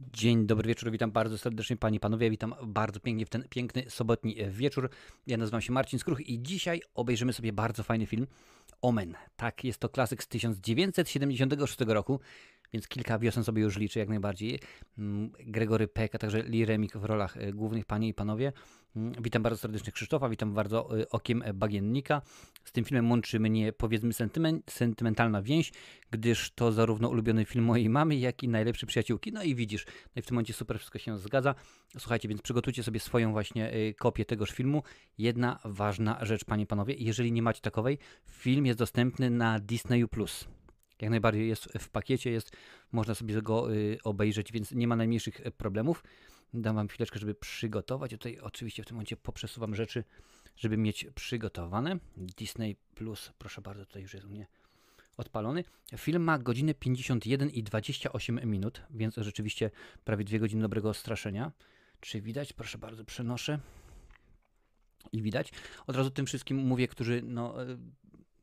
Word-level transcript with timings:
Dzień 0.00 0.46
dobry 0.46 0.68
wieczór, 0.68 0.90
witam 0.90 1.10
bardzo 1.10 1.38
serdecznie 1.38 1.76
Panie 1.76 1.96
i 1.96 2.00
Panowie, 2.00 2.30
witam 2.30 2.54
bardzo 2.62 3.00
pięknie 3.00 3.26
w 3.26 3.30
ten 3.30 3.48
piękny 3.48 3.84
sobotni 3.88 4.36
wieczór. 4.50 4.90
Ja 5.26 5.36
nazywam 5.36 5.60
się 5.60 5.72
Marcin 5.72 5.98
Skruch 5.98 6.20
i 6.20 6.42
dzisiaj 6.42 6.82
obejrzymy 6.94 7.32
sobie 7.32 7.52
bardzo 7.52 7.82
fajny 7.82 8.06
film 8.06 8.26
Omen. 8.82 9.14
Tak, 9.36 9.64
jest 9.64 9.78
to 9.78 9.88
klasyk 9.88 10.22
z 10.22 10.28
1976 10.28 11.80
roku, 11.80 12.20
więc 12.72 12.88
kilka 12.88 13.18
wiosen 13.18 13.44
sobie 13.44 13.62
już 13.62 13.76
liczę 13.76 14.00
jak 14.00 14.08
najbardziej. 14.08 14.60
Mm, 14.98 15.30
Gregory 15.30 15.88
Peck, 15.88 16.14
a 16.14 16.18
także 16.18 16.42
Lee 16.42 16.64
Remik 16.64 16.96
w 16.96 17.04
rolach 17.04 17.36
e, 17.36 17.52
głównych, 17.52 17.84
Panie 17.84 18.08
i 18.08 18.14
Panowie. 18.14 18.52
Witam 18.96 19.42
bardzo 19.42 19.58
serdecznie 19.58 19.92
Krzysztofa, 19.92 20.28
witam 20.28 20.54
bardzo 20.54 21.00
e, 21.00 21.10
okiem 21.10 21.44
bagiennika. 21.54 22.22
Z 22.64 22.72
tym 22.72 22.84
filmem 22.84 23.10
łączy 23.10 23.40
mnie 23.40 23.72
powiedzmy 23.72 24.10
sentymen- 24.10 24.60
sentymentalna 24.70 25.42
więź, 25.42 25.72
gdyż 26.10 26.50
to 26.50 26.72
zarówno 26.72 27.08
ulubiony 27.08 27.44
film 27.44 27.64
mojej 27.64 27.88
mamy, 27.88 28.16
jak 28.16 28.42
i 28.42 28.48
najlepsze 28.48 28.86
przyjaciółki. 28.86 29.32
No 29.32 29.42
i 29.42 29.54
widzisz, 29.54 29.86
no 29.86 30.20
i 30.20 30.22
w 30.22 30.26
tym 30.26 30.34
momencie 30.34 30.52
super 30.52 30.78
wszystko 30.78 30.98
się 30.98 31.18
zgadza. 31.18 31.54
Słuchajcie, 31.98 32.28
więc 32.28 32.42
przygotujcie 32.42 32.82
sobie 32.82 33.00
swoją 33.00 33.32
właśnie 33.32 33.70
e, 33.70 33.94
kopię 33.94 34.24
tegoż 34.24 34.50
filmu. 34.50 34.82
Jedna 35.18 35.58
ważna 35.64 36.18
rzecz, 36.22 36.44
panie 36.44 36.64
i 36.64 36.66
panowie, 36.66 36.94
jeżeli 36.98 37.32
nie 37.32 37.42
macie 37.42 37.60
takowej, 37.60 37.98
film 38.30 38.66
jest 38.66 38.78
dostępny 38.78 39.30
na 39.30 39.58
Disneyu+. 39.58 40.08
Jak 41.00 41.10
najbardziej 41.10 41.48
jest 41.48 41.68
w 41.78 41.88
pakiecie, 41.88 42.30
jest, 42.30 42.56
można 42.92 43.14
sobie 43.14 43.42
go 43.42 43.74
y, 43.74 43.98
obejrzeć, 44.04 44.52
więc 44.52 44.72
nie 44.72 44.88
ma 44.88 44.96
najmniejszych 44.96 45.40
problemów. 45.56 46.04
Dam 46.54 46.76
wam 46.76 46.88
chwileczkę, 46.88 47.18
żeby 47.18 47.34
przygotować. 47.34 48.10
Tutaj 48.10 48.38
oczywiście 48.38 48.82
w 48.82 48.86
tym 48.86 48.94
momencie 48.94 49.16
poprzesuwam 49.16 49.74
rzeczy, 49.74 50.04
żeby 50.56 50.76
mieć 50.76 51.06
przygotowane. 51.14 51.98
Disney 52.16 52.76
Plus, 52.94 53.32
proszę 53.38 53.62
bardzo, 53.62 53.86
tutaj 53.86 54.02
już 54.02 54.14
jest 54.14 54.26
u 54.26 54.30
mnie 54.30 54.46
odpalony. 55.16 55.64
Film 55.96 56.22
ma 56.22 56.38
godzinę 56.38 56.74
51 56.74 57.50
i 57.50 57.62
28 57.62 58.40
minut, 58.50 58.82
więc 58.90 59.14
rzeczywiście 59.16 59.70
prawie 60.04 60.24
dwie 60.24 60.38
godziny 60.38 60.62
dobrego 60.62 60.94
straszenia. 60.94 61.52
Czy 62.00 62.20
widać? 62.20 62.52
Proszę 62.52 62.78
bardzo, 62.78 63.04
przenoszę. 63.04 63.58
I 65.12 65.22
widać. 65.22 65.52
Od 65.86 65.96
razu 65.96 66.10
tym 66.10 66.26
wszystkim 66.26 66.56
mówię, 66.56 66.88
którzy 66.88 67.22
no, 67.24 67.62
e, 67.62 67.76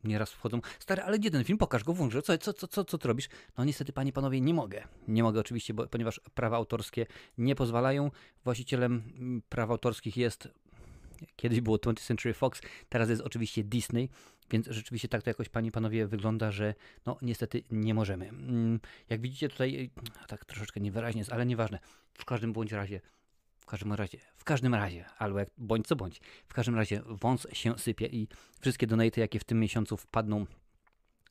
nieraz 0.03 0.31
wchodzą. 0.31 0.61
Stary, 0.80 1.02
ale 1.02 1.19
gdzie 1.19 1.31
ten 1.31 1.44
film? 1.44 1.57
Pokaż 1.57 1.83
go, 1.83 1.94
włącz. 1.94 2.13
Co, 2.13 2.38
co, 2.38 2.53
co, 2.53 2.67
co, 2.67 2.85
co 2.85 2.97
ty 2.97 3.07
robisz? 3.07 3.30
No 3.57 3.63
niestety, 3.63 3.94
panie, 3.94 4.13
panowie, 4.13 4.41
nie 4.41 4.53
mogę. 4.53 4.83
Nie 5.07 5.23
mogę 5.23 5.39
oczywiście, 5.39 5.73
bo, 5.73 5.88
ponieważ 5.88 6.21
prawa 6.35 6.57
autorskie 6.57 7.05
nie 7.38 7.55
pozwalają. 7.55 8.11
Właścicielem 8.44 9.03
mm, 9.17 9.41
praw 9.49 9.69
autorskich 9.69 10.17
jest 10.17 10.47
Kiedyś 11.35 11.61
było 11.61 11.77
20th 11.77 12.02
Century 12.02 12.33
Fox, 12.33 12.61
teraz 12.89 13.09
jest 13.09 13.22
oczywiście 13.22 13.63
Disney, 13.63 14.09
więc 14.52 14.67
rzeczywiście 14.67 15.07
tak 15.07 15.23
to 15.23 15.29
jakoś, 15.29 15.49
panie 15.49 15.69
i 15.69 15.72
panowie, 15.72 16.07
wygląda, 16.07 16.52
że 16.52 16.75
no 17.05 17.17
niestety 17.22 17.63
nie 17.72 17.94
możemy. 17.94 18.29
Mm, 18.29 18.79
Jak 19.09 19.22
widzicie 19.22 19.49
tutaj, 19.49 19.89
tak 20.27 20.45
troszeczkę 20.45 20.79
niewyraźnie 20.79 21.22
jest, 21.22 21.31
ale 21.31 21.45
nieważne. 21.45 21.79
W 22.13 22.25
każdym 22.25 22.53
bądź 22.53 22.72
razie, 22.72 23.02
w 23.61 23.65
każdym 23.65 23.93
razie, 23.93 24.17
w 24.37 24.43
każdym 24.43 24.75
razie, 24.75 25.05
albo 25.17 25.39
jak 25.39 25.49
bądź 25.57 25.87
co 25.87 25.95
bądź, 25.95 26.21
w 26.47 26.53
każdym 26.53 26.75
razie 26.75 27.01
wąs 27.05 27.47
się 27.53 27.79
sypie 27.79 28.07
i 28.07 28.27
wszystkie 28.59 28.87
donaty, 28.87 29.21
jakie 29.21 29.39
w 29.39 29.43
tym 29.43 29.59
miesiącu 29.59 29.97
wpadną 29.97 30.45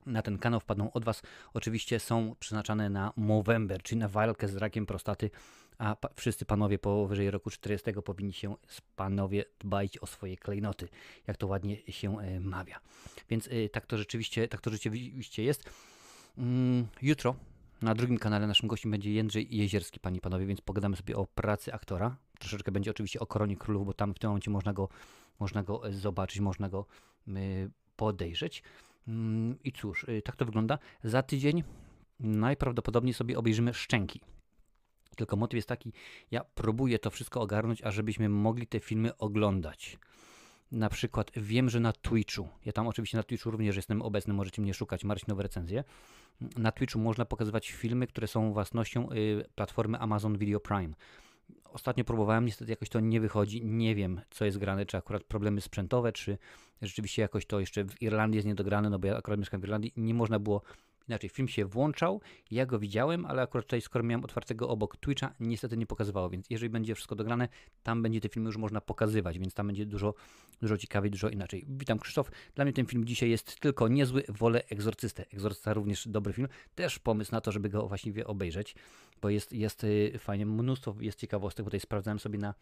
na 0.06 0.22
ten 0.22 0.38
kanał 0.38 0.60
wpadną 0.60 0.92
od 0.92 1.04
Was, 1.04 1.22
oczywiście 1.54 2.00
są 2.00 2.34
przeznaczane 2.40 2.90
na 2.90 3.12
Movember, 3.16 3.82
czyli 3.82 3.98
na 3.98 4.08
walkę 4.08 4.48
z 4.48 4.56
rakiem 4.56 4.86
prostaty, 4.86 5.30
a 5.78 5.96
pa 5.96 6.08
wszyscy 6.16 6.44
panowie 6.44 6.78
powyżej 6.78 7.30
roku 7.30 7.50
40 7.50 7.92
powinni 8.04 8.32
się 8.32 8.56
panowie 8.96 9.44
dbać 9.58 9.98
o 9.98 10.06
swoje 10.06 10.36
klejnoty, 10.36 10.88
jak 11.26 11.36
to 11.36 11.46
ładnie 11.46 11.76
się 11.88 12.20
e, 12.20 12.40
mawia. 12.40 12.80
Więc 13.30 13.48
e, 13.48 13.68
tak 13.68 13.86
to 13.86 13.98
rzeczywiście, 13.98 14.48
tak 14.48 14.60
to 14.60 14.70
rzeczywiście 14.70 15.42
jest. 15.42 15.70
Mm, 16.38 16.86
jutro 17.02 17.36
na 17.82 17.94
drugim 17.94 18.18
kanale 18.18 18.46
naszym 18.46 18.68
gościem 18.68 18.90
będzie 18.90 19.12
Jędrzej 19.12 19.56
Jezierski, 19.56 20.00
panie 20.00 20.18
i 20.18 20.20
panowie, 20.20 20.46
więc 20.46 20.60
pogadamy 20.60 20.96
sobie 20.96 21.16
o 21.16 21.26
pracy 21.26 21.72
aktora. 21.72 22.16
Troszeczkę 22.38 22.72
będzie 22.72 22.90
oczywiście 22.90 23.20
o 23.20 23.26
Koronie 23.26 23.56
Królów, 23.56 23.86
bo 23.86 23.92
tam 23.92 24.14
w 24.14 24.18
tym 24.18 24.30
momencie 24.30 24.50
można 24.50 24.72
go, 24.72 24.88
można 25.40 25.62
go 25.62 25.88
e, 25.88 25.92
zobaczyć, 25.92 26.40
można 26.40 26.68
go 26.68 26.86
y, 27.28 27.70
podejrzeć. 27.96 28.62
Mm, 29.08 29.58
I 29.64 29.72
cóż, 29.72 30.04
y, 30.04 30.22
tak 30.22 30.36
to 30.36 30.44
wygląda. 30.44 30.78
Za 31.04 31.22
tydzień 31.22 31.64
najprawdopodobniej 32.20 33.14
sobie 33.14 33.38
obejrzymy 33.38 33.74
Szczęki. 33.74 34.20
Tylko 35.16 35.36
motyw 35.36 35.56
jest 35.56 35.68
taki, 35.68 35.92
ja 36.30 36.44
próbuję 36.54 36.98
to 36.98 37.10
wszystko 37.10 37.40
ogarnąć, 37.40 37.82
ażebyśmy 37.82 38.28
mogli 38.28 38.66
te 38.66 38.80
filmy 38.80 39.16
oglądać. 39.16 39.98
Na 40.72 40.88
przykład 40.88 41.30
wiem, 41.36 41.70
że 41.70 41.80
na 41.80 41.92
Twitchu, 41.92 42.48
ja 42.64 42.72
tam 42.72 42.86
oczywiście 42.86 43.16
na 43.16 43.22
Twitchu 43.22 43.50
również 43.50 43.76
jestem 43.76 44.02
obecny, 44.02 44.34
możecie 44.34 44.62
mnie 44.62 44.74
szukać, 44.74 45.04
Marcinowe 45.04 45.42
recenzje. 45.42 45.84
Na 46.56 46.72
Twitchu 46.72 46.98
można 46.98 47.24
pokazywać 47.24 47.70
filmy, 47.70 48.06
które 48.06 48.26
są 48.26 48.52
własnością 48.52 49.12
y, 49.12 49.44
platformy 49.54 49.98
Amazon 49.98 50.38
Video 50.38 50.60
Prime. 50.60 50.94
Ostatnio 51.64 52.04
próbowałem, 52.04 52.44
niestety 52.44 52.70
jakoś 52.70 52.88
to 52.88 53.00
nie 53.00 53.20
wychodzi. 53.20 53.64
Nie 53.64 53.94
wiem, 53.94 54.20
co 54.30 54.44
jest 54.44 54.58
grane, 54.58 54.86
czy 54.86 54.96
akurat 54.96 55.24
problemy 55.24 55.60
sprzętowe, 55.60 56.12
czy 56.12 56.38
rzeczywiście 56.82 57.22
jakoś 57.22 57.46
to 57.46 57.60
jeszcze 57.60 57.84
w 57.84 58.02
Irlandii 58.02 58.36
jest 58.36 58.48
niedograne, 58.48 58.90
no 58.90 58.98
bo 58.98 59.06
ja 59.06 59.16
akurat 59.16 59.40
mieszkam 59.40 59.60
w 59.60 59.64
Irlandii 59.64 59.92
i 59.96 60.00
nie 60.00 60.14
można 60.14 60.38
było 60.38 60.62
inaczej. 61.08 61.30
Film 61.30 61.48
się 61.48 61.64
włączał, 61.64 62.20
ja 62.50 62.66
go 62.66 62.78
widziałem, 62.78 63.26
ale 63.26 63.42
akurat 63.42 63.66
tutaj, 63.66 63.80
skoro 63.80 64.04
miałem 64.04 64.24
otwartego 64.24 64.68
obok 64.68 64.96
Twitcha, 64.96 65.34
niestety 65.40 65.76
nie 65.76 65.86
pokazywało, 65.86 66.30
więc 66.30 66.46
jeżeli 66.50 66.70
będzie 66.70 66.94
wszystko 66.94 67.14
dograne, 67.14 67.48
tam 67.82 68.02
będzie 68.02 68.20
te 68.20 68.28
filmy 68.28 68.46
już 68.46 68.56
można 68.56 68.80
pokazywać, 68.80 69.38
więc 69.38 69.54
tam 69.54 69.66
będzie 69.66 69.86
dużo, 69.86 70.14
dużo 70.60 70.78
ciekawiej, 70.78 71.10
dużo 71.10 71.28
inaczej. 71.28 71.64
Witam 71.68 71.98
Krzysztof. 71.98 72.30
Dla 72.54 72.64
mnie 72.64 72.72
ten 72.72 72.86
film 72.86 73.04
dzisiaj 73.04 73.30
jest 73.30 73.60
tylko 73.60 73.88
niezły, 73.88 74.24
wolę 74.28 74.62
Egzorcystę. 74.68 75.24
Egzorcysta 75.32 75.74
również 75.74 76.08
dobry 76.08 76.32
film. 76.32 76.48
Też 76.74 76.98
pomysł 76.98 77.32
na 77.32 77.40
to, 77.40 77.52
żeby 77.52 77.68
go 77.68 77.88
właściwie 77.88 78.26
obejrzeć, 78.26 78.74
bo 79.22 79.28
jest, 79.28 79.52
jest 79.52 79.84
y, 79.84 80.18
fajnie, 80.18 80.46
mnóstwo 80.46 80.94
jest 81.00 81.18
ciekawostek, 81.18 81.64
bo 81.64 81.70
tutaj 81.70 81.80
sprawdzałem 81.80 82.18
sobie 82.18 82.38
na 82.38 82.54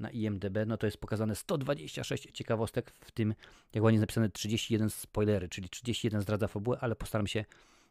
na 0.00 0.10
IMDB, 0.10 0.56
no 0.66 0.76
to 0.76 0.86
jest 0.86 0.98
pokazane 0.98 1.36
126 1.36 2.28
ciekawostek, 2.32 2.90
w 2.90 3.10
tym, 3.12 3.34
jak 3.74 3.84
ładnie 3.84 3.94
jest 3.94 4.02
napisane, 4.02 4.30
31 4.30 4.90
spoilery, 4.90 5.48
czyli 5.48 5.68
31 5.68 6.20
zdradza 6.20 6.48
fabułę, 6.48 6.78
ale 6.80 6.96
postaram 6.96 7.26
się 7.26 7.44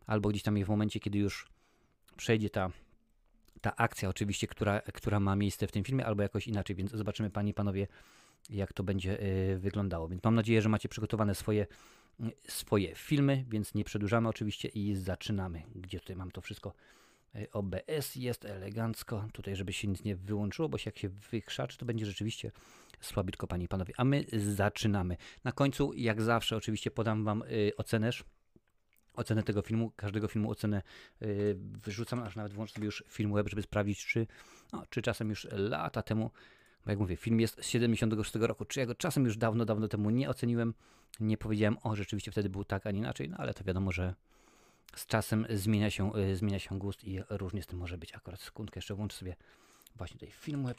albo 0.09 0.29
gdzieś 0.29 0.43
tam 0.43 0.57
je 0.57 0.65
w 0.65 0.69
momencie, 0.69 0.99
kiedy 0.99 1.17
już 1.17 1.47
przejdzie 2.17 2.49
ta, 2.49 2.71
ta 3.61 3.75
akcja 3.75 4.09
oczywiście, 4.09 4.47
która, 4.47 4.81
która 4.81 5.19
ma 5.19 5.35
miejsce 5.35 5.67
w 5.67 5.71
tym 5.71 5.83
filmie, 5.83 6.05
albo 6.05 6.23
jakoś 6.23 6.47
inaczej, 6.47 6.75
więc 6.75 6.91
zobaczymy 6.91 7.29
Panie 7.29 7.51
i 7.51 7.53
Panowie, 7.53 7.87
jak 8.49 8.73
to 8.73 8.83
będzie 8.83 9.23
y, 9.53 9.59
wyglądało. 9.59 10.07
Więc 10.07 10.23
mam 10.23 10.35
nadzieję, 10.35 10.61
że 10.61 10.69
macie 10.69 10.89
przygotowane 10.89 11.35
swoje, 11.35 11.67
y, 12.19 12.31
swoje 12.47 12.95
filmy, 12.95 13.45
więc 13.49 13.73
nie 13.73 13.83
przedłużamy 13.83 14.29
oczywiście 14.29 14.67
i 14.67 14.95
zaczynamy. 14.95 15.63
Gdzie 15.75 15.99
tutaj 15.99 16.15
mam 16.15 16.31
to 16.31 16.41
wszystko? 16.41 16.73
Y, 17.35 17.51
OBS 17.51 18.15
jest 18.15 18.45
elegancko, 18.45 19.27
tutaj 19.33 19.55
żeby 19.55 19.73
się 19.73 19.87
nic 19.87 20.03
nie 20.03 20.15
wyłączyło, 20.15 20.69
bo 20.69 20.77
jak 20.85 20.97
się 20.97 21.09
wykrzaczy, 21.09 21.77
to 21.77 21.85
będzie 21.85 22.05
rzeczywiście 22.05 22.51
słabiutko, 23.01 23.47
Panie 23.47 23.65
i 23.65 23.67
Panowie. 23.67 23.93
A 23.97 24.03
my 24.03 24.25
zaczynamy. 24.33 25.17
Na 25.43 25.51
końcu, 25.51 25.93
jak 25.93 26.21
zawsze, 26.21 26.57
oczywiście 26.57 26.91
podam 26.91 27.23
Wam 27.23 27.43
ocenę 27.77 28.11
ocenę 29.13 29.43
tego 29.43 29.61
filmu, 29.61 29.91
każdego 29.95 30.27
filmu 30.27 30.51
ocenę 30.51 30.81
yy, 31.21 31.57
wyrzucam, 31.59 32.19
aż 32.19 32.35
nawet 32.35 32.53
włączę 32.53 32.73
sobie 32.73 32.85
już 32.85 33.03
film 33.07 33.33
web, 33.33 33.49
żeby 33.49 33.61
sprawdzić, 33.61 34.05
czy, 34.05 34.27
no, 34.73 34.83
czy 34.89 35.01
czasem 35.01 35.29
już 35.29 35.47
lata 35.51 36.01
temu, 36.01 36.31
bo 36.85 36.91
jak 36.91 36.99
mówię, 36.99 37.15
film 37.15 37.39
jest 37.39 37.63
z 37.63 37.67
76 37.67 38.35
roku, 38.35 38.65
czy 38.65 38.79
ja 38.79 38.85
go 38.85 38.95
czasem 38.95 39.25
już 39.25 39.37
dawno, 39.37 39.65
dawno 39.65 39.87
temu 39.87 40.09
nie 40.09 40.29
oceniłem, 40.29 40.73
nie 41.19 41.37
powiedziałem, 41.37 41.77
o, 41.83 41.95
rzeczywiście 41.95 42.31
wtedy 42.31 42.49
był 42.49 42.63
tak, 42.63 42.87
a 42.87 42.91
nie 42.91 42.99
inaczej, 42.99 43.29
no 43.29 43.37
ale 43.37 43.53
to 43.53 43.63
wiadomo, 43.63 43.91
że 43.91 44.15
z 44.95 45.05
czasem 45.05 45.45
zmienia 45.49 45.89
się, 45.89 46.11
yy, 46.15 46.35
zmienia 46.35 46.59
się 46.59 46.79
gust 46.79 47.03
i 47.03 47.19
różnie 47.29 47.63
z 47.63 47.67
tym 47.67 47.79
może 47.79 47.97
być. 47.97 48.15
Akurat 48.15 48.41
sekundkę 48.41 48.77
jeszcze 48.77 48.95
włączę 48.95 49.17
sobie 49.17 49.35
właśnie 49.95 50.19
tutaj 50.19 50.31
film 50.31 50.65
web. 50.65 50.77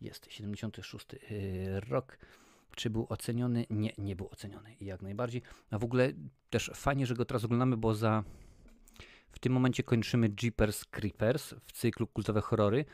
Jest 0.00 0.26
76 0.32 1.06
yy, 1.12 1.80
rok. 1.80 2.18
Czy 2.76 2.90
był 2.90 3.06
oceniony? 3.08 3.66
Nie, 3.70 3.92
nie 3.98 4.16
był 4.16 4.28
oceniony. 4.32 4.74
I 4.74 4.84
jak 4.84 5.02
najbardziej. 5.02 5.42
A 5.70 5.78
w 5.78 5.84
ogóle 5.84 6.12
też 6.50 6.70
fajnie, 6.74 7.06
że 7.06 7.14
go 7.14 7.24
teraz 7.24 7.44
oglądamy, 7.44 7.76
bo 7.76 7.94
za 7.94 8.24
w 9.32 9.38
tym 9.38 9.52
momencie 9.52 9.82
kończymy 9.82 10.30
Jeepers 10.42 10.84
Creepers 10.84 11.54
w 11.66 11.72
cyklu 11.72 12.06
kultowe 12.06 12.40
horrory. 12.40 12.84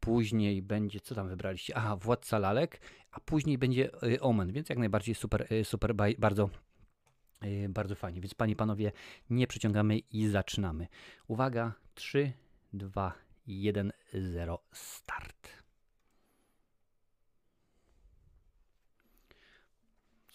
Później 0.00 0.62
będzie, 0.62 1.00
co 1.00 1.14
tam 1.14 1.28
wybraliście? 1.28 1.76
Aha, 1.76 1.96
Władca 1.96 2.38
Lalek, 2.38 2.80
a 3.10 3.20
później 3.20 3.58
będzie 3.58 3.90
y, 4.02 4.20
Omen, 4.20 4.52
więc 4.52 4.68
jak 4.68 4.78
najbardziej 4.78 5.14
super, 5.14 5.46
y, 5.52 5.64
super, 5.64 5.94
bardzo, 6.18 6.50
y, 7.44 7.68
bardzo 7.68 7.94
fajnie. 7.94 8.20
Więc 8.20 8.34
panie 8.34 8.52
i 8.52 8.56
panowie, 8.56 8.92
nie 9.30 9.46
przeciągamy 9.46 9.98
i 9.98 10.28
zaczynamy. 10.28 10.86
Uwaga, 11.28 11.72
3, 11.94 12.32
2, 12.72 13.14
1, 13.46 13.92
0, 14.14 14.62
start. 14.72 15.66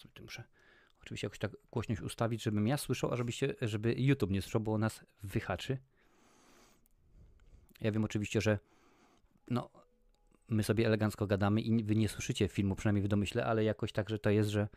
sobie 0.02 0.11
tu 0.11 0.11
muszę 0.22 0.44
oczywiście 1.02 1.26
jakoś 1.26 1.38
tak 1.38 1.50
głośność 1.70 2.00
ustawić, 2.00 2.42
żebym 2.42 2.68
ja 2.68 2.76
słyszał, 2.76 3.12
a 3.12 3.16
żebyście, 3.16 3.54
żeby 3.62 3.94
YouTube 3.98 4.30
nie 4.30 4.42
słyszał, 4.42 4.60
bo 4.60 4.78
nas 4.78 5.04
wyhaczy. 5.22 5.78
Ja 7.80 7.92
wiem 7.92 8.04
oczywiście, 8.04 8.40
że 8.40 8.58
no, 9.50 9.70
my 10.48 10.62
sobie 10.62 10.86
elegancko 10.86 11.26
gadamy 11.26 11.60
i 11.60 11.84
wy 11.84 11.96
nie 11.96 12.08
słyszycie 12.08 12.48
filmu, 12.48 12.74
przynajmniej 12.74 13.04
w 13.04 13.08
domyśle, 13.08 13.46
ale 13.46 13.64
jakoś 13.64 13.92
tak, 13.92 14.10
że 14.10 14.18
to 14.18 14.30
jest, 14.30 14.50
że 14.50 14.68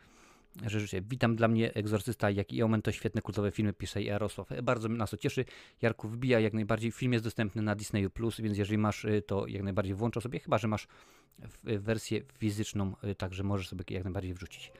że. 0.66 1.00
Witam 1.02 1.36
dla 1.36 1.48
mnie 1.48 1.74
Egzorcysta, 1.74 2.30
jak 2.30 2.52
i 2.52 2.62
Omen 2.62 2.82
to 2.82 2.92
świetne 2.92 3.22
kultowe 3.22 3.50
filmy, 3.50 3.72
pisze 3.72 4.02
Jarosław. 4.02 4.48
Bardzo 4.62 4.88
nas 4.88 5.10
to 5.10 5.16
cieszy. 5.16 5.44
Jarku 5.82 6.08
wbija 6.08 6.40
jak 6.40 6.52
najbardziej. 6.52 6.92
Film 6.92 7.12
jest 7.12 7.24
dostępny 7.24 7.62
na 7.62 7.74
Disney 7.74 8.10
Plus, 8.10 8.40
więc 8.40 8.58
jeżeli 8.58 8.78
masz 8.78 9.04
y, 9.04 9.22
to 9.26 9.46
jak 9.46 9.62
najbardziej 9.62 9.94
włącza 9.94 10.20
sobie, 10.20 10.40
chyba 10.40 10.58
że 10.58 10.68
masz 10.68 10.88
wersję 11.62 12.20
fizyczną, 12.38 12.92
y, 13.04 13.14
także 13.14 13.42
możesz 13.42 13.68
sobie 13.68 13.84
jak 13.90 14.04
najbardziej 14.04 14.34
wrzucić. 14.34 14.72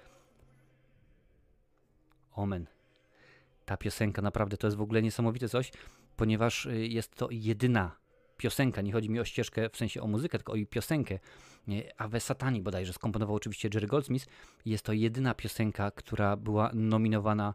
Omen. 2.36 2.66
Ta 3.64 3.76
piosenka 3.76 4.22
naprawdę 4.22 4.56
to 4.56 4.66
jest 4.66 4.76
w 4.76 4.80
ogóle 4.80 5.02
niesamowite 5.02 5.48
coś, 5.48 5.72
ponieważ 6.16 6.66
y, 6.66 6.86
jest 6.86 7.14
to 7.14 7.28
jedyna 7.30 7.96
piosenka, 8.36 8.82
nie 8.82 8.92
chodzi 8.92 9.10
mi 9.10 9.20
o 9.20 9.24
ścieżkę 9.24 9.68
w 9.68 9.76
sensie 9.76 10.02
o 10.02 10.06
muzykę, 10.06 10.38
tylko 10.38 10.52
o 10.52 10.56
piosenkę. 10.70 11.18
Ave 11.96 12.20
Satani 12.20 12.62
bodajże 12.62 12.92
skomponował 12.92 13.36
oczywiście 13.36 13.68
Jerry 13.74 13.86
Goldsmith. 13.86 14.26
Jest 14.64 14.84
to 14.84 14.92
jedyna 14.92 15.34
piosenka, 15.34 15.90
która 15.90 16.36
była 16.36 16.70
nominowana 16.74 17.54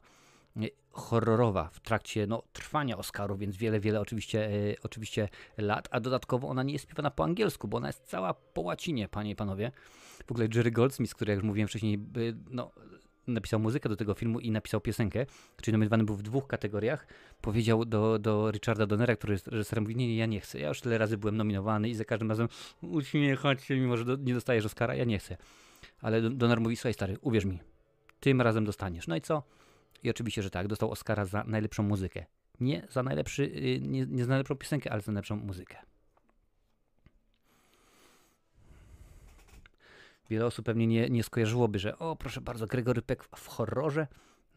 horrorowa 0.91 1.69
w 1.73 1.79
trakcie 1.79 2.27
no, 2.27 2.43
trwania 2.53 2.97
Oscarów, 2.97 3.39
więc 3.39 3.57
wiele, 3.57 3.79
wiele 3.79 4.01
oczywiście, 4.01 4.45
e, 4.45 4.75
oczywiście 4.83 5.29
lat, 5.57 5.87
a 5.91 5.99
dodatkowo 5.99 6.47
ona 6.47 6.63
nie 6.63 6.73
jest 6.73 6.85
śpiewana 6.85 7.11
po 7.11 7.23
angielsku, 7.23 7.67
bo 7.67 7.77
ona 7.77 7.87
jest 7.87 8.03
cała 8.03 8.33
po 8.33 8.61
łacinie, 8.61 9.07
panie 9.07 9.31
i 9.31 9.35
panowie. 9.35 9.71
W 10.27 10.31
ogóle 10.31 10.47
Jerry 10.55 10.71
Goldsmith, 10.71 11.13
który 11.13 11.31
jak 11.31 11.37
już 11.37 11.45
mówiłem 11.45 11.67
wcześniej, 11.67 11.99
no, 12.49 12.71
napisał 13.27 13.59
muzykę 13.59 13.89
do 13.89 13.95
tego 13.95 14.13
filmu 14.13 14.39
i 14.39 14.51
napisał 14.51 14.81
piosenkę, 14.81 15.25
czyli 15.61 15.73
nominowany 15.73 16.03
był 16.03 16.15
w 16.15 16.21
dwóch 16.21 16.47
kategoriach, 16.47 17.07
powiedział 17.41 17.85
do, 17.85 18.19
do 18.19 18.51
Richarda 18.51 18.85
Donnera, 18.85 19.15
który 19.15 19.33
jest 19.33 19.47
reżyserem, 19.47 19.83
mówi, 19.83 19.95
nie, 19.95 20.07
nie, 20.07 20.15
ja 20.15 20.25
nie 20.25 20.39
chcę, 20.39 20.59
ja 20.59 20.67
już 20.67 20.81
tyle 20.81 20.97
razy 20.97 21.17
byłem 21.17 21.37
nominowany 21.37 21.89
i 21.89 21.95
za 21.95 22.05
każdym 22.05 22.29
razem 22.29 22.47
uśmiechać 22.81 23.63
się, 23.63 23.75
mimo 23.75 23.97
że 23.97 24.05
do, 24.05 24.15
nie 24.15 24.33
dostajesz 24.33 24.65
Oscara, 24.65 24.95
ja 24.95 25.03
nie 25.03 25.19
chcę. 25.19 25.37
Ale 26.01 26.21
Donner 26.29 26.61
mówi, 26.61 26.75
słuchaj 26.75 26.93
stary, 26.93 27.17
uwierz 27.21 27.45
mi, 27.45 27.59
tym 28.19 28.41
razem 28.41 28.65
dostaniesz. 28.65 29.07
No 29.07 29.15
i 29.15 29.21
co? 29.21 29.43
I 30.03 30.09
oczywiście, 30.09 30.43
że 30.43 30.49
tak, 30.49 30.67
dostał 30.67 30.91
Oscara 30.91 31.25
za 31.25 31.43
najlepszą 31.43 31.83
muzykę. 31.83 32.25
Nie 32.59 32.87
za 32.89 33.03
najlepszy, 33.03 33.43
y, 33.43 33.79
nie, 33.81 34.05
nie 34.05 34.23
za 34.23 34.29
najlepszą 34.29 34.55
piosenkę, 34.55 34.91
ale 34.91 35.01
za 35.01 35.11
najlepszą 35.11 35.35
muzykę. 35.35 35.77
Wiele 40.31 40.45
osób 40.45 40.65
pewnie 40.65 40.87
nie, 40.87 41.09
nie 41.09 41.23
skojarzyłoby, 41.23 41.79
że 41.79 41.99
o 41.99 42.15
proszę 42.15 42.41
bardzo, 42.41 42.67
Gregory 42.67 43.01
Peck 43.01 43.37
w 43.37 43.47
horrorze. 43.47 44.07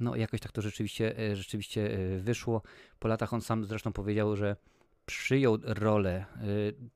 No 0.01 0.17
jakoś 0.17 0.41
tak 0.41 0.53
to 0.53 0.63
rzeczywiście, 0.63 1.19
e, 1.19 1.37
rzeczywiście 1.37 1.99
e, 1.99 2.19
wyszło. 2.19 2.63
Po 2.99 3.09
latach 3.09 3.33
on 3.33 3.41
sam 3.41 3.65
zresztą 3.65 3.93
powiedział, 3.93 4.37
że 4.37 4.57
przyjął 5.07 5.59
rolę 5.63 6.11
e, 6.11 6.27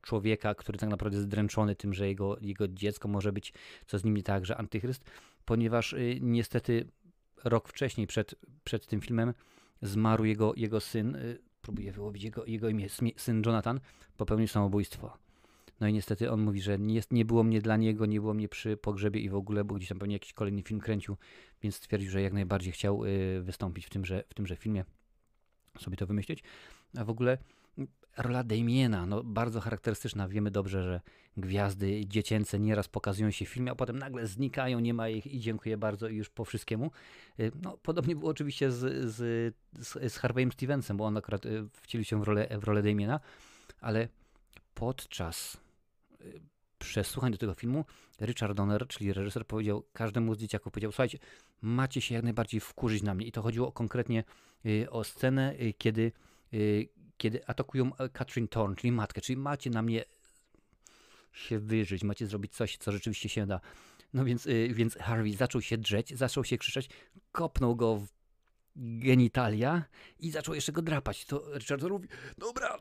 człowieka, 0.02 0.54
który 0.54 0.78
tak 0.78 0.88
naprawdę 0.88 1.16
jest 1.16 1.26
zdręczony 1.26 1.76
tym, 1.76 1.94
że 1.94 2.08
jego, 2.08 2.36
jego 2.40 2.68
dziecko 2.68 3.08
może 3.08 3.32
być, 3.32 3.52
co 3.86 3.98
z 3.98 4.04
nim 4.04 4.16
nie 4.16 4.22
tak, 4.22 4.46
że 4.46 4.56
antychryst, 4.56 5.04
ponieważ 5.44 5.94
niestety 6.20 6.86
rok 7.44 7.68
wcześniej, 7.68 8.06
przed, 8.06 8.34
przed 8.64 8.86
tym 8.86 9.00
filmem, 9.00 9.34
zmarł 9.82 10.24
jego, 10.24 10.52
jego 10.56 10.80
syn, 10.80 11.18
próbuję 11.62 11.92
wyłowić 11.92 12.22
jego, 12.22 12.44
jego 12.44 12.68
imię, 12.68 12.88
syn 13.16 13.42
Jonathan, 13.46 13.80
popełnił 14.16 14.48
samobójstwo. 14.48 15.27
No 15.80 15.88
i 15.88 15.92
niestety 15.92 16.30
on 16.30 16.40
mówi, 16.40 16.60
że 16.60 16.78
nie, 16.78 17.00
nie 17.10 17.24
było 17.24 17.44
mnie 17.44 17.60
dla 17.60 17.76
niego, 17.76 18.06
nie 18.06 18.20
było 18.20 18.34
mnie 18.34 18.48
przy 18.48 18.76
pogrzebie 18.76 19.20
i 19.20 19.28
w 19.28 19.34
ogóle, 19.34 19.64
bo 19.64 19.74
gdzieś 19.74 19.88
tam 19.88 19.98
pewnie 19.98 20.14
jakiś 20.14 20.32
kolejny 20.32 20.62
film 20.62 20.80
kręcił, 20.80 21.16
więc 21.62 21.76
stwierdził, 21.76 22.10
że 22.10 22.22
jak 22.22 22.32
najbardziej 22.32 22.72
chciał 22.72 23.04
y, 23.04 23.40
wystąpić 23.42 23.86
w 23.86 23.90
tymże, 23.90 24.24
w 24.28 24.34
tymże 24.34 24.56
filmie, 24.56 24.84
sobie 25.78 25.96
to 25.96 26.06
wymyślić. 26.06 26.42
A 26.96 27.04
w 27.04 27.10
ogóle 27.10 27.38
rola 28.18 28.44
Damiena, 28.44 29.06
no 29.06 29.22
bardzo 29.24 29.60
charakterystyczna. 29.60 30.28
Wiemy 30.28 30.50
dobrze, 30.50 30.82
że 30.82 31.00
gwiazdy 31.36 32.06
dziecięce 32.06 32.60
nieraz 32.60 32.88
pokazują 32.88 33.30
się 33.30 33.44
w 33.44 33.48
filmie, 33.48 33.72
a 33.72 33.74
potem 33.74 33.98
nagle 33.98 34.26
znikają, 34.26 34.80
nie 34.80 34.94
ma 34.94 35.08
ich 35.08 35.26
i 35.26 35.40
dziękuję 35.40 35.76
bardzo 35.76 36.08
i 36.08 36.16
już 36.16 36.30
po 36.30 36.44
wszystkiemu. 36.44 36.90
Y, 37.40 37.52
no, 37.62 37.78
podobnie 37.82 38.16
było 38.16 38.30
oczywiście 38.30 38.72
z, 38.72 39.10
z, 39.10 39.16
z, 39.72 40.12
z 40.12 40.18
Harvey'em 40.18 40.52
Stevensem, 40.52 40.96
bo 40.96 41.04
on 41.04 41.16
akurat 41.16 41.46
y, 41.46 41.64
wcielił 41.72 42.04
się 42.04 42.20
w 42.20 42.22
rolę, 42.22 42.48
w 42.58 42.64
rolę 42.64 42.82
Damiena, 42.82 43.20
ale 43.80 44.08
podczas 44.74 45.67
przesłuchań 46.78 47.32
do 47.32 47.38
tego 47.38 47.54
filmu 47.54 47.84
Richard 48.20 48.56
Donner, 48.56 48.86
czyli 48.88 49.12
reżyser, 49.12 49.46
powiedział 49.46 49.84
każdemu 49.92 50.34
z 50.34 50.38
dzieciaków, 50.38 50.72
powiedział, 50.72 50.92
słuchajcie, 50.92 51.18
macie 51.62 52.00
się 52.00 52.14
jak 52.14 52.24
najbardziej 52.24 52.60
wkurzyć 52.60 53.02
na 53.02 53.14
mnie. 53.14 53.26
I 53.26 53.32
to 53.32 53.42
chodziło 53.42 53.72
konkretnie 53.72 54.24
y, 54.66 54.90
o 54.90 55.04
scenę, 55.04 55.54
y, 55.60 55.74
kiedy, 55.78 56.12
y, 56.54 56.88
kiedy 57.16 57.46
atakują 57.46 57.90
Katrin 58.12 58.48
Thorne, 58.48 58.76
czyli 58.76 58.92
matkę, 58.92 59.20
czyli 59.20 59.36
macie 59.36 59.70
na 59.70 59.82
mnie 59.82 60.04
się 61.32 61.58
wyżyć, 61.58 62.04
macie 62.04 62.26
zrobić 62.26 62.52
coś, 62.52 62.76
co 62.76 62.92
rzeczywiście 62.92 63.28
się 63.28 63.46
da. 63.46 63.60
No 64.14 64.24
więc, 64.24 64.48
więc 64.70 64.94
Harvey 64.94 65.36
zaczął 65.36 65.62
się 65.62 65.78
drzeć, 65.78 66.16
zaczął 66.16 66.44
się 66.44 66.58
krzyczeć, 66.58 66.88
kopnął 67.32 67.76
go 67.76 67.96
w 67.96 68.08
genitalia 68.76 69.84
i 70.18 70.30
zaczął 70.30 70.54
jeszcze 70.54 70.72
go 70.72 70.82
drapać. 70.82 71.24
To 71.24 71.58
Richard 71.58 71.82
mówi, 71.82 72.08
dobra, 72.38 72.78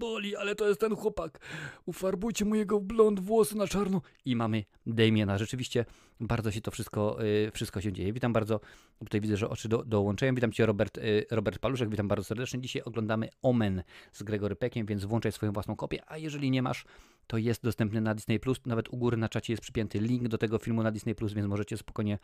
boli, 0.00 0.36
ale 0.36 0.54
to 0.54 0.68
jest 0.68 0.80
ten 0.80 0.96
chłopak. 0.96 1.38
Ufarbujcie 1.86 2.44
mu 2.44 2.54
jego 2.54 2.80
blond 2.80 3.20
włosy 3.20 3.56
na 3.56 3.66
czarno. 3.66 4.02
I 4.24 4.36
mamy 4.36 4.64
Damiena. 4.86 5.38
Rzeczywiście 5.38 5.84
bardzo 6.20 6.50
się 6.50 6.60
to 6.60 6.70
wszystko, 6.70 7.16
yy, 7.22 7.50
wszystko 7.50 7.80
się 7.80 7.92
dzieje. 7.92 8.12
Witam 8.12 8.32
bardzo, 8.32 8.60
tutaj 8.98 9.20
widzę, 9.20 9.36
że 9.36 9.48
oczy 9.48 9.68
do, 9.68 9.84
dołączają. 9.84 10.34
Witam 10.34 10.52
Cię 10.52 10.66
Robert, 10.66 10.96
yy, 10.96 11.26
Robert 11.30 11.58
Paluszek, 11.58 11.90
witam 11.90 12.08
bardzo 12.08 12.24
serdecznie. 12.24 12.60
Dzisiaj 12.60 12.82
oglądamy 12.82 13.28
Omen 13.42 13.82
z 14.12 14.22
Gregory 14.22 14.56
Peckiem, 14.56 14.86
więc 14.86 15.04
włączaj 15.04 15.32
swoją 15.32 15.52
własną 15.52 15.76
kopię, 15.76 16.02
a 16.06 16.18
jeżeli 16.18 16.50
nie 16.50 16.62
masz, 16.62 16.84
to 17.26 17.38
jest 17.38 17.62
dostępny 17.62 18.00
na 18.00 18.14
Disney+. 18.14 18.40
Plus. 18.40 18.60
Nawet 18.66 18.88
u 18.88 18.96
góry 18.96 19.16
na 19.16 19.28
czacie 19.28 19.52
jest 19.52 19.62
przypięty 19.62 19.98
link 19.98 20.28
do 20.28 20.38
tego 20.38 20.58
filmu 20.58 20.82
na 20.82 20.90
Disney+, 20.90 21.14
Plus, 21.14 21.32
więc 21.32 21.48
możecie 21.48 21.76
spokojnie 21.76 22.18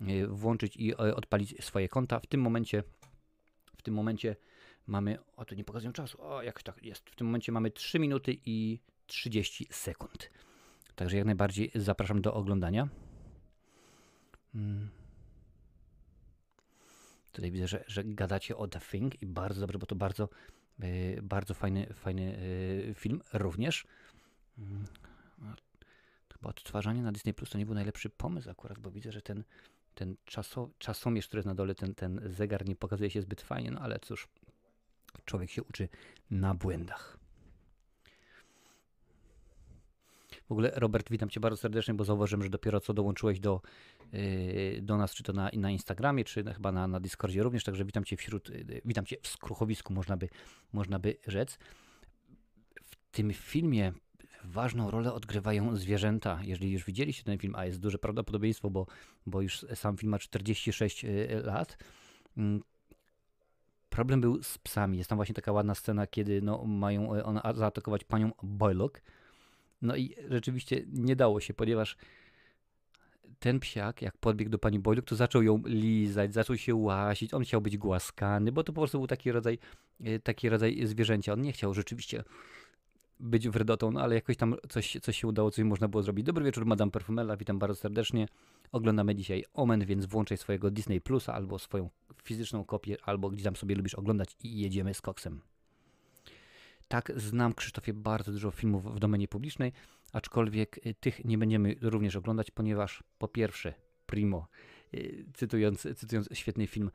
yy, 0.00 0.26
włączyć 0.26 0.76
i 0.76 0.92
y, 0.92 1.14
odpalić 1.14 1.64
swoje 1.64 1.88
konta. 1.88 2.20
W 2.20 2.26
tym 2.26 2.40
momencie 2.40 2.82
w 3.76 3.82
tym 3.82 3.94
momencie 3.94 4.36
mamy, 4.86 5.18
o 5.36 5.44
tu 5.44 5.54
nie 5.54 5.64
pokazuję 5.64 5.92
czasu, 5.92 6.22
o 6.22 6.42
jak 6.42 6.62
tak 6.62 6.84
jest, 6.84 7.10
w 7.10 7.16
tym 7.16 7.26
momencie 7.26 7.52
mamy 7.52 7.70
3 7.70 7.98
minuty 7.98 8.36
i 8.46 8.80
30 9.06 9.66
sekund. 9.70 10.30
Także 10.94 11.16
jak 11.16 11.26
najbardziej 11.26 11.70
zapraszam 11.74 12.22
do 12.22 12.34
oglądania. 12.34 12.88
Hmm. 14.52 14.90
Tutaj 17.32 17.50
widzę, 17.50 17.68
że, 17.68 17.84
że 17.86 18.04
gadacie 18.04 18.56
o 18.56 18.68
The 18.68 18.80
Thing 18.80 19.22
i 19.22 19.26
bardzo 19.26 19.60
dobrze, 19.60 19.78
bo 19.78 19.86
to 19.86 19.94
bardzo, 19.94 20.28
yy, 20.78 21.22
bardzo 21.22 21.54
fajny, 21.54 21.86
fajny 21.94 22.22
yy, 22.86 22.94
film 22.94 23.20
również. 23.32 23.86
Yy. 24.58 24.64
Chyba 26.42 26.50
odtwarzanie 26.50 27.02
na 27.02 27.12
Disney 27.12 27.34
Plus 27.34 27.50
to 27.50 27.58
nie 27.58 27.66
był 27.66 27.74
najlepszy 27.74 28.10
pomysł 28.10 28.50
akurat, 28.50 28.78
bo 28.78 28.90
widzę, 28.90 29.12
że 29.12 29.22
ten, 29.22 29.44
ten 29.94 30.16
czaso, 30.24 30.70
czasomierz, 30.78 31.26
który 31.26 31.38
jest 31.38 31.46
na 31.46 31.54
dole, 31.54 31.74
ten, 31.74 31.94
ten 31.94 32.20
zegar 32.24 32.66
nie 32.68 32.76
pokazuje 32.76 33.10
się 33.10 33.22
zbyt 33.22 33.42
fajnie, 33.42 33.70
no 33.70 33.80
ale 33.80 33.98
cóż, 33.98 34.28
Człowiek 35.24 35.50
się 35.50 35.62
uczy 35.62 35.88
na 36.30 36.54
błędach. 36.54 37.22
W 40.48 40.52
ogóle, 40.52 40.72
Robert, 40.74 41.10
witam 41.10 41.30
Cię 41.30 41.40
bardzo 41.40 41.56
serdecznie, 41.56 41.94
bo 41.94 42.04
zauważyłem, 42.04 42.42
że 42.42 42.50
dopiero 42.50 42.80
co 42.80 42.94
dołączyłeś 42.94 43.40
do, 43.40 43.60
yy, 44.12 44.82
do 44.82 44.96
nas, 44.96 45.14
czy 45.14 45.22
to 45.22 45.32
na, 45.32 45.50
na 45.54 45.70
Instagramie, 45.70 46.24
czy 46.24 46.44
chyba 46.44 46.72
na, 46.72 46.88
na 46.88 47.00
Discordzie 47.00 47.42
również, 47.42 47.64
także 47.64 47.84
witam 47.84 48.04
Cię 48.04 48.16
wśród, 48.16 48.48
yy, 48.48 48.80
witam 48.84 49.06
Cię 49.06 49.16
w 49.22 49.28
skruchowisku, 49.28 49.92
można 49.92 50.16
by, 50.16 50.28
można 50.72 50.98
by 50.98 51.16
rzec. 51.26 51.58
W 52.84 52.96
tym 53.10 53.32
filmie 53.32 53.92
ważną 54.44 54.90
rolę 54.90 55.12
odgrywają 55.12 55.76
zwierzęta. 55.76 56.40
Jeżeli 56.42 56.72
już 56.72 56.84
widzieliście 56.84 57.24
ten 57.24 57.38
film, 57.38 57.54
a 57.56 57.66
jest 57.66 57.80
duże 57.80 57.98
prawdopodobieństwo, 57.98 58.70
bo, 58.70 58.86
bo 59.26 59.40
już 59.40 59.66
sam 59.74 59.96
film 59.96 60.10
ma 60.10 60.18
46 60.18 61.04
yy, 61.04 61.42
lat, 61.44 61.78
mm, 62.36 62.62
Problem 63.92 64.20
był 64.20 64.42
z 64.42 64.58
psami. 64.58 64.98
Jest 64.98 65.10
tam 65.10 65.16
właśnie 65.18 65.34
taka 65.34 65.52
ładna 65.52 65.74
scena, 65.74 66.06
kiedy 66.06 66.42
no, 66.42 66.64
mają 66.64 67.14
e, 67.14 67.24
one 67.24 67.40
zaatakować 67.54 68.04
panią 68.04 68.32
Boylock. 68.42 69.02
No 69.82 69.96
i 69.96 70.14
rzeczywiście 70.28 70.82
nie 70.92 71.16
dało 71.16 71.40
się, 71.40 71.54
ponieważ 71.54 71.96
ten 73.38 73.60
psiak, 73.60 74.02
jak 74.02 74.16
podbiegł 74.16 74.50
do 74.50 74.58
pani 74.58 74.78
Boylock, 74.78 75.08
to 75.08 75.16
zaczął 75.16 75.42
ją 75.42 75.62
lizać, 75.64 76.34
zaczął 76.34 76.56
się 76.56 76.74
łasić, 76.74 77.34
on 77.34 77.42
chciał 77.42 77.60
być 77.60 77.78
głaskany, 77.78 78.52
bo 78.52 78.64
to 78.64 78.72
po 78.72 78.80
prostu 78.80 78.98
był 78.98 79.06
taki 79.06 79.32
rodzaj, 79.32 79.58
e, 80.00 80.18
taki 80.18 80.48
rodzaj 80.48 80.86
zwierzęcia. 80.86 81.32
On 81.32 81.42
nie 81.42 81.52
chciał 81.52 81.74
rzeczywiście 81.74 82.24
być 83.22 83.48
wredotą, 83.48 83.90
no 83.90 84.00
ale 84.00 84.14
jakoś 84.14 84.36
tam 84.36 84.56
coś, 84.68 84.96
coś 85.02 85.20
się 85.20 85.28
udało, 85.28 85.50
coś 85.50 85.64
można 85.64 85.88
było 85.88 86.02
zrobić. 86.02 86.26
Dobry 86.26 86.44
wieczór, 86.44 86.66
Madame 86.66 86.90
Perfumella, 86.90 87.36
witam 87.36 87.58
bardzo 87.58 87.74
serdecznie. 87.74 88.28
Oglądamy 88.72 89.14
dzisiaj 89.14 89.44
Omen, 89.54 89.84
więc 89.84 90.06
włączaj 90.06 90.38
swojego 90.38 90.70
Disney 90.70 91.00
Plusa 91.00 91.34
albo 91.34 91.58
swoją 91.58 91.90
fizyczną 92.22 92.64
kopię, 92.64 92.96
albo 93.02 93.30
gdzie 93.30 93.44
tam 93.44 93.56
sobie 93.56 93.74
lubisz 93.74 93.94
oglądać 93.94 94.36
i 94.44 94.60
jedziemy 94.60 94.94
z 94.94 95.00
koksem. 95.00 95.40
Tak, 96.88 97.12
znam 97.16 97.54
Krzysztofie 97.54 97.92
bardzo 97.92 98.32
dużo 98.32 98.50
filmów 98.50 98.94
w 98.94 98.98
domenie 98.98 99.28
publicznej, 99.28 99.72
aczkolwiek 100.12 100.86
y, 100.86 100.94
tych 100.94 101.24
nie 101.24 101.38
będziemy 101.38 101.76
również 101.80 102.16
oglądać, 102.16 102.50
ponieważ 102.50 103.02
po 103.18 103.28
pierwsze, 103.28 103.74
primo, 104.06 104.46
y, 104.94 105.24
cytując, 105.34 105.86
cytując 105.96 106.28
świetny 106.32 106.66
film, 106.66 106.90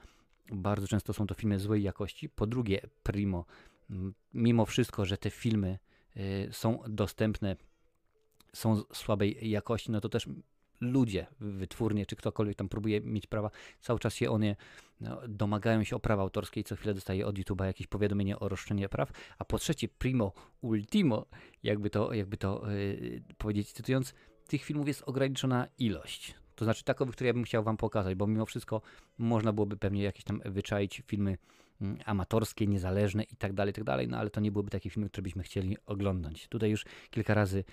bardzo 0.52 0.88
często 0.88 1.14
są 1.14 1.28
to 1.28 1.36
filmy 1.36 1.60
złej 1.60 1.84
jakości. 1.84 2.30
Po 2.30 2.48
drugie, 2.48 2.82
primo, 3.04 3.46
mimo 4.34 4.66
wszystko, 4.66 5.06
że 5.06 5.18
te 5.18 5.30
filmy 5.30 5.80
są 6.52 6.80
dostępne, 6.88 7.56
są 8.54 8.84
słabej 8.94 9.50
jakości, 9.50 9.92
no 9.92 10.02
to 10.02 10.10
też 10.10 10.28
ludzie, 10.82 11.28
wytwórnie, 11.40 12.06
czy 12.06 12.16
ktokolwiek 12.16 12.58
tam 12.58 12.70
próbuje 12.70 13.02
mieć 13.02 13.28
prawa, 13.28 13.50
cały 13.82 14.00
czas 14.00 14.16
się 14.16 14.30
one 14.30 14.56
no, 15.02 15.22
domagają 15.28 15.84
się 15.84 15.96
o 15.96 16.00
prawa 16.00 16.24
autorskie 16.24 16.62
i 16.62 16.64
co 16.64 16.76
chwilę 16.76 16.94
dostaje 16.94 17.28
od 17.28 17.36
YouTube'a 17.36 17.66
jakieś 17.66 17.88
powiadomienie 17.88 18.40
o 18.40 18.50
roszczenie 18.50 18.90
praw, 18.90 19.12
a 19.38 19.46
po 19.46 19.58
trzecie, 19.58 19.88
primo 19.88 20.34
ultimo, 20.62 21.26
jakby 21.64 21.90
to, 21.90 22.14
jakby 22.14 22.38
to 22.38 22.64
yy, 22.72 23.24
powiedzieć, 23.38 23.72
cytując, 23.72 24.14
tych 24.48 24.64
filmów 24.64 24.88
jest 24.88 25.04
ograniczona 25.06 25.68
ilość. 25.78 26.36
To 26.56 26.66
znaczy 26.66 26.84
takowych, 26.84 27.16
które 27.16 27.28
ja 27.28 27.34
bym 27.34 27.44
chciał 27.44 27.64
wam 27.64 27.78
pokazać, 27.78 28.16
bo 28.16 28.28
mimo 28.28 28.46
wszystko 28.46 28.82
można 29.18 29.54
byłoby 29.54 29.78
pewnie 29.78 30.04
jakieś 30.04 30.24
tam 30.24 30.42
wyczaić 30.46 31.04
filmy 31.08 31.38
amatorskie, 32.06 32.68
niezależne 32.68 33.24
i 33.24 33.36
tak 33.36 33.54
dalej, 33.54 33.74
tak 33.74 33.84
dalej, 33.84 34.08
no 34.08 34.18
ale 34.18 34.30
to 34.30 34.42
nie 34.42 34.52
byłyby 34.52 34.70
takie 34.70 34.90
filmy, 34.90 35.10
które 35.10 35.24
byśmy 35.24 35.44
chcieli 35.44 35.78
oglądać. 35.86 36.48
Tutaj 36.48 36.70
już 36.70 36.86
kilka 37.10 37.34
razy 37.34 37.64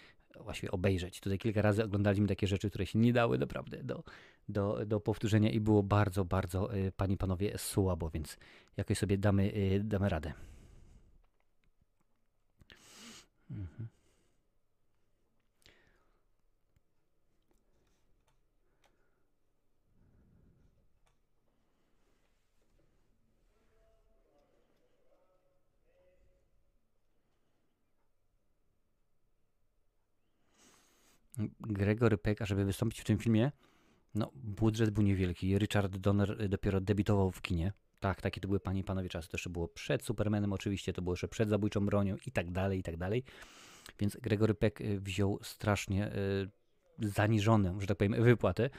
właśnie 0.40 0.70
obejrzeć. 0.70 1.20
Tutaj 1.20 1.38
kilka 1.38 1.62
razy 1.62 1.84
oglądaliśmy 1.84 2.26
takie 2.26 2.46
rzeczy, 2.46 2.70
które 2.70 2.86
się 2.86 2.98
nie 2.98 3.12
dały 3.12 3.38
naprawdę 3.38 3.82
do, 3.82 4.04
do, 4.48 4.86
do 4.86 5.00
powtórzenia 5.00 5.50
i 5.50 5.60
było 5.60 5.82
bardzo, 5.82 6.24
bardzo, 6.24 6.76
y, 6.76 6.92
panie 6.96 7.16
panowie, 7.16 7.58
słabo, 7.58 8.10
więc 8.10 8.36
jakoś 8.76 8.98
sobie 8.98 9.18
damy, 9.18 9.52
y, 9.54 9.80
damy 9.84 10.08
radę. 10.08 10.32
Mhm. 13.50 13.93
Gregory 31.60 32.18
Peck, 32.18 32.46
żeby 32.46 32.64
wystąpić 32.64 33.00
w 33.00 33.04
tym 33.04 33.18
filmie, 33.18 33.52
no 34.14 34.30
budżet 34.34 34.90
był 34.90 35.02
niewielki. 35.02 35.58
Richard 35.58 35.96
Donner 35.96 36.48
dopiero 36.48 36.80
debiutował 36.80 37.30
w 37.30 37.42
kinie. 37.42 37.72
Tak, 38.00 38.20
takie 38.20 38.40
to 38.40 38.48
były 38.48 38.60
panie 38.60 38.80
i 38.80 38.84
panowie 38.84 39.08
czasy. 39.08 39.28
To 39.28 39.34
jeszcze 39.34 39.50
było 39.50 39.68
przed 39.68 40.02
Supermanem 40.02 40.52
oczywiście, 40.52 40.92
to 40.92 41.02
było 41.02 41.12
jeszcze 41.12 41.28
przed 41.28 41.48
Zabójczą 41.48 41.86
Bronią 41.86 42.16
i 42.26 42.30
tak 42.30 42.50
dalej, 42.50 42.78
i 42.78 42.82
tak 42.82 42.96
dalej. 42.96 43.24
Więc 43.98 44.16
Gregory 44.16 44.54
Peck 44.54 44.80
y, 44.80 45.00
wziął 45.00 45.38
strasznie 45.42 46.12
y, 46.12 46.50
zaniżoną, 46.98 47.80
że 47.80 47.86
tak 47.86 47.96
powiem, 47.96 48.22
wypłatę. 48.24 48.70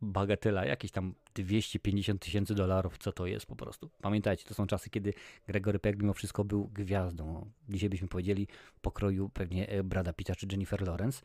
Bagatela, 0.00 0.64
jakieś 0.64 0.90
tam 0.90 1.14
250 1.34 2.22
tysięcy 2.22 2.54
dolarów, 2.54 2.98
co 2.98 3.12
to 3.12 3.26
jest 3.26 3.46
po 3.46 3.56
prostu. 3.56 3.90
Pamiętajcie, 4.02 4.44
to 4.44 4.54
są 4.54 4.66
czasy, 4.66 4.90
kiedy 4.90 5.14
Gregory 5.46 5.78
Peck 5.78 5.98
mimo 5.98 6.12
wszystko 6.12 6.44
był 6.44 6.68
gwiazdą. 6.68 7.50
Dzisiaj 7.68 7.88
byśmy 7.88 8.08
powiedzieli 8.08 8.46
pokroju 8.80 9.28
pewnie 9.28 9.68
e, 9.68 9.84
Brada 9.84 10.12
Pitta 10.12 10.34
czy 10.34 10.46
Jennifer 10.50 10.82
Lawrence. 10.82 11.22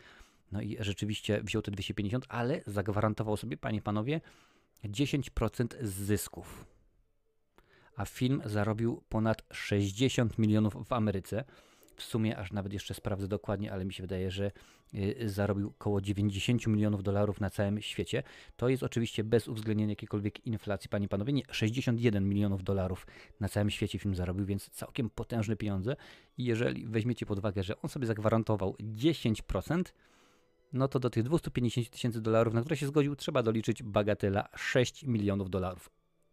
No 0.53 0.61
i 0.61 0.77
rzeczywiście 0.79 1.41
wziął 1.43 1.61
te 1.61 1.71
250, 1.71 2.25
ale 2.29 2.61
zagwarantował 2.67 3.37
sobie, 3.37 3.57
panie 3.57 3.81
panowie, 3.81 4.21
10% 4.85 5.67
zysków. 5.81 6.65
A 7.95 8.05
film 8.05 8.41
zarobił 8.45 9.03
ponad 9.09 9.43
60 9.51 10.37
milionów 10.37 10.87
w 10.87 10.93
Ameryce. 10.93 11.43
W 11.95 12.03
sumie, 12.03 12.37
aż 12.37 12.51
nawet 12.51 12.73
jeszcze 12.73 12.93
sprawdzę 12.93 13.27
dokładnie, 13.27 13.71
ale 13.71 13.85
mi 13.85 13.93
się 13.93 14.03
wydaje, 14.03 14.31
że 14.31 14.51
y, 14.93 15.29
zarobił 15.29 15.67
około 15.69 16.01
90 16.01 16.67
milionów 16.67 17.03
dolarów 17.03 17.41
na 17.41 17.49
całym 17.49 17.81
świecie. 17.81 18.23
To 18.55 18.69
jest 18.69 18.83
oczywiście 18.83 19.23
bez 19.23 19.47
uwzględnienia 19.47 19.91
jakiejkolwiek 19.91 20.47
inflacji, 20.47 20.89
panie 20.89 21.05
i 21.05 21.09
panowie. 21.09 21.33
Nie, 21.33 21.43
61 21.51 22.29
milionów 22.29 22.63
dolarów 22.63 23.07
na 23.39 23.49
całym 23.49 23.69
świecie 23.69 23.99
film 23.99 24.15
zarobił, 24.15 24.45
więc 24.45 24.69
całkiem 24.69 25.09
potężne 25.09 25.55
pieniądze. 25.55 25.95
I 26.37 26.45
jeżeli 26.45 26.85
weźmiecie 26.85 27.25
pod 27.25 27.39
uwagę, 27.39 27.63
że 27.63 27.81
on 27.81 27.89
sobie 27.89 28.07
zagwarantował 28.07 28.75
10%, 28.79 29.83
no 30.73 30.87
to 30.87 30.99
do 30.99 31.09
tych 31.09 31.23
250 31.23 31.89
tysięcy 31.89 32.21
dolarów, 32.21 32.53
na 32.53 32.61
które 32.61 32.77
się 32.77 32.87
zgodził, 32.87 33.15
trzeba 33.15 33.43
doliczyć 33.43 33.83
bagatela 33.83 34.49
6 34.55 35.03
milionów 35.03 35.49
dolarów. 35.49 35.89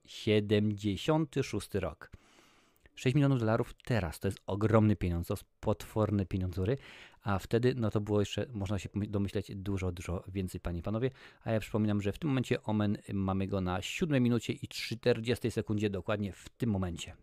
76 0.07 1.75
rok. 1.75 2.11
6 2.95 3.15
milionów 3.15 3.39
dolarów 3.39 3.75
teraz 3.85 4.21
to 4.21 4.29
jest 4.29 4.41
ogromny 4.47 4.97
pieniądz, 4.97 5.27
to 5.27 5.35
jest 5.35 5.45
potworne 5.61 6.27
pieniądzury, 6.27 6.79
a 7.23 7.39
wtedy 7.39 7.75
no 7.77 7.91
to 7.91 8.01
było 8.01 8.21
jeszcze, 8.21 8.47
można 8.53 8.79
się 8.79 8.89
domyśleć, 8.95 9.53
dużo, 9.55 9.93
dużo 9.93 10.25
więcej, 10.29 10.61
panie 10.61 10.79
i 10.79 10.83
panowie. 10.83 11.11
A 11.45 11.53
ja 11.53 11.61
przypominam, 11.61 12.03
że 12.03 12.13
w 12.13 12.19
tym 12.19 12.31
momencie 12.31 12.63
Omen 12.63 12.99
mamy 13.13 13.47
go 13.47 13.61
na 13.61 13.83
7 13.83 14.23
minucie 14.23 14.53
i 14.53 14.69
40 14.69 15.51
sekundzie, 15.51 15.91
dokładnie 15.91 16.33
w 16.33 16.49
tym 16.49 16.71
momencie. 16.71 17.17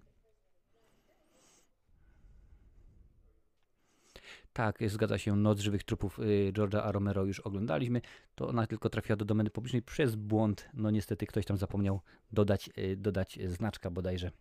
Tak, 4.57 4.79
zgadza 4.87 5.17
się, 5.17 5.35
Noc 5.35 5.59
Żywych 5.59 5.83
Trupów 5.83 6.19
y, 6.19 6.51
George'a 6.53 6.81
A. 6.83 6.91
Romero 6.91 7.25
już 7.25 7.39
oglądaliśmy. 7.39 8.01
To 8.35 8.47
ona 8.47 8.67
tylko 8.67 8.89
trafiła 8.89 9.15
do 9.15 9.25
domeny 9.25 9.49
publicznej 9.49 9.81
przez 9.81 10.15
błąd. 10.15 10.69
No 10.73 10.91
niestety 10.91 11.25
ktoś 11.25 11.45
tam 11.45 11.57
zapomniał 11.57 12.01
dodać, 12.31 12.69
y, 12.77 12.97
dodać 12.97 13.39
znaczka 13.45 13.91
bodajże. 13.91 14.31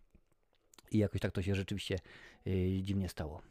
I 0.91 0.97
jakoś 0.97 1.21
tak 1.21 1.31
to 1.31 1.41
się 1.41 1.55
rzeczywiście 1.55 1.99
y, 2.47 2.79
dziwnie 2.81 3.09
stało. 3.09 3.41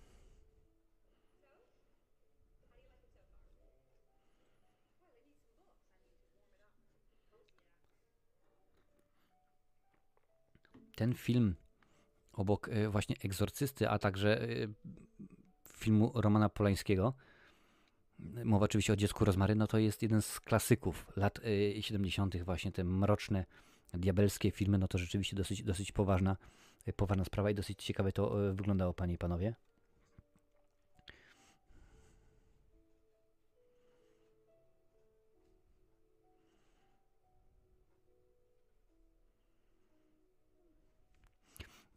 Ten 10.96 11.14
film 11.14 11.54
obok 12.32 12.70
właśnie 12.90 13.16
Egzorcysty, 13.24 13.88
a 13.88 13.98
także 13.98 14.48
filmu 15.76 16.12
Romana 16.14 16.48
Polańskiego. 16.48 17.14
Mowa 18.44 18.64
oczywiście 18.64 18.92
o 18.92 18.96
dziecku 18.96 19.24
Rozmary, 19.24 19.54
no 19.54 19.66
to 19.66 19.78
jest 19.78 20.02
jeden 20.02 20.22
z 20.22 20.40
klasyków 20.40 21.06
lat 21.16 21.40
70., 21.80 22.34
y, 22.34 22.44
właśnie 22.44 22.72
te 22.72 22.84
mroczne, 22.84 23.44
diabelskie 23.94 24.50
filmy, 24.50 24.78
no 24.78 24.88
to 24.88 24.98
rzeczywiście 24.98 25.36
dosyć, 25.36 25.62
dosyć 25.62 25.92
poważna, 25.92 26.36
poważna 26.96 27.24
sprawa 27.24 27.50
i 27.50 27.54
dosyć 27.54 27.84
ciekawe 27.84 28.12
to 28.12 28.50
y, 28.50 28.54
wyglądało, 28.54 28.94
panie 28.94 29.14
i 29.14 29.18
panowie. 29.18 29.54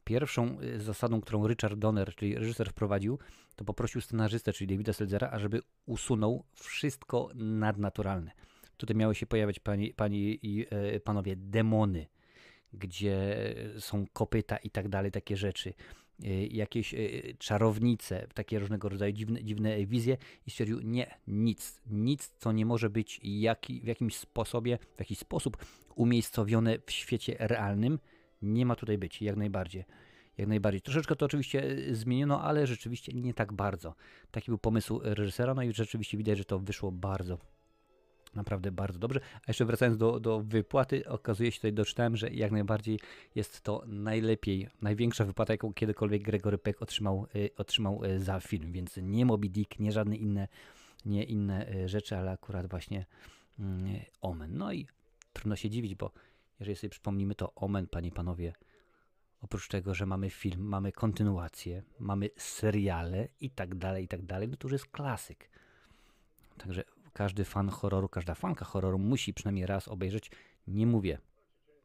Pierwszą 0.09 0.57
y, 0.61 0.81
zasadą, 0.81 1.21
którą 1.21 1.47
Richard 1.47 1.79
Donner, 1.79 2.15
czyli 2.15 2.35
reżyser, 2.35 2.69
wprowadził, 2.69 3.19
to 3.55 3.65
poprosił 3.65 4.01
scenarzystę, 4.01 4.53
czyli 4.53 4.67
Davida 4.67 4.93
Selzera, 4.93 5.29
ażeby 5.29 5.61
usunął 5.85 6.43
wszystko 6.53 7.29
nadnaturalne. 7.35 8.31
Tutaj 8.77 8.95
miały 8.95 9.15
się 9.15 9.25
pojawiać 9.25 9.59
pani, 9.59 9.93
pani 9.93 10.39
i 10.41 10.65
e, 10.69 10.99
panowie 10.99 11.35
demony, 11.35 12.07
gdzie 12.73 13.35
są 13.79 14.05
kopyta 14.13 14.57
i 14.57 14.69
tak 14.69 14.89
dalej, 14.89 15.11
takie 15.11 15.37
rzeczy. 15.37 15.73
E, 16.23 16.45
jakieś 16.45 16.93
e, 16.93 16.97
czarownice, 17.39 18.27
takie 18.33 18.59
różnego 18.59 18.89
rodzaju 18.89 19.13
dziwne, 19.13 19.43
dziwne 19.43 19.85
wizje 19.85 20.17
i 20.47 20.51
stwierdził, 20.51 20.79
nie, 20.81 21.17
nic, 21.27 21.81
nic, 21.89 22.29
co 22.37 22.51
nie 22.51 22.65
może 22.65 22.89
być 22.89 23.21
w 23.83 23.87
jakimś 23.87 24.15
sposobie, 24.15 24.77
w 24.95 24.99
jakiś 24.99 25.17
sposób 25.17 25.57
umiejscowione 25.95 26.77
w 26.85 26.91
świecie 26.91 27.35
realnym, 27.39 27.99
nie 28.41 28.65
ma 28.65 28.75
tutaj 28.75 28.98
być, 28.98 29.22
jak 29.22 29.36
najbardziej. 29.36 29.86
Jak 30.38 30.48
najbardziej. 30.48 30.81
Troszeczkę 30.81 31.15
to 31.15 31.25
oczywiście 31.25 31.63
e, 31.63 31.96
zmieniono, 31.96 32.41
ale 32.41 32.67
rzeczywiście 32.67 33.13
nie 33.13 33.34
tak 33.34 33.53
bardzo. 33.53 33.96
Taki 34.31 34.51
był 34.51 34.58
pomysł 34.58 35.00
reżysera, 35.03 35.53
no 35.53 35.63
i 35.63 35.74
rzeczywiście 35.74 36.17
widać, 36.17 36.38
że 36.38 36.46
to 36.46 36.60
wyszło 36.60 36.91
bardzo, 36.91 37.38
naprawdę 38.36 38.72
bardzo 38.72 39.00
dobrze. 39.00 39.19
A 39.36 39.43
jeszcze 39.48 39.65
wracając 39.65 39.98
do, 39.98 40.19
do 40.19 40.41
wypłaty, 40.41 41.10
okazuje 41.10 41.51
się 41.51 41.58
tutaj 41.58 41.74
doczytałem, 41.74 42.17
że 42.17 42.29
jak 42.29 42.51
najbardziej 42.51 43.00
jest 43.36 43.62
to 43.62 43.84
najlepiej, 43.88 44.67
największa 44.81 45.25
wypłata, 45.25 45.53
jaką 45.53 45.74
kiedykolwiek 45.74 46.24
Gregory 46.24 46.58
Peck 46.58 46.81
otrzymał, 46.81 47.27
y, 47.36 47.50
otrzymał 47.58 48.03
y, 48.03 48.19
za 48.19 48.39
film, 48.39 48.72
więc 48.72 48.98
nie 49.01 49.25
Moby 49.25 49.50
Dick, 49.50 49.79
nie 49.79 49.91
żadne 49.91 50.15
inne, 50.15 50.48
nie 51.05 51.24
inne 51.24 51.74
y, 51.75 51.89
rzeczy, 51.89 52.17
ale 52.17 52.31
akurat 52.31 52.69
właśnie 52.69 53.05
y, 53.60 53.63
Omen. 54.22 54.58
No 54.58 54.74
i 54.74 54.88
trudno 55.34 55.55
się 55.55 55.69
dziwić, 55.69 55.96
bo 55.96 56.12
jeżeli 56.59 56.75
sobie 56.75 56.89
przypomnimy, 56.89 57.35
to 57.35 57.53
Omen, 57.55 57.87
panie 57.87 58.11
panowie, 58.11 58.53
oprócz 59.41 59.67
tego, 59.67 59.93
że 59.93 60.05
mamy 60.05 60.29
film, 60.29 60.61
mamy 60.61 60.91
kontynuację, 60.91 61.83
mamy 61.99 62.29
seriale 62.37 63.27
i 63.39 63.49
tak 63.49 63.75
dalej, 63.75 64.03
i 64.03 64.07
tak 64.07 64.25
dalej, 64.25 64.47
no 64.47 64.57
to 64.57 64.67
już 64.67 64.71
jest 64.71 64.85
klasyk. 64.85 65.49
Także 66.57 66.83
każdy 67.13 67.45
fan 67.45 67.69
horroru, 67.69 68.09
każda 68.09 68.35
fanka 68.35 68.65
horroru 68.65 68.99
musi 68.99 69.33
przynajmniej 69.33 69.65
raz 69.65 69.87
obejrzeć. 69.87 70.31
Nie 70.67 70.87
mówię, 70.87 71.17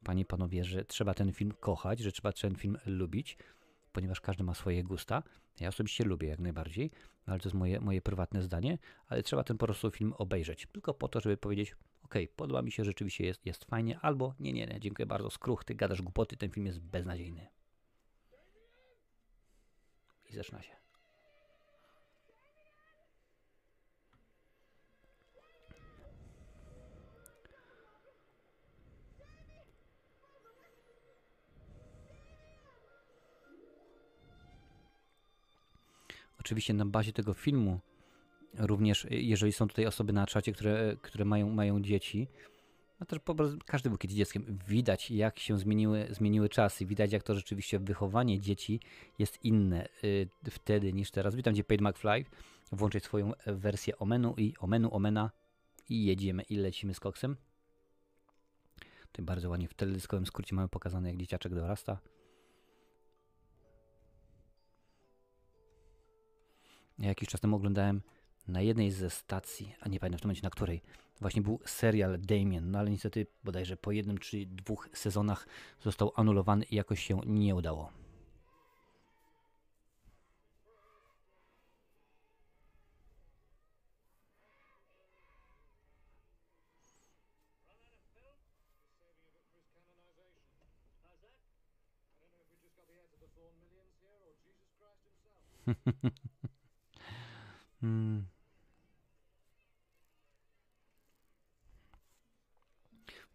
panie 0.05 0.25
panowie, 0.25 0.65
że 0.65 0.85
trzeba 0.85 1.15
ten 1.15 1.33
film 1.33 1.53
kochać, 1.61 2.01
że 2.01 2.13
trzeba 2.13 2.33
ten 2.33 2.55
film 2.55 2.79
lubić, 2.87 3.39
ponieważ 3.93 4.21
każdy 4.21 4.45
ma 4.45 4.55
swoje 4.55 4.85
gusta. 4.85 5.23
Ja 5.61 5.69
osobiście 5.69 6.05
lubię 6.05 6.29
jak 6.29 6.39
najbardziej, 6.39 6.91
ale 7.27 7.39
to 7.39 7.49
jest 7.49 7.55
moje, 7.55 7.81
moje 7.81 8.03
prywatne 8.03 8.43
zdanie, 8.43 8.79
ale 9.07 9.23
trzeba 9.23 9.45
ten 9.45 9.59
po 9.59 9.67
prostu 9.67 9.91
film 9.91 10.15
obejrzeć. 10.19 10.67
Tylko 10.73 10.95
po 10.95 11.09
to, 11.09 11.21
żeby 11.21 11.37
powiedzieć, 11.37 11.77
ok, 12.15 12.29
podoba 12.37 12.63
mi 12.63 12.73
się, 12.73 12.85
rzeczywiście 12.85 13.25
jest, 13.25 13.47
jest 13.47 13.65
fajnie, 13.65 13.99
albo 13.99 14.35
nie, 14.41 14.53
nie, 14.53 14.67
nie, 14.67 14.81
dziękuję 14.81 15.07
bardzo, 15.07 15.31
skruch, 15.31 15.65
ty 15.65 15.75
gadasz 15.75 16.03
głupoty, 16.03 16.37
ten 16.37 16.51
film 16.51 16.67
jest 16.67 16.81
beznadziejny. 16.81 17.47
I 20.31 20.35
zaczyna 20.35 20.63
się. 20.63 20.75
Oczywiście 36.41 36.75
na 36.75 36.87
bazie 36.87 37.13
tego 37.13 37.35
filmu 37.35 37.81
również 38.59 39.05
y, 39.05 39.09
jeżeli 39.11 39.53
są 39.53 39.69
tutaj 39.69 39.87
osoby 39.87 40.13
na 40.13 40.27
czacie, 40.27 40.53
które, 40.53 40.97
które 41.03 41.25
mają, 41.25 41.51
mają 41.51 41.83
dzieci, 41.83 42.29
no 43.01 43.07
też 43.07 43.19
po 43.19 43.35
prostu 43.35 43.59
każdy 43.67 43.89
był 43.89 43.99
kiedyś 43.99 44.17
dzieckiem. 44.17 44.59
Widać, 44.69 45.11
jak 45.11 45.39
się 45.39 45.59
zmieniły, 45.59 46.07
zmieniły 46.11 46.49
czasy. 46.49 46.87
Widać, 46.87 47.13
jak 47.13 47.23
to 47.23 47.35
rzeczywiście 47.35 47.79
wychowanie 47.79 48.41
dzieci 48.41 48.81
jest 49.19 49.45
inne 49.45 49.89
y, 50.05 50.29
wtedy 50.51 50.93
niż 50.93 51.11
teraz. 51.11 51.35
Witam 51.35 51.55
Cię, 51.55 51.65
Paid 51.65 51.81
McFly. 51.81 52.25
Włączaj 52.73 53.01
swoją 53.01 53.33
wersję 53.47 53.99
Omenu 53.99 54.35
i 54.37 54.55
Omenu, 54.59 54.95
Omena 54.95 55.31
i 55.89 56.05
jedziemy 56.05 56.43
i 56.43 56.57
lecimy 56.57 56.95
z 56.95 57.01
koksem. 57.01 57.37
Tutaj 59.13 59.25
bardzo 59.25 59.51
ładnie 59.51 59.69
w 59.69 59.75
teledyskowym 59.75 60.27
skrócie 60.27 60.55
mamy 60.55 60.69
pokazane, 60.69 61.09
jak 61.09 61.19
dzieciaczek 61.19 61.55
dorasta. 61.55 61.99
Ja 66.99 67.09
jakiś 67.09 67.29
czas 67.29 67.41
temu 67.41 67.57
oglądałem 67.57 68.03
na 68.49 68.61
jednej 68.61 68.91
ze 68.91 69.11
stacji, 69.11 69.75
a 69.81 69.89
nie 69.89 70.01
pamiętam 70.01 70.19
w 70.19 70.23
tym 70.23 70.29
momencie 70.29 70.43
na 70.43 70.51
której, 70.51 70.83
właśnie 71.21 71.43
był 71.43 71.61
serial 71.65 72.19
Damien, 72.21 72.71
no 72.71 72.79
ale 72.79 72.91
niestety 72.91 73.27
bodajże 73.45 73.77
po 73.77 73.93
jednym 73.93 74.19
czy 74.19 74.47
dwóch 74.47 74.89
sezonach 74.93 75.47
został 75.81 76.13
anulowany 76.17 76.65
i 76.65 76.77
jakoś 76.77 77.05
się 77.05 77.21
nie 77.27 77.55
udało. 77.55 77.93
hmm. 97.81 98.34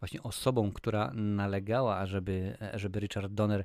Właśnie 0.00 0.22
osobą, 0.22 0.72
która 0.72 1.12
nalegała, 1.14 1.96
ażeby, 1.96 2.56
żeby 2.74 3.00
Richard 3.00 3.32
Donner 3.32 3.64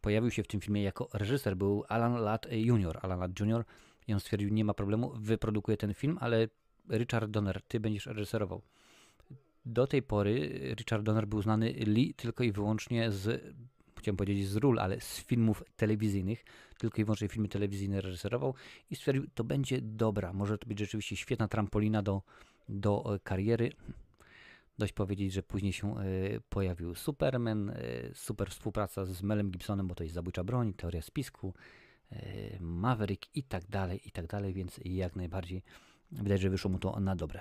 pojawił 0.00 0.30
się 0.30 0.42
w 0.42 0.46
tym 0.46 0.60
filmie 0.60 0.82
jako 0.82 1.08
reżyser, 1.12 1.56
był 1.56 1.84
Alan 1.88 2.14
Ladd 2.14 2.46
Jr. 2.50 2.98
Alan 3.02 3.20
Ladd 3.20 3.40
Jr. 3.40 3.64
I 4.08 4.14
on 4.14 4.20
stwierdził, 4.20 4.48
nie 4.48 4.64
ma 4.64 4.74
problemu, 4.74 5.12
wyprodukuję 5.14 5.76
ten 5.76 5.94
film, 5.94 6.18
ale 6.20 6.48
Richard 6.90 7.30
Donner, 7.30 7.62
ty 7.62 7.80
będziesz 7.80 8.06
reżyserował. 8.06 8.62
Do 9.64 9.86
tej 9.86 10.02
pory 10.02 10.60
Richard 10.78 11.02
Donner 11.02 11.26
był 11.26 11.42
znany 11.42 11.72
Lee 11.72 12.14
tylko 12.14 12.44
i 12.44 12.52
wyłącznie 12.52 13.10
z 13.10 13.54
chciałem 14.02 14.16
powiedzieć 14.16 14.48
z 14.48 14.56
ról, 14.56 14.78
ale 14.78 15.00
z 15.00 15.24
filmów 15.24 15.62
telewizyjnych, 15.76 16.44
tylko 16.78 17.00
i 17.00 17.04
wyłącznie 17.04 17.28
filmy 17.28 17.48
telewizyjne 17.48 18.00
reżyserował 18.00 18.54
i 18.90 18.96
stwierdził, 18.96 19.26
to 19.34 19.44
będzie 19.44 19.80
dobra, 19.80 20.32
może 20.32 20.58
to 20.58 20.66
być 20.66 20.78
rzeczywiście 20.78 21.16
świetna 21.16 21.48
trampolina 21.48 22.02
do, 22.02 22.22
do 22.68 23.18
kariery. 23.22 23.72
Dość 24.82 24.92
powiedzieć, 24.92 25.32
że 25.32 25.42
później 25.42 25.72
się 25.72 26.00
y, 26.00 26.40
pojawił 26.48 26.94
Superman, 26.94 27.70
y, 27.70 28.10
super 28.14 28.50
współpraca 28.50 29.04
z 29.04 29.22
Melem 29.22 29.50
Gibsonem, 29.50 29.88
bo 29.88 29.94
to 29.94 30.02
jest 30.02 30.14
zabójcza 30.14 30.44
broń, 30.44 30.72
teoria 30.72 31.02
spisku, 31.02 31.54
y, 32.12 32.58
Maverick 32.60 33.36
i 33.36 33.42
tak 33.42 33.66
dalej, 33.66 34.08
i 34.08 34.10
tak 34.10 34.26
dalej, 34.26 34.52
więc 34.52 34.80
jak 34.84 35.16
najbardziej 35.16 35.62
widać, 36.12 36.40
że 36.40 36.50
wyszło 36.50 36.70
mu 36.70 36.78
to 36.78 37.00
na 37.00 37.16
dobre. 37.16 37.40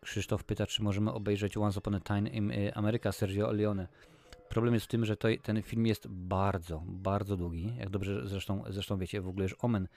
Krzysztof 0.00 0.44
pyta, 0.44 0.66
czy 0.66 0.82
możemy 0.82 1.12
obejrzeć 1.12 1.56
Once 1.56 1.78
Upon 1.78 1.94
a 1.94 2.00
Time 2.00 2.30
in 2.30 2.52
America 2.74 3.12
Sergio 3.12 3.52
Leone. 3.52 3.88
Problem 4.52 4.74
jest 4.74 4.86
w 4.86 4.88
tym, 4.88 5.04
że 5.04 5.16
to, 5.16 5.28
ten 5.42 5.62
film 5.62 5.86
jest 5.86 6.08
bardzo, 6.08 6.82
bardzo 6.86 7.36
długi. 7.36 7.72
Jak 7.78 7.90
dobrze 7.90 8.28
zresztą, 8.28 8.64
zresztą 8.70 8.98
wiecie, 8.98 9.20
w 9.20 9.28
ogóle 9.28 9.42
już 9.42 9.56
Omen 9.58 9.88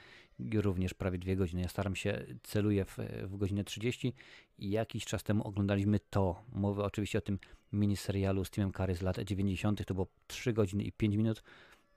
również 0.54 0.94
prawie 0.94 1.18
dwie 1.18 1.36
godziny. 1.36 1.62
Ja 1.62 1.68
staram 1.68 1.96
się, 1.96 2.26
celuję 2.44 2.86
w, 2.86 2.98
w 3.24 3.38
godzinę 3.38 3.64
30 3.64 4.14
i 4.60 4.70
jakiś 4.70 5.06
czas 5.06 5.24
temu 5.24 5.48
oglądaliśmy 5.48 6.00
to. 6.10 6.44
Mówię 6.54 6.84
oczywiście 6.84 7.18
o 7.18 7.22
tym 7.22 7.40
miniserialu 7.74 8.46
z 8.46 8.50
Timem 8.52 8.72
Curry 8.72 8.96
z 8.96 9.02
lat 9.02 9.20
90. 9.20 9.86
To 9.86 9.94
było 9.94 10.08
3 10.28 10.54
godziny 10.54 10.84
i 10.84 10.92
5 10.92 11.16
minut. 11.16 11.44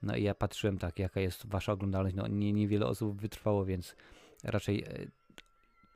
No 0.03 0.17
i 0.17 0.23
ja 0.23 0.35
patrzyłem 0.35 0.79
tak, 0.79 0.99
jaka 0.99 1.21
jest 1.21 1.47
wasza 1.47 1.73
oglądalność. 1.73 2.17
No 2.17 2.27
nie, 2.27 2.53
niewiele 2.53 2.87
osób 2.87 3.21
wytrwało, 3.21 3.65
więc 3.65 3.97
raczej 4.45 4.85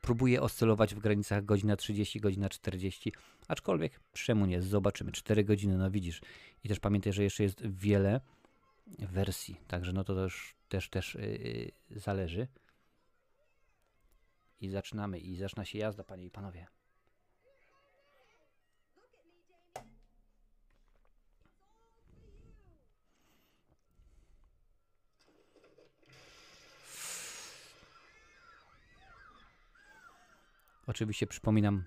próbuję 0.03 0.41
oscylować 0.41 0.95
w 0.95 0.99
granicach 0.99 1.45
godzina 1.45 1.75
30, 1.75 2.19
godzina 2.19 2.49
40, 2.49 3.13
aczkolwiek 3.47 3.99
czemu 4.13 4.45
nie, 4.45 4.61
zobaczymy, 4.61 5.11
4 5.11 5.43
godziny, 5.43 5.77
no 5.77 5.91
widzisz. 5.91 6.21
I 6.63 6.69
też 6.69 6.79
pamiętaj, 6.79 7.13
że 7.13 7.23
jeszcze 7.23 7.43
jest 7.43 7.67
wiele 7.67 8.21
wersji, 8.87 9.55
także 9.67 9.93
no 9.93 10.03
to 10.03 10.15
też, 10.15 10.55
też, 10.69 10.89
też 10.89 11.15
yy, 11.15 11.99
zależy. 11.99 12.47
I 14.61 14.69
zaczynamy, 14.69 15.19
i 15.19 15.35
zaczyna 15.35 15.65
się 15.65 15.77
jazda, 15.77 16.03
panie 16.03 16.25
i 16.25 16.31
panowie. 16.31 16.67
Oczywiście 30.87 31.27
przypominam, 31.27 31.83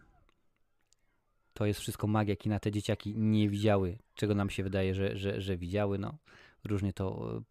to 1.53 1.67
jest 1.67 1.81
wszystko 1.81 2.07
magia 2.07 2.37
kina. 2.37 2.61
Te 2.61 2.73
dzieciaki 2.73 3.15
nie 3.17 3.49
widziały, 3.49 3.99
czego 4.15 4.35
nam 4.35 4.51
się 4.51 4.63
wydaje, 4.63 4.95
że, 4.95 5.19
że, 5.19 5.41
że 5.41 5.57
widziały. 5.57 5.99
No, 5.99 6.19
różnie 6.65 6.93
to 6.93 7.37
e, 7.37 7.43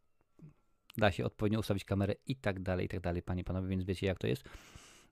da 0.97 1.11
się 1.11 1.25
odpowiednio 1.25 1.59
ustawić 1.59 1.85
kamerę 1.85 2.15
i 2.27 2.35
tak 2.35 2.59
dalej, 2.59 2.85
i 2.85 2.89
tak 2.89 2.99
dalej, 2.99 3.21
panie, 3.21 3.43
panowie, 3.43 3.67
więc 3.67 3.83
wiecie 3.83 4.07
jak 4.07 4.19
to 4.19 4.27
jest. 4.27 4.43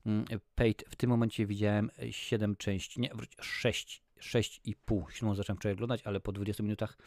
Mm, 0.05 0.25
Pate, 0.55 0.83
w 0.89 0.95
tym 0.95 1.09
momencie 1.09 1.45
widziałem 1.45 1.89
7 2.09 2.55
części, 2.55 3.01
nie, 3.01 3.09
6, 3.41 4.03
6,5. 4.19 5.09
7 5.09 5.35
zacząłem 5.35 5.57
wczoraj 5.57 5.73
oglądać, 5.73 6.01
ale 6.03 6.19
po 6.19 6.31
20 6.31 6.63
minutach 6.63 6.97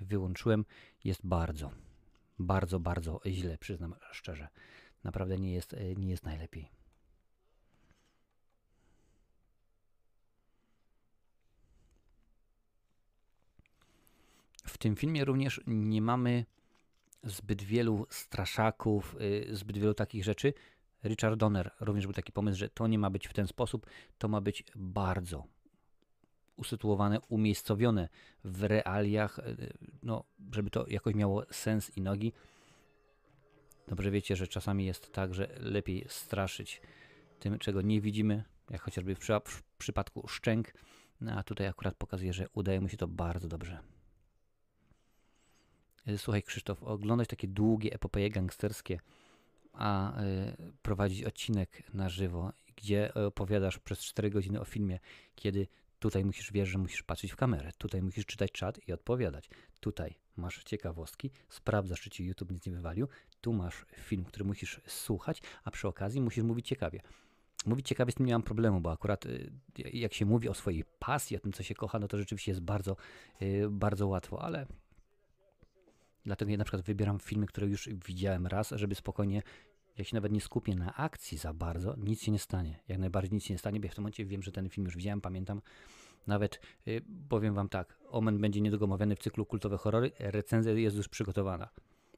wyłączyłem. 0.00 0.64
Jest 1.04 1.26
bardzo, 1.26 1.70
bardzo, 2.38 2.80
bardzo 2.80 3.20
źle, 3.26 3.58
przyznam 3.58 3.94
szczerze. 4.12 4.48
Naprawdę 5.04 5.38
nie 5.38 5.52
jest, 5.52 5.74
e, 5.74 5.94
nie 5.94 6.10
jest 6.10 6.24
najlepiej. 6.24 6.77
W 14.78 14.80
tym 14.80 14.96
filmie 14.96 15.24
również 15.24 15.60
nie 15.66 16.02
mamy 16.02 16.44
zbyt 17.24 17.62
wielu 17.62 18.06
straszaków, 18.10 19.16
y, 19.20 19.56
zbyt 19.56 19.78
wielu 19.78 19.94
takich 19.94 20.24
rzeczy. 20.24 20.52
Richard 21.04 21.36
Donner 21.36 21.70
również 21.80 22.06
był 22.06 22.12
taki 22.12 22.32
pomysł, 22.32 22.58
że 22.58 22.68
to 22.68 22.86
nie 22.86 22.98
ma 22.98 23.10
być 23.10 23.28
w 23.28 23.32
ten 23.32 23.46
sposób, 23.46 23.86
to 24.18 24.28
ma 24.28 24.40
być 24.40 24.64
bardzo 24.76 25.44
usytuowane, 26.56 27.20
umiejscowione 27.20 28.08
w 28.44 28.62
realiach, 28.62 29.38
y, 29.38 29.72
no, 30.02 30.24
żeby 30.52 30.70
to 30.70 30.86
jakoś 30.88 31.14
miało 31.14 31.42
sens 31.50 31.96
i 31.96 32.00
nogi. 32.00 32.32
Dobrze 33.88 34.10
wiecie, 34.10 34.36
że 34.36 34.48
czasami 34.48 34.86
jest 34.86 35.12
tak, 35.12 35.34
że 35.34 35.48
lepiej 35.60 36.04
straszyć 36.08 36.80
tym, 37.38 37.58
czego 37.58 37.82
nie 37.82 38.00
widzimy, 38.00 38.44
jak 38.70 38.82
chociażby 38.82 39.14
w, 39.14 39.20
w 39.44 39.62
przypadku 39.78 40.28
szczęk, 40.28 40.72
no, 41.20 41.32
a 41.32 41.42
tutaj 41.42 41.66
akurat 41.66 41.94
pokazuje, 41.94 42.32
że 42.32 42.46
udaje 42.52 42.80
mu 42.80 42.88
się 42.88 42.96
to 42.96 43.08
bardzo 43.08 43.48
dobrze. 43.48 43.97
E, 46.08 46.18
słuchaj 46.18 46.42
Krzysztof, 46.42 46.82
oglądać 46.82 47.28
takie 47.28 47.48
długie 47.48 47.92
epopeje 47.92 48.30
gangsterskie, 48.30 49.00
a 49.72 50.20
y, 50.22 50.72
prowadzić 50.82 51.24
odcinek 51.24 51.94
na 51.94 52.08
żywo, 52.08 52.52
gdzie 52.76 53.14
opowiadasz 53.14 53.78
przez 53.78 54.00
4 54.00 54.30
godziny 54.30 54.60
o 54.60 54.64
filmie, 54.64 54.98
kiedy 55.34 55.66
tutaj 55.98 56.24
musisz 56.24 56.52
wiesz, 56.52 56.68
że 56.68 56.78
musisz 56.78 57.02
patrzeć 57.02 57.32
w 57.32 57.36
kamerę, 57.36 57.70
tutaj 57.78 58.02
musisz 58.02 58.26
czytać 58.26 58.52
czat 58.52 58.88
i 58.88 58.92
odpowiadać. 58.92 59.50
Tutaj 59.80 60.14
masz 60.36 60.64
ciekawostki, 60.64 61.30
sprawdzasz, 61.48 62.00
czy 62.00 62.10
ci 62.10 62.24
YouTube 62.24 62.50
nic 62.50 62.66
nie 62.66 62.72
wywalił, 62.72 63.08
tu 63.40 63.52
masz 63.52 63.86
film, 63.96 64.24
który 64.24 64.44
musisz 64.44 64.80
słuchać, 64.86 65.42
a 65.64 65.70
przy 65.70 65.88
okazji 65.88 66.20
musisz 66.20 66.44
mówić 66.44 66.66
ciekawie. 66.66 67.00
Mówić 67.66 67.88
ciekawie 67.88 68.12
z 68.12 68.14
tym 68.14 68.26
nie 68.26 68.32
mam 68.32 68.42
problemu, 68.42 68.80
bo 68.80 68.92
akurat 68.92 69.26
y, 69.26 69.50
jak 69.92 70.14
się 70.14 70.24
mówi 70.26 70.48
o 70.48 70.54
swojej 70.54 70.84
pasji, 70.98 71.36
o 71.36 71.40
tym, 71.40 71.52
co 71.52 71.62
się 71.62 71.74
kocha, 71.74 71.98
no 71.98 72.08
to 72.08 72.18
rzeczywiście 72.18 72.50
jest 72.50 72.62
bardzo, 72.62 72.96
y, 73.42 73.66
bardzo 73.70 74.06
łatwo, 74.08 74.42
ale 74.42 74.66
Dlatego 76.24 76.50
ja 76.50 76.56
na 76.56 76.64
przykład 76.64 76.82
wybieram 76.82 77.18
filmy, 77.18 77.46
które 77.46 77.66
już 77.66 77.88
widziałem 78.06 78.46
raz, 78.46 78.70
żeby 78.70 78.94
spokojnie, 78.94 79.42
jak 79.98 80.06
się 80.06 80.16
nawet 80.16 80.32
nie 80.32 80.40
skupię 80.40 80.74
na 80.74 80.96
akcji 80.96 81.38
za 81.38 81.52
bardzo, 81.52 81.96
nic 81.96 82.22
się 82.22 82.32
nie 82.32 82.38
stanie. 82.38 82.80
Jak 82.88 82.98
najbardziej 82.98 83.32
nic 83.32 83.44
się 83.44 83.54
nie 83.54 83.58
stanie, 83.58 83.80
bo 83.80 83.86
ja 83.86 83.92
w 83.92 83.94
tym 83.94 84.02
momencie 84.02 84.24
wiem, 84.24 84.42
że 84.42 84.52
ten 84.52 84.68
film 84.70 84.84
już 84.84 84.96
widziałem, 84.96 85.20
pamiętam. 85.20 85.62
Nawet 86.26 86.60
yy, 86.86 87.02
powiem 87.28 87.54
wam 87.54 87.68
tak, 87.68 87.98
Omen 88.08 88.40
będzie 88.40 88.60
niedługo 88.60 88.84
omawiany 88.84 89.16
w 89.16 89.18
cyklu 89.18 89.46
kultowe 89.46 89.76
horrory, 89.76 90.12
recenzja 90.18 90.72
jest 90.72 90.96
już 90.96 91.08
przygotowana. 91.08 91.68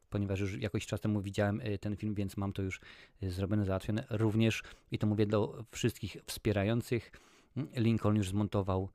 Ponieważ 0.09 0.39
już 0.39 0.57
jakoś 0.57 0.85
czas 0.85 1.01
temu 1.01 1.21
widziałem 1.21 1.61
y, 1.61 1.77
ten 1.77 1.95
film, 1.95 2.15
więc 2.15 2.37
mam 2.37 2.53
to 2.53 2.61
już 2.61 2.81
y, 3.23 3.31
zrobione, 3.31 3.65
załatwione. 3.65 4.05
Również, 4.09 4.63
i 4.91 4.99
to 4.99 5.07
mówię 5.07 5.25
do 5.25 5.65
wszystkich 5.71 6.17
wspierających, 6.25 7.11
Lincoln 7.75 8.15
już 8.15 8.29
zmontował 8.29 8.89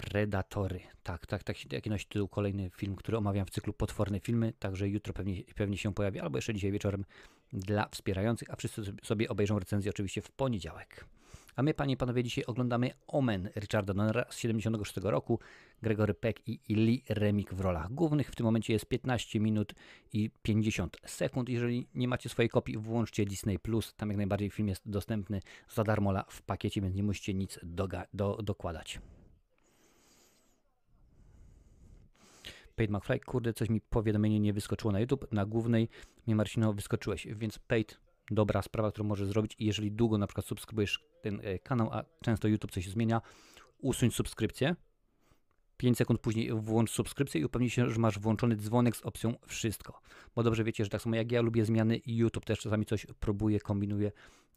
Predatory. 0.00 0.80
Tak, 1.02 1.26
tak, 1.26 1.44
tak, 1.44 1.56
taki 1.70 1.90
nosi 1.90 2.06
tytuł 2.06 2.28
kolejny 2.28 2.70
film, 2.70 2.96
który 2.96 3.18
omawiam 3.18 3.46
w 3.46 3.50
cyklu 3.50 3.72
Potworne 3.72 4.20
Filmy, 4.20 4.52
także 4.58 4.88
jutro 4.88 5.12
pewnie, 5.12 5.42
pewnie 5.54 5.78
się 5.78 5.94
pojawi, 5.94 6.20
albo 6.20 6.38
jeszcze 6.38 6.54
dzisiaj 6.54 6.72
wieczorem 6.72 7.04
dla 7.52 7.88
wspierających, 7.88 8.50
a 8.50 8.56
wszyscy 8.56 8.82
sobie 9.02 9.28
obejrzą 9.28 9.58
recenzję 9.58 9.90
oczywiście 9.90 10.22
w 10.22 10.30
poniedziałek. 10.30 11.04
A 11.56 11.62
my, 11.62 11.74
panie 11.74 11.94
i 11.94 11.96
panowie, 11.96 12.24
dzisiaj 12.24 12.44
oglądamy 12.44 12.90
Omen 13.06 13.48
Richarda 13.56 13.94
Donnera 13.94 14.24
z 14.30 14.38
76 14.38 14.96
roku, 15.02 15.38
Gregory 15.82 16.14
Peck 16.14 16.40
i 16.48 16.60
Lee 16.68 17.04
Remik 17.08 17.54
w 17.54 17.60
rolach 17.60 17.92
głównych. 17.94 18.30
W 18.30 18.36
tym 18.36 18.44
momencie 18.44 18.72
jest 18.72 18.86
15 18.86 19.40
minut 19.40 19.74
i 20.12 20.30
50 20.42 20.96
sekund. 21.06 21.48
Jeżeli 21.48 21.86
nie 21.94 22.08
macie 22.08 22.28
swojej 22.28 22.48
kopii, 22.48 22.78
włączcie 22.78 23.24
Disney+. 23.24 23.58
Plus. 23.58 23.94
Tam 23.94 24.08
jak 24.08 24.16
najbardziej 24.16 24.50
film 24.50 24.68
jest 24.68 24.90
dostępny 24.90 25.40
za 25.68 25.84
darmo 25.84 26.12
w 26.28 26.42
pakiecie, 26.42 26.80
więc 26.80 26.94
nie 26.94 27.02
musicie 27.02 27.34
nic 27.34 27.58
do, 28.12 28.38
dokładać. 28.42 29.00
Pate 32.80 32.92
McFly, 32.92 33.20
kurde, 33.20 33.52
coś 33.52 33.68
mi 33.68 33.80
powiadomienie 33.80 34.40
nie 34.40 34.52
wyskoczyło 34.52 34.92
na 34.92 35.00
YouTube. 35.00 35.32
Na 35.32 35.46
głównej 35.46 35.88
mi 36.26 36.34
Marcino 36.34 36.72
wyskoczyłeś, 36.72 37.26
więc 37.26 37.58
Pate, 37.58 37.94
dobra 38.30 38.62
sprawa, 38.62 38.90
którą 38.90 39.08
możesz 39.08 39.28
zrobić 39.28 39.56
i 39.58 39.66
jeżeli 39.66 39.92
długo 39.92 40.18
na 40.18 40.26
przykład 40.26 40.46
subskrybujesz 40.46 41.04
ten 41.22 41.40
e, 41.42 41.58
kanał, 41.58 41.88
a 41.92 42.04
często 42.24 42.48
YouTube 42.48 42.70
coś 42.70 42.88
zmienia, 42.88 43.20
usuń 43.78 44.10
subskrypcję. 44.10 44.76
5 45.76 45.98
sekund 45.98 46.20
później 46.20 46.52
włącz 46.52 46.90
subskrypcję 46.90 47.40
i 47.40 47.44
upewnij 47.44 47.70
się, 47.70 47.90
że 47.90 48.00
masz 48.00 48.18
włączony 48.18 48.56
dzwonek 48.56 48.96
z 48.96 49.02
opcją 49.02 49.34
wszystko. 49.46 50.00
Bo 50.34 50.42
dobrze 50.42 50.64
wiecie, 50.64 50.84
że 50.84 50.90
tak 50.90 51.02
samo 51.02 51.16
jak 51.16 51.32
ja 51.32 51.40
lubię 51.40 51.64
zmiany, 51.64 52.00
YouTube 52.06 52.44
też 52.44 52.58
czasami 52.58 52.86
coś 52.86 53.06
próbuje, 53.20 53.60
kombinuje 53.60 54.12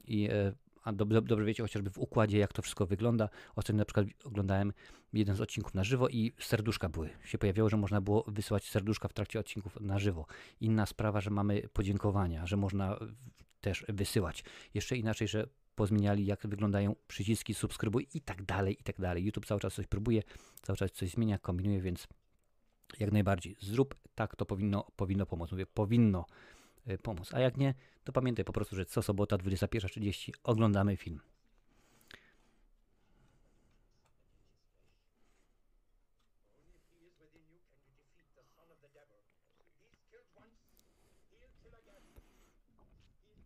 i 0.05 0.29
e, 0.31 0.53
a 0.83 0.93
dobrze, 0.93 1.21
dobrze 1.21 1.45
wiecie 1.45 1.63
chociażby 1.63 1.89
w 1.89 1.97
układzie, 1.97 2.37
jak 2.37 2.53
to 2.53 2.61
wszystko 2.61 2.85
wygląda. 2.85 3.29
Ostatnio 3.55 3.77
na 3.77 3.85
przykład 3.85 4.07
oglądałem 4.23 4.73
jeden 5.13 5.35
z 5.35 5.41
odcinków 5.41 5.73
na 5.73 5.83
żywo 5.83 6.09
i 6.09 6.31
serduszka 6.39 6.89
były. 6.89 7.09
Się 7.25 7.37
pojawiało, 7.37 7.69
że 7.69 7.77
można 7.77 8.01
było 8.01 8.25
wysyłać 8.27 8.69
serduszka 8.69 9.07
w 9.07 9.13
trakcie 9.13 9.39
odcinków 9.39 9.81
na 9.81 9.99
żywo. 9.99 10.25
Inna 10.61 10.85
sprawa, 10.85 11.21
że 11.21 11.29
mamy 11.29 11.69
podziękowania, 11.73 12.45
że 12.45 12.57
można 12.57 12.99
też 13.61 13.85
wysyłać. 13.89 14.43
Jeszcze 14.73 14.97
inaczej, 14.97 15.27
że 15.27 15.47
pozmieniali, 15.75 16.25
jak 16.25 16.47
wyglądają 16.47 16.95
przyciski 17.07 17.53
subskrybuj 17.53 18.07
i 18.13 18.21
tak 18.21 18.43
dalej, 18.43 18.77
i 18.79 18.83
tak 18.83 19.01
dalej. 19.01 19.23
YouTube 19.23 19.45
cały 19.45 19.59
czas 19.59 19.73
coś 19.73 19.87
próbuje, 19.87 20.23
cały 20.61 20.77
czas 20.77 20.91
coś 20.91 21.09
zmienia, 21.09 21.39
kombinuje, 21.39 21.81
więc 21.81 22.07
jak 22.99 23.11
najbardziej 23.11 23.55
zrób 23.59 23.95
tak, 24.15 24.35
to 24.35 24.45
powinno, 24.45 24.87
powinno 24.95 25.25
pomóc. 25.25 25.51
Mówię, 25.51 25.65
powinno 25.65 26.25
pomóc. 27.03 27.33
A 27.33 27.39
jak 27.39 27.57
nie, 27.57 27.73
to 28.03 28.11
pamiętaj 28.11 28.45
po 28.45 28.53
prostu, 28.53 28.75
że 28.75 28.85
co 28.85 29.01
sobota 29.01 29.37
21.30 29.37 30.31
oglądamy 30.43 30.97
film. 30.97 31.19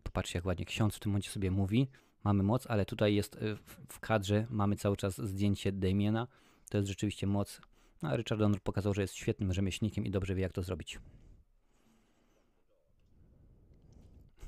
Popatrzcie, 0.02 0.38
jak 0.38 0.46
ładnie 0.46 0.64
ksiądz 0.64 0.96
w 0.96 1.00
tym 1.00 1.12
momencie 1.12 1.30
sobie 1.30 1.50
mówi. 1.50 1.88
Mamy 2.24 2.42
moc, 2.42 2.66
ale 2.66 2.86
tutaj 2.86 3.14
jest 3.14 3.36
y, 3.36 3.56
w 3.88 4.00
kadrze, 4.00 4.46
mamy 4.50 4.76
cały 4.76 4.96
czas 4.96 5.18
zdjęcie 5.18 5.72
Damiena. 5.72 6.26
To 6.70 6.78
jest 6.78 6.88
rzeczywiście 6.88 7.26
moc. 7.26 7.60
No, 8.02 8.08
a 8.08 8.16
Richard 8.16 8.40
Donner 8.40 8.60
pokazał, 8.60 8.94
że 8.94 9.02
jest 9.02 9.14
świetnym 9.14 9.52
rzemieślnikiem 9.52 10.06
i 10.06 10.10
dobrze 10.10 10.34
wie, 10.34 10.42
jak 10.42 10.52
to 10.52 10.62
zrobić. 10.62 10.98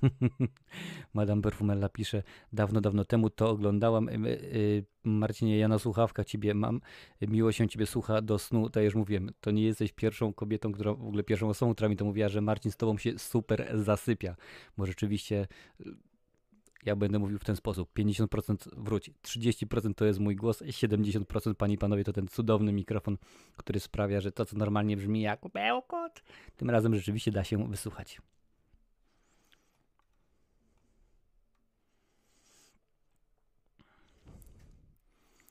Madame 1.14 1.42
Perfumella 1.42 1.88
pisze, 1.88 2.22
dawno, 2.52 2.80
dawno 2.80 3.04
temu 3.04 3.30
to 3.30 3.50
oglądałam. 3.50 4.08
Y, 4.08 4.12
y, 4.14 4.84
Marcinie, 5.04 5.58
ja 5.58 5.68
na 5.68 5.78
słuchawkach 5.78 6.26
ciebie 6.26 6.54
mam. 6.54 6.80
Miło 7.20 7.52
się 7.52 7.68
ciebie 7.68 7.86
słucha 7.86 8.22
do 8.22 8.38
snu. 8.38 8.70
To 8.70 8.80
już 8.80 8.94
mówiłem, 8.94 9.30
to 9.40 9.50
nie 9.50 9.62
jesteś 9.62 9.92
pierwszą 9.92 10.32
kobietą, 10.32 10.72
która 10.72 10.94
w 10.94 11.06
ogóle 11.06 11.22
pierwszą 11.22 11.48
osobą, 11.48 11.74
która 11.74 11.88
mi 11.88 11.96
to 11.96 12.04
mówiła, 12.04 12.28
że 12.28 12.40
Marcin 12.40 12.72
z 12.72 12.76
tobą 12.76 12.98
się 12.98 13.18
super 13.18 13.70
zasypia. 13.74 14.36
Bo 14.76 14.86
rzeczywiście 14.86 15.48
y, 15.80 15.84
ja 16.84 16.96
będę 16.96 17.18
mówił 17.18 17.38
w 17.38 17.44
ten 17.44 17.56
sposób. 17.56 17.90
50% 17.98 18.56
wróć, 18.76 19.10
30% 19.22 19.94
to 19.94 20.04
jest 20.04 20.18
mój 20.20 20.36
głos, 20.36 20.62
70% 20.62 21.54
pani 21.54 21.74
i 21.74 21.78
panowie 21.78 22.04
to 22.04 22.12
ten 22.12 22.28
cudowny 22.28 22.72
mikrofon, 22.72 23.16
który 23.56 23.80
sprawia, 23.80 24.20
że 24.20 24.32
to, 24.32 24.44
co 24.44 24.56
normalnie 24.56 24.96
brzmi 24.96 25.20
jak 25.20 25.40
bełkot, 25.52 26.22
tym 26.56 26.70
razem 26.70 26.94
rzeczywiście 26.94 27.32
da 27.32 27.44
się 27.44 27.68
wysłuchać. 27.68 28.20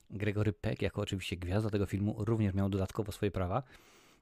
Gregory 0.09 0.53
Peck, 0.53 0.81
jako 0.81 1.01
oczywiście 1.01 1.37
gwiazda 1.37 1.69
tego 1.69 1.85
filmu, 1.85 2.15
również 2.17 2.53
miał 2.53 2.69
dodatkowo 2.69 3.11
swoje 3.11 3.31
prawa. 3.31 3.63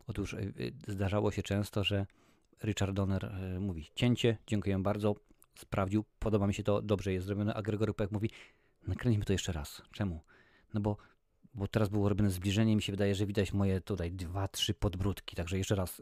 Otóż 0.07 0.33
y, 0.33 0.53
y, 0.59 0.73
zdarzało 0.91 1.31
się 1.31 1.43
często, 1.43 1.83
że 1.83 2.05
Richard 2.63 2.93
Donner 2.93 3.25
y, 3.55 3.59
mówi 3.59 3.91
cięcie, 3.95 4.37
dziękuję 4.47 4.79
bardzo, 4.79 5.15
sprawdził, 5.55 6.03
podoba 6.19 6.47
mi 6.47 6.53
się 6.53 6.63
to, 6.63 6.81
dobrze 6.81 7.13
jest 7.13 7.25
zrobione, 7.25 7.53
a 7.53 7.61
Gregory 7.61 7.93
Peck 7.93 8.11
mówi 8.11 8.29
nakręćmy 8.87 9.25
to 9.25 9.33
jeszcze 9.33 9.51
raz. 9.51 9.81
Czemu? 9.91 10.19
No 10.73 10.81
bo, 10.81 10.97
bo 11.53 11.67
teraz 11.67 11.89
było 11.89 12.09
robione 12.09 12.31
zbliżenie 12.31 12.75
mi 12.75 12.81
się 12.81 12.93
wydaje, 12.93 13.15
że 13.15 13.25
widać 13.25 13.53
moje 13.53 13.81
tutaj 13.81 14.11
dwa, 14.11 14.47
trzy 14.47 14.73
podbródki, 14.73 15.35
także 15.35 15.57
jeszcze 15.57 15.75
raz 15.75 16.01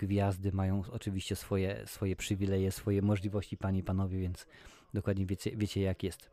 gwiazdy 0.00 0.52
mają 0.52 0.82
oczywiście 0.90 1.36
swoje, 1.36 1.86
swoje 1.86 2.16
przywileje, 2.16 2.72
swoje 2.72 3.02
możliwości, 3.02 3.56
panie 3.56 3.78
i 3.78 3.82
panowie, 3.82 4.18
więc 4.18 4.46
dokładnie 4.94 5.26
wiecie, 5.26 5.50
wiecie 5.56 5.80
jak 5.80 6.02
jest. 6.02 6.30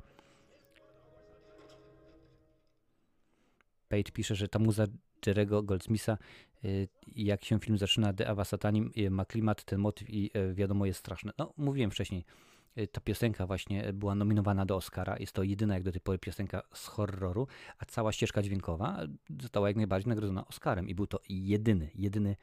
Page 3.90 4.12
pisze, 4.14 4.36
że 4.36 4.48
ta 4.48 4.60
muza 4.60 4.86
Jerego 5.26 5.64
Goldsmitha, 5.64 6.18
y, 6.66 6.88
jak 7.16 7.46
się 7.46 7.60
film 7.60 7.78
zaczyna, 7.78 8.14
The 8.14 8.28
Ava 8.28 8.46
Satanim, 8.46 8.92
y, 8.98 9.10
ma 9.10 9.26
klimat, 9.26 9.64
ten 9.64 9.80
motyw 9.80 10.10
i 10.10 10.32
y, 10.38 10.54
wiadomo 10.54 10.86
jest 10.86 11.00
straszny. 11.00 11.32
No, 11.38 11.54
mówiłem 11.58 11.92
wcześniej, 11.92 12.26
ta 12.92 13.02
piosenka 13.02 13.48
właśnie 13.48 13.94
była 13.94 14.16
nominowana 14.16 14.66
do 14.66 14.76
Oscara. 14.76 15.18
Jest 15.20 15.34
to 15.34 15.44
jedyna 15.44 15.74
jak 15.74 15.84
do 15.84 15.92
tej 15.92 16.02
pory 16.02 16.20
piosenka 16.20 16.62
z 16.74 16.88
horroru, 16.88 17.48
a 17.78 17.86
cała 17.86 18.12
ścieżka 18.12 18.42
dźwiękowa 18.42 19.00
została 19.40 19.68
jak 19.68 19.78
najbardziej 19.78 20.10
nagrodzona 20.10 20.48
Oscarem 20.48 20.90
i 20.90 20.96
był 20.96 21.08
to 21.08 21.20
jedyny, 21.30 21.90
jedyny 21.96 22.36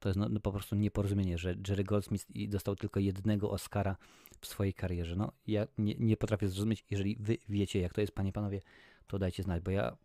to 0.00 0.08
jest 0.08 0.18
no, 0.18 0.28
no 0.28 0.40
po 0.40 0.52
prostu 0.52 0.76
nieporozumienie, 0.76 1.38
że 1.38 1.54
Jerry 1.68 1.84
Goldsmith 1.84 2.26
dostał 2.48 2.76
tylko 2.76 3.00
jednego 3.00 3.50
Oscara 3.50 3.96
w 4.40 4.46
swojej 4.46 4.74
karierze. 4.74 5.16
No, 5.16 5.32
ja 5.46 5.66
nie, 5.78 5.94
nie 5.98 6.16
potrafię 6.16 6.48
zrozumieć, 6.48 6.84
jeżeli 6.90 7.16
wy 7.20 7.38
wiecie, 7.48 7.80
jak 7.80 7.94
to 7.94 8.00
jest, 8.00 8.12
panie 8.12 8.32
panowie, 8.32 8.60
to 9.06 9.18
dajcie 9.18 9.42
znać, 9.42 9.62
bo 9.62 9.70
ja 9.70 9.96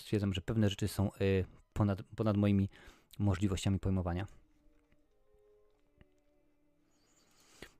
stwierdzam, 0.00 0.34
że 0.34 0.40
pewne 0.40 0.68
rzeczy 0.68 0.88
są 0.88 1.10
y, 1.20 1.44
ponad, 1.72 2.02
ponad 2.16 2.36
moimi 2.36 2.68
możliwościami 3.18 3.78
pojmowania. 3.78 4.26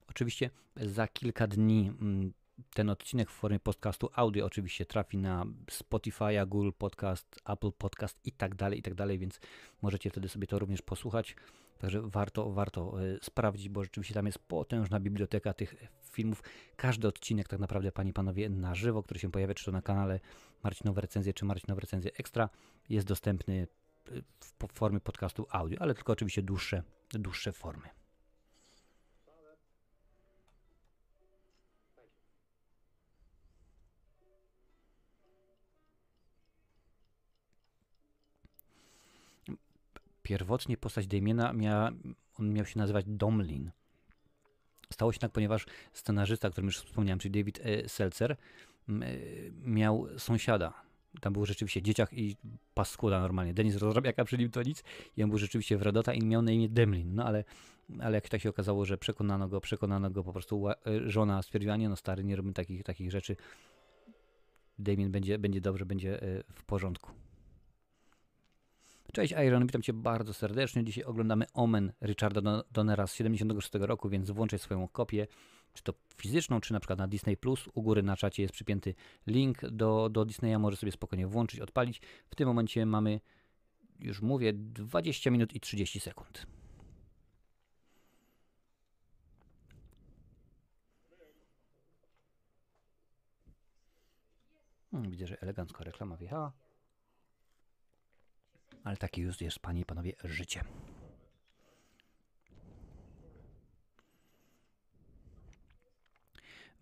Oczywiście 0.08 0.50
za 0.76 1.08
kilka 1.08 1.46
dni 1.46 1.92
mm, 2.00 2.32
ten 2.74 2.90
odcinek 2.90 3.30
w 3.30 3.34
formie 3.34 3.60
podcastu 3.60 4.10
audio 4.14 4.46
oczywiście 4.46 4.86
trafi 4.86 5.18
na 5.18 5.46
Spotify, 5.70 6.46
Google 6.46 6.70
Podcast, 6.78 7.40
Apple 7.44 7.72
Podcast 7.72 8.18
i 8.24 8.32
tak 8.32 8.54
dalej, 8.54 8.78
i 8.78 8.82
tak 8.82 8.94
dalej, 8.94 9.18
więc 9.18 9.40
możecie 9.82 10.10
wtedy 10.10 10.28
sobie 10.28 10.46
to 10.46 10.58
również 10.58 10.82
posłuchać. 10.82 11.36
Także 11.78 12.02
warto, 12.02 12.50
warto 12.50 13.04
y, 13.04 13.18
sprawdzić, 13.22 13.68
bo 13.68 13.84
rzeczywiście 13.84 14.14
tam 14.14 14.26
jest 14.26 14.38
potężna 14.38 15.00
biblioteka 15.00 15.52
tych 15.52 15.74
filmów. 16.10 16.42
Każdy 16.76 17.08
odcinek 17.08 17.48
tak 17.48 17.60
naprawdę, 17.60 17.92
Panie 17.92 18.10
i 18.10 18.12
Panowie, 18.12 18.48
na 18.48 18.74
żywo, 18.74 19.02
który 19.02 19.20
się 19.20 19.30
pojawia, 19.30 19.54
czy 19.54 19.64
to 19.64 19.72
na 19.72 19.82
kanale 19.82 20.20
Marcinowe 20.62 21.00
Recenzje, 21.00 21.34
czy 21.34 21.44
Marcinowe 21.44 21.80
Recenzje 21.80 22.10
Ekstra, 22.14 22.48
jest 22.88 23.06
dostępny 23.06 23.66
y, 24.12 24.22
w 24.68 24.72
formie 24.72 25.00
podcastu 25.00 25.46
audio, 25.50 25.82
ale 25.82 25.94
tylko 25.94 26.12
oczywiście 26.12 26.42
dłuższe, 26.42 26.82
dłuższe 27.10 27.52
formy. 27.52 27.88
Pierwotnie 40.22 40.76
postać 40.76 41.06
Damiena 41.06 41.52
miała, 41.52 41.90
on 42.38 42.52
miał 42.52 42.66
się 42.66 42.78
nazywać 42.78 43.04
Domlin. 43.08 43.70
Stało 44.92 45.12
się 45.12 45.18
tak, 45.18 45.32
ponieważ 45.32 45.66
scenarzysta, 45.92 46.48
o 46.48 46.50
którym 46.50 46.66
już 46.66 46.78
wspomniałem, 46.78 47.18
czyli 47.18 47.40
David 47.40 47.60
e. 47.62 47.88
Seltzer, 47.88 48.32
e, 48.32 48.36
miał 49.64 50.06
sąsiada. 50.18 50.72
Tam 51.20 51.32
był 51.32 51.46
rzeczywiście 51.46 51.82
dzieciak 51.82 52.12
i 52.12 52.36
paskuda 52.74 53.20
normalnie. 53.20 53.54
Denis 53.54 53.76
Rozrabiaka 53.76 54.24
przy 54.24 54.38
nim 54.38 54.50
to 54.50 54.62
nic. 54.62 54.84
I 55.16 55.22
on 55.22 55.30
był 55.30 55.38
rzeczywiście 55.38 55.76
wredota 55.76 56.14
i 56.14 56.22
miał 56.22 56.42
na 56.42 56.52
imię 56.52 56.68
Demlin. 56.68 57.14
No 57.14 57.24
ale, 57.24 57.44
ale 58.00 58.14
jak 58.14 58.28
tak 58.28 58.40
się 58.40 58.48
okazało, 58.48 58.84
że 58.84 58.98
przekonano 58.98 59.48
go, 59.48 59.60
przekonano 59.60 60.10
go 60.10 60.24
po 60.24 60.32
prostu 60.32 60.68
e, 60.68 60.74
żona 61.06 61.42
stwierdziła, 61.42 61.76
nie 61.76 61.88
no 61.88 61.96
stary, 61.96 62.24
nie 62.24 62.36
robimy 62.36 62.54
takich, 62.54 62.82
takich 62.82 63.10
rzeczy. 63.10 63.36
Damien 64.78 65.12
będzie, 65.12 65.38
będzie 65.38 65.60
dobrze, 65.60 65.86
będzie 65.86 66.20
w 66.54 66.64
porządku. 66.64 67.10
Cześć 69.12 69.34
Iron, 69.46 69.66
witam 69.66 69.82
Cię 69.82 69.92
bardzo 69.92 70.34
serdecznie. 70.34 70.84
Dzisiaj 70.84 71.04
oglądamy 71.04 71.44
Omen 71.54 71.92
Richarda 72.02 72.62
Donnera 72.72 73.06
z 73.06 73.14
76 73.14 73.70
roku, 73.74 74.08
więc 74.08 74.30
włączaj 74.30 74.58
swoją 74.58 74.88
kopię. 74.88 75.26
czy 75.74 75.82
to 75.82 75.94
fizyczną, 76.16 76.60
czy 76.60 76.72
na 76.72 76.80
przykład 76.80 76.98
na 76.98 77.08
Disney 77.08 77.36
Plus. 77.36 77.68
U 77.74 77.82
góry 77.82 78.02
na 78.02 78.16
czacie 78.16 78.42
jest 78.42 78.54
przypięty 78.54 78.94
link 79.26 79.60
do, 79.70 80.08
do 80.08 80.24
Disneya, 80.24 80.58
może 80.58 80.76
sobie 80.76 80.92
spokojnie 80.92 81.26
włączyć, 81.26 81.60
odpalić. 81.60 82.00
W 82.30 82.34
tym 82.34 82.48
momencie 82.48 82.86
mamy, 82.86 83.20
już 84.00 84.22
mówię, 84.22 84.52
20 84.52 85.30
minut 85.30 85.54
i 85.54 85.60
30 85.60 86.00
sekund. 86.00 86.46
Hmm, 94.90 95.10
widzę, 95.10 95.26
że 95.26 95.40
elegancko 95.40 95.84
reklama 95.84 96.16
wjechała. 96.16 96.52
Ale 98.84 98.96
takie 98.96 99.22
już 99.22 99.40
jest, 99.40 99.58
panie 99.58 99.80
i 99.80 99.84
panowie, 99.84 100.12
życie. 100.24 100.64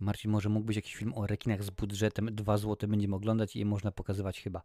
Marcin, 0.00 0.30
może 0.30 0.48
mógłbyś 0.48 0.76
jakiś 0.76 0.96
film 0.96 1.12
o 1.14 1.26
rekinach 1.26 1.62
z 1.62 1.70
budżetem 1.70 2.34
2 2.34 2.56
zł 2.58 2.88
będziemy 2.88 3.16
oglądać 3.16 3.56
i 3.56 3.64
można 3.64 3.92
pokazywać 3.92 4.40
chyba. 4.40 4.62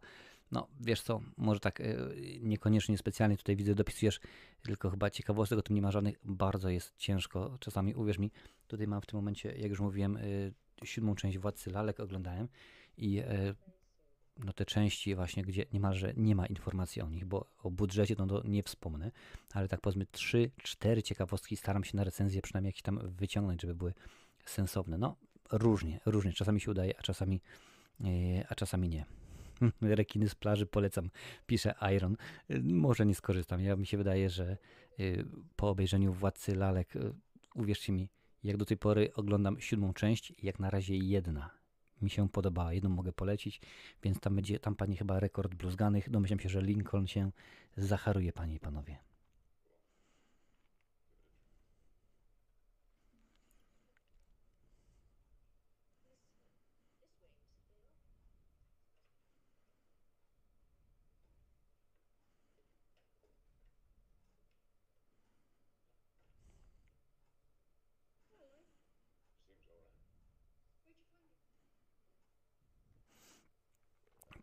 No, 0.52 0.68
wiesz 0.80 1.02
co, 1.02 1.20
może 1.36 1.60
tak 1.60 1.78
yy, 1.78 2.38
niekoniecznie 2.40 2.98
specjalnie 2.98 3.36
tutaj 3.36 3.56
widzę, 3.56 3.74
dopisujesz, 3.74 4.20
tylko 4.62 4.90
chyba 4.90 5.10
ciekawostek 5.10 5.58
o 5.58 5.62
tym 5.62 5.76
nie 5.76 5.82
ma 5.82 5.90
żadnych. 5.90 6.18
Bardzo 6.24 6.68
jest 6.68 6.96
ciężko 6.96 7.56
czasami, 7.60 7.94
uwierz 7.94 8.18
mi. 8.18 8.30
Tutaj 8.66 8.86
mam 8.86 9.00
w 9.00 9.06
tym 9.06 9.16
momencie, 9.18 9.52
jak 9.56 9.70
już 9.70 9.80
mówiłem, 9.80 10.18
yy, 10.80 10.86
siódmą 10.86 11.14
część 11.14 11.38
Władcy 11.38 11.70
Lalek 11.70 12.00
oglądałem 12.00 12.48
i 12.96 13.12
yy, 13.12 13.24
no 14.38 14.52
te 14.52 14.64
części 14.64 15.14
właśnie, 15.14 15.42
gdzie 15.42 15.66
niemalże 15.72 16.12
nie 16.16 16.34
ma 16.34 16.46
informacji 16.46 17.02
o 17.02 17.08
nich, 17.08 17.24
bo 17.24 17.46
o 17.62 17.70
budżecie 17.70 18.14
no 18.18 18.26
to 18.26 18.42
nie 18.44 18.62
wspomnę, 18.62 19.10
ale 19.52 19.68
tak 19.68 19.80
powiedzmy 19.80 20.04
3-4 20.04 21.02
ciekawostki 21.02 21.56
staram 21.56 21.84
się 21.84 21.96
na 21.96 22.04
recenzję 22.04 22.42
przynajmniej 22.42 22.68
jakieś 22.68 22.82
tam 22.82 23.00
wyciągnąć, 23.10 23.62
żeby 23.62 23.74
były 23.74 23.94
sensowne. 24.44 24.98
No 24.98 25.16
różnie, 25.52 26.00
różnie. 26.06 26.32
Czasami 26.32 26.60
się 26.60 26.70
udaje, 26.70 26.98
a 26.98 27.02
czasami, 27.02 27.40
yy, 28.00 28.08
a 28.48 28.54
czasami 28.54 28.88
nie. 28.88 29.04
Rekiny 29.80 30.28
z 30.28 30.34
plaży 30.34 30.66
polecam, 30.66 31.10
pisze 31.46 31.74
Iron. 31.96 32.16
Może 32.62 33.06
nie 33.06 33.14
skorzystam. 33.14 33.60
Ja 33.60 33.76
mi 33.76 33.86
się 33.86 33.96
wydaje, 33.96 34.30
że 34.30 34.56
yy, 34.98 35.26
po 35.56 35.68
obejrzeniu 35.68 36.12
Władcy 36.12 36.54
Lalek, 36.54 36.94
uwierzcie 37.54 37.92
mi, 37.92 38.08
jak 38.44 38.56
do 38.56 38.64
tej 38.64 38.76
pory 38.76 39.12
oglądam 39.14 39.60
siódmą 39.60 39.92
część, 39.92 40.32
jak 40.42 40.58
na 40.58 40.70
razie 40.70 40.96
jedna 40.96 41.63
mi 42.02 42.10
się 42.10 42.28
podobała. 42.28 42.72
Jedną 42.72 42.90
mogę 42.90 43.12
polecić, 43.12 43.60
więc 44.02 44.20
tam 44.20 44.34
będzie, 44.34 44.58
tam 44.58 44.76
pani 44.76 44.96
chyba 44.96 45.20
rekord 45.20 45.54
bluzganych. 45.54 46.10
Domyślam 46.10 46.40
się, 46.40 46.48
że 46.48 46.62
Lincoln 46.62 47.06
się 47.06 47.30
zacharuje, 47.76 48.32
panie 48.32 48.54
i 48.54 48.60
panowie. 48.60 49.13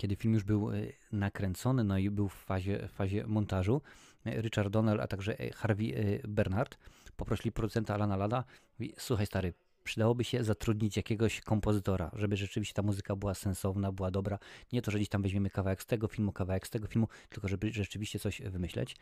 Kiedy 0.02 0.16
film 0.16 0.34
już 0.34 0.44
był 0.44 0.72
e, 0.72 0.76
nakręcony, 1.12 1.84
no 1.84 1.98
i 1.98 2.10
był 2.10 2.30
w 2.30 2.34
fazie, 2.34 2.88
w 2.88 2.92
fazie 2.92 3.28
montażu, 3.28 3.82
e, 4.26 4.42
Richard 4.42 4.70
Donnell, 4.70 5.02
a 5.02 5.08
także 5.08 5.40
e, 5.40 5.52
Harvey 5.52 6.22
Bernard 6.28 6.78
poprosili 7.16 7.52
producenta 7.52 7.94
Alana 7.94 8.18
Lada, 8.18 8.44
mówi, 8.80 8.94
słuchaj 8.98 9.26
stary, 9.26 9.54
przydałoby 9.84 10.24
się 10.24 10.44
zatrudnić 10.44 10.98
jakiegoś 10.98 11.42
kompozytora, 11.42 12.12
żeby 12.14 12.38
rzeczywiście 12.38 12.74
ta 12.74 12.82
muzyka 12.82 13.16
była 13.16 13.34
sensowna, 13.34 13.92
była 13.92 14.12
dobra. 14.12 14.40
Nie 14.74 14.82
to, 14.82 14.92
że 14.92 14.98
gdzieś 14.98 15.10
tam 15.10 15.22
weźmiemy 15.22 15.50
kawałek 15.50 15.82
z 15.82 15.86
tego 15.86 16.08
filmu, 16.08 16.32
kawałek 16.32 16.68
z 16.68 16.70
tego 16.70 16.88
filmu, 16.88 17.08
tylko 17.30 17.48
żeby 17.48 17.72
rzeczywiście 17.72 18.20
coś 18.20 18.42
wymyśleć. 18.42 18.96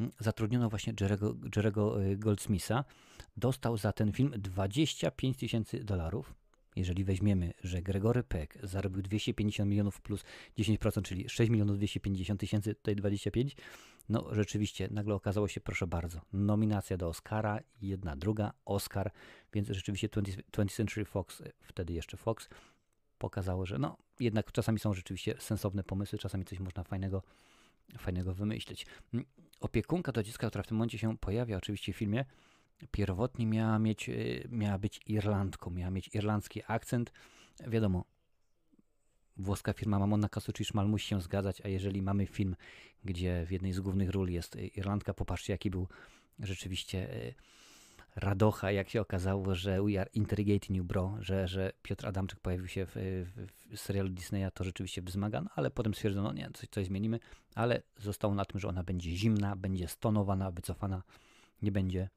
Mm, 0.00 0.12
zatrudniono 0.20 0.70
właśnie 0.70 0.92
Jerego, 1.00 1.34
Jerego 1.56 1.96
Goldsmitha. 2.16 2.84
Dostał 3.36 3.76
za 3.76 3.92
ten 3.92 4.12
film 4.12 4.32
25 4.36 5.36
tysięcy 5.36 5.84
dolarów 5.84 6.34
jeżeli 6.76 7.04
weźmiemy, 7.04 7.52
że 7.64 7.82
Gregory 7.82 8.22
Peck 8.22 8.58
zarobił 8.62 9.02
250 9.02 9.70
milionów 9.70 10.00
plus 10.00 10.24
10%, 10.58 11.02
czyli 11.02 11.28
6 11.28 11.50
milionów 11.50 11.76
250 11.76 12.40
tysięcy, 12.40 12.74
tutaj 12.74 12.96
25, 12.96 13.56
no 14.08 14.28
rzeczywiście 14.32 14.88
nagle 14.90 15.14
okazało 15.14 15.48
się, 15.48 15.60
proszę 15.60 15.86
bardzo, 15.86 16.20
nominacja 16.32 16.96
do 16.96 17.08
Oscara, 17.08 17.60
jedna, 17.82 18.16
druga, 18.16 18.52
Oscar, 18.64 19.10
więc 19.52 19.68
rzeczywiście 19.68 20.08
20, 20.08 20.42
20 20.52 20.76
Century 20.76 21.04
Fox, 21.04 21.42
wtedy 21.60 21.92
jeszcze 21.92 22.16
Fox, 22.16 22.48
pokazało, 23.18 23.66
że 23.66 23.78
no 23.78 23.96
jednak 24.20 24.52
czasami 24.52 24.78
są 24.78 24.94
rzeczywiście 24.94 25.34
sensowne 25.38 25.84
pomysły, 25.84 26.18
czasami 26.18 26.44
coś 26.44 26.58
można 26.58 26.84
fajnego, 26.84 27.22
fajnego 27.98 28.34
wymyślić. 28.34 28.86
Mm, 29.14 29.26
opiekunka 29.60 30.12
do 30.12 30.22
dziecka, 30.22 30.48
która 30.48 30.62
w 30.62 30.66
tym 30.66 30.76
momencie 30.76 30.98
się 30.98 31.18
pojawia 31.18 31.56
oczywiście 31.56 31.92
w 31.92 31.96
filmie, 31.96 32.24
pierwotnie 32.90 33.46
miała, 33.46 33.78
mieć, 33.78 34.08
y, 34.08 34.48
miała 34.50 34.78
być 34.78 35.00
Irlandką, 35.06 35.70
miała 35.70 35.90
mieć 35.90 36.14
irlandzki 36.14 36.62
akcent. 36.66 37.12
Wiadomo, 37.66 38.04
włoska 39.36 39.72
firma 39.72 39.98
Mamona 39.98 40.28
Kasucci 40.28 40.64
Szmal 40.64 40.88
musi 40.88 41.08
się 41.08 41.20
zgadzać, 41.20 41.60
a 41.60 41.68
jeżeli 41.68 42.02
mamy 42.02 42.26
film, 42.26 42.56
gdzie 43.04 43.46
w 43.46 43.50
jednej 43.50 43.72
z 43.72 43.80
głównych 43.80 44.10
ról 44.10 44.30
jest 44.30 44.56
y, 44.56 44.66
Irlandka, 44.66 45.14
popatrzcie 45.14 45.52
jaki 45.52 45.70
był 45.70 45.88
rzeczywiście 46.38 47.14
y, 47.14 47.34
radocha, 48.16 48.72
jak 48.72 48.90
się 48.90 49.00
okazało, 49.00 49.54
że 49.54 49.82
We 49.82 50.00
Are 50.00 50.10
Interrogating 50.14 50.76
You 50.76 50.84
Bro, 50.84 51.16
że, 51.20 51.48
że 51.48 51.72
Piotr 51.82 52.06
Adamczyk 52.06 52.40
pojawił 52.40 52.68
się 52.68 52.86
w, 52.86 52.92
w, 52.94 53.76
w 53.76 53.80
serialu 53.80 54.08
Disneya, 54.08 54.50
to 54.54 54.64
rzeczywiście 54.64 55.02
wzmaga, 55.02 55.40
no, 55.40 55.50
ale 55.54 55.70
potem 55.70 55.94
stwierdzono, 55.94 56.32
nie, 56.32 56.50
coś, 56.54 56.68
coś 56.68 56.86
zmienimy, 56.86 57.20
ale 57.54 57.82
zostało 57.98 58.34
na 58.34 58.44
tym, 58.44 58.60
że 58.60 58.68
ona 58.68 58.82
będzie 58.82 59.10
zimna, 59.10 59.56
będzie 59.56 59.88
stonowana, 59.88 60.50
wycofana, 60.50 61.02
nie 61.62 61.72
będzie 61.72 62.08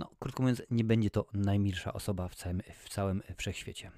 no, 0.00 0.10
krótko 0.18 0.42
mówiąc, 0.42 0.62
nie 0.70 0.84
będzie 0.84 1.10
to 1.10 1.26
najmilsza 1.34 1.92
osoba 1.92 2.28
w 2.28 2.34
całym, 2.34 2.62
w 2.84 2.88
całym 2.88 3.22
wszechświecie. 3.36 3.90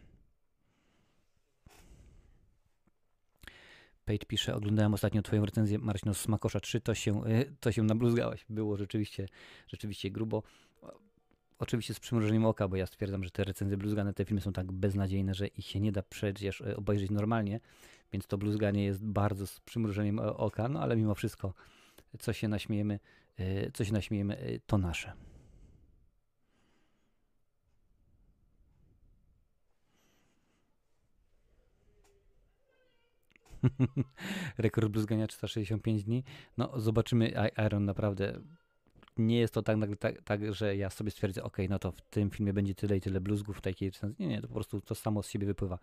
Page 4.04 4.26
pisze, 4.26 4.54
oglądałem 4.54 4.94
ostatnio 4.94 5.22
twoją 5.22 5.44
recenzję 5.44 5.78
Marcino 5.78 6.14
Smakosza 6.14 6.60
3, 6.60 6.80
to 6.80 6.94
się, 6.94 7.26
y, 7.26 7.54
to 7.60 7.72
się 7.72 7.82
nabluzgałaś. 7.82 8.44
Było 8.48 8.76
rzeczywiście, 8.76 9.28
rzeczywiście 9.68 10.10
grubo. 10.10 10.42
Oczywiście 11.58 11.94
z 11.94 12.00
przymrużeniem 12.00 12.44
oka, 12.44 12.68
bo 12.68 12.76
ja 12.76 12.86
stwierdzam, 12.86 13.24
że 13.24 13.30
te 13.30 13.44
recenzje 13.44 13.76
bluzgane, 13.76 14.14
te 14.14 14.24
filmy 14.24 14.40
są 14.40 14.52
tak 14.52 14.72
beznadziejne, 14.72 15.34
że 15.34 15.46
ich 15.46 15.66
się 15.66 15.80
nie 15.80 15.92
da 15.92 16.02
przecież 16.02 16.60
y, 16.60 16.76
obejrzeć 16.76 17.10
normalnie, 17.10 17.60
więc 18.12 18.26
to 18.26 18.38
bluzganie 18.38 18.84
jest 18.84 19.04
bardzo 19.04 19.46
z 19.46 19.60
przymrużeniem 19.60 20.18
oka, 20.18 20.68
no 20.68 20.80
ale 20.80 20.96
mimo 20.96 21.14
wszystko, 21.14 21.54
co 22.18 22.32
się 22.32 22.48
naśmiejemy, 22.48 22.98
co 23.74 23.84
się 23.84 23.92
naśmiejemy, 23.92 24.60
to 24.66 24.78
nasze. 24.78 25.29
Rekord 34.58 34.88
bluzgania 34.88 35.26
365 35.26 36.04
dni. 36.04 36.24
No, 36.56 36.80
zobaczymy. 36.80 37.32
Iron 37.66 37.84
naprawdę 37.84 38.40
nie 39.16 39.38
jest 39.38 39.54
to 39.54 39.62
tak, 39.62 39.78
tak, 39.98 40.22
tak, 40.22 40.54
że 40.54 40.76
ja 40.76 40.90
sobie 40.90 41.10
stwierdzę, 41.10 41.42
ok, 41.42 41.56
no 41.68 41.78
to 41.78 41.92
w 41.92 42.00
tym 42.00 42.30
filmie 42.30 42.52
będzie 42.52 42.74
tyle 42.74 42.96
i 42.96 43.00
tyle 43.00 43.20
bluzgów 43.20 43.60
takiej. 43.60 43.92
Nie, 44.18 44.26
nie, 44.26 44.40
to 44.40 44.48
po 44.48 44.54
prostu 44.54 44.80
to 44.80 44.94
samo 44.94 45.22
z 45.22 45.28
siebie 45.28 45.46
wypływa. 45.46 45.78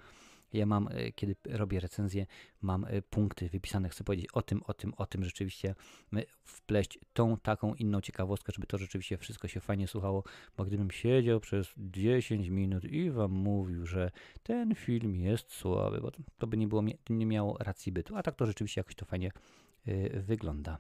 Ja 0.54 0.66
mam, 0.66 0.88
e, 0.92 1.12
kiedy 1.12 1.36
robię 1.50 1.80
recenzję, 1.80 2.26
mam 2.62 2.86
e, 2.86 3.02
punkty 3.02 3.50
wypisane, 3.50 3.90
chcę 3.90 4.04
powiedzieć 4.04 4.28
o 4.34 4.42
tym, 4.42 4.64
o 4.64 4.74
tym, 4.74 4.94
o 4.98 5.06
tym, 5.06 5.24
rzeczywiście 5.24 5.76
e, 6.14 6.24
wpleść 6.44 7.00
tą, 7.14 7.38
taką, 7.38 7.74
inną 7.74 8.02
ciekawostkę, 8.02 8.52
żeby 8.56 8.68
to 8.68 8.78
rzeczywiście 8.78 9.18
wszystko 9.18 9.48
się 9.48 9.60
fajnie 9.60 9.88
słuchało, 9.88 10.24
bo 10.58 10.66
gdybym 10.66 10.92
siedział 10.92 11.40
przez 11.40 11.68
10 11.78 12.48
minut 12.48 12.84
i 12.84 13.12
wam 13.12 13.32
mówił, 13.32 13.86
że 13.86 14.12
ten 14.44 14.76
film 14.76 15.16
jest 15.16 15.52
słaby, 15.52 16.02
bo 16.02 16.12
to 16.38 16.48
by 16.48 16.58
nie, 16.58 16.68
było, 16.68 16.84
nie 17.10 17.26
miało 17.26 17.58
racji 17.58 17.92
bytu, 17.92 18.16
a 18.16 18.24
tak 18.24 18.36
to 18.36 18.46
rzeczywiście 18.46 18.80
jakoś 18.80 18.96
to 18.96 19.06
fajnie 19.06 19.32
wygląda. 20.14 20.78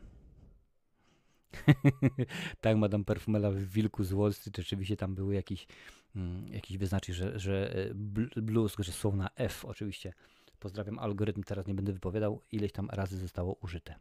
tak, 2.62 2.77
Madame 2.77 3.03
Perfumela 3.03 3.51
w 3.51 3.57
Wilku 3.57 4.03
z 4.03 4.13
Wall 4.13 4.33
Street 4.33 4.57
rzeczywiście 4.57 4.97
tam 4.97 5.15
były 5.15 5.36
jakieś, 5.36 5.67
mm, 6.15 6.47
jakieś 6.47 6.77
wyznaczki, 6.77 7.13
że, 7.13 7.39
że 7.39 7.75
e, 7.75 7.93
blues, 8.41 8.75
że 8.79 8.91
słowo 8.91 9.17
na 9.17 9.29
F 9.36 9.65
oczywiście. 9.65 10.13
Pozdrawiam 10.60 10.99
algorytm, 10.99 11.43
teraz 11.43 11.67
nie 11.67 11.73
będę 11.73 11.93
wypowiadał, 11.93 12.41
ileś 12.51 12.71
tam 12.71 12.89
razy 12.89 13.17
zostało 13.17 13.53
użyte. 13.53 13.95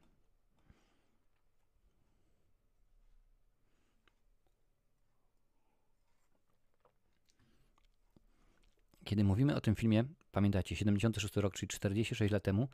Kiedy 9.04 9.24
mówimy 9.24 9.56
o 9.56 9.60
tym 9.60 9.74
filmie, 9.74 10.04
pamiętacie, 10.32 10.76
76 10.76 11.36
rok, 11.36 11.54
czyli 11.54 11.68
46 11.68 12.32
lat 12.32 12.42
temu, 12.42 12.68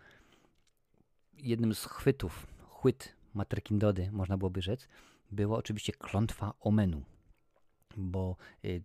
jednym 1.35 1.75
z 1.75 1.85
chwytów, 1.85 2.47
chwyt 2.71 3.22
Materkindody, 3.35 4.13
można 4.13 4.39
byłoby 4.39 4.63
rzec, 4.63 4.89
była 5.31 5.59
oczywiście 5.59 5.93
klątwa 5.93 6.55
Omenu, 6.61 7.03
bo 7.97 8.37
y, 8.65 8.83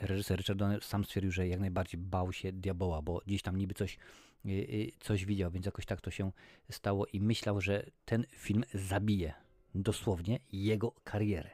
reżyser 0.00 0.38
Richard 0.38 0.58
Donner 0.58 0.84
sam 0.84 1.04
stwierdził, 1.04 1.32
że 1.32 1.48
jak 1.48 1.60
najbardziej 1.60 2.00
bał 2.00 2.32
się 2.32 2.52
diaboła, 2.52 3.02
bo 3.02 3.22
gdzieś 3.26 3.42
tam 3.42 3.56
niby 3.56 3.74
coś, 3.74 3.98
y, 4.46 4.48
y, 4.48 4.92
coś 5.00 5.24
widział, 5.24 5.50
więc 5.50 5.66
jakoś 5.66 5.86
tak 5.86 6.00
to 6.00 6.10
się 6.10 6.32
stało 6.70 7.06
i 7.06 7.20
myślał, 7.20 7.60
że 7.60 7.86
ten 8.04 8.24
film 8.32 8.64
zabije 8.74 9.34
dosłownie 9.74 10.40
jego 10.52 10.92
karierę. 11.04 11.50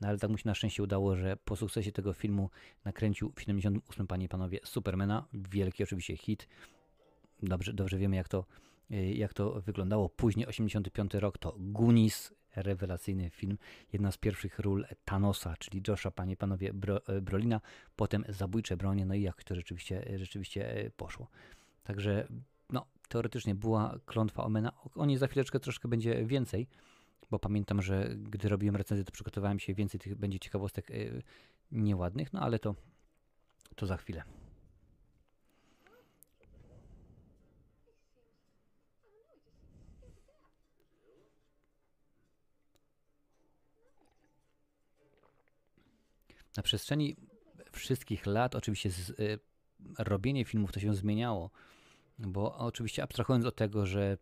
No 0.00 0.08
ale 0.08 0.18
tak 0.18 0.30
mu 0.30 0.38
się 0.38 0.48
na 0.48 0.54
szczęście 0.54 0.82
udało, 0.82 1.16
że 1.16 1.36
po 1.36 1.56
sukcesie 1.56 1.92
tego 1.92 2.12
filmu 2.12 2.50
nakręcił 2.84 3.32
w 3.36 3.40
78, 3.40 4.06
panie 4.06 4.24
i 4.24 4.28
panowie, 4.28 4.58
Supermana. 4.64 5.26
Wielki 5.32 5.82
oczywiście 5.82 6.16
hit. 6.16 6.48
Dobrze, 7.42 7.72
dobrze 7.72 7.98
wiemy, 7.98 8.16
jak 8.16 8.28
to, 8.28 8.44
jak 8.90 9.34
to 9.34 9.60
wyglądało. 9.60 10.08
Później, 10.08 10.46
85 10.46 11.14
rok, 11.14 11.38
to 11.38 11.56
Goonies, 11.58 12.34
rewelacyjny 12.56 13.30
film. 13.30 13.58
Jedna 13.92 14.12
z 14.12 14.16
pierwszych 14.16 14.58
ról 14.58 14.86
Thanosa, 15.04 15.56
czyli 15.56 15.82
Josha, 15.88 16.10
panie 16.10 16.36
panowie, 16.36 16.72
Bro, 16.72 17.00
Brolina. 17.22 17.60
Potem 17.96 18.24
Zabójcze 18.28 18.76
bronie, 18.76 19.06
no 19.06 19.14
i 19.14 19.22
jak 19.22 19.44
to 19.44 19.54
rzeczywiście, 19.54 20.18
rzeczywiście 20.18 20.90
poszło. 20.96 21.28
Także, 21.84 22.28
no, 22.70 22.86
teoretycznie 23.08 23.54
była 23.54 23.98
klątwa 24.06 24.44
Omena. 24.44 24.72
O 24.94 25.06
niej 25.06 25.18
za 25.18 25.26
chwileczkę 25.26 25.60
troszkę 25.60 25.88
będzie 25.88 26.26
więcej 26.26 26.68
bo 27.32 27.38
pamiętam, 27.38 27.82
że 27.82 28.08
gdy 28.16 28.48
robiłem 28.48 28.76
recenzję, 28.76 29.04
to 29.04 29.12
przygotowałem 29.12 29.58
się 29.58 29.74
więcej 29.74 30.00
tych 30.00 30.14
będzie 30.14 30.38
ciekawostek 30.38 30.88
nieładnych, 31.70 32.32
no 32.32 32.40
ale 32.40 32.58
to, 32.58 32.74
to 33.76 33.86
za 33.86 33.96
chwilę. 33.96 34.22
Na 46.56 46.62
przestrzeni 46.62 47.16
wszystkich 47.72 48.26
lat, 48.26 48.54
oczywiście 48.54 48.90
z, 48.90 49.10
y, 49.10 49.38
robienie 49.98 50.44
filmów 50.44 50.72
to 50.72 50.80
się 50.80 50.94
zmieniało, 50.94 51.50
bo 52.18 52.58
oczywiście 52.58 53.02
abstrahując 53.02 53.46
od 53.46 53.56
tego, 53.56 53.86
że 53.86 54.18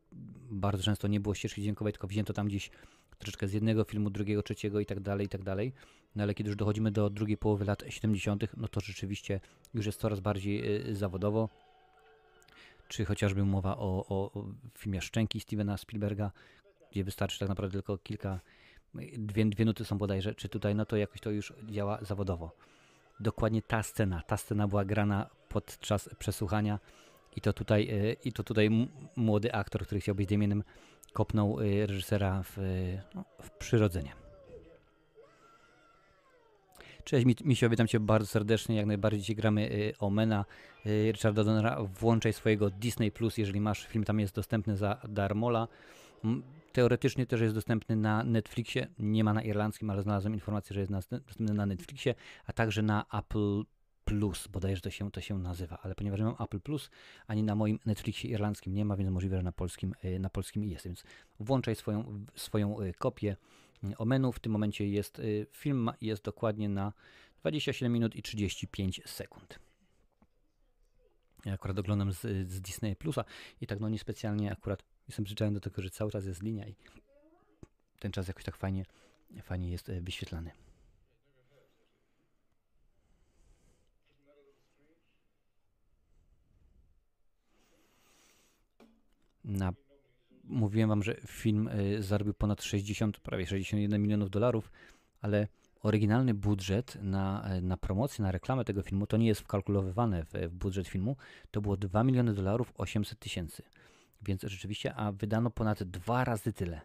bardzo 0.51 0.83
często 0.83 1.09
nie 1.09 1.21
było 1.21 1.35
ścieżki 1.35 1.62
dźwiękowej, 1.62 1.93
tylko 1.93 2.07
wzięto 2.07 2.33
tam 2.33 2.47
gdzieś 2.47 2.71
troszeczkę 3.19 3.49
z 3.49 3.53
jednego 3.53 3.85
filmu, 3.85 4.11
drugiego, 4.11 4.43
trzeciego 4.43 4.81
i 4.81 4.87
tak 4.87 5.01
dalej, 5.01 5.27
i 5.27 5.29
tak 5.29 5.43
dalej. 5.43 5.73
No 6.16 6.23
ale 6.23 6.35
kiedy 6.35 6.51
już 6.51 6.57
dochodzimy 6.57 6.90
do 6.90 7.11
drugiej 7.11 7.37
połowy 7.37 7.64
lat 7.64 7.85
70., 7.88 8.45
no 8.57 8.69
to 8.69 8.81
rzeczywiście 8.81 9.40
już 9.75 9.87
jest 9.87 10.01
coraz 10.01 10.21
bardziej 10.21 10.88
y, 10.90 10.97
zawodowo. 10.97 11.49
Czy 12.88 13.05
chociażby 13.05 13.45
mowa 13.45 13.77
o, 13.77 14.07
o, 14.09 14.33
o 14.33 14.47
filmie 14.79 15.01
Szczęki 15.01 15.40
Stevena 15.40 15.77
Spielberga, 15.77 16.31
gdzie 16.90 17.05
wystarczy 17.05 17.38
tak 17.38 17.49
naprawdę 17.49 17.73
tylko 17.73 17.99
kilka, 17.99 18.40
dwie, 18.94 19.46
dwie 19.46 19.64
nuty 19.64 19.85
są 19.85 19.98
bodajże, 19.98 20.35
czy 20.35 20.48
tutaj, 20.48 20.74
no 20.74 20.87
to 20.87 20.96
jakoś 20.96 21.20
to 21.20 21.31
już 21.31 21.53
działa 21.70 21.98
zawodowo. 22.03 22.50
Dokładnie 23.20 23.62
ta 23.62 23.83
scena, 23.83 24.22
ta 24.26 24.37
scena 24.37 24.68
była 24.68 24.85
grana 24.85 25.31
podczas 25.48 26.09
przesłuchania 26.18 26.79
i 27.37 27.40
to 27.40 27.53
tutaj, 27.53 27.88
y, 27.90 28.16
i 28.24 28.33
to 28.33 28.44
tutaj 28.44 28.88
młody 29.16 29.53
aktor, 29.53 29.87
który 29.87 30.00
chciał 30.00 30.14
być 30.14 30.29
Damienem, 30.29 30.64
kopnął 31.12 31.61
y, 31.61 31.87
reżysera 31.87 32.42
w, 32.42 32.57
no, 33.14 33.24
w 33.42 33.50
przyrodzenie. 33.50 34.12
Cześć 37.05 37.26
Misio, 37.44 37.70
witam 37.70 37.87
Cię 37.87 38.00
bardzo 38.00 38.26
serdecznie, 38.26 38.76
jak 38.76 38.87
najbardziej 38.87 39.20
dzisiaj 39.20 39.37
gramy 39.37 39.72
y, 39.72 39.94
Omena 39.98 40.44
y, 40.87 41.12
Richarda 41.12 41.44
Donnera. 41.44 41.83
Włączaj 41.83 42.33
swojego 42.33 42.70
Disney+, 42.70 43.11
Plus, 43.12 43.38
jeżeli 43.38 43.61
masz 43.61 43.87
film, 43.87 44.05
tam 44.05 44.20
jest 44.20 44.35
dostępny 44.35 44.76
za 44.76 45.00
darmola. 45.09 45.68
Teoretycznie 46.72 47.26
też 47.26 47.40
jest 47.40 47.54
dostępny 47.54 47.96
na 47.96 48.24
Netflixie, 48.24 48.87
nie 48.98 49.24
ma 49.24 49.35
na 49.35 49.42
irlandzkim, 49.42 49.90
ale 49.90 50.02
znalazłem 50.02 50.35
informację, 50.35 50.74
że 50.74 50.80
jest 50.80 50.92
dostępny 50.92 51.54
na 51.54 51.66
Netflixie, 51.66 52.14
a 52.46 52.52
także 52.52 52.83
na 52.83 53.04
Apple 53.12 53.64
Plus, 54.04 54.48
bodajże 54.48 54.80
to 54.80 54.90
się, 54.90 55.11
to 55.11 55.20
się 55.20 55.38
nazywa, 55.38 55.78
ale 55.83 55.94
ponieważ 55.94 56.20
nie 56.20 56.26
mam 56.26 56.37
Apple 56.40 56.61
Plus, 56.61 56.90
ani 57.26 57.42
na 57.42 57.54
moim 57.54 57.78
Netflixie 57.87 58.30
irlandzkim 58.30 58.74
nie 58.74 58.85
ma, 58.85 58.96
więc 58.96 59.11
możliwe, 59.11 59.37
że 59.37 59.42
na 59.42 59.52
polskim, 59.52 59.94
y, 60.04 60.18
na 60.18 60.30
polskim 60.30 60.64
jest, 60.64 60.85
więc 60.85 61.04
włączaj 61.40 61.76
swoją, 61.76 62.26
swoją 62.35 62.80
y, 62.80 62.92
kopię 62.92 63.37
y, 63.85 63.96
o 63.98 64.04
menu. 64.04 64.33
W 64.33 64.38
tym 64.38 64.52
momencie 64.52 64.88
jest 64.88 65.22
film, 65.52 65.90
jest 66.00 66.24
dokładnie 66.24 66.68
na 66.68 66.92
27 67.40 67.92
minut 67.92 68.16
i 68.16 68.22
35 68.22 69.00
sekund. 69.06 69.59
Ja 71.44 71.52
akurat 71.52 71.78
oglądam 71.78 72.12
z, 72.12 72.20
z 72.50 72.61
Disney 72.61 72.96
Plusa 72.96 73.24
i 73.61 73.66
tak 73.66 73.80
no 73.80 73.88
niespecjalnie 73.88 74.52
akurat 74.52 74.83
jestem 75.11 75.25
przyzwyczajony 75.25 75.55
do 75.55 75.61
tego, 75.61 75.83
że 75.83 75.90
cały 75.90 76.11
czas 76.11 76.27
jest 76.27 76.42
linia 76.42 76.68
i 76.68 76.75
ten 77.99 78.12
czas 78.12 78.29
jakoś 78.29 78.44
tak 78.44 78.57
fajnie, 78.57 78.85
fajnie 79.42 79.70
jest 79.70 79.92
wyświetlany. 79.92 80.51
Na, 89.44 89.73
mówiłem 90.44 90.88
wam, 90.88 91.03
że 91.03 91.14
film 91.27 91.68
y, 91.68 92.03
zarobił 92.03 92.35
ponad 92.35 92.62
60, 92.62 93.20
prawie 93.20 93.46
61 93.46 94.03
milionów 94.03 94.31
dolarów, 94.31 94.70
ale 95.20 95.49
oryginalny 95.83 96.35
budżet 96.35 96.99
na, 97.03 97.55
y, 97.59 97.62
na 97.62 97.77
promocję, 97.77 98.23
na 98.23 98.33
reklamę 98.33 98.64
tego 98.64 98.83
filmu, 98.83 99.07
to 99.07 99.16
nie 99.16 99.27
jest 99.27 99.40
wkalkulowywane 99.40 100.25
w, 100.25 100.33
w 100.33 100.55
budżet 100.55 100.88
filmu, 100.88 101.16
to 101.51 101.61
było 101.61 101.77
2 101.77 102.05
miliony 102.05 102.35
dolarów 102.35 102.73
800 102.77 103.18
tysięcy. 103.18 103.62
Więc 104.22 104.42
rzeczywiście, 104.42 104.94
a 104.94 105.12
wydano 105.12 105.50
ponad 105.50 105.83
dwa 105.83 106.24
razy 106.24 106.52
tyle. 106.52 106.80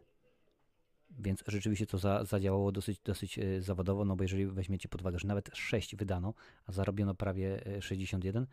Więc 1.19 1.43
rzeczywiście 1.47 1.85
to 1.85 1.97
za, 1.97 2.23
zadziałało 2.23 2.71
dosyć, 2.71 2.99
dosyć 2.99 3.39
y, 3.39 3.61
zawodowo, 3.61 4.05
no 4.05 4.15
bo 4.15 4.23
jeżeli 4.23 4.45
weźmiecie 4.45 4.89
pod 4.89 5.01
uwagę, 5.01 5.19
że 5.19 5.27
nawet 5.27 5.49
6 5.53 5.95
wydano, 5.95 6.33
a 6.67 6.71
zarobiono 6.71 7.15
prawie 7.15 7.61
61, 7.81 8.47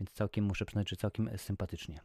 więc 0.00 0.10
całkiem 0.10 0.44
muszę 0.44 0.64
przyznać, 0.64 0.90
że 0.90 0.96
całkiem 0.96 1.30
sympatycznie. 1.36 2.00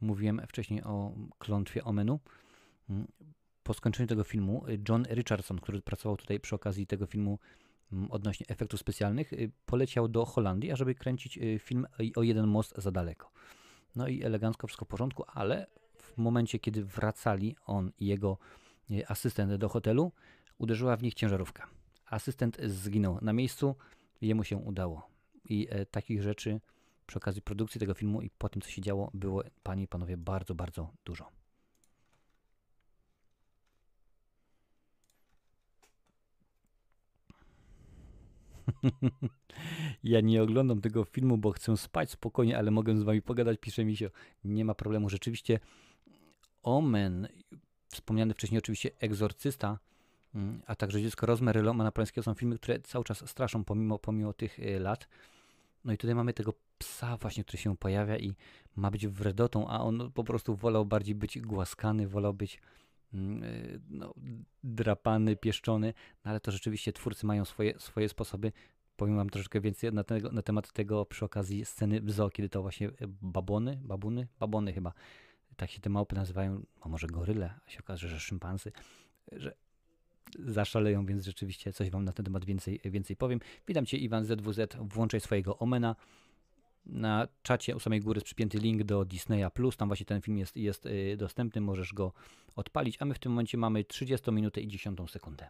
Mówiłem 0.00 0.40
wcześniej 0.48 0.82
o 0.82 1.12
klątwie 1.38 1.84
Omenu. 1.84 2.20
Po 3.64 3.74
skończeniu 3.74 4.06
tego 4.06 4.24
filmu 4.24 4.64
y, 4.68 4.78
John 4.88 5.04
Richardson, 5.10 5.58
który 5.58 5.82
pracował 5.82 6.16
tutaj 6.16 6.40
przy 6.40 6.54
okazji 6.54 6.86
tego 6.86 7.06
filmu 7.06 7.38
mm, 7.92 8.10
odnośnie 8.10 8.46
efektów 8.48 8.80
specjalnych, 8.80 9.32
y, 9.32 9.50
poleciał 9.66 10.08
do 10.08 10.24
Holandii, 10.24 10.70
ażeby 10.70 10.94
kręcić 10.94 11.38
y, 11.38 11.58
film 11.58 11.86
o 12.16 12.22
jeden 12.22 12.46
most 12.46 12.74
za 12.76 12.90
daleko. 12.90 13.30
No 13.96 14.08
i 14.08 14.22
elegancko 14.22 14.66
wszystko 14.66 14.84
w 14.84 14.88
porządku, 14.88 15.24
ale 15.26 15.66
w 15.96 16.16
momencie, 16.16 16.58
kiedy 16.58 16.84
wracali 16.84 17.56
on 17.66 17.90
i 17.98 18.06
jego 18.06 18.38
asystent 19.08 19.54
do 19.54 19.68
hotelu, 19.68 20.12
uderzyła 20.58 20.96
w 20.96 21.02
nich 21.02 21.14
ciężarówka. 21.14 21.66
Asystent 22.06 22.58
zginął 22.66 23.18
na 23.22 23.32
miejscu, 23.32 23.74
jemu 24.20 24.44
się 24.44 24.56
udało. 24.56 25.08
I 25.48 25.68
e, 25.70 25.86
takich 25.86 26.22
rzeczy 26.22 26.60
przy 27.06 27.18
okazji 27.18 27.42
produkcji 27.42 27.78
tego 27.78 27.94
filmu 27.94 28.22
i 28.22 28.30
po 28.30 28.48
tym, 28.48 28.62
co 28.62 28.70
się 28.70 28.82
działo, 28.82 29.10
było, 29.14 29.42
panie 29.62 29.82
i 29.82 29.88
panowie, 29.88 30.16
bardzo, 30.16 30.54
bardzo 30.54 30.92
dużo. 31.04 31.43
ja 40.04 40.20
nie 40.20 40.42
oglądam 40.42 40.80
tego 40.80 41.04
filmu, 41.04 41.38
bo 41.38 41.50
chcę 41.50 41.76
spać 41.76 42.10
spokojnie, 42.10 42.58
ale 42.58 42.70
mogę 42.70 42.96
z 42.98 43.02
wami 43.02 43.22
pogadać, 43.22 43.58
pisze 43.60 43.84
mi 43.84 43.96
się. 43.96 44.10
Nie 44.44 44.64
ma 44.64 44.74
problemu. 44.74 45.08
Rzeczywiście 45.08 45.60
Omen, 46.62 47.28
wspomniany 47.88 48.34
wcześniej 48.34 48.58
oczywiście 48.58 48.90
Egzorcysta, 49.00 49.78
mm, 50.34 50.62
a 50.66 50.74
także 50.74 51.02
Dziecko 51.02 51.26
Rozmery 51.26 51.62
Romana 51.62 51.92
Polańskiego 51.92 52.22
są 52.22 52.34
filmy, 52.34 52.58
które 52.58 52.80
cały 52.80 53.04
czas 53.04 53.30
straszą 53.30 53.64
pomimo, 53.64 53.98
pomimo 53.98 54.32
tych 54.32 54.58
y, 54.58 54.80
lat. 54.80 55.08
No 55.84 55.92
i 55.92 55.98
tutaj 55.98 56.14
mamy 56.14 56.32
tego 56.32 56.54
psa 56.78 57.16
właśnie, 57.16 57.44
który 57.44 57.58
się 57.58 57.76
pojawia 57.76 58.18
i 58.18 58.34
ma 58.76 58.90
być 58.90 59.06
wredotą, 59.06 59.68
a 59.68 59.80
on 59.80 60.12
po 60.14 60.24
prostu 60.24 60.56
wolał 60.56 60.86
bardziej 60.86 61.14
być 61.14 61.38
głaskany, 61.38 62.08
wolał 62.08 62.34
być 62.34 62.60
no, 63.90 64.14
drapany, 64.64 65.36
pieszczony, 65.36 65.94
no 66.24 66.30
ale 66.30 66.40
to 66.40 66.52
rzeczywiście 66.52 66.92
twórcy 66.92 67.26
mają 67.26 67.44
swoje, 67.44 67.80
swoje 67.80 68.08
sposoby. 68.08 68.52
Powiem 68.96 69.16
wam 69.16 69.30
troszeczkę 69.30 69.60
więcej 69.60 69.92
na, 69.92 70.04
tego, 70.04 70.32
na 70.32 70.42
temat 70.42 70.72
tego 70.72 71.06
przy 71.06 71.24
okazji 71.24 71.64
sceny 71.64 72.00
w 72.00 72.10
zoo, 72.10 72.30
kiedy 72.30 72.48
to 72.48 72.62
właśnie 72.62 72.90
babony, 73.22 73.80
babuny, 73.82 74.26
babony 74.38 74.72
chyba, 74.72 74.92
tak 75.56 75.70
się 75.70 75.80
te 75.80 75.90
małpy 75.90 76.16
nazywają, 76.16 76.62
a 76.80 76.88
może 76.88 77.06
goryle, 77.06 77.54
a 77.66 77.70
się 77.70 77.78
okaże, 77.78 78.08
że 78.08 78.20
szympansy, 78.20 78.72
że 79.32 79.54
zaszaleją, 80.38 81.06
więc 81.06 81.24
rzeczywiście 81.24 81.72
coś 81.72 81.90
Wam 81.90 82.04
na 82.04 82.12
ten 82.12 82.24
temat 82.24 82.44
więcej, 82.44 82.80
więcej 82.84 83.16
powiem. 83.16 83.40
Witam 83.68 83.86
Cię 83.86 83.96
Iwan 83.96 84.24
ZWZ, 84.24 84.76
włączaj 84.80 85.20
swojego 85.20 85.58
Omena. 85.58 85.96
Na 86.86 87.28
czacie 87.42 87.76
u 87.76 87.80
samej 87.80 88.00
góry 88.00 88.16
jest 88.16 88.24
przypięty 88.24 88.58
link 88.58 88.82
do 88.82 89.04
Disneya 89.04 89.50
Plus, 89.54 89.76
tam 89.76 89.88
właśnie 89.88 90.06
ten 90.06 90.20
film 90.20 90.38
jest, 90.38 90.56
jest 90.56 90.86
y, 90.86 91.16
dostępny, 91.16 91.60
możesz 91.60 91.92
go 91.92 92.12
odpalić, 92.56 92.96
a 93.00 93.04
my 93.04 93.14
w 93.14 93.18
tym 93.18 93.32
momencie 93.32 93.58
mamy 93.58 93.84
30 93.84 94.32
minutę 94.32 94.60
i 94.60 94.68
10 94.68 95.10
sekundę. 95.10 95.48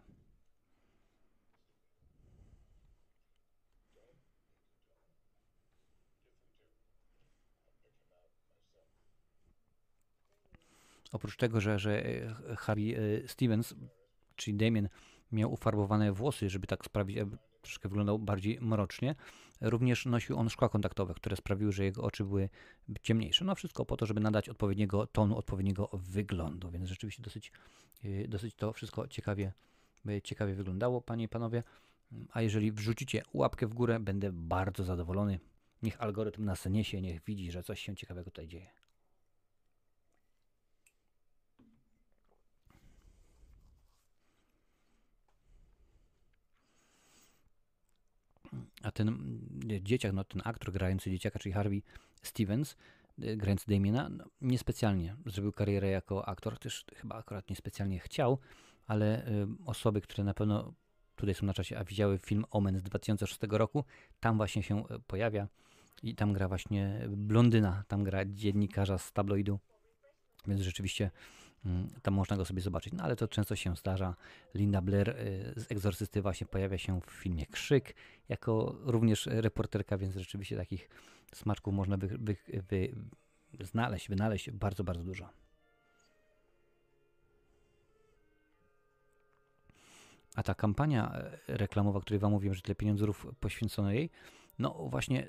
oprócz 11.15 11.37
tego, 11.37 11.61
że, 11.61 11.79
że 11.79 12.05
e, 12.05 12.55
Harry 12.55 12.95
e, 13.23 13.27
Stevens, 13.27 13.75
czyli 14.35 14.57
Damien, 14.57 14.89
miał 15.31 15.53
ufarbowane 15.53 16.11
włosy, 16.11 16.49
żeby 16.49 16.67
tak 16.67 16.85
sprawić, 16.85 17.17
aby 17.17 17.37
troszkę 17.61 17.89
wyglądał 17.89 18.19
bardziej 18.19 18.59
mrocznie, 18.61 19.15
również 19.61 20.05
nosił 20.05 20.37
on 20.37 20.49
szkła 20.49 20.69
kontaktowe, 20.69 21.13
które 21.13 21.35
sprawiły, 21.35 21.71
że 21.71 21.83
jego 21.83 22.03
oczy 22.03 22.23
były 22.23 22.49
ciemniejsze. 23.01 23.45
No 23.45 23.55
wszystko 23.55 23.85
po 23.85 23.97
to, 23.97 24.05
żeby 24.05 24.19
nadać 24.19 24.49
odpowiedniego 24.49 25.07
tonu, 25.07 25.37
odpowiedniego 25.37 25.89
wyglądu, 25.93 26.71
więc 26.71 26.89
rzeczywiście 26.89 27.23
dosyć, 27.23 27.51
dosyć 28.27 28.55
to 28.55 28.73
wszystko 28.73 29.07
ciekawie, 29.07 29.53
ciekawie 30.23 30.55
wyglądało, 30.55 31.01
panie 31.01 31.23
i 31.23 31.27
panowie. 31.27 31.63
A 32.31 32.41
jeżeli 32.41 32.71
wrzucicie 32.71 33.23
łapkę 33.33 33.67
w 33.67 33.73
górę, 33.73 33.99
będę 33.99 34.31
bardzo 34.31 34.83
zadowolony. 34.83 35.39
Niech 35.83 36.01
algorytm 36.01 36.45
nas 36.45 36.65
niesie, 36.65 37.01
niech 37.01 37.23
widzi, 37.23 37.51
że 37.51 37.63
coś 37.63 37.81
się 37.81 37.95
ciekawego 37.95 38.31
tutaj 38.31 38.47
dzieje. 38.47 38.84
A 48.85 48.91
ten 48.91 49.07
mm, 49.07 49.41
dzieciak, 49.81 50.13
no 50.13 50.23
ten 50.23 50.41
aktor 50.45 50.73
grający 50.73 51.11
dzieciaka, 51.11 51.39
czyli 51.39 51.53
Harvey 51.53 51.83
Stevens, 52.21 52.75
y, 53.23 53.37
grający 53.37 53.65
Damiena, 53.67 54.09
no, 54.09 54.25
niespecjalnie 54.41 55.15
zrobił 55.25 55.51
karierę 55.51 55.89
jako 55.89 56.27
aktor, 56.27 56.59
też 56.59 56.85
chyba 56.95 57.15
akurat 57.15 57.49
niespecjalnie 57.49 57.99
chciał, 57.99 58.39
ale 58.87 59.27
y, 59.27 59.47
osoby, 59.65 60.01
które 60.01 60.23
na 60.23 60.33
pewno 60.33 60.73
tutaj 61.15 61.35
są 61.35 61.45
na 61.45 61.53
czasie, 61.53 61.77
a 61.77 61.83
widziały 61.83 62.17
film 62.17 62.45
Omen 62.51 62.79
z 62.79 62.83
2006 62.83 63.39
roku, 63.49 63.85
tam 64.19 64.37
właśnie 64.37 64.63
się 64.63 64.87
e, 64.87 64.99
pojawia 65.07 65.47
i 66.03 66.15
tam 66.15 66.33
gra 66.33 66.47
właśnie 66.47 67.07
blondyna, 67.09 67.83
tam 67.87 68.03
gra 68.03 68.25
dziennikarza 68.25 68.97
z 68.97 69.11
tabloidu, 69.11 69.59
więc 70.47 70.61
rzeczywiście 70.61 71.11
tam 72.01 72.13
można 72.13 72.37
go 72.37 72.45
sobie 72.45 72.61
zobaczyć. 72.61 72.93
No 72.93 73.03
ale 73.03 73.15
to 73.15 73.27
często 73.27 73.55
się 73.55 73.75
zdarza. 73.75 74.15
Linda 74.53 74.81
Blair 74.81 75.09
e, 75.09 75.15
z 75.59 75.71
Egzorcysty 75.71 76.21
właśnie 76.21 76.47
pojawia 76.47 76.77
się 76.77 77.01
w 77.01 77.11
filmie 77.11 77.45
Krzyk, 77.45 77.95
jako 78.29 78.75
również 78.83 79.25
reporterka, 79.25 79.97
więc 79.97 80.15
rzeczywiście 80.15 80.57
takich 80.57 80.89
smaczków 81.33 81.73
można 81.73 81.97
by, 81.97 82.07
by, 82.17 82.35
by 82.69 82.93
znaleźć, 83.59 84.09
wynaleźć 84.09 84.51
bardzo, 84.51 84.83
bardzo 84.83 85.03
dużo. 85.03 85.29
A 90.35 90.43
ta 90.43 90.55
kampania 90.55 91.13
e, 91.13 91.57
reklamowa, 91.57 91.99
o 91.99 92.01
której 92.01 92.19
Wam 92.19 92.31
mówiłem, 92.31 92.55
że 92.55 92.61
tyle 92.61 92.75
pieniędzów 92.75 93.27
poświęcono 93.39 93.91
jej, 93.91 94.09
no 94.59 94.87
właśnie 94.89 95.27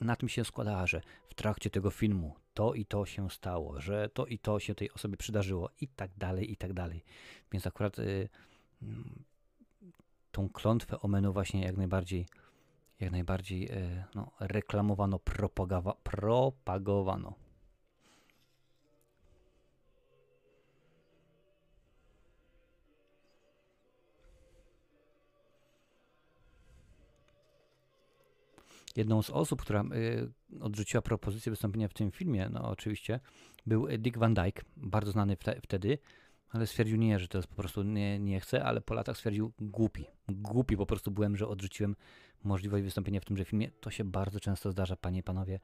na 0.00 0.16
tym 0.16 0.28
się 0.28 0.44
składała, 0.44 0.86
że 0.86 1.00
w 1.28 1.34
trakcie 1.34 1.70
tego 1.70 1.90
filmu 1.90 2.34
to 2.56 2.74
i 2.74 2.84
to 2.84 3.06
się 3.06 3.30
stało, 3.30 3.80
że 3.80 4.08
to 4.08 4.26
i 4.26 4.38
to 4.38 4.60
się 4.60 4.74
tej 4.74 4.90
osobie 4.90 5.16
przydarzyło 5.16 5.70
i 5.80 5.88
tak 5.88 6.10
dalej, 6.16 6.52
i 6.52 6.56
tak 6.56 6.72
dalej. 6.72 7.04
Więc 7.52 7.66
akurat 7.66 7.98
y, 7.98 8.28
mm, 8.82 9.24
tą 10.32 10.48
klątwę 10.48 11.00
Omenu 11.00 11.32
właśnie 11.32 11.62
jak 11.64 11.76
najbardziej 11.76 12.26
jak 13.00 13.10
najbardziej 13.10 13.72
y, 13.72 14.04
no, 14.14 14.30
reklamowano, 14.40 15.18
propagowano. 16.02 17.34
Jedną 28.96 29.22
z 29.22 29.30
osób, 29.30 29.62
która 29.62 29.82
y, 29.82 30.60
odrzuciła 30.60 31.02
propozycję 31.02 31.50
wystąpienia 31.50 31.88
w 31.88 31.94
tym 31.94 32.10
filmie, 32.10 32.48
no 32.52 32.68
oczywiście, 32.70 33.20
był 33.66 33.86
Dick 33.98 34.18
Van 34.18 34.34
Dyke, 34.34 34.62
bardzo 34.76 35.12
znany 35.12 35.36
wtedy, 35.62 35.98
ale 36.48 36.66
stwierdził 36.66 36.96
nie, 36.96 37.18
że 37.18 37.28
to 37.28 37.38
jest 37.38 37.48
po 37.48 37.56
prostu 37.56 37.82
nie, 37.82 38.18
nie 38.18 38.40
chce, 38.40 38.64
ale 38.64 38.80
po 38.80 38.94
latach 38.94 39.16
stwierdził 39.16 39.52
głupi. 39.58 40.06
Głupi 40.28 40.76
po 40.76 40.86
prostu 40.86 41.10
byłem, 41.10 41.36
że 41.36 41.48
odrzuciłem 41.48 41.96
możliwość 42.44 42.84
wystąpienia 42.84 43.20
w 43.20 43.24
tymże 43.24 43.44
filmie. 43.44 43.70
To 43.80 43.90
się 43.90 44.04
bardzo 44.04 44.40
często 44.40 44.72
zdarza, 44.72 44.96
panie 44.96 45.18
i 45.18 45.22
panowie, 45.22 45.60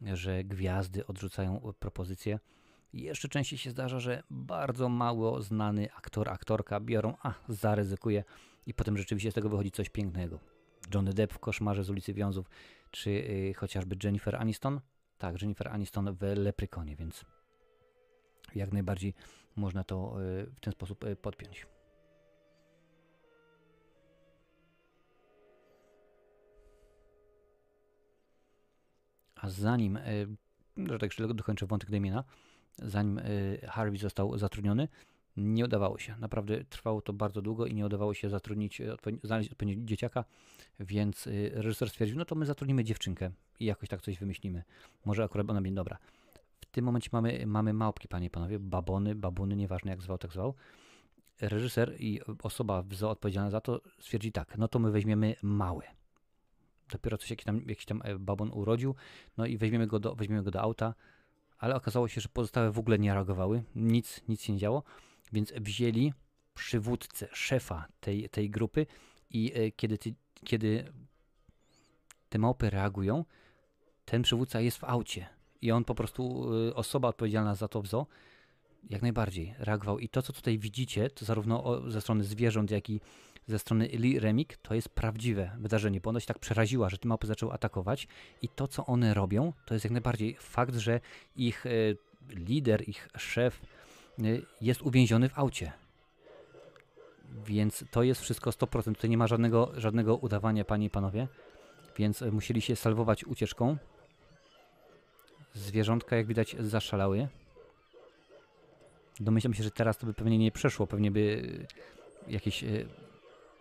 że 0.00 0.44
gwiazdy 0.44 1.06
odrzucają 1.06 1.72
propozycje. 1.78 2.38
Jeszcze 2.92 3.28
częściej 3.28 3.58
się 3.58 3.70
zdarza, 3.70 4.00
że 4.00 4.22
bardzo 4.30 4.88
mało 4.88 5.42
znany 5.42 5.92
aktor, 5.92 6.28
aktorka 6.28 6.80
biorą, 6.80 7.14
a 7.22 7.34
zaryzykuje 7.48 8.24
i 8.66 8.74
potem 8.74 8.98
rzeczywiście 8.98 9.30
z 9.30 9.34
tego 9.34 9.48
wychodzi 9.48 9.70
coś 9.70 9.88
pięknego. 9.88 10.57
Johnny 10.94 11.14
Depp 11.14 11.34
w 11.34 11.38
Koszmarze 11.38 11.84
z 11.84 11.90
ulicy 11.90 12.14
Wiązów, 12.14 12.50
czy 12.90 13.10
y, 13.10 13.54
chociażby 13.56 13.96
Jennifer 14.04 14.36
Aniston. 14.36 14.80
Tak, 15.18 15.42
Jennifer 15.42 15.68
Aniston 15.68 16.14
w 16.14 16.22
Leprekonie, 16.22 16.96
więc 16.96 17.24
jak 18.54 18.72
najbardziej 18.72 19.14
można 19.56 19.84
to 19.84 20.22
y, 20.22 20.46
w 20.46 20.60
ten 20.60 20.72
sposób 20.72 21.04
y, 21.04 21.16
podpiąć. 21.16 21.66
A 29.34 29.48
zanim, 29.48 29.98
że 30.76 30.98
tak 30.98 31.10
dokończę 31.34 31.66
wątek 31.66 31.90
Damiena, 31.90 32.24
zanim 32.78 33.20
Harvey 33.68 33.98
został 33.98 34.38
zatrudniony, 34.38 34.88
nie 35.38 35.64
udawało 35.64 35.98
się. 35.98 36.14
Naprawdę 36.20 36.64
trwało 36.64 37.02
to 37.02 37.12
bardzo 37.12 37.42
długo 37.42 37.66
i 37.66 37.74
nie 37.74 37.86
udawało 37.86 38.14
się 38.14 38.30
zatrudnić, 38.30 38.82
znaleźć 39.22 39.50
odpowiedniego 39.50 39.86
dzieciaka, 39.86 40.24
więc 40.80 41.26
y, 41.26 41.50
reżyser 41.54 41.90
stwierdził, 41.90 42.18
no 42.18 42.24
to 42.24 42.34
my 42.34 42.46
zatrudnimy 42.46 42.84
dziewczynkę 42.84 43.30
i 43.60 43.64
jakoś 43.64 43.88
tak 43.88 44.02
coś 44.02 44.18
wymyślimy. 44.18 44.62
Może 45.04 45.24
akurat 45.24 45.50
ona 45.50 45.60
będzie 45.60 45.76
dobra. 45.76 45.98
W 46.60 46.66
tym 46.66 46.84
momencie 46.84 47.10
mamy, 47.12 47.46
mamy 47.46 47.72
małpki, 47.72 48.08
panie 48.08 48.26
i 48.26 48.30
panowie, 48.30 48.58
babony, 48.58 49.14
babuny, 49.14 49.56
nieważne 49.56 49.90
jak 49.90 50.02
zwał, 50.02 50.18
tak 50.18 50.32
zwał. 50.32 50.54
Reżyser 51.40 51.94
i 51.98 52.20
osoba 52.42 52.84
odpowiedzialna 53.02 53.50
za 53.50 53.60
to 53.60 53.80
stwierdzi 54.00 54.32
tak, 54.32 54.58
no 54.58 54.68
to 54.68 54.78
my 54.78 54.90
weźmiemy 54.90 55.34
małe. 55.42 55.82
Dopiero 56.92 57.18
coś 57.18 57.30
jakiś 57.30 57.44
tam, 57.44 57.62
jakiś 57.66 57.84
tam 57.84 58.02
e, 58.04 58.18
babon 58.18 58.50
urodził, 58.52 58.94
no 59.36 59.46
i 59.46 59.58
weźmiemy 59.58 59.86
go 59.86 59.98
do, 59.98 60.14
weźmiemy 60.14 60.42
go 60.42 60.50
do 60.50 60.60
auta, 60.60 60.94
ale 61.58 61.74
okazało 61.74 62.08
się, 62.08 62.20
że 62.20 62.28
pozostałe 62.28 62.70
w 62.70 62.78
ogóle 62.78 62.98
nie 62.98 63.14
reagowały, 63.14 63.62
nic, 63.74 64.20
nic 64.28 64.42
się 64.42 64.52
nie 64.52 64.58
działo. 64.58 64.82
Więc 65.32 65.52
wzięli 65.52 66.12
przywódcę, 66.54 67.28
szefa 67.32 67.86
tej, 68.00 68.28
tej 68.28 68.50
grupy 68.50 68.86
i 69.30 69.52
e, 69.54 69.70
kiedy, 69.70 69.98
ty, 69.98 70.14
kiedy 70.44 70.92
te 72.28 72.38
małpy 72.38 72.70
reagują, 72.70 73.24
ten 74.04 74.22
przywódca 74.22 74.60
jest 74.60 74.78
w 74.78 74.84
aucie 74.84 75.26
i 75.62 75.72
on 75.72 75.84
po 75.84 75.94
prostu, 75.94 76.50
e, 76.68 76.74
osoba 76.74 77.08
odpowiedzialna 77.08 77.54
za 77.54 77.68
to 77.68 77.82
w 77.82 77.86
zoo, 77.86 78.06
jak 78.90 79.02
najbardziej 79.02 79.54
reagował. 79.58 79.98
I 79.98 80.08
to, 80.08 80.22
co 80.22 80.32
tutaj 80.32 80.58
widzicie, 80.58 81.10
to 81.10 81.24
zarówno 81.24 81.90
ze 81.90 82.00
strony 82.00 82.24
zwierząt, 82.24 82.70
jak 82.70 82.90
i 82.90 83.00
ze 83.46 83.58
strony 83.58 83.88
Remik, 84.18 84.56
to 84.56 84.74
jest 84.74 84.88
prawdziwe 84.88 85.50
wydarzenie, 85.58 86.00
bo 86.00 86.10
ona 86.10 86.20
się 86.20 86.26
tak 86.26 86.38
przeraziła, 86.38 86.88
że 86.88 86.98
te 86.98 87.08
małpy 87.08 87.26
zaczęły 87.26 87.52
atakować 87.52 88.08
i 88.42 88.48
to, 88.48 88.68
co 88.68 88.86
one 88.86 89.14
robią, 89.14 89.52
to 89.66 89.74
jest 89.74 89.84
jak 89.84 89.92
najbardziej 89.92 90.36
fakt, 90.40 90.74
że 90.74 91.00
ich 91.36 91.66
e, 91.66 91.70
lider, 92.28 92.88
ich 92.88 93.08
szef, 93.16 93.60
jest 94.60 94.82
uwięziony 94.82 95.28
w 95.28 95.38
aucie. 95.38 95.72
Więc 97.46 97.84
to 97.90 98.02
jest 98.02 98.20
wszystko 98.20 98.50
100%. 98.50 98.94
Tutaj 98.94 99.10
nie 99.10 99.18
ma 99.18 99.26
żadnego, 99.26 99.72
żadnego 99.76 100.16
udawania, 100.16 100.64
panie 100.64 100.86
i 100.86 100.90
panowie. 100.90 101.28
Więc 101.96 102.22
y, 102.22 102.32
musieli 102.32 102.60
się 102.60 102.76
salwować 102.76 103.24
ucieczką. 103.24 103.76
Zwierzątka, 105.54 106.16
jak 106.16 106.26
widać, 106.26 106.56
zaszalały. 106.60 107.28
Domyślam 109.20 109.54
się, 109.54 109.62
że 109.62 109.70
teraz 109.70 109.98
to 109.98 110.06
by 110.06 110.14
pewnie 110.14 110.38
nie 110.38 110.52
przeszło. 110.52 110.86
Pewnie 110.86 111.10
by 111.10 111.20
y, 111.20 111.66
jakieś 112.32 112.64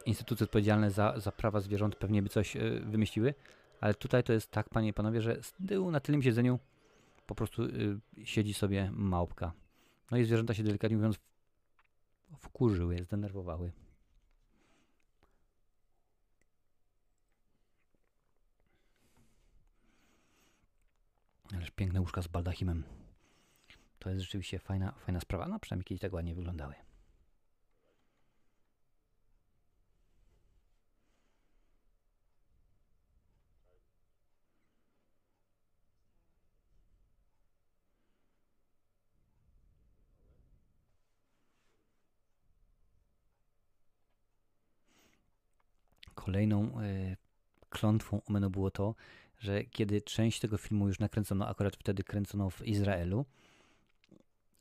instytucje 0.05 0.43
odpowiedzialne 0.43 0.91
za, 0.91 1.20
za 1.20 1.32
prawa 1.32 1.60
zwierząt 1.60 1.95
pewnie 1.95 2.22
by 2.22 2.30
coś 2.30 2.58
wymyśliły. 2.82 3.34
Ale 3.82 3.93
tutaj 3.93 4.24
to 4.24 4.34
jest 4.34 4.51
tak, 4.51 4.70
panie 4.70 4.88
i 4.88 4.93
panowie, 4.93 5.22
że 5.22 5.43
z 5.43 5.53
tyłu 5.68 5.91
na 5.91 5.99
tylnym 5.99 6.24
siedzeniu 6.24 6.60
po 7.28 7.36
prostu 7.36 7.62
siedzi 8.24 8.53
sobie 8.53 8.91
małpka. 8.93 9.51
No 10.12 10.18
i 10.18 10.26
zwierzęta 10.26 10.53
się 10.53 10.64
delikatnie 10.64 10.97
mówiąc 10.97 11.20
wkurzyły, 12.38 13.03
zdenerwowały. 13.03 13.72
Ależ 21.53 21.72
piękne 21.72 22.01
łóżka 22.01 22.22
z 22.22 22.28
baldachimem. 22.28 22.84
To 23.99 24.10
jest 24.10 24.22
rzeczywiście 24.22 24.60
fajna, 24.60 24.91
fajna 24.91 25.20
sprawa. 25.20 25.47
No 25.47 25.60
przynajmniej 25.60 25.86
kiedyś 25.86 26.01
tak 26.01 26.14
ładnie 26.14 26.36
wyglądały. 26.36 26.86
Kolejną 46.38 46.81
e, 46.81 47.15
klątwą 47.69 48.21
Omenu 48.25 48.49
było 48.49 48.71
to, 48.71 48.95
że 49.39 49.63
kiedy 49.63 50.01
część 50.01 50.39
tego 50.39 50.57
filmu 50.57 50.88
już 50.88 50.99
nakręcono, 50.99 51.47
akurat 51.47 51.75
wtedy 51.75 52.03
kręcono 52.03 52.49
w 52.49 52.67
Izraelu, 52.67 53.25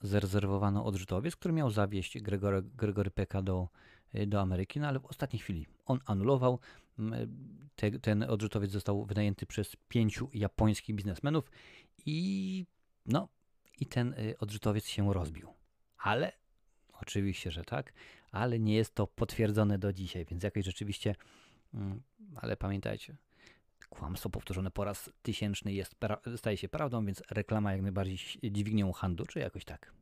zarezerwowano 0.00 0.84
odrzutowiec, 0.84 1.36
który 1.36 1.54
miał 1.54 1.70
zawieźć 1.70 2.18
Gregory, 2.18 2.62
Gregory 2.62 3.10
Pecka 3.10 3.42
do, 3.42 3.68
do 4.26 4.40
Ameryki, 4.40 4.80
no 4.80 4.88
ale 4.88 5.00
w 5.00 5.06
ostatniej 5.06 5.40
chwili 5.40 5.66
on 5.86 6.00
anulował. 6.06 6.58
Te, 7.76 7.90
ten 7.90 8.22
odrzutowiec 8.22 8.70
został 8.70 9.04
wynajęty 9.04 9.46
przez 9.46 9.76
pięciu 9.88 10.28
japońskich 10.32 10.96
biznesmenów 10.96 11.50
i 12.06 12.66
no, 13.06 13.28
i 13.80 13.86
ten 13.86 14.14
odrzutowiec 14.38 14.86
się 14.86 15.12
rozbił. 15.12 15.48
Ale 15.98 16.32
oczywiście, 16.92 17.50
że 17.50 17.64
tak, 17.64 17.92
ale 18.32 18.58
nie 18.58 18.74
jest 18.74 18.94
to 18.94 19.06
potwierdzone 19.06 19.78
do 19.78 19.92
dzisiaj, 19.92 20.24
więc 20.24 20.42
jakoś 20.42 20.64
rzeczywiście, 20.64 21.14
ale 22.36 22.56
pamiętajcie, 22.56 23.16
kłamstwo 23.88 24.30
powtórzone 24.30 24.70
po 24.70 24.84
raz 24.84 25.10
tysięczny 25.22 25.72
jest, 25.72 25.94
staje 26.36 26.56
się 26.56 26.68
prawdą, 26.68 27.06
więc 27.06 27.22
reklama 27.30 27.72
jak 27.72 27.82
najbardziej 27.82 28.18
dźwignią 28.42 28.92
handlu, 28.92 29.26
czy 29.26 29.38
jakoś 29.38 29.64
tak. 29.64 29.92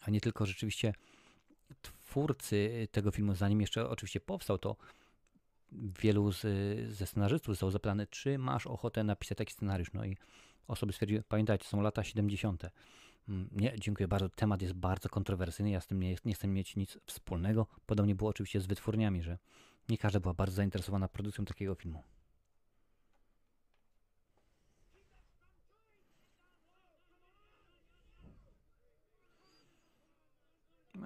A 0.00 0.10
nie 0.10 0.20
tylko 0.20 0.46
rzeczywiście 0.46 0.94
twórcy 1.82 2.88
tego 2.92 3.10
filmu, 3.10 3.34
zanim 3.34 3.60
jeszcze 3.60 3.88
oczywiście 3.88 4.20
powstał, 4.20 4.58
to 4.58 4.76
wielu 5.72 6.32
z, 6.32 6.40
ze 6.92 7.06
scenarzystów 7.06 7.54
zostało 7.54 7.70
zapytane, 7.70 8.06
czy 8.06 8.38
masz 8.38 8.66
ochotę 8.66 9.04
napisać 9.04 9.38
taki 9.38 9.52
scenariusz. 9.52 9.92
No 9.92 10.04
i 10.04 10.16
osoby 10.68 10.92
stwierdziły, 10.92 11.22
pamiętajcie, 11.22 11.64
są 11.64 11.80
lata 11.80 12.04
70. 12.04 12.62
Mm, 13.28 13.48
nie, 13.52 13.74
dziękuję 13.78 14.08
bardzo. 14.08 14.28
Temat 14.28 14.62
jest 14.62 14.74
bardzo 14.74 15.08
kontrowersyjny. 15.08 15.70
Ja 15.70 15.80
z 15.80 15.86
tym 15.86 16.00
nie, 16.00 16.16
nie 16.24 16.34
chcę 16.34 16.48
mieć 16.48 16.76
nic 16.76 16.98
wspólnego. 17.06 17.66
Podobnie 17.86 18.14
było 18.14 18.30
oczywiście 18.30 18.60
z 18.60 18.66
wytwórniami, 18.66 19.22
że 19.22 19.38
nie 19.88 19.98
każda 19.98 20.20
była 20.20 20.34
bardzo 20.34 20.56
zainteresowana 20.56 21.08
produkcją 21.08 21.44
takiego 21.44 21.74
filmu. 21.74 22.02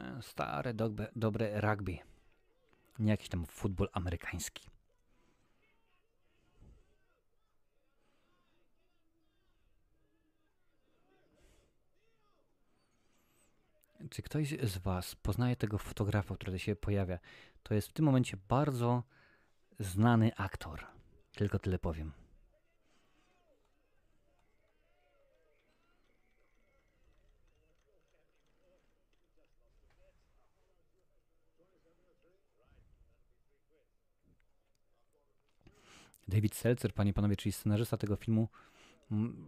E, 0.00 0.22
stare, 0.22 0.74
dobre, 0.74 1.10
dobre 1.16 1.60
rugby. 1.60 1.98
Nie 2.98 3.10
jakiś 3.10 3.28
tam 3.28 3.46
futbol 3.46 3.88
amerykański. 3.92 4.70
Czy 14.12 14.22
ktoś 14.22 14.48
z 14.48 14.78
Was 14.78 15.14
poznaje 15.14 15.56
tego 15.56 15.78
fotografa, 15.78 16.34
który 16.34 16.58
się 16.58 16.76
pojawia? 16.76 17.18
To 17.62 17.74
jest 17.74 17.88
w 17.88 17.92
tym 17.92 18.04
momencie 18.04 18.36
bardzo 18.48 19.02
znany 19.78 20.36
aktor. 20.36 20.86
Tylko 21.34 21.58
tyle 21.58 21.78
powiem. 21.78 22.12
David 36.28 36.54
Seltzer, 36.54 36.94
panie 36.94 37.12
panowie, 37.12 37.36
czyli 37.36 37.52
scenarzysta 37.52 37.96
tego 37.96 38.16
filmu, 38.16 38.48
mm, 39.10 39.46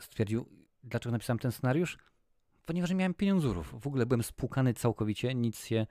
stwierdził, 0.00 0.46
dlaczego 0.84 1.12
napisałem 1.12 1.38
ten 1.38 1.52
scenariusz? 1.52 1.98
Ponieważ 2.66 2.90
nie 2.90 2.96
miałem 2.96 3.14
pieniądzurów. 3.14 3.74
W 3.80 3.86
ogóle 3.86 4.06
byłem 4.06 4.22
spłukany 4.22 4.74
całkowicie, 4.74 5.34
nic 5.34 5.64
się, 5.64 5.86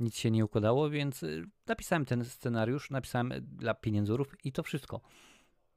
nic 0.00 0.16
się 0.16 0.30
nie 0.30 0.44
układało, 0.44 0.90
więc 0.90 1.22
y, 1.22 1.46
napisałem 1.66 2.04
ten 2.04 2.24
scenariusz, 2.24 2.90
napisałem 2.90 3.32
dla 3.42 3.74
pieniądzurów 3.74 4.36
i 4.44 4.52
to 4.52 4.62
wszystko. 4.62 5.00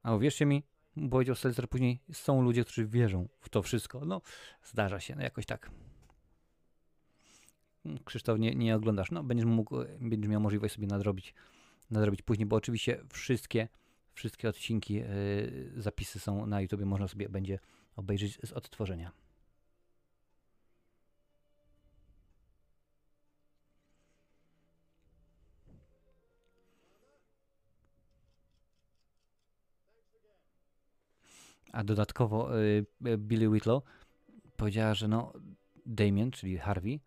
A 0.04 0.16
uwierzcie 0.16 0.46
mi, 0.46 0.64
powiedział 1.12 1.36
Seltzer 1.36 1.70
później, 1.70 2.00
są 2.12 2.42
ludzie, 2.42 2.64
którzy 2.64 2.86
wierzą 2.86 3.28
w 3.40 3.50
to 3.50 3.62
wszystko. 3.62 4.06
No, 4.06 4.22
zdarza 4.64 5.00
się, 5.00 5.16
no 5.16 5.22
jakoś 5.22 5.46
tak. 5.46 5.72
Krzysztof, 8.06 8.40
nie, 8.40 8.56
nie 8.56 8.76
oglądasz. 8.76 9.12
No, 9.12 9.24
będziesz 9.24 9.46
mógł, 9.46 9.76
będziesz 10.00 10.30
miał 10.30 10.42
możliwość 10.42 10.76
sobie 10.76 10.88
nadrobić, 10.88 11.34
nadrobić 11.92 12.22
później, 12.22 12.46
bo 12.46 12.56
oczywiście 12.56 13.04
wszystkie, 13.14 13.68
wszystkie 14.14 14.50
odcinki, 14.50 14.94
yy, 14.94 15.74
zapisy 15.78 16.20
są 16.20 16.46
na 16.46 16.62
YouTube, 16.62 16.82
można 16.82 17.08
sobie 17.08 17.30
będzie 17.30 17.60
obejrzeć 17.96 18.40
z 18.44 18.52
odtworzenia. 18.52 19.23
A 31.74 31.84
dodatkowo 31.84 32.60
y, 32.60 32.86
y, 33.08 33.18
Billy 33.18 33.50
Whitlow 33.50 33.84
powiedziała, 34.58 34.94
że 34.94 35.08
no 35.08 35.34
Damien, 35.86 36.32
czyli 36.32 36.58
Harvey, 36.58 37.00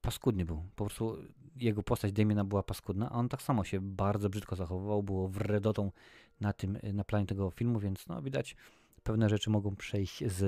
paskudny 0.00 0.44
był. 0.44 0.62
Po 0.76 0.84
prostu 0.84 1.16
jego 1.56 1.82
postać 1.82 2.12
Damiena 2.12 2.44
była 2.44 2.62
paskudna, 2.62 3.10
a 3.10 3.12
on 3.12 3.28
tak 3.28 3.42
samo 3.42 3.64
się 3.64 3.80
bardzo 3.80 4.30
brzydko 4.30 4.56
zachowywał, 4.56 5.02
było 5.02 5.28
wredotą 5.28 5.92
na 6.40 6.52
tym, 6.52 6.78
na 6.92 7.04
planie 7.04 7.26
tego 7.26 7.50
filmu, 7.50 7.78
więc 7.78 8.06
no 8.06 8.22
widać, 8.22 8.56
pewne 9.02 9.28
rzeczy 9.28 9.50
mogą 9.50 9.76
przejść 9.76 10.24
z, 10.26 10.38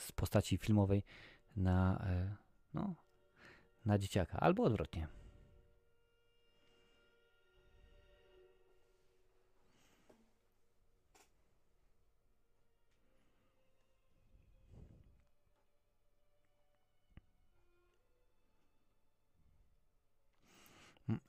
z 0.00 0.12
postaci 0.12 0.56
filmowej 0.56 1.02
na, 1.56 2.04
e, 2.06 2.36
no, 2.74 2.94
na 3.84 3.98
dzieciaka, 3.98 4.40
albo 4.40 4.62
odwrotnie. 4.62 5.19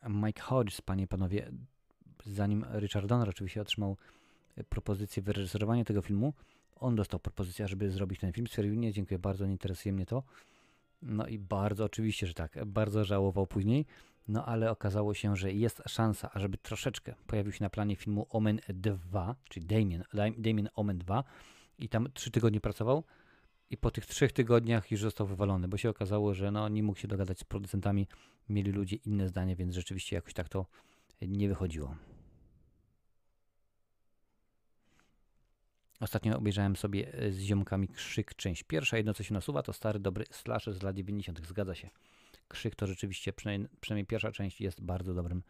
Mike 0.09 0.41
Hodges, 0.41 0.81
panie 0.81 1.03
i 1.03 1.07
panowie, 1.07 1.51
zanim 2.25 2.65
Richard 2.79 3.05
Donner 3.05 3.29
oczywiście 3.29 3.61
otrzymał 3.61 3.97
e, 4.55 4.63
propozycję 4.63 5.23
wyreżyserowania 5.23 5.83
tego 5.83 6.01
filmu, 6.01 6.33
on 6.75 6.95
dostał 6.95 7.19
propozycję, 7.19 7.67
żeby 7.67 7.89
zrobić 7.89 8.19
ten 8.19 8.33
film. 8.33 8.47
Stwierdził, 8.47 8.75
nie, 8.75 8.93
dziękuję 8.93 9.19
bardzo, 9.19 9.45
nie 9.45 9.51
interesuje 9.51 9.93
mnie 9.93 10.05
to. 10.05 10.23
No 11.01 11.27
i 11.27 11.39
bardzo, 11.39 11.85
oczywiście, 11.85 12.27
że 12.27 12.33
tak, 12.33 12.65
bardzo 12.65 13.05
żałował 13.05 13.47
później, 13.47 13.85
no 14.27 14.45
ale 14.45 14.71
okazało 14.71 15.13
się, 15.13 15.35
że 15.35 15.53
jest 15.53 15.81
szansa, 15.87 16.29
ażeby 16.33 16.57
troszeczkę 16.57 17.15
pojawił 17.27 17.51
się 17.51 17.63
na 17.63 17.69
planie 17.69 17.95
filmu 17.95 18.27
Omen 18.29 18.59
2, 18.69 19.35
czyli 19.49 19.65
Damien, 19.65 20.03
Damien 20.37 20.69
Omen 20.75 20.97
2 20.97 21.23
i 21.79 21.89
tam 21.89 22.07
trzy 22.13 22.31
tygodnie 22.31 22.61
pracował 22.61 23.03
i 23.71 23.77
po 23.77 23.91
tych 23.91 24.05
trzech 24.05 24.31
tygodniach 24.31 24.91
już 24.91 25.01
został 25.01 25.27
wywalony, 25.27 25.67
bo 25.67 25.77
się 25.77 25.89
okazało, 25.89 26.33
że 26.33 26.51
no, 26.51 26.69
nie 26.69 26.83
mógł 26.83 26.99
się 26.99 27.07
dogadać 27.07 27.39
z 27.39 27.43
producentami, 27.43 28.07
mieli 28.49 28.71
ludzie 28.71 28.95
inne 28.95 29.27
zdanie, 29.27 29.55
więc 29.55 29.75
rzeczywiście 29.75 30.15
jakoś 30.15 30.33
tak 30.33 30.49
to 30.49 30.65
nie 31.21 31.47
wychodziło. 31.47 31.95
Ostatnio 35.99 36.37
obejrzałem 36.37 36.75
sobie 36.75 37.13
e, 37.13 37.31
z 37.31 37.39
ziomkami 37.39 37.87
Krzyk, 37.87 38.35
część 38.35 38.63
pierwsza. 38.63 38.97
Jedno, 38.97 39.13
co 39.13 39.23
się 39.23 39.33
nasuwa, 39.33 39.63
to 39.63 39.73
stary, 39.73 39.99
dobry 39.99 40.25
slasher 40.31 40.73
z 40.73 40.83
lat 40.83 40.95
90. 40.95 41.47
Zgadza 41.47 41.75
się. 41.75 41.89
Krzyk 42.47 42.75
to 42.75 42.87
rzeczywiście, 42.87 43.33
przynajmniej, 43.33 43.69
przynajmniej 43.81 44.05
pierwsza 44.05 44.31
część 44.31 44.61
jest 44.61 44.81
bardzo 44.81 45.13
dobrym, 45.13 45.43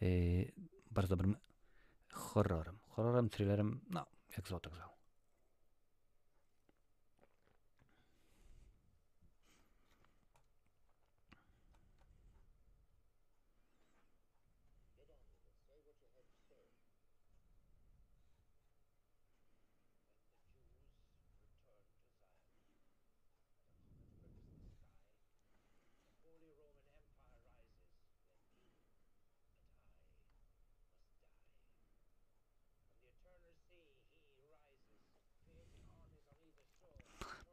yy, 0.00 0.52
bardzo 0.90 1.16
dobrym 1.16 1.36
horrorem. 2.12 2.78
Horrorem, 2.88 3.28
thrillerem, 3.28 3.80
no, 3.90 4.06
jak 4.36 4.48
zwał, 4.48 4.60
tak 4.60 4.97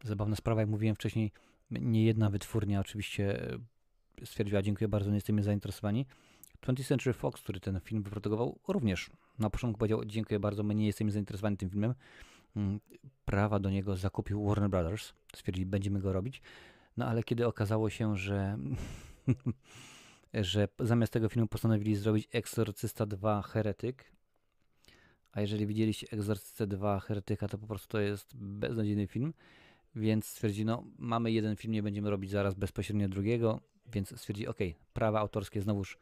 zabawna 0.07 0.35
sprawa, 0.35 0.61
jak 0.61 0.69
mówiłem 0.69 0.95
wcześniej, 0.95 1.31
nie 1.71 2.05
jedna 2.05 2.29
wytwórnia 2.29 2.79
oczywiście 2.79 3.53
e, 4.21 4.25
stwierdziła, 4.25 4.61
dziękuję 4.61 4.87
bardzo, 4.87 5.09
nie 5.09 5.15
jesteśmy 5.15 5.43
zainteresowani. 5.43 6.05
20th 6.61 6.87
Century 6.87 7.13
Fox, 7.13 7.41
który 7.41 7.59
ten 7.59 7.79
film 7.79 8.03
wyprodukował, 8.03 8.59
również 8.67 9.09
na 9.39 9.49
początku 9.49 9.79
powiedział, 9.79 10.05
dziękuję 10.05 10.39
bardzo, 10.39 10.63
my 10.63 10.75
nie 10.75 10.85
jesteśmy 10.85 11.11
zainteresowani 11.11 11.57
tym 11.57 11.69
filmem. 11.69 11.93
Mm, 12.55 12.79
prawa 13.25 13.59
do 13.59 13.69
niego 13.69 13.95
zakupił 13.95 14.45
Warner 14.45 14.69
Brothers, 14.69 15.13
stwierdzili, 15.35 15.65
będziemy 15.65 15.99
go 15.99 16.13
robić. 16.13 16.41
No 16.97 17.05
ale 17.05 17.23
kiedy 17.23 17.47
okazało 17.47 17.89
się, 17.89 18.17
że 18.17 18.57
że 20.33 20.67
zamiast 20.79 21.13
tego 21.13 21.29
filmu 21.29 21.47
postanowili 21.47 21.95
zrobić 21.95 22.27
Exorcysta 22.31 23.05
2 23.05 23.41
Heretyk, 23.41 24.11
a 25.31 25.41
jeżeli 25.41 25.67
widzieliście 25.67 26.07
Exorcystę 26.11 26.67
2 26.67 26.99
Heretyka, 26.99 27.47
to 27.47 27.57
po 27.57 27.67
prostu 27.67 27.87
to 27.87 27.99
jest 27.99 28.35
beznadziejny 28.35 29.07
film, 29.07 29.33
więc 29.95 30.25
stwierdzi, 30.25 30.65
no 30.65 30.83
mamy 30.97 31.31
jeden 31.31 31.55
film, 31.55 31.73
nie 31.73 31.83
będziemy 31.83 32.09
robić 32.09 32.31
zaraz 32.31 32.53
bezpośrednio 32.53 33.09
drugiego, 33.09 33.61
więc 33.93 34.19
stwierdzi, 34.19 34.47
ok, 34.47 34.59
prawa 34.93 35.19
autorskie 35.19 35.61
znowuż 35.61 35.97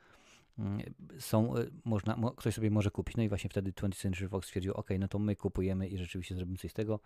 mm, 0.60 0.82
są, 1.20 1.58
y, 1.58 1.72
można, 1.86 2.16
mo, 2.16 2.32
ktoś 2.32 2.54
sobie 2.54 2.72
może 2.72 2.92
kupić. 2.92 3.18
No 3.18 3.24
i 3.24 3.30
właśnie 3.30 3.50
wtedy 3.50 3.72
20th 3.72 4.02
Century 4.02 4.30
Fox 4.30 4.48
stwierdził, 4.48 4.74
ok, 4.74 4.90
no 5.00 5.08
to 5.08 5.20
my 5.20 5.36
kupujemy 5.36 5.88
i 5.88 5.98
rzeczywiście 5.98 6.36
zrobimy 6.36 6.58
coś 6.58 6.72
z 6.72 6.74
tego. 6.74 7.00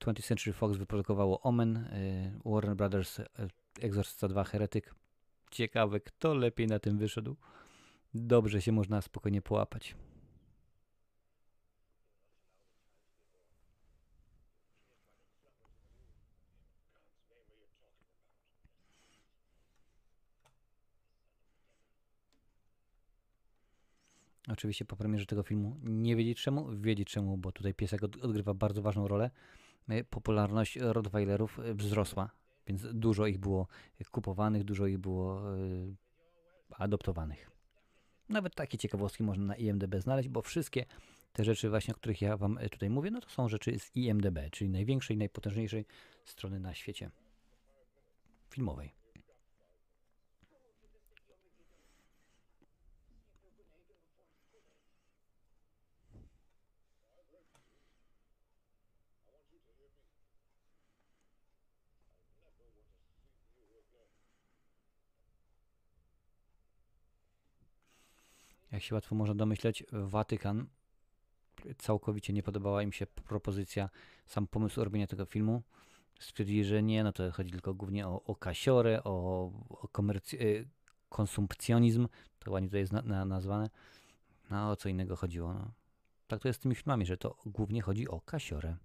20th 0.00 0.22
Century 0.22 0.52
Fox 0.52 0.76
wyprodukowało 0.76 1.40
Omen, 1.40 1.76
y, 1.76 2.32
Warner 2.44 2.76
Brothers 2.76 3.18
y, 3.18 3.26
Exorcista 3.80 4.28
2 4.28 4.44
Heretyk. 4.44 4.94
Ciekawe, 5.50 6.00
kto 6.00 6.34
lepiej 6.34 6.66
na 6.66 6.78
tym 6.78 6.98
wyszedł. 6.98 7.36
Dobrze 8.14 8.62
się 8.62 8.72
można 8.72 9.02
spokojnie 9.02 9.42
połapać. 9.42 9.94
Oczywiście 24.52 24.84
po 24.84 24.96
premierze 24.96 25.26
tego 25.26 25.42
filmu 25.42 25.76
nie 25.82 26.16
wiedzieć 26.16 26.42
czemu, 26.42 26.66
wiedzieć 26.76 27.08
czemu, 27.08 27.36
bo 27.36 27.52
tutaj 27.52 27.74
piesek 27.74 28.02
odgrywa 28.02 28.54
bardzo 28.54 28.82
ważną 28.82 29.08
rolę. 29.08 29.30
E, 29.88 30.04
popularność 30.04 30.76
Rottweilerów 30.76 31.58
e, 31.58 31.74
wzrosła, 31.74 32.30
więc 32.66 32.86
dużo 32.94 33.26
ich 33.26 33.38
było 33.38 33.66
kupowanych, 34.10 34.64
dużo 34.64 34.86
ich 34.86 34.98
było 34.98 35.56
e, 35.56 35.64
adoptowanych. 36.70 37.50
Nawet 38.28 38.54
takie 38.54 38.78
ciekawostki 38.78 39.22
można 39.22 39.44
na 39.44 39.56
IMDB 39.56 39.94
znaleźć, 40.00 40.28
bo 40.28 40.42
wszystkie 40.42 40.86
te 41.32 41.44
rzeczy 41.44 41.70
właśnie, 41.70 41.94
o 41.94 41.96
których 41.96 42.22
ja 42.22 42.36
Wam 42.36 42.58
tutaj 42.70 42.90
mówię, 42.90 43.10
no 43.10 43.20
to 43.20 43.28
są 43.28 43.48
rzeczy 43.48 43.78
z 43.78 43.96
IMDB, 43.96 44.38
czyli 44.50 44.70
największej, 44.70 45.16
najpotężniejszej 45.16 45.86
strony 46.24 46.60
na 46.60 46.74
świecie 46.74 47.10
filmowej. 48.50 49.01
Jak 68.72 68.82
się 68.82 68.94
łatwo 68.94 69.14
można 69.14 69.34
domyśleć, 69.34 69.84
Watykan 69.92 70.66
całkowicie 71.78 72.32
nie 72.32 72.42
podobała 72.42 72.82
im 72.82 72.92
się 72.92 73.06
propozycja, 73.06 73.90
sam 74.26 74.46
pomysł 74.46 74.84
robienia 74.84 75.06
tego 75.06 75.24
filmu. 75.24 75.62
Stwierdzili, 76.20 76.64
że 76.64 76.82
nie, 76.82 77.04
no 77.04 77.12
to 77.12 77.32
chodzi 77.32 77.50
tylko 77.50 77.74
głównie 77.74 78.08
o, 78.08 78.22
o 78.24 78.36
kasiorę, 78.36 79.04
o, 79.04 79.10
o 79.70 79.88
y, 80.32 80.68
konsumpcjonizm, 81.08 82.08
to 82.38 82.50
ładnie 82.50 82.70
to 82.70 82.76
jest 82.76 82.92
na, 82.92 83.02
na, 83.02 83.24
nazwane. 83.24 83.70
No 84.50 84.70
o 84.70 84.76
co 84.76 84.88
innego 84.88 85.16
chodziło. 85.16 85.54
No. 85.54 85.72
Tak 86.28 86.40
to 86.40 86.48
jest 86.48 86.60
z 86.60 86.62
tymi 86.62 86.74
filmami, 86.74 87.06
że 87.06 87.16
to 87.16 87.36
głównie 87.46 87.82
chodzi 87.82 88.08
o 88.08 88.20
kasiorę. 88.20 88.76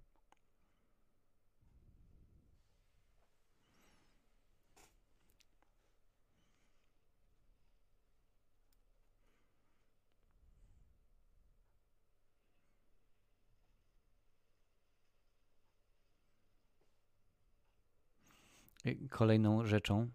Kolejną 19.10 19.66
rzeczą, 19.66 20.08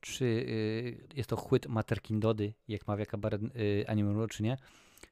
czy 0.00 0.24
y, 0.24 1.06
jest 1.14 1.30
to 1.30 1.36
chłyt 1.36 1.66
Materkindody, 1.66 2.54
jak 2.68 2.86
mawia 2.86 3.06
kabaret 3.06 3.42
y, 3.42 3.84
Animal, 3.88 4.28
czy 4.28 4.42
nie, 4.42 4.56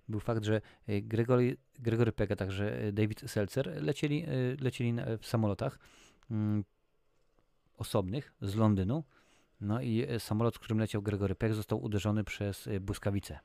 był 0.08 0.20
fakt, 0.20 0.44
że 0.44 0.60
Gregory, 0.88 1.56
Gregory 1.78 2.12
Pega, 2.12 2.36
także 2.36 2.92
David 2.92 3.20
Seltzer 3.26 3.82
lecieli, 3.82 4.26
lecieli 4.60 4.94
w 5.20 5.26
samolotach 5.26 5.78
mm, 6.30 6.64
osobnych 7.76 8.34
z 8.40 8.54
Londynu. 8.54 9.04
No 9.60 9.82
i 9.82 10.06
samolot, 10.18 10.56
w 10.56 10.58
którym 10.58 10.78
leciał 10.78 11.02
Gregory 11.02 11.34
Peck, 11.34 11.54
został 11.54 11.82
uderzony 11.84 12.24
przez 12.24 12.68
błyskawicę. 12.80 13.38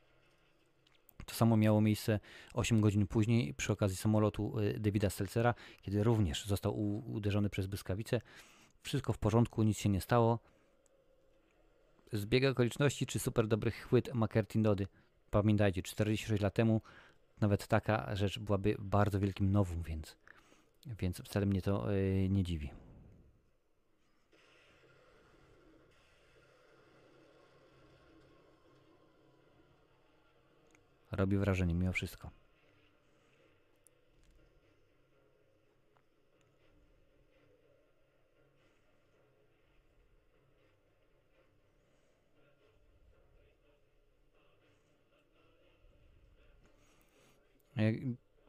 To 1.25 1.35
samo 1.35 1.57
miało 1.57 1.81
miejsce 1.81 2.19
8 2.53 2.81
godzin 2.81 3.07
później 3.07 3.53
przy 3.53 3.73
okazji 3.73 3.97
samolotu 3.97 4.55
Davida 4.79 5.09
Seltzera, 5.09 5.53
kiedy 5.81 6.03
również 6.03 6.45
został 6.45 7.01
uderzony 7.11 7.49
przez 7.49 7.67
błyskawicę. 7.67 8.21
Wszystko 8.81 9.13
w 9.13 9.17
porządku, 9.17 9.63
nic 9.63 9.77
się 9.77 9.89
nie 9.89 10.01
stało. 10.01 10.39
Zbieg 12.13 12.45
okoliczności 12.45 13.05
czy 13.05 13.19
super 13.19 13.47
dobry 13.47 13.71
chwyt 13.71 14.13
McCarthy 14.13 14.61
Dody. 14.61 14.87
Pamiętajcie, 15.31 15.83
46 15.83 16.43
lat 16.43 16.53
temu 16.53 16.81
nawet 17.41 17.67
taka 17.67 18.15
rzecz 18.15 18.39
byłaby 18.39 18.75
bardzo 18.79 19.19
wielkim 19.19 19.51
nowum, 19.51 19.83
więc, 19.83 20.17
więc 20.85 21.21
wcale 21.21 21.45
mnie 21.45 21.61
to 21.61 21.91
yy, 21.91 22.29
nie 22.29 22.43
dziwi. 22.43 22.71
Robi 31.11 31.37
wrażenie 31.37 31.73
mimo 31.73 31.93
wszystko. 31.93 32.40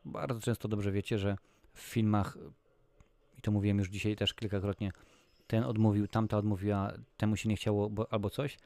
Bardzo 0.05 0.41
często 0.41 0.69
dobrze 0.69 0.93
wiecie, 0.93 1.19
że 1.19 1.37
w 1.75 1.81
filmach, 1.81 2.39
i 3.39 3.43
to 3.43 3.51
mówiłem 3.51 3.79
już 3.79 3.89
dzisiaj 3.89 4.17
też 4.17 4.35
kilkakrotnie, 4.35 4.93
ten 5.47 5.65
odmówił, 5.65 6.09
tamta 6.09 6.37
odmówiła, 6.37 6.93
temu 7.17 7.37
się 7.37 7.49
nie 7.49 7.57
chciało 7.57 7.91
bo, 7.91 8.13
albo 8.13 8.31
coś. 8.31 8.59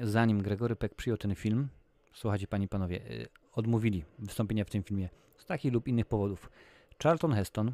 Zanim 0.00 0.42
Gregory 0.42 0.76
Peck 0.76 0.94
przyjął 0.94 1.16
ten 1.16 1.34
film, 1.34 1.68
słuchajcie 2.12 2.46
panie 2.46 2.64
i 2.64 2.68
panowie, 2.68 3.10
y, 3.10 3.28
odmówili 3.52 4.04
wystąpienia 4.18 4.64
w 4.64 4.70
tym 4.70 4.82
filmie 4.82 5.08
z 5.38 5.46
takich 5.46 5.72
lub 5.72 5.88
innych 5.88 6.06
powodów. 6.06 6.50
Charlton 7.02 7.32
Heston, 7.32 7.72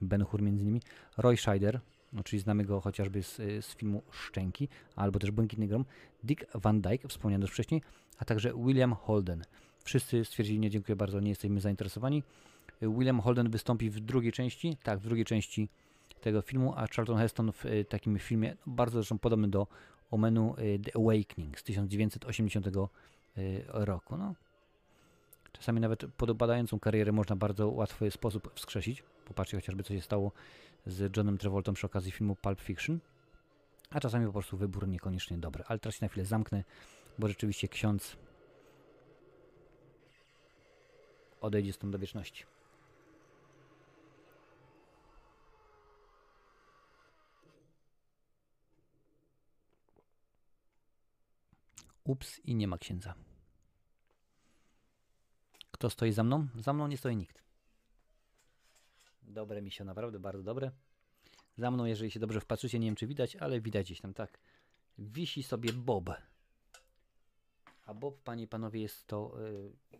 Ben 0.00 0.24
Hur 0.24 0.42
między 0.42 0.62
innymi, 0.62 0.80
Roy 1.16 1.36
Scheider, 1.36 1.80
no, 2.12 2.22
czyli 2.22 2.40
znamy 2.40 2.64
go 2.64 2.80
chociażby 2.80 3.22
z, 3.22 3.36
z 3.36 3.74
filmu 3.76 4.02
Szczęki, 4.10 4.68
albo 4.96 5.18
też 5.18 5.30
Błękitny 5.30 5.66
Grom, 5.66 5.84
Dick 6.24 6.44
Van 6.54 6.80
Dyke, 6.80 7.08
wspomniany 7.08 7.42
już 7.42 7.50
wcześniej, 7.50 7.82
a 8.18 8.24
także 8.24 8.52
William 8.54 8.92
Holden. 8.94 9.44
Wszyscy 9.84 10.24
stwierdzili, 10.24 10.58
nie 10.58 10.70
dziękuję 10.70 10.96
bardzo, 10.96 11.20
nie 11.20 11.28
jesteśmy 11.28 11.60
zainteresowani. 11.60 12.22
William 12.82 13.20
Holden 13.20 13.50
wystąpi 13.50 13.90
w 13.90 14.00
drugiej 14.00 14.32
części, 14.32 14.76
tak, 14.82 14.98
w 14.98 15.02
drugiej 15.02 15.24
części 15.24 15.68
tego 16.20 16.42
filmu, 16.42 16.74
a 16.76 16.86
Charlton 16.86 17.16
Heston 17.16 17.52
w 17.52 17.66
y, 17.66 17.84
takim 17.84 18.18
filmie 18.18 18.56
bardzo 18.66 18.98
zresztą 18.98 19.18
podobny 19.18 19.48
do 19.48 19.66
Omenu 20.10 20.54
y, 20.58 20.78
The 20.78 21.00
Awakening 21.00 21.58
z 21.58 21.62
1980 21.62 22.66
y, 22.66 22.72
roku. 23.66 24.16
No. 24.16 24.34
Czasami 25.52 25.80
nawet 25.80 26.06
podobającą 26.16 26.80
karierę 26.80 27.12
można 27.12 27.36
bardzo 27.36 27.68
łatwy 27.68 28.10
sposób 28.10 28.50
wskrzesić. 28.54 29.02
Popatrzcie 29.24 29.56
chociażby, 29.56 29.82
co 29.82 29.94
się 29.94 30.00
stało 30.00 30.32
z 30.86 31.16
Johnem 31.16 31.38
Travoltą 31.38 31.74
przy 31.74 31.86
okazji 31.86 32.12
filmu 32.12 32.36
Pulp 32.36 32.60
Fiction. 32.60 32.98
A 33.90 34.00
czasami 34.00 34.26
po 34.26 34.32
prostu 34.32 34.56
wybór 34.56 34.88
niekoniecznie 34.88 35.38
dobry. 35.38 35.64
Ale 35.68 35.78
teraz 35.78 35.94
się 35.94 36.04
na 36.04 36.08
chwilę 36.08 36.26
zamknę, 36.26 36.64
bo 37.18 37.28
rzeczywiście 37.28 37.68
ksiądz 37.68 38.16
odejdzie 41.44 41.72
stąd 41.72 41.92
do 41.92 41.98
wieczności. 41.98 42.44
Ups 52.04 52.40
i 52.44 52.54
nie 52.54 52.68
ma 52.68 52.78
księdza. 52.78 53.14
Kto 55.70 55.90
stoi 55.90 56.12
za 56.12 56.24
mną? 56.24 56.46
Za 56.58 56.72
mną 56.72 56.86
nie 56.86 56.96
stoi 56.96 57.16
nikt. 57.16 57.42
Dobre 59.22 59.62
mi 59.62 59.70
się, 59.70 59.84
naprawdę 59.84 60.18
bardzo 60.18 60.42
dobre. 60.42 60.70
Za 61.58 61.70
mną, 61.70 61.84
jeżeli 61.84 62.10
się 62.10 62.20
dobrze 62.20 62.40
wpatrzycie, 62.40 62.78
nie 62.78 62.86
wiem 62.86 62.96
czy 62.96 63.06
widać, 63.06 63.36
ale 63.36 63.60
widać 63.60 63.86
gdzieś 63.86 64.00
tam 64.00 64.14
tak. 64.14 64.38
Wisi 64.98 65.42
sobie 65.42 65.72
Bob. 65.72 66.10
A 67.86 67.94
Bob, 67.94 68.22
panie 68.22 68.42
i 68.44 68.48
panowie, 68.48 68.80
jest 68.80 69.06
to 69.06 69.34
yy, 69.38 69.98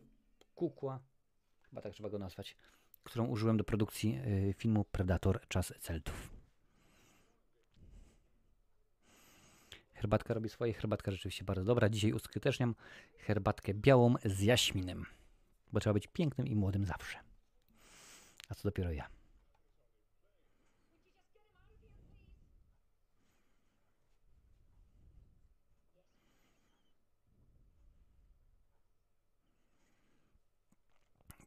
kukła 0.54 1.00
chyba 1.74 1.82
tak 1.82 1.92
trzeba 1.92 2.08
go 2.08 2.18
nazwać, 2.18 2.56
którą 3.04 3.26
użyłem 3.26 3.56
do 3.56 3.64
produkcji 3.64 4.18
y, 4.50 4.54
filmu 4.58 4.84
Predator 4.84 5.40
Czas 5.48 5.72
Celtów. 5.80 6.30
Herbatka 9.94 10.34
robi 10.34 10.48
swoje, 10.48 10.72
herbatka 10.72 11.10
rzeczywiście 11.10 11.44
bardzo 11.44 11.64
dobra. 11.64 11.88
Dzisiaj 11.88 12.12
uskuteczniam 12.12 12.74
herbatkę 13.18 13.74
białą 13.74 14.14
z 14.24 14.40
jaśminem, 14.40 15.06
bo 15.72 15.80
trzeba 15.80 15.94
być 15.94 16.06
pięknym 16.06 16.46
i 16.46 16.56
młodym 16.56 16.84
zawsze. 16.84 17.18
A 18.48 18.54
co 18.54 18.68
dopiero 18.68 18.92
ja. 18.92 19.08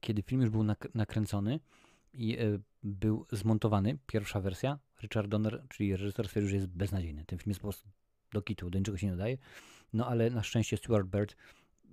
Kiedy 0.07 0.21
film 0.21 0.41
już 0.41 0.49
był 0.49 0.63
nak 0.63 0.87
nakręcony 0.95 1.59
i 2.13 2.39
y, 2.39 2.59
był 2.83 3.25
zmontowany, 3.31 3.97
pierwsza 4.07 4.41
wersja, 4.41 4.79
Richard 5.01 5.27
Donner, 5.27 5.63
czyli 5.69 5.91
reżyser, 5.95 6.27
stwierdził, 6.27 6.49
że 6.49 6.55
jest 6.55 6.67
beznadziejny. 6.67 7.25
Ten 7.25 7.39
film 7.39 7.49
jest 7.51 7.59
po 7.59 7.67
prostu 7.67 7.89
do 8.31 8.41
kitu, 8.41 8.69
do 8.69 8.79
niczego 8.79 8.97
się 8.97 9.07
nie 9.07 9.11
nadaje. 9.11 9.37
No 9.93 10.07
ale 10.07 10.29
na 10.29 10.43
szczęście 10.43 10.77
Stuart 10.77 11.07
Bird, 11.07 11.35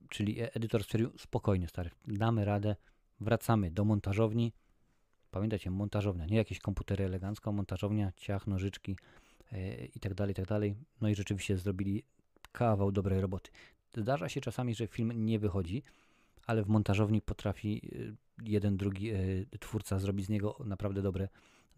czyli 0.09 0.41
e, 0.41 0.55
edytor, 0.55 0.85
stwierdził, 0.85 1.19
spokojnie 1.19 1.69
stary, 1.69 1.91
damy 2.07 2.45
radę, 2.45 2.77
wracamy 3.21 3.71
do 3.71 3.85
montażowni. 3.85 4.53
Pamiętajcie, 5.31 5.71
montażownia, 5.71 6.27
nie 6.27 6.37
jakieś 6.37 6.59
komputery 6.59 7.05
elegancko, 7.05 7.53
montażownia, 7.53 8.13
ciach, 8.17 8.47
nożyczki 8.47 8.97
yy, 9.53 9.91
i 9.95 10.01
tak 10.01 10.15
dalej, 10.15 10.33
i 10.33 10.35
tak 10.35 10.47
dalej. 10.47 10.75
No 11.01 11.09
i 11.09 11.15
rzeczywiście 11.15 11.59
zrobili 11.59 12.05
kawał 12.53 12.93
dobrej 12.93 13.21
roboty. 13.21 13.51
Zdarza 13.97 14.29
się 14.29 14.41
czasami, 14.41 14.75
że 14.75 14.87
film 14.87 15.13
nie 15.27 15.39
wychodzi, 15.39 15.83
ale 16.47 16.63
w 16.63 16.69
montażowni 16.69 17.23
potrafi 17.23 17.91
y, 17.93 18.17
jeden, 18.43 18.77
drugi 18.77 19.15
y, 19.15 19.47
twórca 19.61 19.99
zrobić 19.99 20.27
z 20.27 20.29
niego 20.29 20.57
naprawdę 20.65 21.03
dobre, 21.03 21.29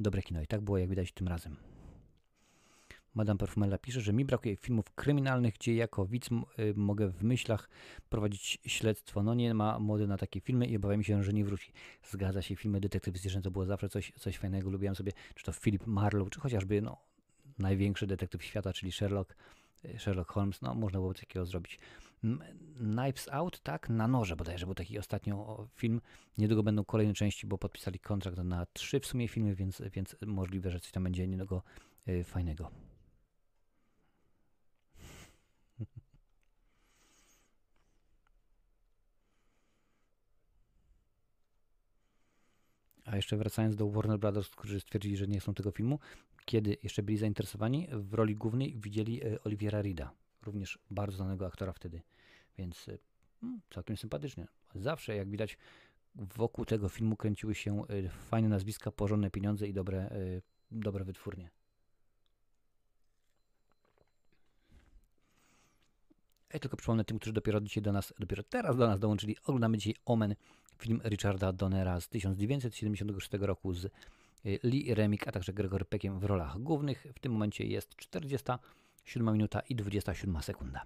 dobre 0.01 0.23
kino. 0.23 0.43
I 0.43 0.47
tak 0.47 0.61
było, 0.61 0.79
jak 0.79 0.89
widać, 0.89 1.13
tym 1.13 1.29
razem. 1.29 1.57
Madame 3.15 3.39
Perfumella 3.39 3.79
pisze, 3.79 4.01
że 4.01 4.13
mi 4.13 4.25
brakuje 4.25 4.57
filmów 4.57 4.91
kryminalnych, 4.91 5.55
gdzie 5.55 5.75
jako 5.75 6.07
widz 6.07 6.31
y, 6.31 6.75
mogę 6.77 7.09
w 7.09 7.23
myślach 7.23 7.69
prowadzić 8.09 8.59
śledztwo. 8.67 9.23
No 9.23 9.35
nie 9.35 9.55
ma 9.55 9.79
mody 9.79 10.07
na 10.07 10.17
takie 10.17 10.41
filmy 10.41 10.67
i 10.67 10.77
obawiam 10.77 11.03
się, 11.03 11.23
że 11.23 11.33
nie 11.33 11.45
wróci. 11.45 11.73
Zgadza 12.03 12.43
się, 12.43 12.57
filmy 12.57 12.81
detektywistyczne 12.81 13.43
to 13.43 13.51
było 13.51 13.67
zawsze 13.67 13.89
coś, 13.89 14.13
coś 14.19 14.39
fajnego. 14.39 14.71
Lubiłem 14.71 14.95
sobie, 14.95 15.13
czy 15.35 15.45
to 15.45 15.53
Philip 15.53 15.87
Marlowe, 15.87 16.31
czy 16.31 16.41
chociażby 16.41 16.83
no, 16.83 16.97
największy 17.59 18.07
detektyw 18.07 18.45
świata, 18.45 18.73
czyli 18.73 18.93
Sherlock, 18.93 19.37
Sherlock 19.99 20.33
Holmes. 20.33 20.63
No 20.63 20.75
można 20.75 20.99
było 20.99 21.15
takiego 21.15 21.47
zrobić. 21.47 21.79
Knives 22.79 23.29
Out, 23.33 23.61
tak, 23.61 23.89
na 23.89 24.09
noże 24.09 24.37
bodajże, 24.37 24.67
był 24.67 24.75
taki 24.75 24.99
ostatnio 24.99 25.67
film. 25.75 26.01
Niedługo 26.39 26.63
będą 26.63 26.85
kolejne 26.85 27.15
części, 27.15 27.47
bo 27.47 27.59
podpisali 27.59 27.99
kontrakt 27.99 28.39
na 28.39 28.67
trzy 28.73 29.01
w 29.01 29.07
sumie 29.07 29.29
filmy, 29.29 29.55
więc, 29.55 29.83
więc 29.93 30.17
możliwe, 30.27 30.71
że 30.71 30.81
coś 30.81 30.91
tam 30.91 31.05
będzie 31.05 31.27
niedługo 31.27 31.63
y, 32.09 32.25
fajnego. 32.25 32.71
A 43.07 43.17
jeszcze 43.17 43.37
wracając 43.37 43.77
do 43.77 43.91
Warner 43.91 44.19
Brothers, 44.19 44.51
którzy 44.51 44.81
stwierdzili, 44.81 45.17
że 45.17 45.27
nie 45.27 45.41
chcą 45.41 45.55
tego 45.55 45.71
filmu, 45.71 45.99
kiedy 46.45 46.77
jeszcze 46.83 47.03
byli 47.03 47.19
zainteresowani, 47.19 47.89
w 47.93 48.15
roli 48.15 48.37
głównej 48.37 48.77
widzieli 48.77 49.25
y, 49.25 49.43
Oliviera 49.43 49.83
Rida, 49.83 50.11
również 50.43 50.79
bardzo 50.91 51.17
znanego 51.17 51.47
aktora 51.47 51.73
wtedy. 51.73 52.03
Więc 52.59 52.89
y, 52.89 52.99
hmm, 53.41 53.61
całkiem 53.71 53.97
sympatycznie. 53.97 54.47
Zawsze, 54.75 55.17
jak 55.17 55.31
widać, 55.31 55.59
wokół 56.15 56.65
tego 56.65 56.89
filmu 56.89 57.17
kręciły 57.17 57.55
się 57.55 57.83
y, 57.91 58.09
fajne 58.09 58.49
nazwiska, 58.49 58.91
porządne 58.93 59.31
pieniądze 59.31 59.69
i 59.69 59.73
dobre, 59.73 60.11
dobre 60.71 61.05
wytwórnie. 61.05 61.51
Ja 66.53 66.61
tylko 66.61 66.77
przypomnę 66.77 67.05
tym, 67.05 67.19
którzy 67.19 67.33
dopiero 67.33 67.61
dzisiaj 67.61 67.83
do 67.83 67.93
nas, 67.93 68.15
dopiero 68.19 68.43
teraz 68.43 68.77
do 68.77 68.87
nas 68.87 69.01
dołączyli. 69.01 69.37
Oglądamy 69.45 69.79
dzisiaj 69.79 69.95
Omen, 70.05 70.35
film 70.79 71.01
Richarda 71.05 71.53
Donnera 71.53 72.01
z 72.01 72.09
1976 72.09 73.31
roku 73.33 73.73
z 73.75 73.93
Lee 74.63 74.95
Remick, 74.95 75.29
a 75.29 75.33
także 75.33 75.53
Gregory 75.53 75.85
Peckiem 75.85 76.19
w 76.21 76.25
rolach 76.25 76.59
głównych. 76.59 77.07
W 77.15 77.19
tym 77.19 77.33
momencie 77.33 77.65
jest 77.65 77.97
47 77.97 79.33
minuta 79.33 79.61
i 79.61 79.75
27 79.75 80.43
sekunda. 80.43 80.83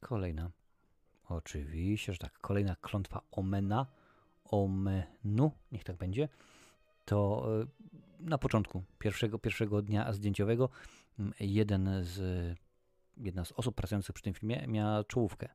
Kolejna. 0.00 0.50
Oczywiście, 1.28 2.12
że 2.12 2.18
tak. 2.18 2.38
Kolejna 2.38 2.76
klątwa 2.76 3.22
Omena. 3.30 3.86
Omenu, 4.50 5.50
niech 5.72 5.84
tak 5.84 5.96
będzie. 5.96 6.28
To 7.04 7.46
e, 7.62 7.66
na 8.20 8.38
początku 8.38 8.82
pierwszego, 8.98 9.38
pierwszego 9.38 9.82
dnia 9.82 10.12
zdjęciowego 10.12 10.68
jeden 11.40 11.90
z, 12.02 12.18
jedna 13.16 13.44
z 13.44 13.52
osób 13.52 13.74
pracujących 13.74 14.14
przy 14.14 14.24
tym 14.24 14.34
filmie 14.34 14.64
miała 14.66 15.04
czołówkę. 15.04 15.48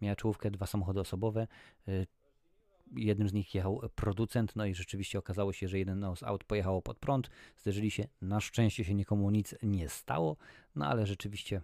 Miała 0.00 0.16
czołówkę, 0.16 0.50
dwa 0.50 0.66
samochody 0.66 1.00
osobowe. 1.00 1.46
E, 1.88 2.06
jednym 2.96 3.28
z 3.28 3.32
nich 3.32 3.54
jechał 3.54 3.80
producent, 3.94 4.56
no 4.56 4.66
i 4.66 4.74
rzeczywiście 4.74 5.18
okazało 5.18 5.52
się, 5.52 5.68
że 5.68 5.78
jeden 5.78 6.06
z 6.16 6.22
aut 6.22 6.44
pojechało 6.44 6.82
pod 6.82 6.98
prąd, 6.98 7.30
zderzyli 7.56 7.90
się. 7.90 8.08
Na 8.22 8.40
szczęście 8.40 8.84
się 8.84 8.94
nikomu 8.94 9.30
nic 9.30 9.54
nie 9.62 9.88
stało, 9.88 10.36
no 10.76 10.86
ale 10.86 11.06
rzeczywiście 11.06 11.60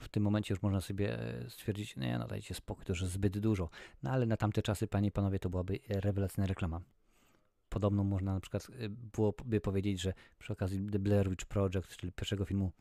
w 0.00 0.08
tym 0.08 0.22
momencie 0.22 0.54
już 0.54 0.62
można 0.62 0.80
sobie 0.80 1.18
e, 1.20 1.50
stwierdzić, 1.50 1.96
nie, 1.96 2.18
no 2.18 2.26
dajcie 2.26 2.54
spokój, 2.54 2.84
to 2.84 2.92
już 2.92 3.04
zbyt 3.04 3.38
dużo. 3.38 3.68
No 4.02 4.10
ale 4.10 4.26
na 4.26 4.36
tamte 4.36 4.62
czasy, 4.62 4.86
panie 4.86 5.08
i 5.08 5.12
panowie, 5.12 5.38
to 5.38 5.50
byłaby 5.50 5.78
rewelacyjna 5.88 6.46
reklama. 6.46 6.80
Podobną 7.68 8.04
można 8.04 8.34
na 8.34 8.40
przykład 8.40 8.68
e, 8.78 8.88
byłoby 8.88 9.60
powiedzieć, 9.60 10.00
że 10.00 10.12
przy 10.38 10.52
okazji 10.52 10.86
The 10.90 10.98
Blair 10.98 11.30
Witch 11.30 11.44
Project, 11.44 11.96
czyli 11.96 12.12
pierwszego 12.12 12.44
filmu, 12.44 12.72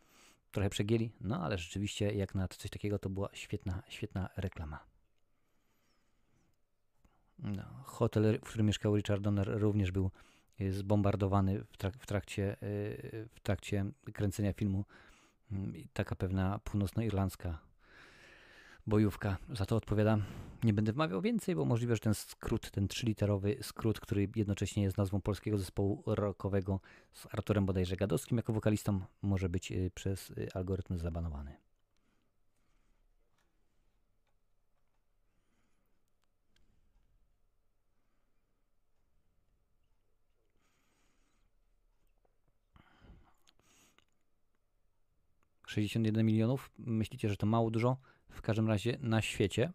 trochę 0.51 0.69
przegięli, 0.69 1.11
no 1.21 1.43
ale 1.43 1.57
rzeczywiście 1.57 2.11
jak 2.13 2.35
na 2.35 2.47
coś 2.47 2.69
takiego 2.69 2.99
to 2.99 3.09
była 3.09 3.29
świetna, 3.33 3.83
świetna 3.87 4.29
reklama. 4.37 4.79
No, 7.39 7.63
hotel, 7.83 8.39
w 8.39 8.49
którym 8.49 8.67
mieszkał 8.67 8.95
Richard 8.95 9.21
Donner 9.21 9.61
również 9.61 9.91
był 9.91 10.11
e, 10.59 10.71
zbombardowany 10.71 11.63
w, 11.63 11.77
trak 11.77 11.97
w, 11.97 12.05
trakcie, 12.05 12.57
w 13.29 13.39
trakcie 13.43 13.85
kręcenia 14.13 14.53
filmu 14.53 14.85
taka 15.93 16.15
pewna 16.15 16.59
północnoirlandzka 16.59 17.59
bojówka. 18.87 19.37
Za 19.49 19.65
to 19.65 19.75
odpowiada. 19.75 20.17
Nie 20.63 20.73
będę 20.73 20.93
wmawiał 20.93 21.21
więcej, 21.21 21.55
bo 21.55 21.65
możliwe, 21.65 21.95
że 21.95 21.99
ten 21.99 22.13
skrót, 22.13 22.71
ten 22.71 22.87
trzyliterowy 22.87 23.57
skrót, 23.61 23.99
który 23.99 24.29
jednocześnie 24.35 24.83
jest 24.83 24.97
nazwą 24.97 25.21
polskiego 25.21 25.57
zespołu 25.57 26.03
rockowego 26.05 26.79
z 27.13 27.27
Arturem 27.31 27.65
bodajże 27.65 27.95
Gadowskim 27.95 28.37
jako 28.37 28.53
wokalistą, 28.53 29.01
może 29.21 29.49
być 29.49 29.71
y, 29.71 29.91
przez 29.95 30.29
y, 30.29 30.47
algorytm 30.53 30.97
zabanowany. 30.97 31.64
61 45.75 46.25
milionów. 46.25 46.71
Myślicie, 46.77 47.29
że 47.29 47.37
to 47.37 47.45
mało 47.45 47.71
dużo? 47.71 47.97
W 48.29 48.41
każdym 48.41 48.67
razie 48.67 48.97
na 49.01 49.21
świecie 49.21 49.73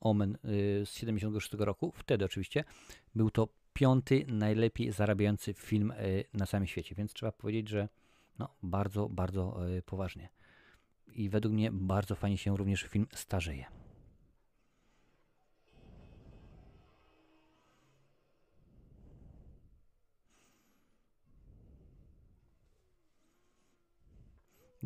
Omen 0.00 0.38
y, 0.44 0.86
z 0.86 0.92
76 0.92 1.52
roku, 1.58 1.92
wtedy 1.96 2.24
oczywiście, 2.24 2.64
był 3.14 3.30
to 3.30 3.48
piąty 3.72 4.24
najlepiej 4.28 4.92
zarabiający 4.92 5.54
film 5.54 5.90
y, 5.90 6.24
na 6.34 6.46
całym 6.46 6.66
świecie, 6.66 6.94
więc 6.94 7.12
trzeba 7.12 7.32
powiedzieć, 7.32 7.68
że 7.68 7.88
no, 8.38 8.48
bardzo, 8.62 9.08
bardzo 9.08 9.68
y, 9.68 9.82
poważnie. 9.82 10.28
I 11.14 11.28
według 11.28 11.54
mnie 11.54 11.70
bardzo 11.72 12.14
fajnie 12.14 12.38
się 12.38 12.56
również 12.56 12.82
film 12.82 13.06
starzeje.'" 13.14 13.64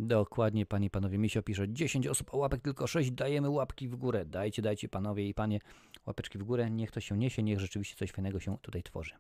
Dokładnie, 0.06 0.66
panie 0.66 0.86
i 0.86 0.90
panowie. 0.90 1.18
Misio 1.18 1.42
pisze 1.42 1.68
10 1.68 2.06
osób, 2.06 2.34
a 2.34 2.36
łapek 2.36 2.62
tylko 2.62 2.86
6. 2.86 3.10
Dajemy 3.10 3.50
łapki 3.50 3.88
w 3.88 3.96
górę. 3.96 4.24
Dajcie, 4.24 4.62
dajcie, 4.62 4.88
panowie 4.88 5.28
i 5.28 5.34
panie, 5.34 5.58
łapeczki 6.06 6.38
w 6.38 6.42
górę. 6.42 6.70
Niech 6.70 6.90
to 6.90 7.00
się 7.00 7.18
niesie, 7.18 7.42
niech 7.42 7.60
rzeczywiście 7.60 7.96
coś 7.96 8.10
fajnego 8.10 8.40
się 8.40 8.58
tutaj 8.58 8.82
tworzy. 8.82 9.14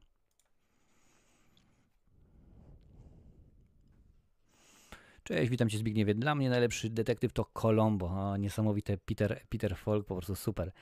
Cześć, 5.22 5.50
witam 5.50 5.68
cię 5.68 5.78
Zbigniewie. 5.78 6.14
Dla 6.14 6.34
mnie 6.34 6.50
najlepszy 6.50 6.90
detektyw 6.90 7.32
to 7.32 7.44
Colombo. 7.44 8.06
O, 8.06 8.36
niesamowite 8.36 8.98
Peter, 8.98 9.42
Peter 9.48 9.76
Falk, 9.76 10.06
po 10.06 10.14
prostu 10.14 10.36
super. 10.36 10.72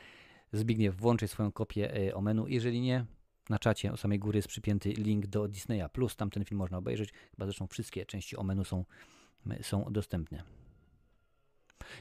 Zbigniew, 0.53 0.97
włączaj 0.97 1.29
swoją 1.29 1.53
kopię 1.53 1.97
y, 2.09 2.15
Omenu. 2.15 2.47
Jeżeli 2.49 2.81
nie, 2.81 3.05
na 3.49 3.59
czacie 3.59 3.93
u 3.93 3.97
samej 3.97 4.19
góry 4.19 4.39
jest 4.39 4.49
przypięty 4.49 4.89
link 4.93 5.27
do 5.27 5.49
Disneya+. 5.49 5.89
Plus. 5.93 6.17
Tam 6.17 6.31
ten 6.31 6.45
film 6.45 6.59
można 6.59 6.79
obejrzeć. 6.79 7.13
Chyba 7.31 7.47
zresztą 7.47 7.67
wszystkie 7.67 8.07
części 8.07 8.37
Omenu 8.37 8.65
są 8.65 8.85
są 9.63 9.85
dostępne. 9.93 10.43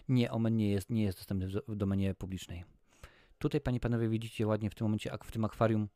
Nie, 0.09 0.31
Omen 0.31 0.57
nie 0.57 0.71
jest, 0.71 0.89
nie 0.89 1.03
jest 1.03 1.17
dostępny 1.17 1.47
w 1.67 1.75
domenie 1.75 2.13
publicznej. 2.13 2.63
Tutaj, 3.39 3.61
panie 3.61 3.79
panowie, 3.79 4.09
widzicie 4.09 4.47
ładnie 4.47 4.69
w 4.69 4.75
tym 4.75 4.85
momencie, 4.85 5.11
w 5.23 5.31
tym 5.31 5.45
akwarium 5.45 5.87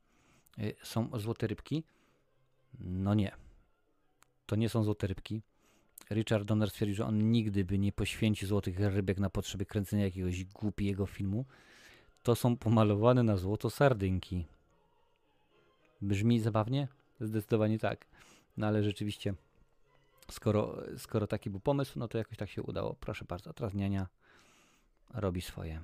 y, 0.59 0.75
są 0.83 1.09
złote 1.13 1.47
rybki. 1.47 1.83
No 2.79 3.13
nie. 3.13 3.31
To 4.45 4.55
nie 4.55 4.69
są 4.69 4.83
złote 4.83 5.07
rybki. 5.07 5.41
Richard 6.11 6.43
Donner 6.43 6.69
stwierdził, 6.69 6.95
że 6.95 7.05
on 7.05 7.31
nigdy 7.31 7.65
by 7.65 7.79
nie 7.79 7.91
poświęcił 7.91 8.47
złotych 8.47 8.79
rybek 8.79 9.19
na 9.19 9.29
potrzeby 9.29 9.65
kręcenia 9.65 10.03
jakiegoś 10.03 10.45
głupiego 10.45 11.05
filmu. 11.05 11.45
To 12.23 12.35
są 12.35 12.57
pomalowane 12.57 13.23
na 13.23 13.37
złoto 13.37 13.69
sardynki. 13.69 14.45
Brzmi 16.01 16.39
zabawnie? 16.39 16.87
Zdecydowanie 17.19 17.79
tak. 17.79 18.05
No 18.57 18.67
ale 18.67 18.83
rzeczywiście, 18.83 19.33
skoro, 20.33 20.77
skoro 20.97 21.27
taki 21.27 21.49
był 21.49 21.59
pomysł, 21.59 21.99
no 21.99 22.07
to 22.07 22.17
jakoś 22.17 22.37
tak 22.37 22.49
się 22.49 22.63
udało. 22.63 22.95
Proszę 22.95 23.25
bardzo, 23.25 23.53
teraz 23.53 23.73
niania 23.73 24.07
robi 25.13 25.41
swoje. 25.41 25.81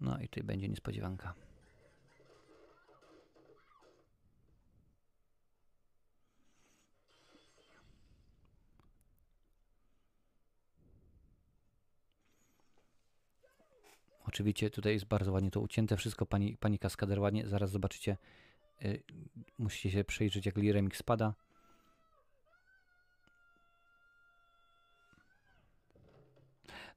No 0.00 0.18
i 0.18 0.28
tutaj 0.28 0.44
będzie 0.44 0.68
niespodziewanka. 0.68 1.47
Oczywiście 14.38 14.70
tutaj 14.70 14.92
jest 14.92 15.04
bardzo 15.04 15.32
ładnie 15.32 15.50
to 15.50 15.60
ucięte 15.60 15.96
wszystko, 15.96 16.26
pani, 16.26 16.56
pani 16.56 16.78
kaskader 16.78 17.20
ładnie, 17.20 17.48
zaraz 17.48 17.70
zobaczycie, 17.70 18.16
y, 18.82 19.02
musicie 19.58 19.90
się 19.90 20.04
przejrzeć 20.04 20.46
jak 20.46 20.56
Liremik 20.56 20.96
spada. 20.96 21.34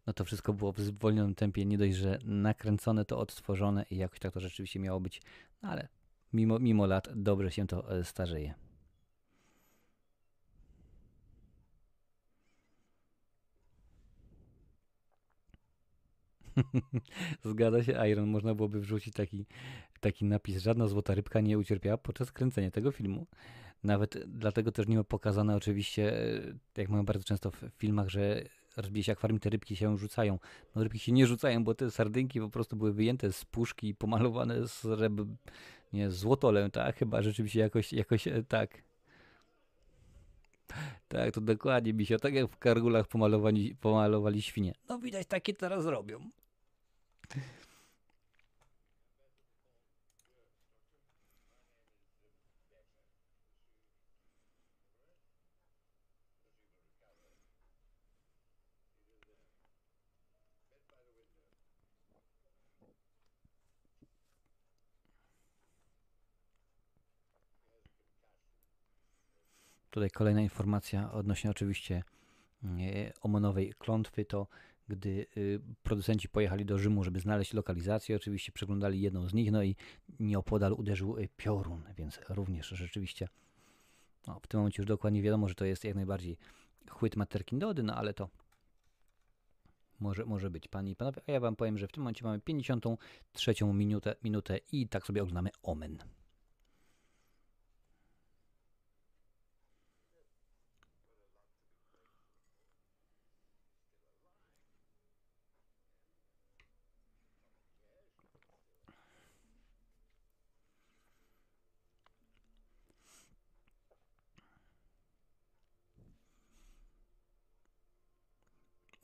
No 0.07 0.13
to 0.13 0.25
wszystko 0.25 0.53
było 0.53 0.71
w 0.71 0.79
zwolnionym 0.79 1.35
tempie, 1.35 1.65
nie 1.65 1.77
dość, 1.77 1.95
że 1.95 2.19
nakręcone, 2.23 3.05
to 3.05 3.19
odtworzone 3.19 3.85
i 3.89 3.97
jakoś 3.97 4.19
tak 4.19 4.33
to 4.33 4.39
rzeczywiście 4.39 4.79
miało 4.79 4.99
być, 4.99 5.21
no 5.61 5.69
ale 5.69 5.87
mimo, 6.33 6.59
mimo 6.59 6.85
lat 6.85 7.09
dobrze 7.15 7.51
się 7.51 7.67
to 7.67 7.97
e, 7.97 8.03
starzeje. 8.03 8.70
Zgadza 17.43 17.83
się, 17.83 18.07
Iron. 18.09 18.29
Można 18.29 18.55
byłoby 18.55 18.79
wrzucić 18.79 19.13
taki, 19.13 19.45
taki 19.99 20.25
napis. 20.25 20.57
Żadna 20.57 20.87
złota 20.87 21.15
rybka 21.15 21.41
nie 21.41 21.57
ucierpiała 21.57 21.97
podczas 21.97 22.31
kręcenia 22.31 22.71
tego 22.71 22.91
filmu. 22.91 23.27
Nawet 23.83 24.17
dlatego 24.27 24.71
też 24.71 24.87
nie 24.87 24.97
ma 24.97 25.03
pokazane 25.03 25.55
oczywiście, 25.55 26.23
e, 26.77 26.81
jak 26.81 26.89
mamy 26.89 27.03
bardzo 27.03 27.23
często 27.23 27.51
w 27.51 27.61
filmach, 27.77 28.09
że 28.09 28.43
rozbije 28.77 29.03
się 29.03 29.11
akwarium, 29.11 29.39
te 29.39 29.49
rybki 29.49 29.75
się 29.75 29.97
rzucają. 29.97 30.39
No 30.75 30.83
rybki 30.83 30.99
się 30.99 31.11
nie 31.11 31.27
rzucają, 31.27 31.63
bo 31.63 31.73
te 31.73 31.91
sardynki 31.91 32.39
po 32.39 32.49
prostu 32.49 32.75
były 32.75 32.93
wyjęte 32.93 33.31
z 33.31 33.45
puszki 33.45 33.87
i 33.87 33.95
pomalowane 33.95 34.67
z 34.67 34.85
ryb, 34.85 35.13
nie, 35.93 36.11
złotolem, 36.11 36.71
tak? 36.71 36.97
Chyba 36.97 37.21
rzeczywiście 37.21 37.59
jakoś, 37.59 37.93
jakoś 37.93 38.27
e, 38.27 38.43
tak. 38.43 38.83
Tak, 41.07 41.33
to 41.33 41.41
dokładnie 41.41 41.93
mi 41.93 42.05
się, 42.05 42.17
tak 42.17 42.33
jak 42.33 42.51
w 42.51 42.57
kargulach 42.57 43.07
pomalowali, 43.07 43.75
pomalowali 43.75 44.41
świnie. 44.41 44.73
No 44.89 44.99
widać, 44.99 45.27
takie 45.27 45.53
teraz 45.53 45.85
robią. 45.85 46.31
Tutaj 69.91 70.09
kolejna 70.11 70.41
informacja 70.41 71.11
odnośnie 71.11 71.51
oczywiście 71.51 72.03
e, 72.63 73.13
Omonowej 73.21 73.73
klątwy, 73.79 74.25
to 74.25 74.47
gdy 74.87 75.25
y, 75.37 75.61
producenci 75.83 76.29
pojechali 76.29 76.65
do 76.65 76.77
Rzymu, 76.77 77.03
żeby 77.03 77.19
znaleźć 77.19 77.53
lokalizację, 77.53 78.15
oczywiście 78.15 78.51
przeglądali 78.51 79.01
jedną 79.01 79.27
z 79.27 79.33
nich, 79.33 79.51
no 79.51 79.63
i 79.63 79.75
nieopodal 80.19 80.73
uderzył 80.73 81.17
y, 81.17 81.29
piorun, 81.37 81.83
więc 81.97 82.19
również 82.29 82.67
rzeczywiście 82.67 83.27
no, 84.27 84.39
w 84.39 84.47
tym 84.47 84.59
momencie 84.59 84.81
już 84.81 84.87
dokładnie 84.87 85.21
wiadomo, 85.21 85.49
że 85.49 85.55
to 85.55 85.65
jest 85.65 85.83
jak 85.83 85.95
najbardziej 85.95 86.37
chłyt 86.89 87.15
Materkindody, 87.15 87.83
no 87.83 87.95
ale 87.95 88.13
to 88.13 88.29
może, 89.99 90.25
może 90.25 90.49
być, 90.49 90.67
panie 90.67 90.91
i 90.91 90.95
panowie. 90.95 91.21
A 91.27 91.31
ja 91.31 91.39
wam 91.39 91.55
powiem, 91.55 91.77
że 91.77 91.87
w 91.87 91.91
tym 91.91 92.03
momencie 92.03 92.25
mamy 92.25 92.39
53 92.39 93.53
minutę, 93.73 94.15
minutę 94.23 94.59
i 94.71 94.87
tak 94.87 95.05
sobie 95.05 95.21
oglądamy 95.21 95.49
Omen. 95.63 95.97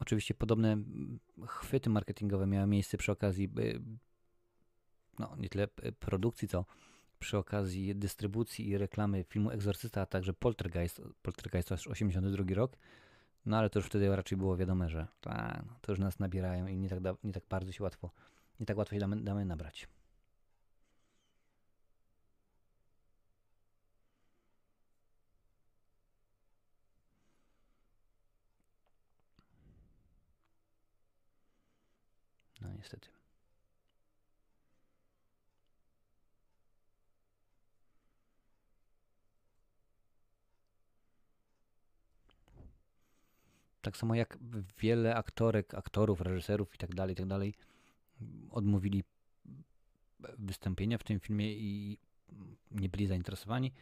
Oczywiście 0.08 0.34
podobne 0.34 0.78
chwyty 1.48 1.90
marketingowe 1.90 2.48
miały 2.48 2.68
miejsce 2.68 2.98
przy 2.98 3.12
okazji 3.12 3.50
y, 3.60 3.82
no, 5.20 5.36
nie 5.38 5.50
tyle 5.50 5.68
y, 5.86 5.92
produkcji, 5.92 6.48
co 6.48 6.66
przy 7.20 7.38
okazji 7.38 7.96
dystrybucji 7.96 8.70
i 8.70 8.78
reklamy 8.78 9.24
filmu 9.24 9.52
Egzorcysta, 9.52 10.02
a 10.02 10.06
także 10.06 10.34
Poltergeist, 10.34 11.02
Poltergeist 11.22 11.68
to 11.68 11.76
już 11.76 11.88
82 11.88 12.56
rok, 12.56 12.78
no 13.46 13.58
ale 13.58 13.70
to 13.70 13.80
już 13.80 13.86
wtedy 13.86 14.16
raczej 14.16 14.38
było 14.38 14.58
wiadome, 14.58 14.90
że 14.90 15.08
ta, 15.22 15.64
no, 15.68 15.74
to 15.82 15.92
już 15.92 16.00
nas 16.00 16.20
nabierają 16.20 16.68
i 16.68 16.78
nie 16.78 16.90
tak, 16.90 17.00
da, 17.00 17.16
nie 17.24 17.34
tak 17.34 17.44
bardzo 17.50 17.72
się 17.72 17.84
łatwo, 17.84 18.12
nie 18.60 18.66
tak 18.66 18.78
łatwo 18.78 18.96
się 18.96 19.00
damy, 19.00 19.16
damy 19.16 19.46
nabrać. 19.46 19.88
No 32.62 32.74
niestety. 32.78 33.08
Tak 43.82 43.98
samo 43.98 44.16
jak 44.16 44.38
wiele 44.78 45.16
aktorek, 45.16 45.74
aktorów, 45.74 46.22
reżyserów 46.22 46.76
i 46.76 46.78
tak 46.78 46.96
dalej, 46.96 47.14
i 47.14 47.16
tak 47.16 47.28
odmówili 48.52 49.04
wystąpienia 50.38 50.98
w 50.98 51.04
tym 51.04 51.20
filmie 51.20 51.54
i 51.54 51.98
nie 52.72 52.90
byli 52.90 53.08
zainteresowani. 53.08 53.74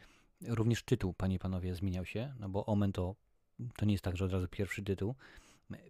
Również 0.47 0.83
tytuł, 0.83 1.13
panie 1.13 1.35
i 1.35 1.39
panowie, 1.39 1.75
zmieniał 1.75 2.05
się, 2.05 2.33
no 2.39 2.49
bo 2.49 2.65
Omen 2.65 2.91
to, 2.91 3.15
to 3.77 3.85
nie 3.85 3.93
jest 3.93 4.03
tak, 4.03 4.17
że 4.17 4.25
od 4.25 4.31
razu 4.31 4.47
pierwszy 4.47 4.83
tytuł. 4.83 5.15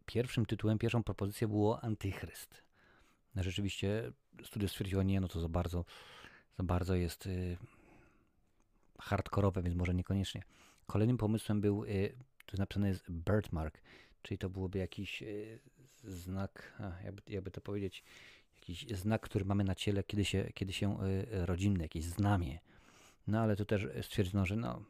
Pierwszym 0.05 0.45
tytułem, 0.45 0.77
pierwszą 0.77 1.03
propozycją 1.03 1.47
było 1.47 1.83
Antychryst. 1.83 2.64
No, 3.35 3.43
rzeczywiście 3.43 4.11
studio 4.43 4.69
stwierdziło, 4.69 5.03
nie, 5.03 5.19
no 5.19 5.27
to 5.27 5.39
za 5.39 5.49
bardzo, 5.49 5.85
za 6.57 6.63
bardzo 6.63 6.95
jest 6.95 7.27
y, 7.27 7.57
hardkorowe, 8.99 9.61
więc 9.63 9.75
może 9.75 9.93
niekoniecznie. 9.93 10.43
Kolejnym 10.87 11.17
pomysłem 11.17 11.61
był, 11.61 11.83
y, 11.83 12.15
tu 12.45 12.57
napisane 12.57 12.87
jest 12.87 13.11
birthmark, 13.11 13.81
czyli 14.21 14.37
to 14.37 14.49
byłoby 14.49 14.79
jakiś 14.79 15.21
y, 15.21 15.59
znak, 16.03 16.81
jakby, 17.03 17.21
jakby 17.27 17.51
to 17.51 17.61
powiedzieć, 17.61 18.03
jakiś 18.55 18.87
znak, 18.87 19.21
który 19.21 19.45
mamy 19.45 19.63
na 19.63 19.75
ciele, 19.75 20.03
kiedy 20.03 20.25
się, 20.25 20.49
kiedy 20.53 20.73
się 20.73 21.03
y, 21.03 21.45
rodzimy, 21.45 21.79
jakieś 21.79 22.03
znamie. 22.03 22.59
No 23.27 23.39
ale 23.39 23.55
tu 23.55 23.65
też 23.65 23.87
stwierdzono, 24.01 24.45
że 24.45 24.55
no, 24.55 24.81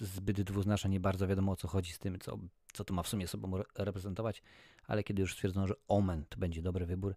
zbyt 0.00 0.40
dwuznaczne, 0.40 0.90
nie 0.90 1.00
bardzo 1.00 1.26
wiadomo 1.26 1.52
o 1.52 1.56
co 1.56 1.68
chodzi 1.68 1.92
z 1.92 1.98
tym, 1.98 2.18
co, 2.18 2.38
co 2.72 2.84
to 2.84 2.94
ma 2.94 3.02
w 3.02 3.08
sumie 3.08 3.28
sobą 3.28 3.62
reprezentować, 3.78 4.42
ale 4.86 5.04
kiedy 5.04 5.22
już 5.22 5.32
stwierdzono, 5.32 5.66
że 5.66 5.74
Omen 5.88 6.24
to 6.28 6.38
będzie 6.38 6.62
dobry 6.62 6.86
wybór, 6.86 7.14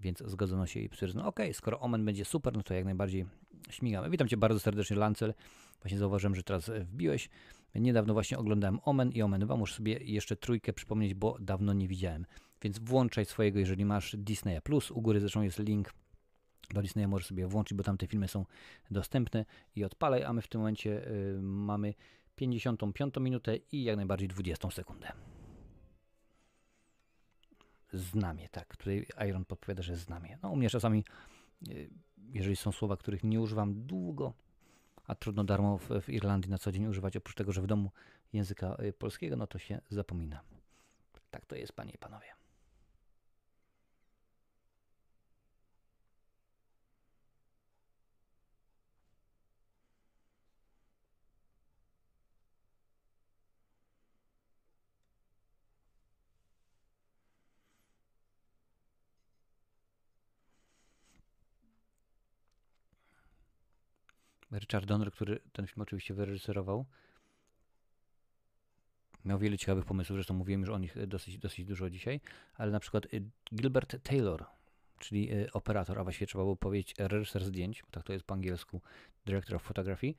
więc 0.00 0.22
zgodzono 0.26 0.66
się 0.66 0.80
i 0.80 0.88
stwierdzono, 0.88 1.26
ok, 1.26 1.40
skoro 1.52 1.80
Omen 1.80 2.04
będzie 2.04 2.24
super, 2.24 2.56
no 2.56 2.62
to 2.62 2.74
jak 2.74 2.84
najbardziej 2.84 3.26
śmigamy. 3.70 4.10
Witam 4.10 4.28
Cię 4.28 4.36
bardzo 4.36 4.60
serdecznie, 4.60 4.96
Lancel. 4.96 5.34
Właśnie 5.82 5.98
zauważyłem, 5.98 6.34
że 6.34 6.42
teraz 6.42 6.70
wbiłeś. 6.70 7.28
Niedawno 7.74 8.12
właśnie 8.12 8.38
oglądałem 8.38 8.78
Omen 8.84 9.12
i 9.12 9.22
Omen 9.22 9.40
2. 9.40 9.56
Muszę 9.56 9.74
sobie 9.74 9.98
jeszcze 9.98 10.36
trójkę 10.36 10.72
przypomnieć, 10.72 11.14
bo 11.14 11.36
dawno 11.40 11.72
nie 11.72 11.88
widziałem. 11.88 12.26
Więc 12.62 12.78
włączaj 12.78 13.24
swojego, 13.24 13.58
jeżeli 13.58 13.84
masz 13.84 14.16
Disneya+. 14.18 14.60
Plus. 14.62 14.90
U 14.90 15.02
góry 15.02 15.20
zresztą 15.20 15.42
jest 15.42 15.58
link 15.58 15.92
do 16.74 16.82
Disneya, 16.82 17.06
możesz 17.06 17.26
sobie 17.26 17.46
włączyć, 17.46 17.78
bo 17.78 17.84
tam 17.84 17.98
te 17.98 18.06
filmy 18.06 18.28
są 18.28 18.46
dostępne 18.90 19.44
i 19.76 19.84
odpalaj, 19.84 20.24
a 20.24 20.32
my 20.32 20.42
w 20.42 20.48
tym 20.48 20.60
momencie 20.60 21.08
y, 21.08 21.38
mamy 21.42 21.94
55 22.36 23.14
minutę 23.20 23.56
i 23.72 23.84
jak 23.84 23.96
najbardziej 23.96 24.28
20 24.28 24.70
sekundę 24.70 25.12
znamie, 27.92 28.48
tak. 28.48 28.76
Tutaj 28.76 29.06
Iron 29.28 29.44
podpowiada, 29.44 29.82
że 29.82 29.96
znamie. 29.96 30.38
No 30.42 30.50
u 30.50 30.56
mnie 30.56 30.70
czasami, 30.70 31.04
y, 31.68 31.90
jeżeli 32.32 32.56
są 32.56 32.72
słowa, 32.72 32.96
których 32.96 33.24
nie 33.24 33.40
używam 33.40 33.86
długo, 33.86 34.32
a 35.06 35.14
trudno 35.14 35.44
darmo 35.44 35.78
w, 35.78 35.88
w 36.02 36.08
Irlandii 36.08 36.50
na 36.50 36.58
co 36.58 36.72
dzień 36.72 36.86
używać, 36.86 37.16
oprócz 37.16 37.36
tego, 37.36 37.52
że 37.52 37.62
w 37.62 37.66
domu 37.66 37.90
języka 38.32 38.76
y, 38.82 38.92
polskiego, 38.92 39.36
no 39.36 39.46
to 39.46 39.58
się 39.58 39.80
zapomina. 39.90 40.40
Tak 41.30 41.46
to 41.46 41.56
jest, 41.56 41.72
panie 41.72 41.92
i 41.92 41.98
panowie. 41.98 42.37
Richard 64.58 64.86
Donner, 64.86 65.12
który 65.12 65.40
ten 65.52 65.66
film 65.66 65.82
oczywiście 65.82 66.14
wyreżyserował, 66.14 66.86
miał 69.24 69.38
wiele 69.38 69.58
ciekawych 69.58 69.84
pomysłów, 69.84 70.16
zresztą 70.16 70.34
mówiłem 70.34 70.60
już 70.60 70.70
o 70.70 70.78
nich 70.78 71.06
dosyć, 71.06 71.38
dosyć 71.38 71.64
dużo 71.64 71.90
dzisiaj, 71.90 72.20
ale 72.54 72.72
na 72.72 72.80
przykład 72.80 73.14
y, 73.14 73.24
Gilbert 73.54 74.02
Taylor, 74.02 74.44
czyli 74.98 75.32
y, 75.32 75.52
operator, 75.52 75.98
a 75.98 76.04
właściwie 76.04 76.26
trzeba 76.26 76.44
było 76.44 76.56
powiedzieć 76.56 76.94
reżyser 76.98 77.44
zdjęć, 77.44 77.82
tak 77.90 78.04
to 78.04 78.12
jest 78.12 78.24
po 78.24 78.34
angielsku, 78.34 78.80
director 79.26 79.56
of 79.56 79.62
photography, 79.62 80.14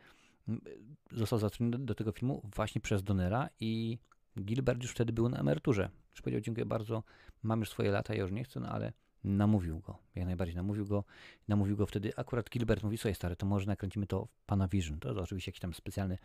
został 1.11 1.39
zatrudniony 1.39 1.85
do 1.85 1.95
tego 1.95 2.11
filmu 2.11 2.41
właśnie 2.55 2.81
przez 2.81 3.03
Donnera 3.03 3.49
i 3.59 3.97
Gilbert 4.39 4.81
już 4.81 4.91
wtedy 4.91 5.13
był 5.13 5.29
na 5.29 5.37
emeryturze. 5.37 5.89
Już 6.11 6.21
powiedział, 6.21 6.41
dziękuję 6.41 6.65
bardzo, 6.65 7.03
mam 7.43 7.59
już 7.59 7.69
swoje 7.69 7.91
lata, 7.91 8.13
ja 8.13 8.21
już 8.21 8.31
nie 8.31 8.43
chcę, 8.43 8.59
no 8.59 8.69
ale 8.69 8.93
namówił 9.23 9.79
go, 9.79 9.97
jak 10.15 10.25
najbardziej 10.25 10.55
namówił 10.55 10.85
go. 10.85 11.03
Namówił 11.47 11.77
go 11.77 11.85
wtedy, 11.85 12.15
akurat 12.15 12.49
Gilbert 12.49 12.83
mówi, 12.83 12.97
słuchaj 12.97 13.15
stary, 13.15 13.35
to 13.35 13.45
może 13.45 13.67
nakręcimy 13.67 14.07
to 14.07 14.25
w 14.25 14.45
Pana 14.45 14.67
Vision. 14.67 14.99
To 14.99 15.07
jest 15.07 15.19
oczywiście 15.19 15.49
jakiś 15.49 15.59
tam 15.59 15.73
specjalny, 15.73 16.17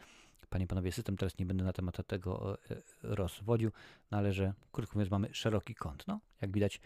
panie 0.50 0.66
panowie, 0.66 0.92
system, 0.92 1.16
teraz 1.16 1.38
nie 1.38 1.46
będę 1.46 1.64
na 1.64 1.72
temat 1.72 2.06
tego 2.06 2.58
e, 2.70 2.82
rozwodził, 3.02 3.70
no 4.10 4.18
ale 4.18 4.32
że, 4.32 4.54
krótko 4.72 4.94
mówiąc, 4.94 5.10
mamy 5.10 5.28
szeroki 5.32 5.74
kąt. 5.74 6.06
No, 6.06 6.20
jak 6.40 6.52
widać, 6.52 6.80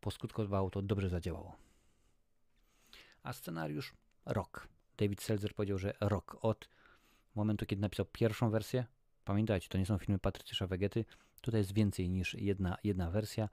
poskutkowało 0.00 0.70
to, 0.70 0.82
dobrze 0.82 1.08
zadziałało. 1.08 1.56
A 3.22 3.32
scenariusz 3.32 3.94
rok. 4.24 4.68
David 4.96 5.22
Seltzer 5.22 5.54
powiedział, 5.54 5.78
że 5.78 5.94
rok 6.00 6.36
od 6.40 6.68
momentu, 7.34 7.66
kiedy 7.66 7.82
napisał 7.82 8.06
pierwszą 8.12 8.50
wersję. 8.50 8.86
Pamiętajcie, 9.24 9.68
to 9.68 9.78
nie 9.78 9.86
są 9.86 9.98
filmy 9.98 10.18
Patrycza 10.18 10.66
Wegety, 10.66 11.04
tutaj 11.40 11.60
jest 11.60 11.72
więcej 11.72 12.08
niż 12.08 12.34
jedna, 12.34 12.78
jedna 12.84 13.10
wersja 13.10 13.48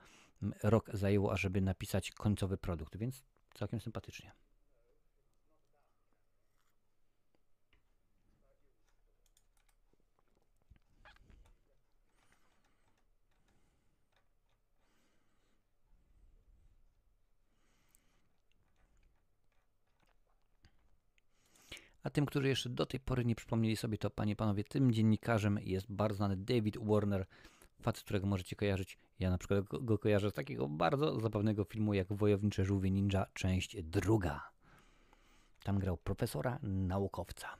rok 0.63 0.89
zajęło, 0.93 1.31
ażeby 1.31 1.61
napisać 1.61 2.11
końcowy 2.11 2.57
produkt, 2.57 2.97
więc 2.97 3.23
całkiem 3.53 3.81
sympatycznie. 3.81 4.31
A 22.03 22.09
tym, 22.09 22.25
którzy 22.25 22.47
jeszcze 22.47 22.69
do 22.69 22.85
tej 22.85 22.99
pory 22.99 23.25
nie 23.25 23.35
przypomnieli 23.35 23.75
sobie 23.75 23.97
to, 23.97 24.09
panie 24.09 24.35
panowie, 24.35 24.63
tym 24.63 24.91
dziennikarzem 24.91 25.59
jest 25.63 25.91
bardzo 25.91 26.17
znany 26.17 26.37
David 26.37 26.77
Warner, 26.77 27.25
facet, 27.83 28.03
którego 28.03 28.27
możecie 28.27 28.55
kojarzyć. 28.55 28.97
Ja 29.19 29.29
na 29.29 29.37
przykład 29.37 29.63
go, 29.63 29.79
go 29.81 29.97
kojarzę 29.97 30.29
z 30.29 30.33
takiego 30.33 30.69
bardzo 30.69 31.19
zabawnego 31.19 31.63
filmu 31.63 31.93
jak 31.93 32.13
Wojownicze 32.13 32.65
Żółwie 32.65 32.91
Ninja, 32.91 33.25
część 33.33 33.83
druga. 33.83 34.49
Tam 35.63 35.79
grał 35.79 35.97
profesora 35.97 36.59
naukowca. 36.63 37.57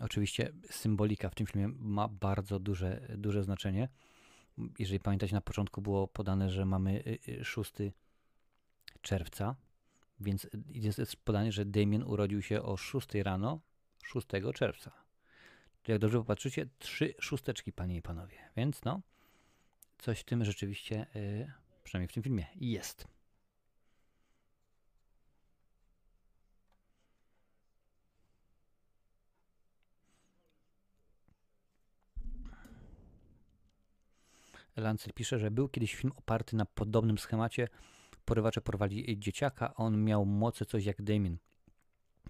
Oczywiście 0.00 0.52
symbolika 0.70 1.30
w 1.30 1.34
tym 1.34 1.46
filmie 1.46 1.68
ma 1.78 2.08
bardzo 2.08 2.58
duże, 2.58 3.00
duże 3.18 3.42
znaczenie 3.42 3.88
jeżeli 4.78 5.00
pamiętacie, 5.00 5.34
na 5.34 5.40
początku 5.40 5.82
było 5.82 6.08
podane, 6.08 6.50
że 6.50 6.64
mamy 6.64 7.18
6 7.42 7.80
y, 7.80 7.84
y, 7.84 7.92
czerwca, 9.02 9.56
więc 10.20 10.46
jest 10.74 11.16
podane, 11.16 11.52
że 11.52 11.64
Damien 11.64 12.02
urodził 12.02 12.42
się 12.42 12.62
o 12.62 12.76
6 12.76 13.14
rano 13.14 13.60
6 14.04 14.26
czerwca. 14.54 14.92
Jak 15.88 15.98
dobrze 15.98 16.18
popatrzycie, 16.18 16.66
trzy 16.78 17.14
szósteczki, 17.20 17.72
panie 17.72 17.96
i 17.96 18.02
panowie. 18.02 18.36
Więc 18.56 18.84
no, 18.84 19.00
coś 19.98 20.20
w 20.20 20.24
tym 20.24 20.44
rzeczywiście, 20.44 21.06
przynajmniej 21.84 22.08
w 22.08 22.12
tym 22.12 22.22
filmie, 22.22 22.46
jest. 22.54 23.08
Lancet 34.80 35.12
pisze, 35.12 35.38
że 35.38 35.50
był 35.50 35.68
kiedyś 35.68 35.94
film 35.94 36.12
oparty 36.16 36.56
na 36.56 36.64
podobnym 36.64 37.18
schemacie. 37.18 37.68
Porywacze 38.24 38.60
porwali 38.60 39.18
dzieciaka, 39.18 39.74
a 39.74 39.74
on 39.74 40.04
miał 40.04 40.26
moce 40.26 40.66
coś 40.66 40.84
jak 40.84 41.02
Damien. 41.02 41.38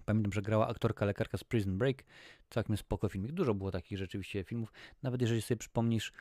Pamiętam, 0.05 0.33
że 0.33 0.41
grała 0.41 0.67
aktorka 0.67 1.05
lekarka 1.05 1.37
z 1.37 1.43
Prison 1.43 1.77
Break. 1.77 2.03
Całkiem 2.49 2.77
spoko 2.77 3.09
filmik. 3.09 3.31
Dużo 3.31 3.53
było 3.53 3.71
takich 3.71 3.97
rzeczywiście 3.97 4.43
filmów. 4.43 4.71
Nawet 5.03 5.21
jeżeli 5.21 5.41
sobie 5.41 5.57
przypomnisz 5.57 6.13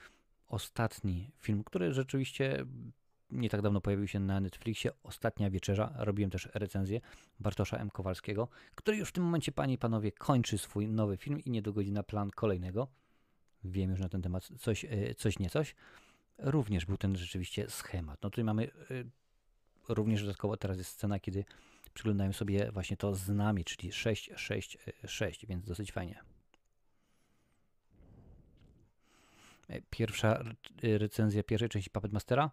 ostatni 0.46 1.30
film, 1.38 1.64
który 1.64 1.92
rzeczywiście 1.92 2.66
nie 3.30 3.50
tak 3.50 3.62
dawno 3.62 3.80
pojawił 3.80 4.08
się 4.08 4.20
na 4.20 4.40
Netflixie, 4.40 4.90
Ostatnia 5.02 5.50
Wieczerza. 5.50 5.94
Robiłem 5.96 6.30
też 6.30 6.48
recenzję 6.54 7.00
Bartosza 7.40 7.76
M. 7.76 7.90
Kowalskiego, 7.90 8.48
który 8.74 8.96
już 8.96 9.08
w 9.08 9.12
tym 9.12 9.24
momencie, 9.24 9.52
panie 9.52 9.74
i 9.74 9.78
panowie, 9.78 10.12
kończy 10.12 10.58
swój 10.58 10.88
nowy 10.88 11.16
film 11.16 11.40
i 11.40 11.50
nie 11.50 11.62
dogodzi 11.62 11.92
na 11.92 12.02
plan 12.02 12.30
kolejnego. 12.30 12.88
Wiem 13.64 13.90
już 13.90 14.00
na 14.00 14.08
ten 14.08 14.22
temat 14.22 14.48
coś, 14.58 14.84
e, 14.84 15.14
coś 15.14 15.38
nie 15.38 15.50
coś 15.50 15.74
również 16.42 16.86
był 16.86 16.96
ten 16.96 17.16
rzeczywiście 17.16 17.70
schemat. 17.70 18.22
No 18.22 18.30
tutaj 18.30 18.44
mamy 18.44 18.70
y, 18.90 19.04
również 19.88 20.22
dodatkowo 20.22 20.56
teraz 20.56 20.78
jest 20.78 20.90
scena, 20.90 21.20
kiedy 21.20 21.44
przyglądają 21.94 22.32
sobie 22.32 22.72
właśnie 22.72 22.96
to 22.96 23.14
z 23.14 23.28
nami, 23.28 23.64
czyli 23.64 23.92
6, 23.92 24.30
6, 24.36 24.78
6, 25.06 25.46
więc 25.46 25.66
dosyć 25.66 25.92
fajnie. 25.92 26.20
E, 29.68 29.80
pierwsza 29.90 30.44
recenzja 30.82 31.42
pierwszej 31.42 31.68
części 31.68 31.90
Puppet 31.90 32.12
Mastera? 32.12 32.50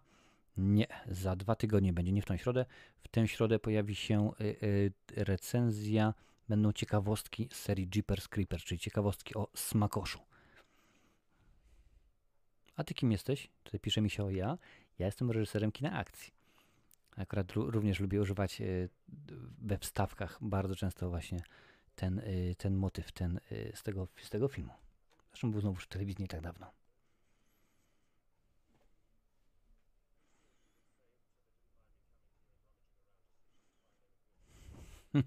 Nie, 0.56 0.86
za 1.08 1.36
dwa 1.36 1.54
tygodnie 1.54 1.92
będzie, 1.92 2.12
nie 2.12 2.22
w 2.22 2.26
tą 2.26 2.36
środę. 2.36 2.66
W 3.00 3.08
tę 3.08 3.28
środę 3.28 3.58
pojawi 3.58 3.94
się 3.94 4.30
y, 4.40 4.44
y, 4.44 4.92
recenzja, 5.24 6.14
będą 6.48 6.72
ciekawostki 6.72 7.48
z 7.52 7.56
serii 7.56 7.88
Jeepers 7.94 8.28
Creepers, 8.28 8.64
czyli 8.64 8.78
ciekawostki 8.78 9.34
o 9.34 9.48
smakoszu. 9.54 10.27
A 12.78 12.84
ty 12.84 12.94
kim 12.94 13.12
jesteś? 13.12 13.50
Tutaj 13.64 13.80
pisze 13.80 14.00
mi 14.00 14.10
się 14.10 14.24
o 14.24 14.30
ja. 14.30 14.58
Ja 14.98 15.06
jestem 15.06 15.30
reżyserem 15.30 15.72
kina 15.72 15.92
akcji. 15.92 16.32
Akurat 17.16 17.52
również 17.52 18.00
lubię 18.00 18.20
używać 18.20 18.60
e, 18.60 18.64
we 19.58 19.78
wstawkach 19.78 20.38
bardzo 20.40 20.76
często 20.76 21.10
właśnie 21.10 21.42
ten, 21.94 22.18
e, 22.18 22.54
ten 22.54 22.74
motyw 22.76 23.12
ten, 23.12 23.40
e, 23.50 23.76
z, 23.76 23.82
tego, 23.82 24.08
z 24.22 24.30
tego 24.30 24.48
filmu. 24.48 24.72
Zresztą 25.30 25.50
był 25.50 25.60
znowu 25.60 25.76
w 25.76 25.86
telewizji 25.86 26.22
nie 26.22 26.28
tak 26.28 26.40
dawno. 26.40 26.70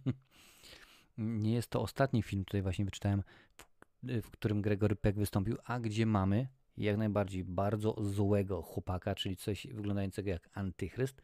nie 1.18 1.54
jest 1.54 1.70
to 1.70 1.82
ostatni 1.82 2.24
film, 2.24 2.46
tutaj 2.46 2.62
właśnie 2.62 2.86
wyczytałem, 2.86 3.24
w, 3.58 3.66
w 4.22 4.32
którym 4.32 4.62
Gregory 4.62 4.96
Peck 4.96 5.18
wystąpił, 5.18 5.58
a 5.64 5.80
gdzie 5.80 6.06
mamy 6.06 6.48
jak 6.78 6.98
najbardziej 6.98 7.44
bardzo 7.44 7.96
złego 8.00 8.62
chłopaka, 8.62 9.16
czyli 9.16 9.38
coś 9.38 9.68
wyglądającego 9.68 10.30
jak 10.30 10.50
antychryst. 10.54 11.22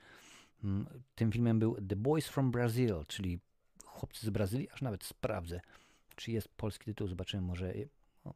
Mm, 0.63 0.87
tym 1.15 1.31
filmem 1.31 1.59
był 1.59 1.75
The 1.75 1.95
Boys 1.95 2.27
from 2.27 2.51
Brazil, 2.51 2.95
czyli 3.07 3.39
chłopcy 3.85 4.25
z 4.25 4.29
Brazylii, 4.29 4.69
aż 4.69 4.81
nawet 4.81 5.03
sprawdzę, 5.03 5.61
czy 6.15 6.31
jest 6.31 6.49
polski 6.49 6.85
tytuł, 6.85 7.07
zobaczymy, 7.07 7.43
może 7.47 7.73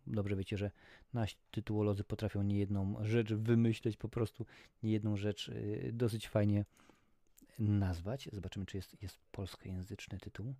dobrze 0.07 0.35
wiecie, 0.35 0.57
że 0.57 0.71
nasi 1.13 1.35
tytułolodzy 1.51 2.03
potrafią 2.03 2.43
niejedną 2.43 2.95
rzecz 3.01 3.33
wymyśleć, 3.33 3.97
po 3.97 4.09
prostu 4.09 4.45
niejedną 4.83 5.17
rzecz 5.17 5.49
y, 5.49 5.89
dosyć 5.93 6.27
fajnie 6.27 6.65
nazwać. 7.59 8.29
Zobaczymy, 8.33 8.65
czy 8.65 8.77
jest, 8.77 9.01
jest 9.01 9.19
polskojęzyczny 9.31 10.17
tytuł. 10.17 10.53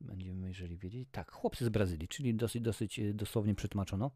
Będziemy, 0.00 0.48
jeżeli 0.48 0.76
wiedzieć. 0.76 1.08
Tak, 1.12 1.32
chłopcy 1.32 1.64
z 1.64 1.68
Brazylii, 1.68 2.08
czyli 2.08 2.34
dosyć, 2.34 2.62
dosyć 2.62 2.98
y, 2.98 3.14
dosłownie 3.14 3.54
przetłumaczono. 3.54 4.10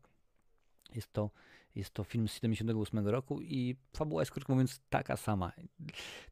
Jest 0.95 1.13
to, 1.13 1.31
jest 1.75 1.91
to 1.91 2.05
film 2.05 2.29
z 2.29 2.35
78 2.35 3.09
roku 3.09 3.41
i 3.43 3.77
fabuła 3.97 4.23
jest 4.23 4.33
krótko 4.33 4.53
mówiąc 4.53 4.81
taka 4.91 5.17
sama. 5.17 5.53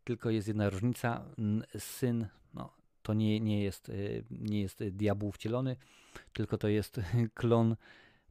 Tylko 0.05 0.31
jest 0.31 0.49
jedna 0.49 0.71
różnica. 0.71 1.25
Syn, 1.79 2.27
no, 2.55 2.73
to 3.03 3.15
nie, 3.15 3.41
nie, 3.41 3.63
jest, 3.63 3.89
y, 3.89 4.25
nie 4.31 4.61
jest 4.61 4.85
diabeł 4.85 5.33
wcielony, 5.33 5.77
tylko 6.33 6.59
to 6.59 6.69
jest 6.69 7.01
klon 7.35 7.77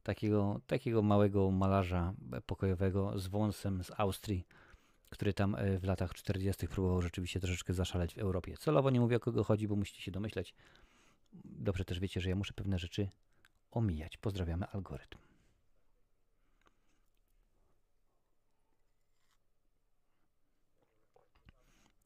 takiego, 0.02 0.60
takiego 0.66 1.02
małego 1.02 1.50
malarza 1.50 2.14
pokojowego 2.46 3.18
z 3.18 3.26
wąsem 3.26 3.84
z 3.84 3.90
Austrii, 3.96 4.46
który 5.10 5.32
tam 5.32 5.54
y, 5.54 5.78
w 5.78 5.84
latach 5.84 6.14
40. 6.14 6.68
próbował 6.68 7.02
rzeczywiście 7.02 7.40
troszeczkę 7.40 7.74
zaszaleć 7.74 8.14
w 8.14 8.18
Europie. 8.18 8.56
Celowo 8.56 8.90
nie 8.90 9.00
mówię 9.00 9.16
o 9.16 9.20
kogo 9.20 9.44
chodzi, 9.44 9.68
bo 9.68 9.76
musicie 9.76 10.02
się 10.02 10.10
domyśleć. 10.10 10.54
Dobrze 11.44 11.84
też 11.84 12.00
wiecie, 12.00 12.20
że 12.20 12.28
ja 12.28 12.36
muszę 12.36 12.52
pewne 12.52 12.78
rzeczy 12.78 13.08
omijać. 13.70 14.16
Pozdrawiamy 14.16 14.66
algorytm. 14.66 15.29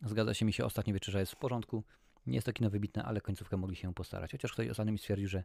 Zgadza 0.05 0.35
się 0.35 0.45
mi 0.45 0.53
się, 0.53 0.65
ostatnia 0.65 0.95
wieczerza 0.95 1.21
jest 1.21 1.33
w 1.33 1.37
porządku. 1.37 1.85
Nie 2.27 2.35
jest 2.35 2.47
to 2.47 2.53
kino 2.53 2.71
wybitne, 2.71 3.03
ale 3.03 3.21
końcówkę 3.21 3.57
mogli 3.57 3.77
się 3.77 3.95
postarać. 3.95 4.33
Chociaż 4.33 4.53
ktoś 4.53 4.69
ostatnio 4.69 4.93
mi 4.93 4.99
stwierdził, 4.99 5.29
że 5.29 5.45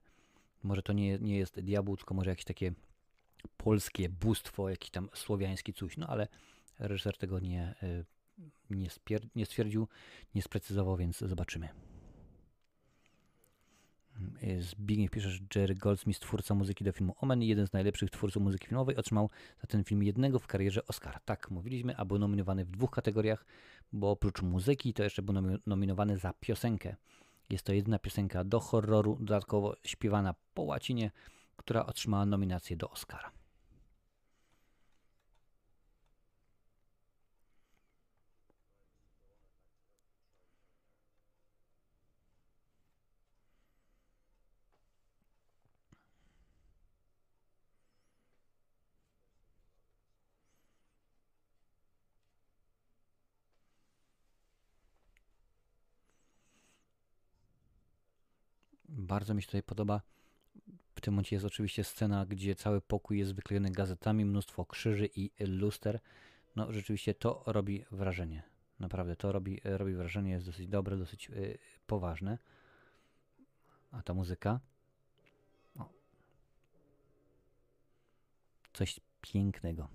może 0.63 0.81
to 0.81 0.93
nie, 0.93 1.19
nie 1.19 1.37
jest 1.37 1.59
diabł, 1.59 1.97
tylko 1.97 2.13
może 2.13 2.29
jakieś 2.29 2.45
takie 2.45 2.73
polskie 3.57 4.09
bóstwo, 4.09 4.69
jakiś 4.69 4.89
tam 4.89 5.09
słowiański 5.13 5.73
coś. 5.73 5.97
No 5.97 6.07
ale 6.07 6.27
reżyser 6.79 7.17
tego 7.17 7.39
nie, 7.39 7.75
y, 7.83 8.05
nie, 8.69 8.89
nie 9.35 9.45
stwierdził, 9.45 9.87
nie 10.35 10.41
sprecyzował, 10.41 10.97
więc 10.97 11.17
zobaczymy. 11.17 11.69
Zbigniew 14.59 15.11
pisze, 15.11 15.29
że 15.29 15.39
Jerry 15.55 15.75
Goldsmith, 15.75 16.19
twórca 16.19 16.55
muzyki 16.55 16.83
do 16.83 16.91
filmu 16.91 17.15
Omen, 17.21 17.41
jeden 17.41 17.67
z 17.67 17.73
najlepszych 17.73 18.09
twórców 18.09 18.43
muzyki 18.43 18.67
filmowej, 18.67 18.95
otrzymał 18.95 19.29
za 19.61 19.67
ten 19.67 19.83
film 19.83 20.03
jednego 20.03 20.39
w 20.39 20.47
karierze 20.47 20.85
Oscara. 20.87 21.19
Tak, 21.25 21.51
mówiliśmy, 21.51 21.97
a 21.97 22.05
był 22.05 22.19
nominowany 22.19 22.65
w 22.65 22.71
dwóch 22.71 22.91
kategoriach, 22.91 23.45
bo 23.93 24.11
oprócz 24.11 24.41
muzyki 24.41 24.93
to 24.93 25.03
jeszcze 25.03 25.21
był 25.21 25.35
nominowany 25.67 26.17
za 26.17 26.33
piosenkę. 26.39 26.95
Jest 27.49 27.63
to 27.65 27.73
jedyna 27.73 27.99
piosenka 27.99 28.43
do 28.43 28.59
horroru, 28.59 29.17
dodatkowo 29.19 29.75
śpiewana 29.83 30.35
po 30.53 30.61
łacinie, 30.61 31.11
która 31.55 31.85
otrzymała 31.85 32.25
nominację 32.25 32.77
do 32.77 32.89
Oscara. 32.89 33.38
Bardzo 59.09 59.33
mi 59.33 59.41
się 59.41 59.45
tutaj 59.45 59.63
podoba. 59.63 60.01
W 60.95 61.01
tym 61.01 61.13
momencie 61.13 61.35
jest 61.35 61.45
oczywiście 61.45 61.83
scena, 61.83 62.25
gdzie 62.25 62.55
cały 62.55 62.81
pokój 62.81 63.19
jest 63.19 63.33
wyklejony 63.33 63.71
gazetami, 63.71 64.25
mnóstwo 64.25 64.65
krzyży 64.65 65.09
i 65.15 65.31
luster. 65.39 65.99
No 66.55 66.73
rzeczywiście 66.73 67.13
to 67.13 67.43
robi 67.45 67.85
wrażenie. 67.91 68.43
Naprawdę 68.79 69.15
to 69.15 69.31
robi, 69.31 69.61
robi 69.63 69.93
wrażenie, 69.93 70.31
jest 70.31 70.45
dosyć 70.45 70.67
dobre, 70.67 70.97
dosyć 70.97 71.29
yy, 71.29 71.57
poważne. 71.87 72.37
A 73.91 74.01
ta 74.01 74.13
muzyka? 74.13 74.59
O. 75.75 75.89
Coś 78.73 78.99
pięknego. 79.21 79.87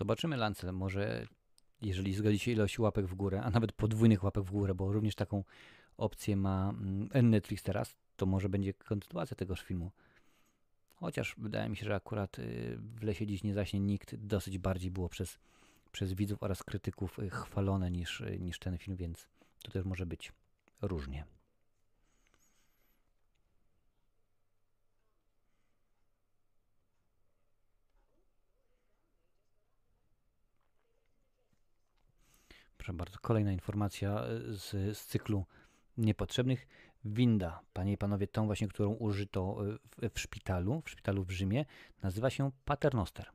Zobaczymy 0.00 0.36
Lancel, 0.36 0.72
może 0.72 1.26
jeżeli 1.82 2.14
zgodzi 2.14 2.38
się 2.38 2.50
ilość 2.50 2.78
łapek 2.78 3.06
w 3.06 3.14
górę, 3.14 3.42
a 3.42 3.50
nawet 3.50 3.72
podwójnych 3.72 4.24
łapek 4.24 4.44
w 4.44 4.50
górę, 4.50 4.74
bo 4.74 4.92
również 4.92 5.14
taką 5.14 5.44
opcję 5.96 6.36
ma 6.36 6.70
mm, 6.70 7.30
Netflix 7.30 7.62
teraz, 7.62 7.94
to 8.16 8.26
może 8.26 8.48
będzie 8.48 8.74
kontynuacja 8.74 9.36
tegoż 9.36 9.62
filmu. 9.62 9.90
Chociaż 10.94 11.34
wydaje 11.38 11.68
mi 11.68 11.76
się, 11.76 11.86
że 11.86 11.94
akurat 11.94 12.38
y, 12.38 12.78
w 12.78 13.02
Lesie 13.02 13.26
Dziś 13.26 13.42
nie 13.42 13.54
zaśnie 13.54 13.80
nikt 13.80 14.14
dosyć 14.14 14.58
bardziej 14.58 14.90
było 14.90 15.08
przez, 15.08 15.38
przez 15.92 16.12
widzów 16.12 16.42
oraz 16.42 16.62
krytyków 16.62 17.18
y, 17.18 17.30
chwalone 17.30 17.90
niż, 17.90 18.20
y, 18.20 18.38
niż 18.40 18.58
ten 18.58 18.78
film, 18.78 18.96
więc 18.96 19.28
to 19.62 19.70
też 19.72 19.84
może 19.84 20.06
być 20.06 20.32
różnie. 20.82 21.24
Proszę 32.90 32.98
bardzo, 32.98 33.18
kolejna 33.18 33.52
informacja 33.52 34.24
e, 34.24 34.40
z, 34.52 34.98
z 34.98 35.06
cyklu 35.06 35.44
niepotrzebnych. 35.96 36.66
Winda, 37.04 37.60
panie 37.72 37.92
i 37.92 37.98
panowie, 37.98 38.26
tą 38.26 38.46
właśnie, 38.46 38.68
którą 38.68 38.90
użyto 38.90 39.56
e, 40.02 40.08
w, 40.08 40.14
w 40.14 40.20
szpitalu, 40.20 40.82
w 40.84 40.90
szpitalu 40.90 41.24
w 41.24 41.30
Rzymie, 41.30 41.64
nazywa 42.02 42.30
się 42.30 42.50
Paternoster. 42.64 43.26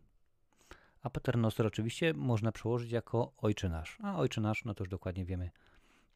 A 1.02 1.10
Paternoster 1.10 1.68
oczywiście 1.68 2.14
można 2.14 2.52
przełożyć 2.52 2.92
jako 2.92 3.34
Ojcze 3.38 3.70
Nasz. 3.70 3.98
A 4.04 4.18
Ojcze 4.18 4.42
Nasz, 4.42 4.66
no 4.66 4.74
to 4.74 4.84
już 4.84 4.90
dokładnie 4.90 5.26
wiemy, 5.26 5.50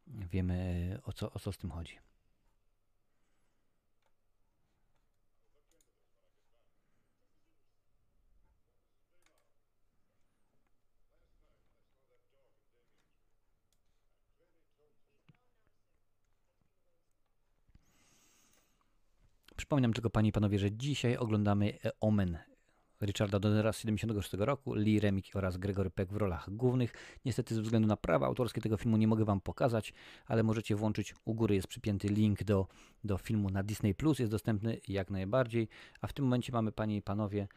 wiemy 0.08 1.00
o 1.04 1.14
co, 1.14 1.32
o 1.32 1.40
co 1.40 1.52
z 1.52 1.58
tym 1.58 1.72
chodzi. 1.72 1.98
Przypominam 19.70 19.94
tylko 19.94 20.10
Panie 20.10 20.30
i 20.30 20.32
Panowie, 20.32 20.60
że 20.60 20.72
dzisiaj 20.72 21.18
oglądamy 21.18 21.74
e, 21.86 21.92
Omen 22.00 22.38
Richarda 23.02 23.40
Donnera 23.40 23.74
z 23.74 23.80
76 23.80 24.34
roku, 24.34 24.74
Lee 24.74 25.00
Remick 25.00 25.36
oraz 25.36 25.58
Gregory 25.58 25.90
Peck 25.90 26.12
w 26.12 26.16
rolach 26.16 26.50
głównych. 26.50 26.94
Niestety 27.26 27.56
ze 27.56 27.62
względu 27.62 27.88
na 27.88 27.98
prawa 27.98 28.28
autorskie 28.28 28.62
tego 28.62 28.78
filmu 28.78 28.98
nie 28.98 29.08
mogę 29.08 29.26
Wam 29.26 29.42
pokazać, 29.42 29.94
ale 30.28 30.44
możecie 30.44 30.76
włączyć, 30.76 31.16
u 31.26 31.34
góry 31.34 31.56
jest 31.56 31.68
przypięty 31.68 32.08
link 32.08 32.44
do, 32.44 32.68
do 33.04 33.18
filmu 33.18 33.50
na 33.50 33.64
Disney+, 33.64 33.94
Plus, 33.94 34.20
jest 34.20 34.32
dostępny 34.32 34.80
jak 34.88 35.10
najbardziej, 35.10 35.68
a 36.02 36.08
w 36.08 36.14
tym 36.14 36.26
momencie 36.26 36.54
mamy 36.54 36.72
Panie 36.72 36.98
i 36.98 37.02
Panowie 37.02 37.48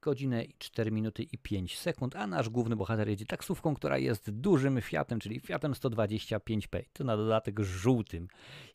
godzinę 0.00 0.44
i 0.44 0.54
4 0.58 0.90
minuty 0.90 1.22
i 1.22 1.38
5 1.38 1.78
sekund, 1.78 2.16
a 2.16 2.26
nasz 2.26 2.48
główny 2.48 2.76
bohater 2.76 3.08
jedzie 3.08 3.26
taksówką, 3.26 3.74
która 3.74 3.98
jest 3.98 4.30
dużym 4.30 4.80
Fiatem, 4.80 5.20
czyli 5.20 5.40
Fiatem 5.40 5.72
125P. 5.72 6.84
To 6.92 7.04
na 7.04 7.16
dodatek 7.16 7.60
żółtym. 7.60 8.28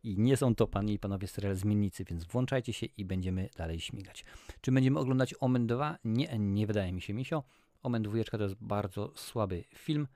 I 0.03 0.17
nie 0.17 0.37
są 0.37 0.55
to 0.55 0.67
panie 0.67 0.93
i 0.93 0.99
panowie 0.99 1.27
serial 1.27 1.55
zmiennicy, 1.55 2.03
więc 2.03 2.23
włączajcie 2.23 2.73
się 2.73 2.87
i 2.97 3.05
będziemy 3.05 3.49
dalej 3.57 3.79
śmigać. 3.79 4.25
Czy 4.61 4.71
będziemy 4.71 4.99
oglądać 4.99 5.35
Omen 5.39 5.67
2? 5.67 5.97
Nie, 6.03 6.39
nie 6.39 6.67
wydaje 6.67 6.93
mi 6.93 7.01
się, 7.01 7.13
Misio. 7.13 7.43
Omen 7.83 8.03
2 8.03 8.23
to 8.23 8.43
jest 8.43 8.55
bardzo 8.61 9.11
słaby 9.15 9.63
film. 9.75 10.07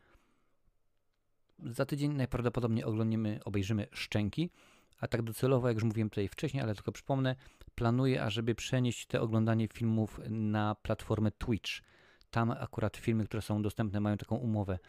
Za 1.65 1.85
tydzień 1.85 2.13
najprawdopodobniej 2.13 2.83
oglądniemy, 2.83 3.39
obejrzymy 3.45 3.87
Szczęki, 3.91 4.49
a 4.99 5.07
tak 5.07 5.21
docelowo, 5.21 5.67
jak 5.67 5.77
już 5.77 5.83
mówiłem 5.83 6.09
tutaj 6.09 6.27
wcześniej, 6.27 6.63
ale 6.63 6.75
tylko 6.75 6.91
przypomnę, 6.91 7.35
planuję, 7.75 8.23
ażeby 8.23 8.55
przenieść 8.55 9.05
te 9.05 9.21
oglądanie 9.21 9.67
filmów 9.67 10.19
na 10.29 10.75
platformę 10.75 11.31
Twitch. 11.31 11.71
Tam 12.31 12.51
akurat 12.51 12.97
filmy, 12.97 13.25
które 13.25 13.41
są 13.41 13.61
dostępne, 13.61 13.99
mają 13.99 14.17
taką 14.17 14.35
umowę. 14.35 14.79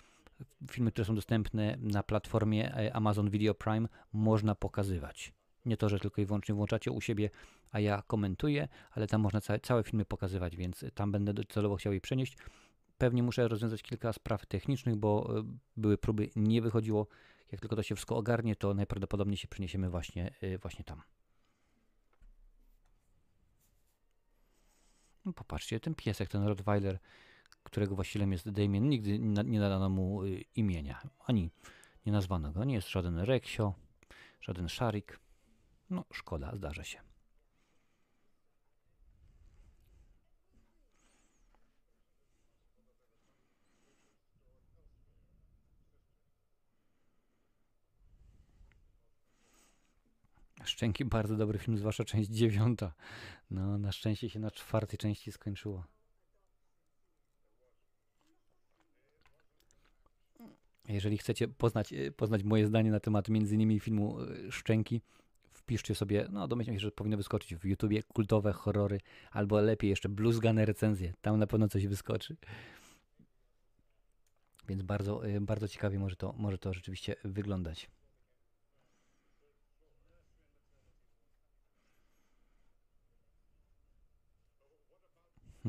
Filmy, 0.71 0.93
które 0.93 1.05
są 1.05 1.15
dostępne 1.15 1.77
na 1.81 2.03
platformie 2.03 2.75
e, 2.77 2.97
Amazon 2.97 3.31
Video 3.31 3.55
Prime, 3.55 3.89
można 4.13 4.55
pokazywać. 4.55 5.33
Nie 5.67 5.77
to, 5.77 5.89
że 5.89 5.99
tylko 5.99 6.21
i 6.21 6.27
wyłącznie 6.27 6.55
włączacie 6.55 6.91
u 6.91 7.01
siebie, 7.01 7.31
a 7.73 7.81
ja 7.81 8.03
komentuję, 8.07 8.69
ale 8.91 9.07
tam 9.07 9.21
można 9.21 9.41
całe, 9.41 9.61
całe 9.61 9.83
filmy 9.83 10.05
pokazywać, 10.05 10.57
więc 10.57 10.85
tam 10.95 11.13
będę 11.13 11.35
docelowo 11.35 11.77
chciał 11.77 11.93
je 11.93 12.01
przenieść. 12.01 12.37
Pewnie 12.99 13.23
muszę 13.23 13.49
rozwiązać 13.49 13.83
kilka 13.83 14.13
spraw 14.13 14.47
technicznych, 14.47 14.97
bo 14.97 15.39
e, 15.39 15.43
były 15.77 15.99
próby, 15.99 16.31
nie 16.37 16.63
wychodziło. 16.63 17.07
Jak 17.53 17.61
tylko 17.61 17.77
to 17.77 17.83
się 17.83 17.95
wszystko 17.95 18.17
ogarnie, 18.17 18.57
to 18.57 18.75
najprawdopodobniej 18.75 19.37
się 19.37 19.49
przeniesiemy 19.49 19.91
właśnie, 19.91 20.35
e, 20.41 20.59
właśnie 20.59 20.85
tam. 20.85 21.03
No 25.25 25.33
popatrzcie, 25.33 25.81
ten 25.81 25.95
piesek, 25.95 26.29
ten 26.29 26.45
Rottweiler, 26.45 26.99
którego 27.63 27.95
właścicielem 27.95 28.33
jest 28.33 28.51
Damien, 28.51 28.89
nigdy 28.89 29.19
nie 29.19 29.61
nadano 29.61 29.89
mu 29.89 30.25
y, 30.25 30.45
imienia, 30.55 31.01
ani 31.27 31.51
nie 32.07 32.13
nazwano 32.13 32.53
go. 32.53 32.65
Nie 32.65 32.75
jest 32.75 32.89
żaden 32.89 33.19
Reksio, 33.19 33.75
żaden 34.41 34.69
Szarik. 34.69 35.21
No 35.91 36.05
szkoda, 36.13 36.57
zdarza 36.57 36.85
się. 36.85 37.08
Szczęki 50.69 51.05
bardzo 51.05 51.37
dobry 51.37 51.59
film, 51.59 51.79
zwłaszcza 51.79 52.05
część 52.05 52.31
dziewiąta. 52.31 52.95
No, 53.51 53.79
na 53.79 53.93
szczęście 53.93 54.31
się 54.31 54.41
na 54.41 54.51
czwartej 54.51 54.99
części 54.99 55.33
skończyło. 55.33 55.85
Jeżeli 60.89 61.19
chcecie 61.19 61.49
poznać, 61.49 61.93
e, 61.93 62.11
poznać 62.11 62.45
moje 62.45 62.67
zdanie 62.67 62.91
na 62.91 63.01
temat 63.01 63.29
między 63.29 63.55
innymi 63.55 63.81
filmu 63.81 64.21
e, 64.21 64.53
Szczęki, 64.53 65.01
wpiszcie 65.53 65.95
sobie, 65.95 66.27
no 66.31 66.49
domyślam 66.49 66.77
się, 66.77 66.81
że 66.81 66.91
powinno 66.91 67.17
wyskoczyć 67.17 67.55
w 67.55 67.65
YouTubie 67.65 68.03
kultowe 68.03 68.53
horrory, 68.53 69.01
albo 69.31 69.61
lepiej 69.61 69.91
jeszcze 69.91 70.09
bluzgane 70.09 70.65
recenzje. 70.65 71.13
Tam 71.21 71.39
na 71.39 71.47
pewno 71.47 71.69
coś 71.69 71.87
wyskoczy. 71.87 72.37
Więc 74.69 74.83
bardzo, 74.83 75.27
e, 75.27 75.41
bardzo 75.41 75.69
ciekawie 75.69 75.99
może 75.99 76.17
to, 76.17 76.33
może 76.33 76.59
to 76.59 76.73
rzeczywiście 76.73 77.17
wyglądać. 77.25 77.91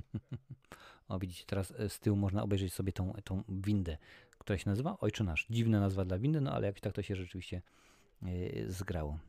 O, 1.07 1.19
widzicie, 1.19 1.43
teraz 1.47 1.73
z 1.87 1.99
tyłu 1.99 2.17
można 2.17 2.43
obejrzeć 2.43 2.73
sobie 2.73 2.93
tą, 2.93 3.13
tą 3.23 3.43
windę 3.49 3.97
która 4.43 4.57
się 4.57 4.69
nazywa 4.69 4.97
Ojcze 4.99 5.23
Nasz. 5.23 5.47
Dziwna 5.49 5.79
nazwa 5.79 6.05
dla 6.05 6.19
windy, 6.19 6.41
no 6.41 6.51
ale 6.51 6.67
jakoś 6.67 6.81
tak 6.81 6.93
to 6.93 7.01
się 7.01 7.15
rzeczywiście 7.15 7.61
yy, 8.21 8.71
zgrało. 8.71 9.19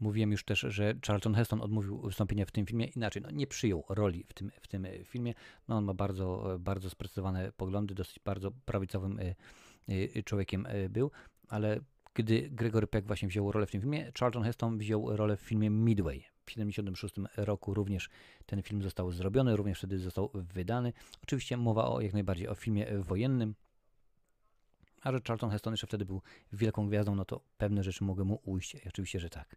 Mówiłem 0.00 0.32
już 0.32 0.44
też, 0.44 0.60
że 0.60 0.94
Charlton 1.06 1.34
Heston 1.34 1.60
odmówił 1.60 1.98
wystąpienia 1.98 2.46
w 2.46 2.50
tym 2.50 2.66
filmie 2.66 2.86
inaczej. 2.86 3.22
No, 3.22 3.30
nie 3.30 3.46
przyjął 3.46 3.84
roli 3.88 4.24
w 4.28 4.34
tym, 4.34 4.50
w 4.60 4.68
tym 4.68 4.86
filmie. 5.04 5.34
No, 5.68 5.76
on 5.76 5.84
ma 5.84 5.94
bardzo, 5.94 6.56
bardzo 6.58 6.90
sprecyzowane 6.90 7.52
poglądy, 7.52 7.94
dosyć 7.94 8.18
bardzo 8.24 8.50
prawicowym 8.50 9.20
człowiekiem 10.24 10.66
był, 10.90 11.10
ale 11.48 11.80
gdy 12.14 12.50
Gregory 12.50 12.86
Peck 12.86 13.06
właśnie 13.06 13.28
wziął 13.28 13.52
rolę 13.52 13.66
w 13.66 13.70
tym 13.70 13.80
filmie, 13.80 14.12
Charlton 14.20 14.42
Heston 14.42 14.78
wziął 14.78 15.16
rolę 15.16 15.36
w 15.36 15.40
filmie 15.40 15.70
Midway. 15.70 16.20
W 16.20 16.44
1976 16.44 17.14
roku 17.36 17.74
również 17.74 18.08
ten 18.46 18.62
film 18.62 18.82
został 18.82 19.10
zrobiony, 19.10 19.56
również 19.56 19.78
wtedy 19.78 19.98
został 19.98 20.30
wydany. 20.34 20.92
Oczywiście 21.22 21.56
mowa 21.56 21.84
o 21.84 22.00
jak 22.00 22.12
najbardziej 22.12 22.48
o 22.48 22.54
filmie 22.54 22.86
wojennym, 22.98 23.54
a 25.02 25.12
że 25.12 25.20
Charlton 25.28 25.50
Heston 25.50 25.72
jeszcze 25.72 25.86
wtedy 25.86 26.04
był 26.04 26.22
wielką 26.52 26.88
gwiazdą, 26.88 27.14
no 27.14 27.24
to 27.24 27.40
pewne 27.58 27.82
rzeczy 27.82 28.04
mogły 28.04 28.24
mu 28.24 28.40
ujść. 28.44 28.74
I 28.74 28.88
oczywiście, 28.88 29.20
że 29.20 29.30
tak. 29.30 29.56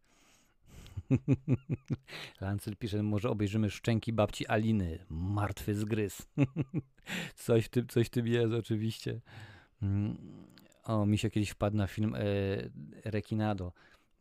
Lancel 2.41 2.77
pisze, 2.77 3.03
może 3.03 3.29
obejrzymy 3.29 3.69
szczęki 3.69 4.13
babci 4.13 4.47
Aliny. 4.47 5.05
Martwy 5.09 5.75
zgryz. 5.75 6.27
coś, 7.35 7.65
w 7.65 7.69
tym, 7.69 7.87
coś 7.87 8.07
w 8.07 8.09
tym 8.09 8.27
jest 8.27 8.53
oczywiście. 8.53 9.21
O, 10.85 11.05
mi 11.05 11.17
się 11.17 11.29
kiedyś 11.29 11.49
wpadł 11.49 11.77
na 11.77 11.87
film 11.87 12.15
e, 12.15 12.19
Rekinado. 13.11 13.73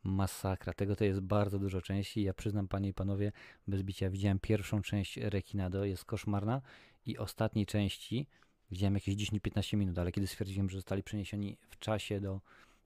Masakra. 0.03 0.73
Tego 0.73 0.95
to 0.95 1.03
jest 1.03 1.19
bardzo 1.19 1.59
dużo 1.59 1.81
części. 1.81 2.23
Ja 2.23 2.33
przyznam, 2.33 2.67
panie 2.67 2.89
i 2.89 2.93
panowie, 2.93 3.31
bez 3.67 3.81
bicia 3.81 4.09
widziałem 4.09 4.39
pierwszą 4.39 4.81
część 4.81 5.17
Rekinado, 5.17 5.85
jest 5.85 6.05
koszmarna 6.05 6.61
i 7.05 7.17
ostatniej 7.17 7.65
części 7.65 8.27
widziałem 8.71 8.93
jakieś 8.93 9.15
10-15 9.15 9.77
minut, 9.77 9.99
ale 9.99 10.11
kiedy 10.11 10.27
stwierdziłem, 10.27 10.69
że 10.69 10.77
zostali 10.77 11.03
przeniesieni 11.03 11.57
w 11.69 11.79
czasie 11.79 12.21
do 12.21 12.41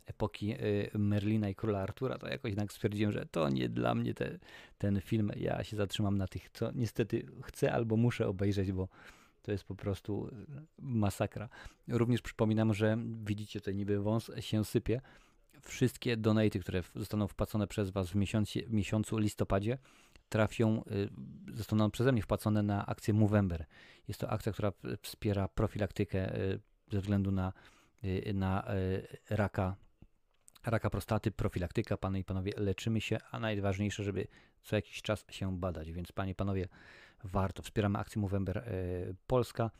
epoki 0.05 0.53
y, 0.53 0.89
Merlina 0.93 1.49
i 1.49 1.55
Króla 1.55 1.79
Artura, 1.79 2.17
to 2.17 2.27
jakoś 2.27 2.49
jednak 2.49 2.71
stwierdziłem, 2.71 3.11
że 3.11 3.25
to 3.25 3.49
nie 3.49 3.69
dla 3.69 3.95
mnie 3.95 4.13
te, 4.13 4.39
ten 4.77 5.01
film. 5.01 5.31
Ja 5.35 5.63
się 5.63 5.77
zatrzymam 5.77 6.17
na 6.17 6.27
tych, 6.27 6.49
co 6.49 6.71
niestety 6.71 7.25
chcę 7.43 7.73
albo 7.73 7.97
muszę 7.97 8.27
obejrzeć, 8.27 8.71
bo 8.71 8.87
to 9.41 9.51
jest 9.51 9.63
po 9.63 9.75
prostu 9.75 10.27
y, 10.27 10.31
masakra. 10.77 11.49
Również 11.87 12.21
przypominam, 12.21 12.73
że 12.73 12.97
widzicie 13.23 13.59
tutaj 13.59 13.75
niby 13.75 13.99
wąs 13.99 14.31
się 14.39 14.65
sypie. 14.65 15.01
Wszystkie 15.61 16.17
donaty, 16.17 16.59
które 16.59 16.83
zostaną 16.95 17.27
wpłacone 17.27 17.67
przez 17.67 17.89
Was 17.89 18.09
w, 18.09 18.15
miesiącu, 18.15 18.59
w 18.67 18.73
miesiącu 18.73 19.17
listopadzie, 19.17 19.77
trafią, 20.29 20.83
y, 20.83 21.09
zostaną 21.53 21.91
przeze 21.91 22.11
mnie 22.11 22.21
wpłacone 22.21 22.63
na 22.63 22.85
akcję 22.85 23.13
Movember. 23.13 23.65
Jest 24.07 24.19
to 24.19 24.29
akcja, 24.29 24.51
która 24.51 24.71
wspiera 25.01 25.47
profilaktykę 25.47 26.31
ze 26.91 26.99
względu 27.01 27.31
na, 27.31 27.53
na 28.33 28.65
raka, 29.29 29.75
raka 30.65 30.89
prostaty, 30.89 31.31
profilaktyka. 31.31 31.97
Panie 31.97 32.19
i 32.19 32.23
panowie, 32.23 32.53
leczymy 32.57 33.01
się, 33.01 33.17
a 33.31 33.39
najważniejsze, 33.39 34.03
żeby 34.03 34.27
co 34.63 34.75
jakiś 34.75 35.01
czas 35.01 35.25
się 35.29 35.57
badać. 35.57 35.91
Więc 35.91 36.11
panie 36.11 36.31
i 36.31 36.35
panowie, 36.35 36.67
warto. 37.23 37.63
Wspieramy 37.63 37.99
akcję 37.99 38.21
Movember 38.21 38.57
e, 38.57 38.63
Polska. 39.27 39.71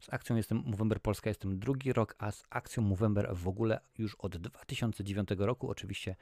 Z 0.00 0.12
akcją 0.12 0.36
jestem 0.36 0.62
Movember 0.66 1.00
Polska 1.00 1.30
jestem 1.30 1.58
drugi 1.58 1.92
rok, 1.92 2.14
a 2.18 2.30
z 2.32 2.44
akcją 2.50 2.82
Movember 2.82 3.34
w 3.34 3.48
ogóle 3.48 3.80
już 3.98 4.14
od 4.14 4.36
2009 4.36 5.28
roku, 5.38 5.70
oczywiście 5.70 6.16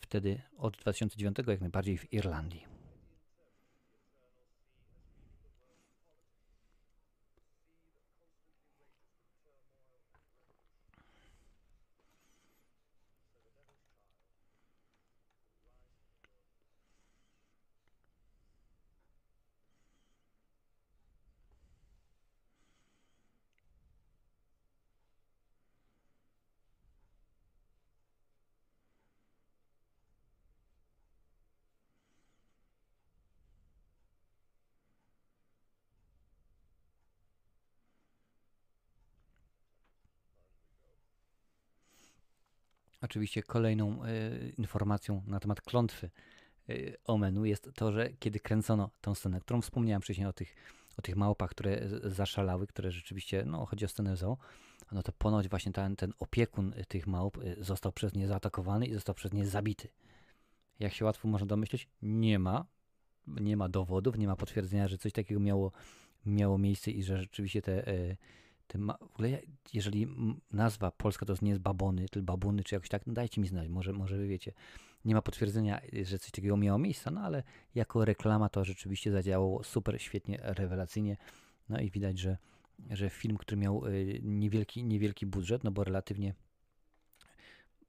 wtedy 0.00 0.42
od 0.56 0.76
2009 0.76 1.36
jak 1.46 1.60
najbardziej 1.60 1.98
w 1.98 2.12
Irlandii. 2.12 2.71
Oczywiście 43.02 43.42
kolejną 43.42 44.04
y, 44.04 44.52
informacją 44.58 45.22
na 45.26 45.40
temat 45.40 45.60
klątwy 45.60 46.10
y, 46.70 46.96
Omenu 47.04 47.44
jest 47.44 47.70
to, 47.74 47.92
że 47.92 48.10
kiedy 48.10 48.40
kręcono 48.40 48.90
tą 49.00 49.14
scenę, 49.14 49.40
którą 49.40 49.60
wspomniałem 49.60 50.02
wcześniej 50.02 50.26
o 50.26 50.32
tych, 50.32 50.54
o 50.96 51.02
tych 51.02 51.16
małpach, 51.16 51.50
które 51.50 51.80
zaszalały, 52.04 52.66
które 52.66 52.90
rzeczywiście, 52.90 53.44
no 53.46 53.66
chodzi 53.66 53.84
o 53.84 53.88
scenę 53.88 54.16
zoo, 54.16 54.38
no 54.92 55.02
to 55.02 55.12
ponoć 55.12 55.48
właśnie 55.48 55.72
ten, 55.72 55.96
ten 55.96 56.12
opiekun 56.18 56.74
tych 56.88 57.06
małp 57.06 57.38
został 57.58 57.92
przez 57.92 58.14
nie 58.14 58.28
zaatakowany 58.28 58.86
i 58.86 58.94
został 58.94 59.14
przez 59.14 59.32
nie 59.32 59.46
zabity. 59.46 59.88
Jak 60.80 60.92
się 60.92 61.04
łatwo 61.04 61.28
można 61.28 61.46
domyśleć, 61.46 61.88
nie 62.02 62.38
ma, 62.38 62.66
nie 63.26 63.56
ma 63.56 63.68
dowodów, 63.68 64.18
nie 64.18 64.26
ma 64.26 64.36
potwierdzenia, 64.36 64.88
że 64.88 64.98
coś 64.98 65.12
takiego 65.12 65.40
miało, 65.40 65.72
miało 66.26 66.58
miejsce 66.58 66.90
i 66.90 67.02
że 67.02 67.18
rzeczywiście 67.18 67.62
te 67.62 67.86
ma, 68.78 68.98
w 68.98 69.14
ogóle, 69.14 69.40
jeżeli 69.72 70.06
nazwa 70.52 70.90
polska 70.90 71.26
to 71.26 71.34
nie 71.42 71.50
jest 71.50 71.62
babony, 71.62 72.08
tylko 72.08 72.26
babuny, 72.26 72.64
czy 72.64 72.74
jakoś 72.74 72.88
tak, 72.88 73.06
no 73.06 73.12
dajcie 73.12 73.40
mi 73.40 73.48
znać, 73.48 73.68
może, 73.68 73.92
może 73.92 74.16
wy 74.16 74.28
wiecie. 74.28 74.52
Nie 75.04 75.14
ma 75.14 75.22
potwierdzenia, 75.22 75.80
że 76.02 76.18
coś 76.18 76.30
takiego 76.30 76.56
miało 76.56 76.78
miejsce, 76.78 77.10
no 77.10 77.20
ale 77.20 77.42
jako 77.74 78.04
reklama 78.04 78.48
to 78.48 78.64
rzeczywiście 78.64 79.12
zadziałało 79.12 79.64
super, 79.64 80.02
świetnie, 80.02 80.38
rewelacyjnie. 80.42 81.16
No 81.68 81.80
i 81.80 81.90
widać, 81.90 82.18
że, 82.18 82.36
że 82.90 83.10
film, 83.10 83.36
który 83.36 83.60
miał 83.60 83.86
y, 83.86 84.20
niewielki, 84.22 84.84
niewielki 84.84 85.26
budżet, 85.26 85.64
no 85.64 85.70
bo 85.70 85.84
relatywnie 85.84 86.34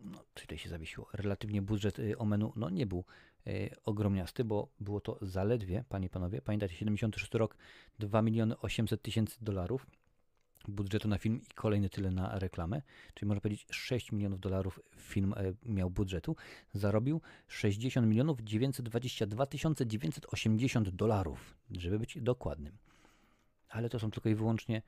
no, 0.03 0.23
tutaj 0.33 0.57
się 0.57 0.69
zawiesiło, 0.69 1.07
relatywnie 1.13 1.61
budżet 1.61 1.99
y, 1.99 2.17
Omenu 2.17 2.53
no, 2.55 2.69
nie 2.69 2.85
był 2.85 3.03
y, 3.47 3.69
ogromniasty, 3.85 4.43
bo 4.43 4.67
było 4.79 5.01
to 5.01 5.17
zaledwie, 5.21 5.83
panie 5.89 6.07
i 6.07 6.09
panowie, 6.09 6.41
pamiętacie, 6.41 6.75
76 6.75 7.33
rok, 7.33 7.57
2 7.99 8.21
miliony 8.21 8.57
800 8.57 9.01
tysięcy 9.01 9.37
dolarów, 9.41 9.87
budżetu 10.67 11.07
na 11.07 11.17
film 11.17 11.41
i 11.41 11.53
kolejny 11.53 11.89
tyle 11.89 12.11
na 12.11 12.39
reklamę, 12.39 12.81
czyli 13.13 13.27
można 13.27 13.41
powiedzieć 13.41 13.67
6 13.71 14.11
milionów 14.11 14.39
dolarów 14.39 14.79
film 14.97 15.33
e, 15.37 15.53
miał 15.65 15.89
budżetu, 15.89 16.35
zarobił 16.73 17.21
60 17.47 18.07
milionów 18.07 18.41
922 18.41 19.45
980 19.85 20.89
dolarów, 20.89 21.55
żeby 21.71 21.99
być 21.99 22.17
dokładnym. 22.21 22.77
Ale 23.69 23.89
to 23.89 23.99
są 23.99 24.11
tylko 24.11 24.29
i 24.29 24.35
wyłącznie, 24.35 24.81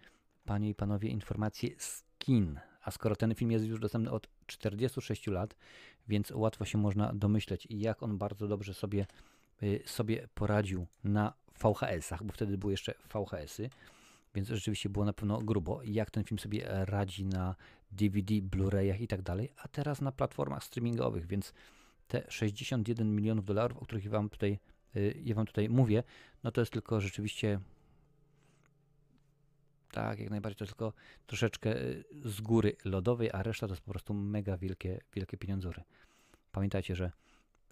panie 0.46 0.70
i 0.70 0.76
panowie, 0.76 1.10
informacje 1.10 1.70
z 1.78 2.04
kin. 2.18 2.60
A 2.82 2.92
skoro 2.92 3.16
ten 3.16 3.36
film 3.36 3.52
jest 3.52 3.66
już 3.66 3.80
dostępny 3.80 4.12
od 4.12 4.28
46 4.46 5.28
lat, 5.28 5.56
więc 6.08 6.32
łatwo 6.32 6.66
się 6.66 6.78
można 6.78 7.14
domyśleć, 7.14 7.68
jak 7.70 8.04
on 8.04 8.18
bardzo 8.18 8.48
dobrze 8.48 8.74
sobie, 8.74 9.06
e, 9.62 9.88
sobie 9.88 10.28
poradził 10.34 10.88
na 11.04 11.34
VHS-ach, 11.60 12.24
bo 12.24 12.34
wtedy 12.34 12.58
były 12.58 12.74
jeszcze 12.74 12.94
VHS-y 13.14 13.70
więc 14.36 14.48
rzeczywiście 14.48 14.90
było 14.90 15.06
na 15.06 15.14
pewno 15.14 15.38
grubo. 15.38 15.84
Jak 15.84 16.12
ten 16.12 16.24
film 16.24 16.40
sobie 16.40 16.68
radzi 16.70 17.26
na 17.26 17.56
DVD, 17.92 18.34
Blu-rayach 18.34 19.02
i 19.02 19.08
tak 19.08 19.22
dalej, 19.22 19.52
a 19.58 19.68
teraz 19.68 20.02
na 20.02 20.12
platformach 20.12 20.64
streamingowych, 20.64 21.28
więc 21.28 21.54
te 22.08 22.24
61 22.30 23.16
milionów 23.16 23.46
dolarów, 23.46 23.78
o 23.78 23.86
których 23.86 24.06
ja 24.06 24.12
wam 24.12 24.30
tutaj, 24.30 24.60
y, 24.96 25.22
ja 25.24 25.36
wam 25.36 25.46
tutaj 25.46 25.70
mówię, 25.70 26.04
no 26.44 26.52
to 26.52 26.62
jest 26.62 26.74
tylko 26.74 27.02
rzeczywiście 27.02 27.60
Tak, 29.92 30.20
jak 30.20 30.30
najbardziej 30.30 30.58
to 30.58 30.66
tylko 30.66 30.94
troszeczkę 31.28 31.82
y, 31.82 32.04
z 32.26 32.42
góry 32.42 32.76
lodowej, 32.86 33.30
a 33.34 33.44
reszta 33.44 33.68
to 33.68 33.74
jest 33.74 33.84
po 33.84 33.92
prostu 33.92 34.14
mega 34.14 34.58
wielkie, 34.58 35.00
wielkie 35.14 35.38
pieniądzury. 35.38 35.84
Pamiętajcie, 36.52 36.96
że 36.96 37.12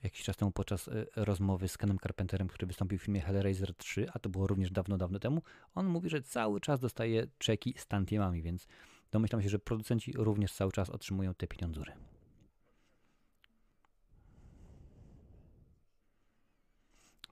jakiś 0.03 0.23
czas 0.23 0.38
temu 0.38 0.51
podczas 0.51 0.88
y, 0.88 1.07
rozmowy 1.15 1.67
z 1.67 1.77
Kenem 1.77 1.99
Carpenterem, 1.99 2.47
który 2.47 2.67
wystąpił 2.67 2.99
w 2.99 3.01
filmie 3.01 3.21
Hellraiser 3.21 3.75
3, 3.75 4.07
a 4.13 4.19
to 4.19 4.30
było 4.30 4.47
również 4.47 4.71
dawno, 4.71 4.97
dawno 4.97 5.19
temu, 5.19 5.41
on 5.75 5.85
mówi, 5.85 6.09
że 6.09 6.21
cały 6.21 6.61
czas 6.61 6.80
dostaje 6.80 7.27
czeki 7.38 7.73
z 7.77 7.88
tantiemami, 7.88 8.41
więc 8.41 8.67
domyślam 9.11 9.41
się, 9.41 9.49
że 9.49 9.59
producenci 9.59 10.13
również 10.15 10.53
cały 10.53 10.71
czas 10.71 10.89
otrzymują 10.89 11.34
te 11.34 11.47
pieniądzury. 11.47 11.93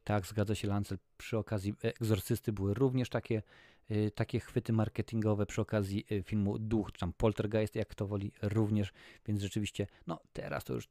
Tak, 0.04 0.28
zgadza 0.28 0.56
się 0.56 0.68
Lancel. 0.68 0.98
Przy 1.18 1.38
okazji 1.38 1.74
Egzorcysty 1.82 2.52
były 2.54 2.74
również 2.74 3.10
takie, 3.10 3.44
y, 3.92 4.12
takie 4.16 4.40
chwyty 4.40 4.74
marketingowe 4.74 5.46
przy 5.46 5.62
okazji 5.62 6.06
y, 6.12 6.24
filmu 6.24 6.60
Duch, 6.60 6.92
czy 6.92 7.00
tam 7.00 7.14
Poltergeist, 7.14 7.76
jak 7.76 7.96
to 7.96 8.08
woli, 8.08 8.32
również. 8.42 8.94
Więc 9.26 9.42
rzeczywiście, 9.42 9.88
no 10.08 10.20
teraz 10.34 10.64
to 10.64 10.74
już 10.74 10.90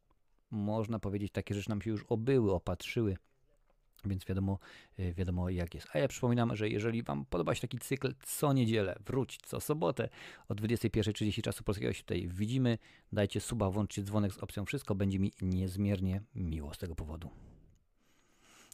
można 0.50 0.98
powiedzieć, 0.98 1.32
takie 1.32 1.54
rzeczy 1.54 1.68
nam 1.68 1.82
się 1.82 1.90
już 1.90 2.04
obyły, 2.08 2.52
opatrzyły. 2.52 3.16
Więc 4.04 4.24
wiadomo, 4.24 4.58
y, 4.98 5.14
wiadomo 5.14 5.50
jak 5.50 5.74
jest. 5.74 5.88
A 5.92 5.98
ja 5.98 6.08
przypominam, 6.08 6.56
że 6.56 6.68
jeżeli 6.68 7.02
Wam 7.02 7.24
podoba 7.24 7.54
się 7.54 7.60
taki 7.60 7.78
cykl 7.78 8.14
co 8.22 8.52
niedzielę, 8.52 8.96
wróć 9.06 9.38
co 9.44 9.60
sobotę 9.60 10.08
o 10.48 10.54
21.30 10.54 11.42
czasu 11.42 11.64
polskiego 11.64 11.92
się 11.92 12.02
tutaj 12.02 12.28
widzimy. 12.28 12.78
Dajcie 13.12 13.40
suba, 13.40 13.70
włączcie 13.70 14.02
dzwonek 14.02 14.32
z 14.32 14.38
opcją 14.38 14.64
wszystko. 14.64 14.94
Będzie 14.94 15.18
mi 15.18 15.32
niezmiernie 15.42 16.22
miło 16.34 16.74
z 16.74 16.78
tego 16.78 16.94
powodu. 16.94 17.30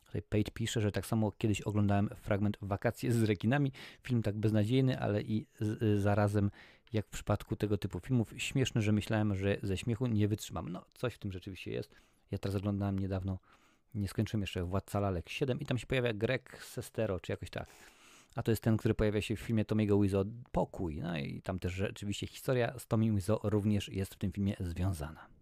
Tutaj 0.07 0.23
Page 0.23 0.51
pisze, 0.55 0.81
że 0.81 0.93
tak 0.93 1.07
samo 1.07 1.33
kiedyś 1.39 1.61
oglądałem 1.61 2.09
fragment 2.09 2.59
Wakacje 2.63 3.13
z 3.13 3.23
rekinami. 3.23 3.73
Film 4.03 4.23
tak 4.23 4.37
beznadziejny, 4.37 5.01
ale 5.01 5.23
i 5.23 5.47
z, 5.61 5.83
y, 5.83 6.01
zarazem 6.01 6.51
jak 6.93 7.07
w 7.07 7.11
przypadku 7.11 7.57
tego 7.57 7.79
typu 7.79 8.01
filmów 8.01 8.35
śmieszny, 8.37 8.83
że 8.83 8.93
myślałem, 8.93 9.35
że 9.35 9.57
ze 9.63 9.77
śmiechu 9.77 10.07
nie 10.07 10.29
wytrzymam. 10.29 10.69
No, 10.69 10.85
coś 10.95 11.15
w 11.15 11.19
tym 11.19 11.33
rzeczywiście 11.33 11.71
jest. 11.71 11.95
Ja 12.31 12.39
teraz 12.39 12.57
oglądałem 12.57 12.99
niedawno, 12.99 13.39
nie 13.95 14.09
skończyłem 14.09 14.41
jeszcze 14.41 14.65
Władca 14.65 15.01
Lalek 15.01 15.29
7 15.29 15.61
i 15.61 15.67
tam 15.67 15.79
się 15.79 15.87
pojawia 15.87 16.13
Greg 16.13 16.63
Sestero, 16.65 17.21
czy 17.21 17.33
jakoś 17.33 17.51
tak. 17.51 17.69
A 18.35 18.43
to 18.43 18.53
jest 18.53 18.63
ten, 18.63 18.77
który 18.77 18.95
pojawia 18.95 19.23
się 19.23 19.37
w 19.37 19.41
filmie 19.41 19.65
Tomiego 19.65 20.01
Wizo 20.01 20.25
Pokój. 20.53 21.01
No 21.01 21.19
i 21.19 21.43
tam 21.43 21.59
też 21.59 21.73
rzeczywiście 21.73 22.27
historia 22.27 22.79
z 22.79 22.87
Tommy 22.87 23.13
Wizo 23.13 23.41
również 23.43 23.89
jest 23.89 24.15
w 24.15 24.19
tym 24.19 24.33
filmie 24.33 24.57
związana. 24.61 25.36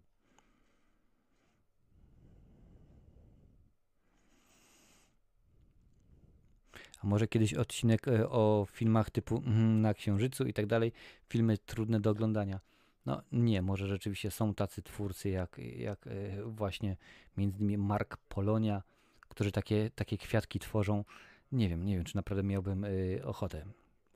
Może 7.04 7.28
kiedyś 7.28 7.54
odcinek 7.54 8.08
e, 8.08 8.28
o 8.30 8.66
filmach 8.72 9.10
typu 9.10 9.42
mm, 9.46 9.80
Na 9.80 9.94
Księżycu 9.94 10.44
i 10.44 10.52
tak 10.52 10.66
dalej, 10.66 10.92
filmy 11.28 11.58
trudne 11.58 12.00
do 12.00 12.10
oglądania. 12.10 12.60
No 13.06 13.22
nie, 13.32 13.62
może 13.62 13.86
rzeczywiście 13.86 14.30
są 14.30 14.54
tacy 14.54 14.82
twórcy 14.82 15.28
jak, 15.28 15.58
jak 15.76 16.06
e, 16.06 16.10
właśnie 16.44 16.96
między 17.36 17.58
innymi 17.58 17.78
Mark 17.78 18.16
Polonia, 18.16 18.82
którzy 19.20 19.52
takie, 19.52 19.90
takie 19.94 20.18
kwiatki 20.18 20.58
tworzą. 20.58 21.04
Nie 21.52 21.68
wiem, 21.68 21.84
nie 21.84 21.94
wiem, 21.96 22.04
czy 22.04 22.16
naprawdę 22.16 22.42
miałbym 22.42 22.84
e, 22.84 22.88
ochotę. 23.24 23.66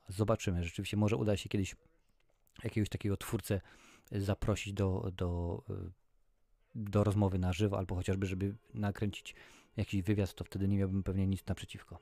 Zobaczymy. 0.09 0.65
Rzeczywiście 0.65 0.97
może 0.97 1.17
uda 1.17 1.37
się 1.37 1.49
kiedyś 1.49 1.77
jakiegoś 2.65 2.89
takiego 2.89 3.17
twórcę 3.17 3.61
zaprosić 4.13 4.73
do, 4.73 5.13
do, 5.17 5.63
do 6.75 7.05
rozmowy 7.05 7.39
na 7.39 7.53
żywo, 7.53 7.79
albo 7.79 7.95
chociażby, 7.95 8.27
żeby 8.27 8.55
nakręcić 8.75 9.35
jakiś 9.77 10.03
wywiad, 10.03 10.35
to 10.35 10.45
wtedy 10.45 10.69
nie 10.69 10.77
miałbym 10.77 11.03
pewnie 11.03 11.27
nic 11.27 11.47
naprzeciwko. 11.47 11.99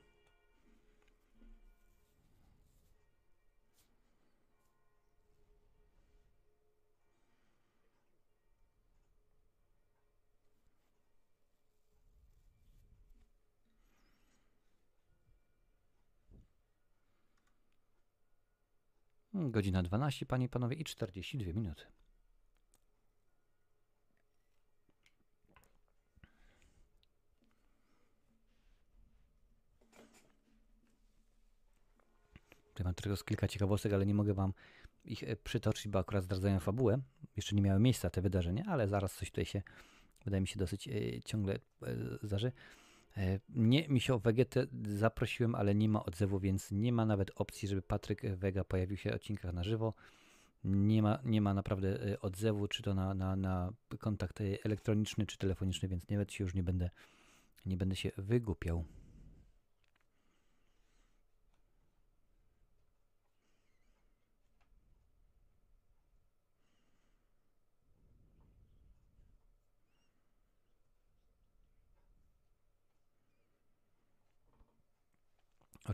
Godzina 19.51 19.83
12, 19.83 20.25
panie 20.25 20.45
i 20.45 20.49
panowie, 20.49 20.75
i 20.75 20.83
42 20.83 21.53
minuty. 21.53 21.83
Tutaj 32.73 32.85
mam 32.85 32.93
tylko 32.93 33.23
kilka 33.23 33.47
ciekawostek, 33.47 33.93
ale 33.93 34.05
nie 34.05 34.13
mogę 34.13 34.33
wam 34.33 34.53
ich 35.05 35.23
e, 35.23 35.35
przytoczyć, 35.35 35.87
bo 35.87 35.99
akurat 35.99 36.23
zdradzają 36.23 36.59
fabułę. 36.59 36.99
Jeszcze 37.35 37.55
nie 37.55 37.61
miały 37.61 37.79
miejsca 37.79 38.09
te 38.09 38.21
wydarzenia, 38.21 38.65
ale 38.67 38.87
zaraz 38.87 39.15
coś 39.15 39.29
tutaj 39.29 39.45
się, 39.45 39.61
wydaje 40.25 40.41
mi 40.41 40.47
się, 40.47 40.59
dosyć 40.59 40.87
e, 40.87 41.21
ciągle 41.21 41.53
e, 41.53 42.27
E, 43.17 43.39
nie, 43.49 43.87
Misio 43.87 44.19
Wegetę 44.19 44.67
zaprosiłem, 44.83 45.55
ale 45.55 45.75
nie 45.75 45.89
ma 45.89 46.05
odzewu, 46.05 46.39
więc 46.39 46.71
nie 46.71 46.93
ma 46.93 47.05
nawet 47.05 47.31
opcji, 47.35 47.67
żeby 47.67 47.81
Patryk 47.81 48.21
Wega 48.35 48.63
pojawił 48.63 48.97
się 48.97 49.11
w 49.11 49.15
odcinkach 49.15 49.53
na 49.53 49.63
żywo. 49.63 49.93
Nie 50.63 51.01
ma, 51.01 51.19
nie 51.25 51.41
ma 51.41 51.53
naprawdę 51.53 52.11
e, 52.13 52.21
odzewu, 52.21 52.67
czy 52.67 52.83
to 52.83 52.93
na, 52.93 53.13
na, 53.13 53.35
na 53.35 53.73
kontakt 53.99 54.39
elektroniczny, 54.63 55.25
czy 55.25 55.37
telefoniczny, 55.37 55.89
więc 55.89 56.09
nawet 56.09 56.33
się 56.33 56.43
już 56.43 56.53
nie 56.53 56.63
będę, 56.63 56.89
nie 57.65 57.77
będę 57.77 57.95
się 57.95 58.11
wygłupiał. 58.17 58.83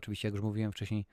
Oczywiście, 0.04 0.28
jak 0.28 0.34
już 0.34 0.42
mówiłem 0.42 0.72
wcześniej, 0.72 1.06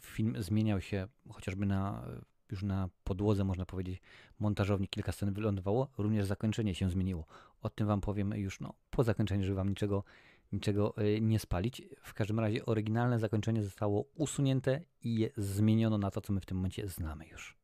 film 0.00 0.42
zmieniał 0.42 0.80
się 0.80 1.08
chociażby 1.32 1.66
na 1.66 2.08
już 2.50 2.62
na 2.62 2.88
podłodze, 3.04 3.44
można 3.44 3.66
powiedzieć, 3.66 4.00
montażowni 4.38 4.88
kilka 4.88 5.12
scen 5.12 5.32
wylądowało, 5.32 5.88
również 5.98 6.26
zakończenie 6.26 6.74
się 6.74 6.90
zmieniło. 6.90 7.26
O 7.62 7.70
tym 7.70 7.86
Wam 7.86 8.00
powiem 8.00 8.34
już 8.34 8.60
no, 8.60 8.74
po 8.90 9.04
zakończeniu, 9.04 9.44
żeby 9.44 9.56
Wam 9.56 9.68
niczego, 9.68 10.04
niczego 10.52 10.96
e, 10.96 11.20
nie 11.20 11.38
spalić. 11.38 11.82
W 12.02 12.14
każdym 12.14 12.40
razie 12.40 12.66
oryginalne 12.66 13.18
zakończenie 13.18 13.62
zostało 13.62 14.04
usunięte 14.14 14.80
i 15.02 15.30
zmieniono 15.36 15.98
na 15.98 16.10
to, 16.10 16.20
co 16.20 16.32
my 16.32 16.40
w 16.40 16.46
tym 16.46 16.56
momencie 16.56 16.88
znamy 16.88 17.26
już. 17.26 17.56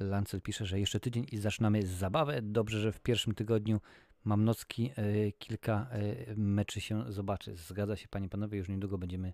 Lancel 0.00 0.40
pisze, 0.40 0.66
że 0.66 0.80
jeszcze 0.80 1.00
tydzień 1.00 1.26
i 1.32 1.38
zaczynamy 1.38 1.86
zabawę. 1.86 2.42
Dobrze, 2.42 2.80
że 2.80 2.92
w 2.92 3.00
pierwszym 3.00 3.34
tygodniu 3.34 3.80
Mam 4.26 4.44
nocki, 4.44 4.90
e, 4.96 5.32
kilka 5.32 5.86
e, 5.90 6.34
meczy 6.36 6.80
się 6.80 7.12
zobaczy. 7.12 7.56
Zgadza 7.56 7.96
się, 7.96 8.08
panie 8.08 8.28
panowie, 8.28 8.58
już 8.58 8.68
niedługo 8.68 8.98
będziemy 8.98 9.32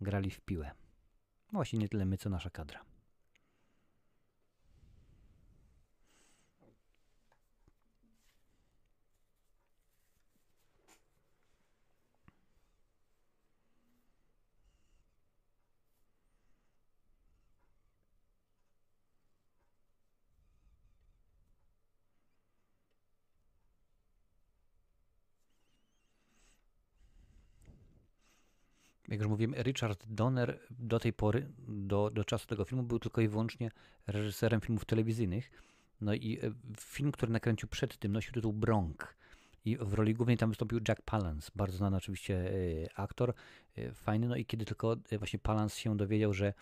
grali 0.00 0.30
w 0.30 0.40
piłę. 0.40 0.70
Właśnie 1.52 1.78
nie 1.78 1.88
tyle 1.88 2.06
my, 2.06 2.18
co 2.18 2.30
nasza 2.30 2.50
kadra. 2.50 2.89
Jak 29.10 29.20
już 29.20 29.28
mówiłem, 29.28 29.54
Richard 29.54 30.06
Donner 30.08 30.60
do 30.70 30.98
tej 30.98 31.12
pory, 31.12 31.46
do, 31.68 32.10
do 32.10 32.24
czasu 32.24 32.46
tego 32.46 32.64
filmu, 32.64 32.82
był 32.82 32.98
tylko 32.98 33.20
i 33.20 33.28
wyłącznie 33.28 33.70
reżyserem 34.06 34.60
filmów 34.60 34.84
telewizyjnych. 34.84 35.50
No 36.00 36.14
i 36.14 36.38
e, 36.42 36.52
film, 36.80 37.12
który 37.12 37.32
nakręcił 37.32 37.68
przed 37.68 37.98
tym, 37.98 38.12
nosił 38.12 38.32
tytuł 38.32 38.52
Bronk. 38.52 39.14
I 39.64 39.76
w 39.76 39.94
roli 39.94 40.14
głównej 40.14 40.36
tam 40.36 40.50
wystąpił 40.50 40.80
Jack 40.88 41.02
Palance, 41.02 41.50
bardzo 41.56 41.76
znany 41.76 41.96
oczywiście 41.96 42.34
e, 42.34 42.98
aktor, 42.98 43.34
e, 43.76 43.92
fajny. 43.92 44.28
No 44.28 44.36
i 44.36 44.44
kiedy 44.44 44.64
tylko 44.64 44.96
właśnie 45.18 45.38
Palance 45.38 45.80
się 45.80 45.96
dowiedział, 45.96 46.32
że 46.32 46.52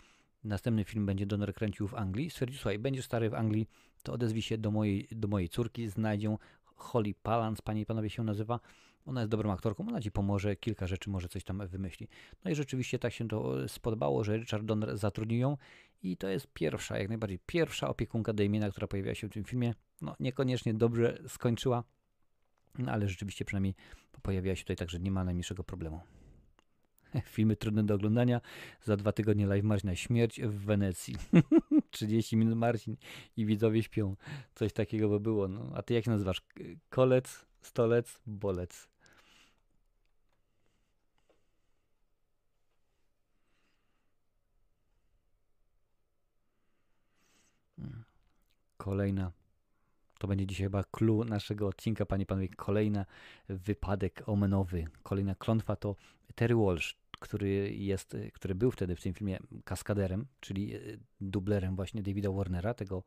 następny 0.45 0.85
film 0.85 1.07
będzie 1.07 1.27
Donner 1.27 1.55
kręcił 1.55 1.89
w 1.89 1.95
Anglii, 1.95 2.31
stwierdził, 2.31 2.59
słuchaj, 2.59 2.79
będziesz 2.79 3.05
stary 3.05 3.31
w 3.31 3.35
Anglii, 3.35 3.69
to 4.03 4.13
odezwij 4.13 4.43
się 4.43 4.59
do 4.59 4.71
mojej, 4.71 5.09
do 5.11 5.29
mojej 5.29 5.49
córki, 5.49 5.89
znajdzią 5.89 6.39
Holly 6.65 7.15
Palance, 7.23 7.63
panie 7.63 7.81
i 7.81 7.87
panowie 7.87 8.11
się 8.11 8.25
nazywa, 8.25 8.61
ona 9.07 9.21
jest 9.21 9.31
dobrą 9.31 9.53
aktorką, 9.53 9.89
ona 9.89 10.01
ci 10.01 10.11
pomoże, 10.11 10.57
kilka 10.57 10.87
rzeczy 10.87 11.11
może 11.11 11.29
coś 11.29 11.45
tam 11.45 11.67
wymyśli. 11.67 12.09
No 12.45 12.51
i 12.51 12.55
rzeczywiście 12.55 12.99
tak 12.99 13.13
się 13.13 13.29
to 13.29 13.69
spodobało, 13.69 14.25
że 14.25 14.37
Richard 14.37 14.65
Donner 14.65 14.99
zatrudnił 14.99 15.39
ją 15.39 15.57
i 16.03 16.17
to 16.17 16.29
jest 16.29 16.47
pierwsza, 16.53 16.99
jak 16.99 17.09
najbardziej 17.09 17.39
pierwsza 17.47 17.89
opiekunka 17.89 18.33
Damiena, 18.33 18.71
która 18.71 18.87
pojawiła 18.87 19.15
się 19.15 19.29
w 19.29 19.33
tym 19.33 19.45
filmie. 19.45 19.75
No 20.01 20.17
niekoniecznie 20.21 20.75
dobrze 20.75 21.19
skończyła, 21.29 21.85
no 22.79 22.93
ale 22.93 23.09
rzeczywiście 23.09 23.45
przynajmniej 23.45 23.75
pojawiła 24.23 24.57
się 24.57 24.63
tutaj, 24.63 24.77
także 24.77 25.01
nie 25.01 25.11
ma 25.11 25.25
najmniejszego 25.25 25.65
problemu. 25.65 26.01
Filmy 27.35 27.57
trudne 27.57 27.85
do 27.85 27.95
oglądania. 27.95 28.41
Za 28.83 28.97
dwa 28.97 29.13
tygodnie 29.13 29.47
live 29.47 29.65
Marcina 29.65 29.97
Śmierć 29.97 30.41
w 30.41 30.65
Wenecji. 30.65 31.17
30 31.91 32.37
minut 32.37 32.59
Marcin 32.59 32.97
i 33.37 33.47
widzowie 33.47 33.83
śpią. 33.83 34.17
Coś 34.55 34.73
takiego 34.73 35.09
by 35.09 35.21
było. 35.21 35.49
No, 35.49 35.71
a 35.75 35.83
ty 35.83 35.95
jak 35.95 36.05
się 36.05 36.11
nazywasz? 36.11 36.43
Kolec, 36.89 37.47
stolec, 37.69 38.21
bolec. 38.27 38.89
Kolejna. 48.77 49.33
To 50.19 50.29
będzie 50.29 50.47
dzisiaj 50.47 50.65
chyba 50.67 50.85
clue 50.85 51.25
naszego 51.25 51.69
odcinka, 51.69 52.07
panie 52.07 52.23
i 52.23 52.27
panowie. 52.27 52.49
Kolejna 52.49 53.07
wypadek 53.49 54.23
omenowy, 54.27 54.85
kolejna 55.03 55.35
klątwa 55.35 55.77
to 55.77 55.97
Terry 56.35 56.57
Walsh, 56.57 56.95
który 57.21 57.75
jest, 57.75 58.17
który 58.35 58.55
był 58.55 58.71
wtedy 58.71 58.97
w 58.97 59.01
tym 59.01 59.15
filmie 59.15 59.39
kaskaderem, 59.65 60.27
czyli 60.41 60.75
e, 60.75 60.81
dublerem 61.21 61.77
właśnie 61.77 62.03
Davida 62.03 62.31
Warnera, 62.31 62.75
tego 62.75 63.03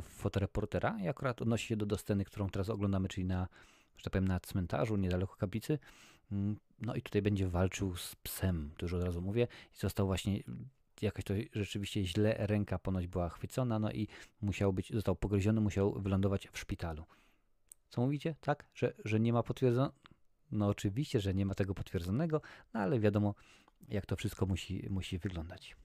fotoreportera 0.00 0.98
i 1.00 1.08
akurat 1.08 1.42
odnosi 1.42 1.66
się 1.66 1.76
do, 1.76 1.86
do 1.86 1.98
sceny, 1.98 2.24
którą 2.24 2.50
teraz 2.50 2.68
oglądamy, 2.70 3.08
czyli 3.08 3.24
na, 3.24 3.48
że 3.96 4.04
tak 4.04 4.12
powiem, 4.12 4.28
na 4.28 4.40
cmentarzu, 4.40 4.96
niedaleko 4.96 5.36
kaplicy. 5.36 5.78
Mm, 6.32 6.56
no 6.80 6.94
i 6.94 7.02
tutaj 7.02 7.22
będzie 7.22 7.48
walczył 7.48 7.96
z 7.96 8.16
psem, 8.16 8.70
to 8.78 8.84
już 8.84 8.92
od 8.92 9.02
razu 9.02 9.22
mówię, 9.22 9.48
i 9.74 9.78
został 9.78 10.06
właśnie 10.06 10.42
jakaś 11.02 11.24
to 11.24 11.34
rzeczywiście 11.52 12.04
źle 12.04 12.34
ręka 12.38 12.78
ponoć 12.78 13.06
była 13.06 13.28
chwycona, 13.28 13.78
no 13.78 13.92
i 13.92 14.08
musiał 14.40 14.72
być, 14.72 14.92
został 14.92 15.16
pogryziony, 15.16 15.60
musiał 15.60 15.92
wylądować 15.92 16.48
w 16.52 16.58
szpitalu. 16.58 17.04
Co 17.88 18.00
mówicie? 18.00 18.34
Tak? 18.40 18.64
Że, 18.74 18.94
że 19.04 19.20
nie 19.20 19.32
ma 19.32 19.42
potwierdzonego? 19.42 19.94
No 20.50 20.66
oczywiście, 20.66 21.20
że 21.20 21.34
nie 21.34 21.46
ma 21.46 21.54
tego 21.54 21.74
potwierdzonego, 21.74 22.40
no 22.74 22.80
ale 22.80 23.00
wiadomo, 23.00 23.34
jak 23.88 24.06
to 24.06 24.16
wszystko 24.16 24.46
musi, 24.46 24.86
musi 24.90 25.18
wyglądać. 25.18 25.76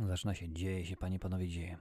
Zaczyna 0.00 0.34
się, 0.34 0.52
dzieje 0.52 0.86
się, 0.86 0.96
panie, 0.96 1.18
panowie, 1.18 1.48
dzieje. 1.48 1.78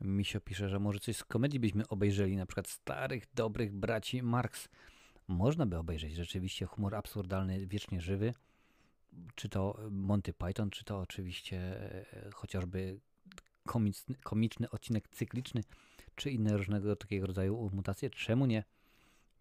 Misio 0.00 0.40
pisze, 0.40 0.68
że 0.68 0.78
może 0.78 1.00
coś 1.00 1.16
z 1.16 1.24
komedii 1.24 1.60
byśmy 1.60 1.88
obejrzeli, 1.88 2.36
na 2.36 2.46
przykład 2.46 2.68
starych, 2.68 3.24
dobrych 3.34 3.72
braci 3.72 4.22
Marx. 4.22 4.68
Można 5.28 5.66
by 5.66 5.78
obejrzeć 5.78 6.14
rzeczywiście 6.14 6.66
humor 6.66 6.94
absurdalny, 6.94 7.66
wiecznie 7.66 8.00
żywy. 8.00 8.34
Czy 9.34 9.48
to 9.48 9.78
Monty 9.90 10.32
Python, 10.32 10.70
czy 10.70 10.84
to 10.84 11.00
oczywiście 11.00 11.58
e, 12.12 12.30
chociażby 12.30 13.00
komiczny, 13.66 14.14
komiczny 14.22 14.70
odcinek 14.70 15.08
cykliczny, 15.08 15.62
czy 16.14 16.30
inne 16.30 16.56
różnego 16.56 16.96
takiego 16.96 17.26
rodzaju 17.26 17.70
mutacje. 17.72 18.10
Czemu 18.10 18.46
nie? 18.46 18.64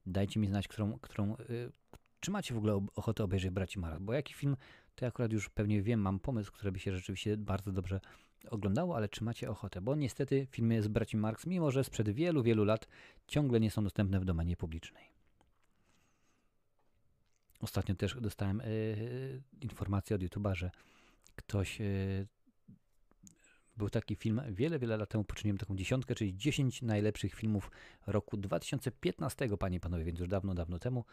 Dajcie 0.06 0.40
mi 0.40 0.48
znać, 0.48 0.68
którą, 0.68 1.00
którą 1.00 1.36
y, 1.36 1.72
czy 2.20 2.32
macie 2.32 2.54
w 2.54 2.58
ogóle 2.58 2.88
ochotę 2.96 3.24
obejrzeć 3.24 3.52
Braci 3.52 3.80
Marx? 3.80 4.00
Bo 4.02 4.14
jaki 4.14 4.34
film 4.34 4.58
to 5.02 5.06
ja 5.06 5.10
akurat 5.10 5.34
już 5.34 5.50
pewnie 5.50 5.82
wiem, 5.82 6.00
mam 6.00 6.20
pomysł, 6.20 6.52
który 6.52 6.72
by 6.72 6.80
się 6.80 6.96
rzeczywiście 6.96 7.38
bardzo 7.38 7.72
dobrze 7.72 8.00
oglądało, 8.50 8.96
ale 8.96 9.10
czy 9.10 9.24
macie 9.24 9.50
ochotę? 9.50 9.82
Bo 9.82 9.96
niestety 9.96 10.48
filmy 10.52 10.82
z 10.82 10.88
braci 10.88 11.18
Marx, 11.18 11.46
mimo 11.46 11.72
że 11.72 11.84
sprzed 11.84 12.10
wielu, 12.10 12.44
wielu 12.44 12.64
lat, 12.64 12.88
ciągle 13.28 13.60
nie 13.60 13.72
są 13.72 13.84
dostępne 13.84 14.20
w 14.20 14.26
domenie 14.26 14.58
publicznej. 14.58 15.04
Ostatnio 17.60 17.96
też 17.96 18.18
dostałem 18.22 18.58
yy, 18.58 19.42
informację 19.62 20.16
od 20.16 20.22
YouTube'a, 20.22 20.56
że 20.56 20.72
ktoś 21.36 21.80
yy, 21.80 22.28
był 23.78 23.90
taki 23.90 24.16
film, 24.16 24.42
wiele, 24.50 24.80
wiele 24.80 24.98
lat 24.98 25.10
temu 25.10 25.24
poczyniłem 25.24 25.58
taką 25.58 25.76
dziesiątkę, 25.76 26.16
czyli 26.16 26.38
10 26.38 26.82
najlepszych 26.82 27.34
filmów 27.34 27.72
roku 28.08 28.38
2015, 28.38 29.58
panie 29.58 29.78
i 29.78 29.80
panowie, 29.80 30.04
więc 30.04 30.20
już 30.20 30.30
dawno, 30.30 30.54
dawno 30.54 30.80
temu. 30.80 31.06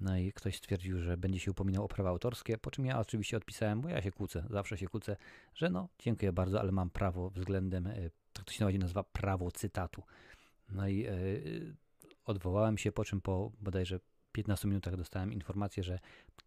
No 0.00 0.16
i 0.16 0.32
ktoś 0.32 0.56
stwierdził, 0.56 1.00
że 1.00 1.16
będzie 1.16 1.40
się 1.40 1.50
upominał 1.50 1.84
o 1.84 1.88
prawa 1.88 2.10
autorskie, 2.10 2.58
po 2.58 2.70
czym 2.70 2.86
ja 2.86 3.00
oczywiście 3.00 3.36
odpisałem, 3.36 3.80
bo 3.80 3.88
ja 3.88 4.02
się 4.02 4.12
kłócę, 4.12 4.44
zawsze 4.50 4.78
się 4.78 4.88
kłócę, 4.88 5.16
że 5.54 5.70
no, 5.70 5.88
dziękuję 5.98 6.32
bardzo, 6.32 6.60
ale 6.60 6.72
mam 6.72 6.90
prawo 6.90 7.30
względem, 7.30 7.86
e, 7.86 8.10
tak 8.32 8.44
to 8.44 8.52
się 8.52 8.64
nawet 8.64 8.80
nazywa, 8.80 9.02
prawo 9.02 9.50
cytatu. 9.50 10.02
No 10.68 10.88
i 10.88 10.98
yy, 10.98 11.74
odwołałem 12.24 12.78
się, 12.78 12.92
po 12.92 13.04
czym 13.04 13.20
po 13.20 13.52
bodajże 13.60 14.00
15 14.32 14.68
minutach 14.68 14.96
dostałem 14.96 15.32
informację, 15.32 15.82
że 15.82 15.98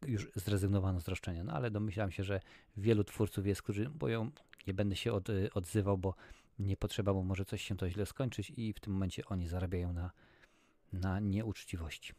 już 0.08 0.32
zrezygnowano 0.36 1.02
z 1.02 1.08
roszczenia. 1.08 1.44
No 1.44 1.54
ale 1.54 1.72
domyślałem 1.72 2.12
się, 2.12 2.24
że 2.24 2.42
wielu 2.78 3.04
twórców 3.04 3.48
jest, 3.48 3.62
którzy 3.62 3.90
boją, 3.90 4.32
nie 4.68 4.74
będę 4.74 4.96
się 4.96 5.14
od, 5.14 5.30
e, 5.30 5.54
odzywał, 5.54 5.98
bo 5.98 6.16
nie 6.60 6.78
potrzeba, 6.78 7.14
bo 7.14 7.24
może 7.24 7.46
coś 7.46 7.62
się 7.62 7.78
to 7.78 7.90
źle 7.90 8.06
skończyć 8.06 8.52
i 8.58 8.74
w 8.74 8.80
tym 8.80 8.94
momencie 8.94 9.26
oni 9.26 9.48
zarabiają 9.48 9.94
na, 9.94 10.12
na 10.94 11.20
nieuczciwości. 11.20 12.14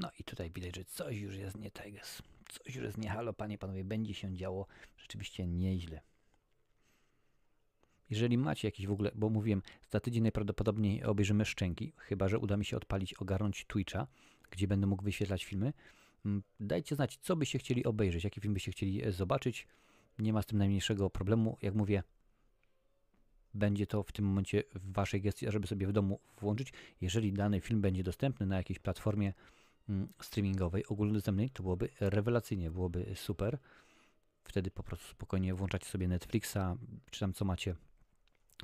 No 0.00 0.10
i 0.18 0.24
tutaj 0.24 0.50
widać, 0.50 0.76
że 0.76 0.84
coś 0.84 1.16
już 1.16 1.36
jest 1.36 1.58
nie 1.58 1.70
tak. 1.70 1.86
Coś 2.48 2.74
już 2.74 2.84
jest 2.84 2.98
nie 2.98 3.08
halo, 3.08 3.32
panie, 3.32 3.58
panowie, 3.58 3.84
będzie 3.84 4.14
się 4.14 4.34
działo 4.34 4.66
rzeczywiście 4.96 5.46
nieźle. 5.46 6.00
Jeżeli 8.10 8.38
macie 8.38 8.68
jakiś 8.68 8.86
w 8.86 8.90
ogóle, 8.90 9.10
bo 9.14 9.30
mówiłem, 9.30 9.62
za 9.90 10.00
tydzień 10.00 10.22
najprawdopodobniej 10.22 11.04
obejrzymy 11.04 11.44
Szczęki, 11.44 11.92
chyba 11.96 12.28
że 12.28 12.38
uda 12.38 12.56
mi 12.56 12.64
się 12.64 12.76
odpalić, 12.76 13.14
ogarnąć 13.14 13.64
Twitcha, 13.64 14.06
gdzie 14.50 14.68
będę 14.68 14.86
mógł 14.86 15.04
wyświetlać 15.04 15.44
filmy. 15.44 15.72
Mm, 16.24 16.42
dajcie 16.60 16.94
znać, 16.94 17.16
co 17.16 17.36
byście 17.36 17.58
chcieli 17.58 17.84
obejrzeć, 17.84 18.24
jaki 18.24 18.40
film 18.40 18.54
byście 18.54 18.72
chcieli 18.72 19.04
e, 19.04 19.12
zobaczyć. 19.12 19.66
Nie 20.18 20.32
ma 20.32 20.42
z 20.42 20.46
tym 20.46 20.58
najmniejszego 20.58 21.10
problemu. 21.10 21.58
Jak 21.62 21.74
mówię, 21.74 22.02
będzie 23.54 23.86
to 23.86 24.02
w 24.02 24.12
tym 24.12 24.24
momencie 24.24 24.62
w 24.74 24.92
waszej 24.92 25.20
gestii, 25.20 25.46
żeby 25.48 25.66
sobie 25.66 25.86
w 25.86 25.92
domu 25.92 26.20
włączyć. 26.40 26.72
Jeżeli 27.00 27.32
dany 27.32 27.60
film 27.60 27.80
będzie 27.80 28.02
dostępny 28.02 28.46
na 28.46 28.56
jakiejś 28.56 28.78
platformie, 28.78 29.32
streamingowej, 30.22 30.86
ogólnodostępnej, 30.86 31.50
to 31.50 31.62
byłoby 31.62 31.88
rewelacyjnie, 32.00 32.70
byłoby 32.70 33.12
super. 33.14 33.58
Wtedy 34.44 34.70
po 34.70 34.82
prostu 34.82 35.06
spokojnie 35.08 35.54
włączacie 35.54 35.86
sobie 35.86 36.08
Netflixa, 36.08 36.58
czy 37.10 37.20
tam 37.20 37.32
co 37.32 37.44
macie. 37.44 37.74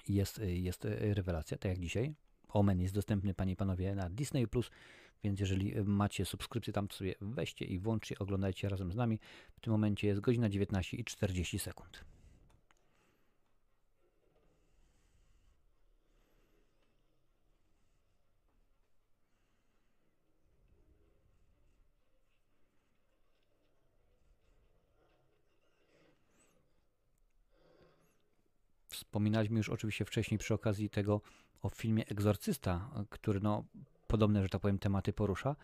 Jest, 0.08 0.40
jest 0.44 0.84
rewelacja, 0.84 1.58
tak 1.58 1.70
jak 1.70 1.80
dzisiaj. 1.80 2.14
Omen 2.48 2.80
jest 2.80 2.94
dostępny, 2.94 3.34
panie 3.34 3.52
i 3.52 3.56
panowie, 3.56 3.94
na 3.94 4.10
Disney+, 4.10 4.46
więc 5.24 5.40
jeżeli 5.40 5.74
macie 5.84 6.24
subskrypcję 6.24 6.72
tam, 6.72 6.88
to 6.88 6.96
sobie 6.96 7.14
weźcie 7.20 7.64
i 7.64 7.78
włączcie, 7.78 8.18
oglądajcie 8.18 8.68
razem 8.68 8.92
z 8.92 8.96
nami. 8.96 9.18
W 9.56 9.60
tym 9.60 9.70
momencie 9.70 10.06
jest 10.06 10.20
godzina 10.20 10.48
19 10.48 10.96
i 10.96 11.04
40 11.04 11.58
sekund. 11.58 12.04
Wspominaliśmy 29.14 29.56
już 29.56 29.68
oczywiście 29.68 30.04
wcześniej 30.04 30.38
przy 30.38 30.54
okazji 30.54 30.90
tego 30.90 31.20
o 31.62 31.68
filmie 31.68 32.06
Egzorcysta, 32.06 32.90
który 33.10 33.40
no 33.40 33.64
podobne, 34.06 34.42
że 34.42 34.48
tak 34.48 34.60
powiem, 34.60 34.78
tematy 34.78 35.12
porusza. 35.12 35.56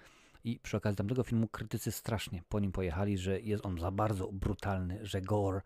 I 0.44 0.58
przy 0.62 0.76
okazji 0.76 0.96
tamtego 0.96 1.22
filmu 1.22 1.48
krytycy 1.48 1.92
strasznie 1.92 2.42
po 2.48 2.60
nim 2.60 2.72
pojechali, 2.72 3.18
że 3.18 3.40
jest 3.40 3.66
on 3.66 3.78
za 3.78 3.90
bardzo 3.90 4.32
brutalny, 4.32 4.98
że 5.02 5.22
gore, 5.22 5.60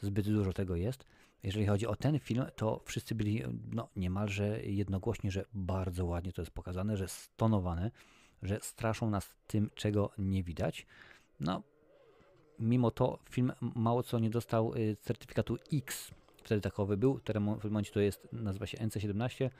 zbyt 0.00 0.30
dużo 0.30 0.52
tego 0.52 0.76
jest. 0.76 1.06
Jeżeli 1.42 1.66
chodzi 1.66 1.86
o 1.86 1.96
ten 1.96 2.18
film, 2.18 2.44
to 2.56 2.82
wszyscy 2.84 3.14
byli 3.14 3.42
no, 3.72 3.88
niemalże 3.96 4.62
jednogłośni, 4.62 5.30
że 5.30 5.44
bardzo 5.52 6.06
ładnie 6.06 6.32
to 6.32 6.42
jest 6.42 6.52
pokazane, 6.52 6.96
że 6.96 7.08
stonowane, 7.08 7.90
że 8.42 8.58
straszą 8.62 9.10
nas 9.10 9.34
tym, 9.46 9.70
czego 9.74 10.10
nie 10.18 10.42
widać. 10.42 10.86
No, 11.40 11.62
mimo 12.58 12.90
to 12.90 13.18
film 13.30 13.52
mało 13.60 14.02
co 14.02 14.18
nie 14.18 14.30
dostał 14.30 14.74
y, 14.74 14.96
certyfikatu 15.00 15.58
X. 15.72 16.10
Wtedy 16.44 16.60
takowy 16.60 16.96
był, 16.96 17.18
w 17.18 17.22
tym 17.22 17.42
momencie 17.64 17.92
to 17.92 18.00
jest, 18.00 18.28
nazywa 18.32 18.66
się 18.66 18.78
NC17. 18.78 19.50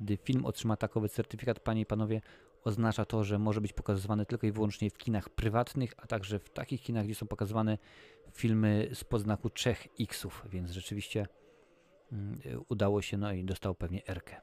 Gdy 0.00 0.16
film 0.16 0.44
otrzyma 0.44 0.76
takowy 0.76 1.08
certyfikat, 1.08 1.60
panie 1.60 1.80
i 1.80 1.86
panowie, 1.86 2.20
oznacza 2.64 3.04
to, 3.04 3.24
że 3.24 3.38
może 3.38 3.60
być 3.60 3.72
pokazywany 3.72 4.26
tylko 4.26 4.46
i 4.46 4.52
wyłącznie 4.52 4.90
w 4.90 4.98
kinach 4.98 5.28
prywatnych, 5.28 5.94
a 5.96 6.06
także 6.06 6.38
w 6.38 6.50
takich 6.50 6.82
kinach, 6.82 7.04
gdzie 7.04 7.14
są 7.14 7.26
pokazywane 7.26 7.78
filmy 8.32 8.88
z 8.94 9.04
podznaku 9.04 9.48
3X-ów, 9.48 10.46
więc 10.50 10.70
rzeczywiście 10.70 11.26
mm, 12.12 12.40
udało 12.68 13.02
się, 13.02 13.16
no 13.16 13.32
i 13.32 13.44
dostał 13.44 13.74
pewnie 13.74 14.08
Erkę. 14.08 14.40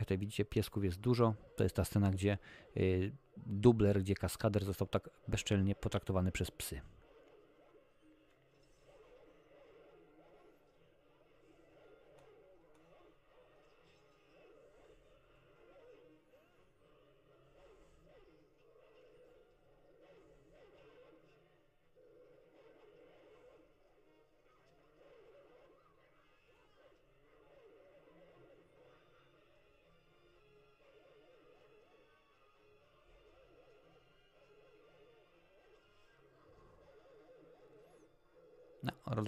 Jak 0.00 0.06
tutaj 0.06 0.18
widzicie, 0.18 0.44
piesków 0.44 0.84
jest 0.84 1.00
dużo. 1.00 1.34
To 1.56 1.62
jest 1.62 1.76
ta 1.76 1.84
scena, 1.84 2.10
gdzie 2.10 2.38
y, 2.76 3.12
dubler, 3.36 4.00
gdzie 4.00 4.14
kaskader 4.14 4.64
został 4.64 4.88
tak 4.88 5.10
bezczelnie 5.28 5.74
potraktowany 5.74 6.32
przez 6.32 6.50
psy. 6.50 6.80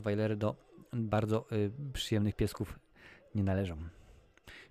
Rottweilery 0.02 0.36
do 0.36 0.56
bardzo 0.92 1.44
y, 1.52 1.70
przyjemnych 1.92 2.36
piesków 2.36 2.78
nie 3.34 3.44
należą. 3.44 3.76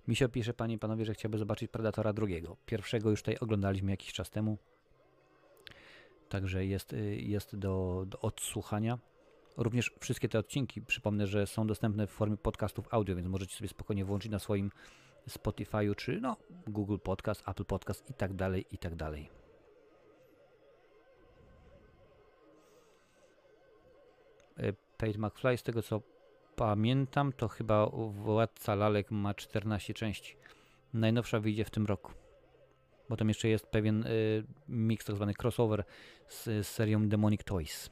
Misio 0.08 0.28
pisze, 0.28 0.54
panie 0.54 0.74
i 0.74 0.78
panowie, 0.78 1.04
że 1.04 1.14
chciałby 1.14 1.38
zobaczyć 1.38 1.70
Predatora 1.70 2.12
drugiego. 2.12 2.56
Pierwszego 2.66 3.10
już 3.10 3.22
tutaj 3.22 3.36
oglądaliśmy 3.40 3.90
jakiś 3.90 4.12
czas 4.12 4.30
temu. 4.30 4.58
Także 6.28 6.66
jest, 6.66 6.92
y, 6.92 7.16
jest 7.16 7.56
do, 7.56 8.04
do 8.06 8.20
odsłuchania. 8.20 8.98
Również 9.56 9.92
wszystkie 10.00 10.28
te 10.28 10.38
odcinki, 10.38 10.82
przypomnę, 10.82 11.26
że 11.26 11.46
są 11.46 11.66
dostępne 11.66 12.06
w 12.06 12.10
formie 12.10 12.36
podcastów 12.36 12.88
audio, 12.90 13.16
więc 13.16 13.28
możecie 13.28 13.56
sobie 13.56 13.68
spokojnie 13.68 14.04
włączyć 14.04 14.32
na 14.32 14.38
swoim 14.38 14.70
Spotify'u, 15.28 15.94
czy 15.94 16.20
no, 16.20 16.36
Google 16.66 16.98
Podcast, 17.02 17.48
Apple 17.48 17.64
Podcast 17.64 18.10
i 18.10 18.14
tak 18.14 18.34
dalej, 18.34 18.66
i 18.70 18.78
tak 18.78 18.94
dalej. 18.94 19.41
Pate 25.02 25.18
McFly, 25.18 25.56
z 25.58 25.62
tego 25.62 25.82
co 25.82 26.02
pamiętam, 26.56 27.32
to 27.32 27.48
chyba 27.48 27.86
Władca 28.10 28.74
Lalek 28.74 29.10
ma 29.10 29.34
14 29.34 29.94
części. 29.94 30.36
Najnowsza 30.94 31.40
wyjdzie 31.40 31.64
w 31.64 31.70
tym 31.70 31.86
roku. 31.86 32.12
Bo 33.08 33.16
tam 33.16 33.28
jeszcze 33.28 33.48
jest 33.48 33.66
pewien 33.66 34.06
y, 34.06 34.44
mix, 34.68 35.04
tak 35.04 35.16
zwany 35.16 35.34
crossover 35.42 35.84
z, 36.28 36.44
z 36.44 36.66
serią 36.66 37.08
Demonic 37.08 37.44
Toys. 37.44 37.90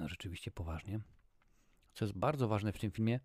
No 0.00 0.08
rzeczywiście 0.08 0.50
poważnie. 0.50 1.00
Co 1.96 2.04
jest 2.04 2.18
bardzo 2.18 2.48
ważne 2.48 2.72
w 2.72 2.78
tym 2.78 2.90
filmie, 2.90 3.20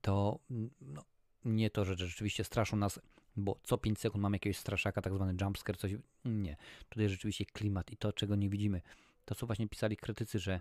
to 0.00 0.38
no, 0.80 1.04
nie 1.44 1.70
to, 1.70 1.84
że 1.84 1.96
rzeczywiście 1.96 2.44
straszą 2.44 2.76
nas, 2.76 3.00
bo 3.36 3.60
co 3.62 3.78
5 3.78 3.98
sekund 3.98 4.22
mamy 4.22 4.34
jakiegoś 4.34 4.56
straszaka, 4.56 5.02
tak 5.02 5.14
zwany 5.14 5.34
jumpscare, 5.40 5.76
coś. 5.76 5.92
Nie. 6.24 6.56
Tutaj 6.88 7.08
rzeczywiście 7.08 7.44
klimat 7.44 7.92
i 7.92 7.96
to, 7.96 8.12
czego 8.12 8.36
nie 8.36 8.48
widzimy. 8.48 8.82
To, 9.24 9.34
co 9.34 9.46
właśnie 9.46 9.68
pisali 9.68 9.96
krytycy, 9.96 10.38
że 10.38 10.60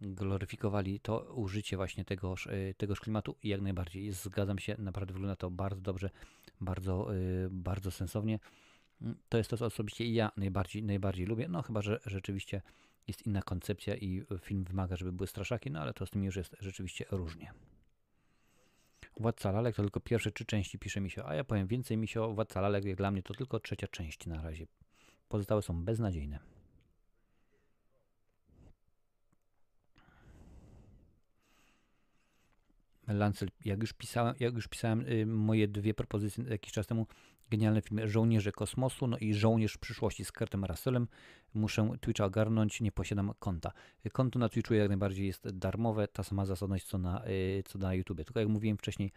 gloryfikowali 0.00 1.00
to 1.00 1.20
użycie 1.34 1.76
właśnie 1.76 2.04
tegoż, 2.04 2.48
tegoż 2.76 3.00
klimatu 3.00 3.36
i 3.42 3.48
jak 3.48 3.60
najbardziej 3.60 4.12
zgadzam 4.12 4.58
się, 4.58 4.76
naprawdę 4.78 5.12
wygląda 5.12 5.36
to 5.36 5.50
bardzo 5.50 5.80
dobrze, 5.80 6.10
bardzo, 6.60 7.08
bardzo 7.50 7.90
sensownie. 7.90 8.38
To 9.28 9.38
jest 9.38 9.50
to, 9.50 9.56
co 9.56 9.66
osobiście 9.66 10.12
ja 10.12 10.32
najbardziej, 10.36 10.82
najbardziej 10.82 11.26
lubię, 11.26 11.48
no 11.48 11.62
chyba, 11.62 11.82
że 11.82 12.00
rzeczywiście 12.06 12.62
jest 13.06 13.26
inna 13.26 13.42
koncepcja 13.42 13.96
i 13.96 14.22
film 14.40 14.64
wymaga, 14.64 14.96
żeby 14.96 15.12
były 15.12 15.26
straszaki, 15.26 15.70
no 15.70 15.80
ale 15.80 15.94
to 15.94 16.06
z 16.06 16.10
tym 16.10 16.24
już 16.24 16.36
jest 16.36 16.56
rzeczywiście 16.60 17.04
różnie. 17.10 17.52
Władca 19.20 19.52
Lalek 19.52 19.76
to 19.76 19.82
tylko 19.82 20.00
pierwsze 20.00 20.32
trzy 20.32 20.44
części, 20.44 20.78
pisze 20.78 21.00
mi 21.00 21.10
się, 21.10 21.24
a 21.24 21.34
ja 21.34 21.44
powiem 21.44 21.66
więcej 21.66 21.96
mi 21.96 22.08
się 22.08 22.22
o 22.22 22.34
Władca 22.34 22.60
Lalek, 22.60 22.84
jak 22.84 22.96
dla 22.96 23.10
mnie 23.10 23.22
to 23.22 23.34
tylko 23.34 23.60
trzecia 23.60 23.86
część 23.88 24.26
na 24.26 24.42
razie. 24.42 24.66
Pozostałe 25.28 25.62
są 25.62 25.84
beznadziejne. 25.84 26.38
Lancel, 33.08 33.48
jak 33.64 33.80
już 33.80 33.92
pisałem, 33.92 34.34
jak 34.40 34.54
już 34.54 34.68
pisałem 34.68 35.00
y, 35.00 35.26
moje 35.26 35.68
dwie 35.68 35.94
propozycje 35.94 36.44
jakiś 36.44 36.72
czas 36.72 36.86
temu, 36.86 37.06
genialny 37.52 37.82
film 37.82 38.08
Żołnierze 38.08 38.52
Kosmosu, 38.52 39.06
no 39.06 39.18
i 39.18 39.34
Żołnierz 39.34 39.78
przyszłości 39.78 40.24
z 40.24 40.32
Kurtem 40.32 40.64
Russellem. 40.64 41.08
Muszę 41.54 41.90
Twitcha 42.00 42.24
ogarnąć, 42.24 42.80
nie 42.80 42.92
posiadam 42.92 43.34
konta. 43.38 43.72
Konto 44.12 44.38
na 44.38 44.48
Twitchu 44.48 44.74
jak 44.74 44.88
najbardziej 44.88 45.26
jest 45.26 45.50
darmowe, 45.50 46.08
ta 46.08 46.22
sama 46.22 46.46
zasadność 46.46 46.84
co 46.84 46.98
na, 46.98 47.26
y, 47.26 47.62
co 47.66 47.78
na 47.78 47.94
YouTube. 47.94 48.24
Tylko 48.24 48.40
jak 48.40 48.48
mówiłem 48.48 48.78
wcześniej, 48.78 49.12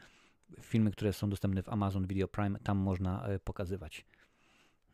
filmy, 0.61 0.91
które 0.91 1.13
są 1.13 1.29
dostępne 1.29 1.63
w 1.63 1.69
Amazon 1.69 2.07
Video 2.07 2.27
Prime, 2.27 2.59
tam 2.59 2.77
można 2.77 3.29
y, 3.29 3.39
pokazywać. 3.39 4.05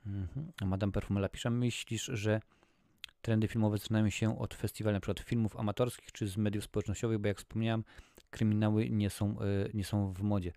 Mhm. 0.05 0.51
Madame 0.65 0.91
Perfumela 0.91 1.29
pisze, 1.29 1.49
myślisz, 1.49 2.05
że 2.05 2.41
trendy 3.21 3.47
filmowe 3.47 3.77
zaczynają 3.77 4.09
się 4.09 4.39
od 4.39 4.53
festiwali 4.53 4.95
np. 4.95 5.13
filmów 5.25 5.57
amatorskich 5.57 6.11
czy 6.11 6.27
z 6.27 6.37
mediów 6.37 6.63
społecznościowych, 6.63 7.17
bo 7.17 7.27
jak 7.27 7.37
wspomniałem, 7.37 7.83
kryminały 8.29 8.89
nie 8.89 9.09
są, 9.09 9.37
nie 9.73 9.83
są 9.83 10.13
w 10.13 10.21
modzie. 10.21 10.51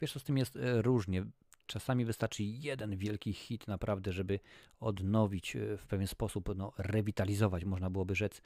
Wiesz, 0.00 0.12
co 0.12 0.18
z 0.18 0.24
tym 0.24 0.38
jest 0.38 0.58
różnie. 0.82 1.24
Czasami 1.66 2.04
wystarczy 2.04 2.44
jeden 2.44 2.96
wielki 2.96 3.32
hit 3.32 3.68
naprawdę, 3.68 4.12
żeby 4.12 4.40
odnowić 4.80 5.56
w 5.78 5.86
pewien 5.86 6.06
sposób, 6.06 6.50
no, 6.56 6.72
rewitalizować, 6.78 7.64
można 7.64 7.90
byłoby 7.90 8.14
rzec, 8.14 8.42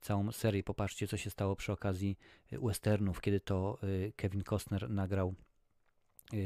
całą 0.00 0.32
serię. 0.32 0.62
Popatrzcie, 0.62 1.08
co 1.08 1.16
się 1.16 1.30
stało 1.30 1.56
przy 1.56 1.72
okazji 1.72 2.18
westernów, 2.52 3.20
kiedy 3.20 3.40
to 3.40 3.78
Kevin 4.16 4.42
Costner 4.42 4.90
nagrał 4.90 5.34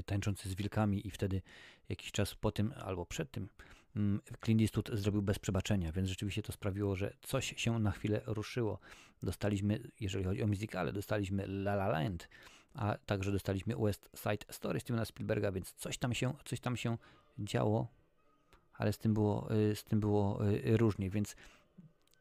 Tańczący 0.06 0.48
z 0.48 0.54
wilkami 0.54 1.06
i 1.06 1.10
wtedy 1.10 1.42
jakiś 1.88 2.12
czas 2.12 2.34
po 2.34 2.52
tym 2.52 2.74
albo 2.84 3.06
przed 3.06 3.30
tym 3.30 3.48
Clint 4.44 4.60
Eastwood 4.60 4.90
zrobił 4.92 5.22
bez 5.22 5.38
przebaczenia, 5.38 5.92
więc 5.92 6.08
rzeczywiście 6.08 6.42
to 6.42 6.52
sprawiło, 6.52 6.96
że 6.96 7.12
coś 7.22 7.54
się 7.56 7.78
na 7.78 7.90
chwilę 7.90 8.20
ruszyło. 8.26 8.78
Dostaliśmy, 9.22 9.80
jeżeli 10.00 10.24
chodzi 10.24 10.42
o 10.42 10.78
ale 10.80 10.92
dostaliśmy 10.92 11.44
La 11.44 11.72
La 11.72 11.88
Land, 11.88 12.28
a 12.76 12.96
także 13.06 13.32
dostaliśmy 13.32 13.76
West 13.76 14.10
Side 14.14 14.52
Story 14.54 14.80
Stevena 14.80 15.04
Spielberga, 15.04 15.52
więc 15.52 15.72
coś 15.72 15.98
tam 15.98 16.14
się, 16.14 16.34
coś 16.44 16.60
tam 16.60 16.76
się 16.76 16.98
działo, 17.38 17.88
ale 18.74 18.92
z 18.92 18.98
tym 18.98 19.14
było, 19.14 19.48
z 19.74 19.84
tym 19.84 20.00
było 20.00 20.38
różnie, 20.64 21.10
więc 21.10 21.36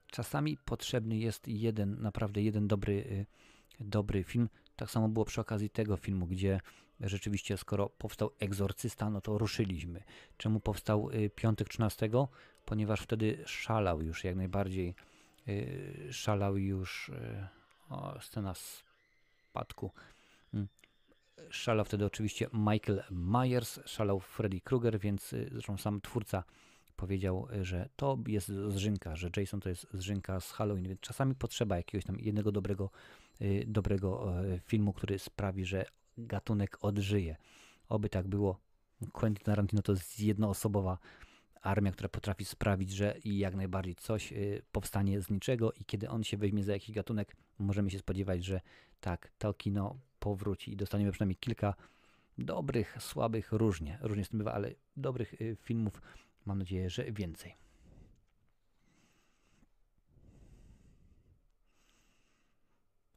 czasami 0.07 0.57
potrzebny 0.57 1.18
jest 1.18 1.48
jeden, 1.48 2.02
naprawdę 2.02 2.41
jeden 2.41 2.68
dobry, 2.68 3.26
dobry 3.80 4.23
film. 4.23 4.49
Tak 4.76 4.91
samo 4.91 5.10
było 5.10 5.26
przy 5.26 5.41
okazji 5.41 5.69
tego 5.69 5.98
filmu, 5.98 6.27
gdzie 6.27 6.61
rzeczywiście 6.99 7.57
skoro 7.57 7.90
powstał 7.90 8.32
Egzorcysta, 8.40 9.10
no 9.10 9.22
to 9.22 9.38
ruszyliśmy. 9.38 10.03
Czemu 10.38 10.60
powstał 10.60 11.10
Piątek 11.36 11.69
13? 11.69 12.10
Ponieważ 12.65 13.02
wtedy 13.02 13.44
szalał 13.45 14.02
już 14.02 14.23
jak 14.23 14.36
najbardziej, 14.36 14.95
szalał 16.11 16.57
już 16.57 17.11
o, 17.90 18.22
scena 18.22 18.53
spadku 18.53 19.91
Szalał 21.49 21.85
wtedy 21.85 22.05
oczywiście 22.05 22.47
Michael 22.53 23.03
Myers, 23.11 23.80
szalał 23.85 24.19
Freddy 24.19 24.61
Krueger, 24.61 24.99
więc 24.99 25.34
y, 25.34 25.49
zresztą 25.51 25.77
sam 25.77 26.01
twórca 26.01 26.43
powiedział, 26.95 27.47
y, 27.53 27.65
że 27.65 27.89
to 27.95 28.17
jest 28.27 28.51
zrzynka, 28.67 29.15
że 29.15 29.30
Jason 29.38 29.59
to 29.59 29.69
jest 29.69 29.88
zrzynka 29.93 30.39
z 30.39 30.51
Halloween, 30.51 30.88
więc 30.88 30.99
czasami 30.99 31.35
potrzeba 31.35 31.77
jakiegoś 31.77 32.05
tam 32.05 32.19
jednego 32.19 32.51
dobrego, 32.51 32.89
y, 33.41 33.63
dobrego 33.67 34.34
filmu, 34.65 34.93
który 34.93 35.19
sprawi, 35.19 35.65
że 35.65 35.85
gatunek 36.17 36.77
odżyje. 36.81 37.35
Oby 37.89 38.09
tak 38.09 38.27
było. 38.27 38.59
Quentin 39.11 39.43
Tarantino 39.43 39.81
to 39.81 39.91
jest 39.91 40.19
jednoosobowa 40.19 40.97
armia, 41.61 41.91
która 41.91 42.09
potrafi 42.09 42.45
sprawić, 42.45 42.91
że 42.91 43.15
jak 43.26 43.55
najbardziej 43.55 43.95
coś 43.95 44.34
powstanie 44.72 45.22
z 45.22 45.30
niczego 45.30 45.72
i 45.72 45.85
kiedy 45.85 46.09
on 46.09 46.23
się 46.23 46.38
weźmie 46.38 46.63
za 46.63 46.73
jakiś 46.73 46.95
gatunek, 46.95 47.35
możemy 47.59 47.91
się 47.91 47.99
spodziewać, 47.99 48.45
że 48.45 48.61
tak, 48.99 49.31
to 49.38 49.53
kino 49.53 49.95
powróci 50.26 50.72
i 50.72 50.76
dostaniemy 50.76 51.11
przynajmniej 51.11 51.35
kilka 51.35 51.73
dobrych, 52.38 52.97
słabych, 52.99 53.52
różnie, 53.52 53.97
różnie 54.02 54.26
z 54.26 54.30
tym 54.30 54.38
bywa, 54.38 54.53
ale 54.53 54.72
dobrych 54.97 55.41
y, 55.41 55.57
filmów 55.61 56.02
mam 56.45 56.57
nadzieję, 56.60 56.89
że 56.89 57.11
więcej. 57.11 57.56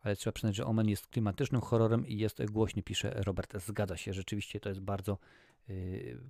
ale 0.01 0.17
trzeba 0.17 0.33
przyznać, 0.33 0.57
że 0.57 0.67
Omen 0.67 0.89
jest 0.89 1.07
klimatycznym 1.07 1.61
horrorem 1.61 2.07
i 2.07 2.19
jest 2.19 2.45
głośny, 2.45 2.83
pisze 2.83 3.11
Robert. 3.11 3.57
Zgadza 3.67 3.97
się, 3.97 4.13
rzeczywiście 4.13 4.61
to 4.61 4.69
jest 4.69 4.81
bardzo, 4.81 5.19
yy, 5.69 6.21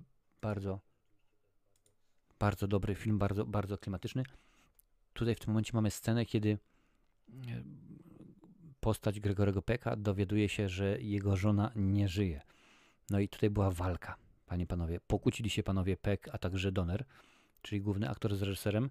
bardzo, 0.41 0.79
bardzo 2.39 2.67
dobry 2.67 2.95
film, 2.95 3.19
bardzo, 3.19 3.45
bardzo 3.45 3.77
klimatyczny. 3.77 4.23
Tutaj 5.13 5.35
w 5.35 5.39
tym 5.39 5.49
momencie 5.53 5.71
mamy 5.73 5.91
scenę, 5.91 6.25
kiedy 6.25 6.49
y, 6.49 6.57
postać 8.79 9.19
Gregorego 9.19 9.61
Peka 9.61 9.95
dowiaduje 9.95 10.49
się, 10.49 10.69
że 10.69 11.01
jego 11.01 11.37
żona 11.37 11.71
nie 11.75 12.07
żyje. 12.07 12.41
No 13.09 13.19
i 13.19 13.29
tutaj 13.29 13.49
była 13.49 13.71
walka, 13.71 14.15
panie 14.45 14.67
panowie. 14.67 14.99
Pokłócili 15.07 15.49
się 15.49 15.63
panowie 15.63 15.97
Peck, 15.97 16.29
a 16.31 16.37
także 16.37 16.71
Donner, 16.71 17.05
czyli 17.61 17.81
główny 17.81 18.09
aktor 18.09 18.35
z 18.35 18.41
reżyserem, 18.41 18.89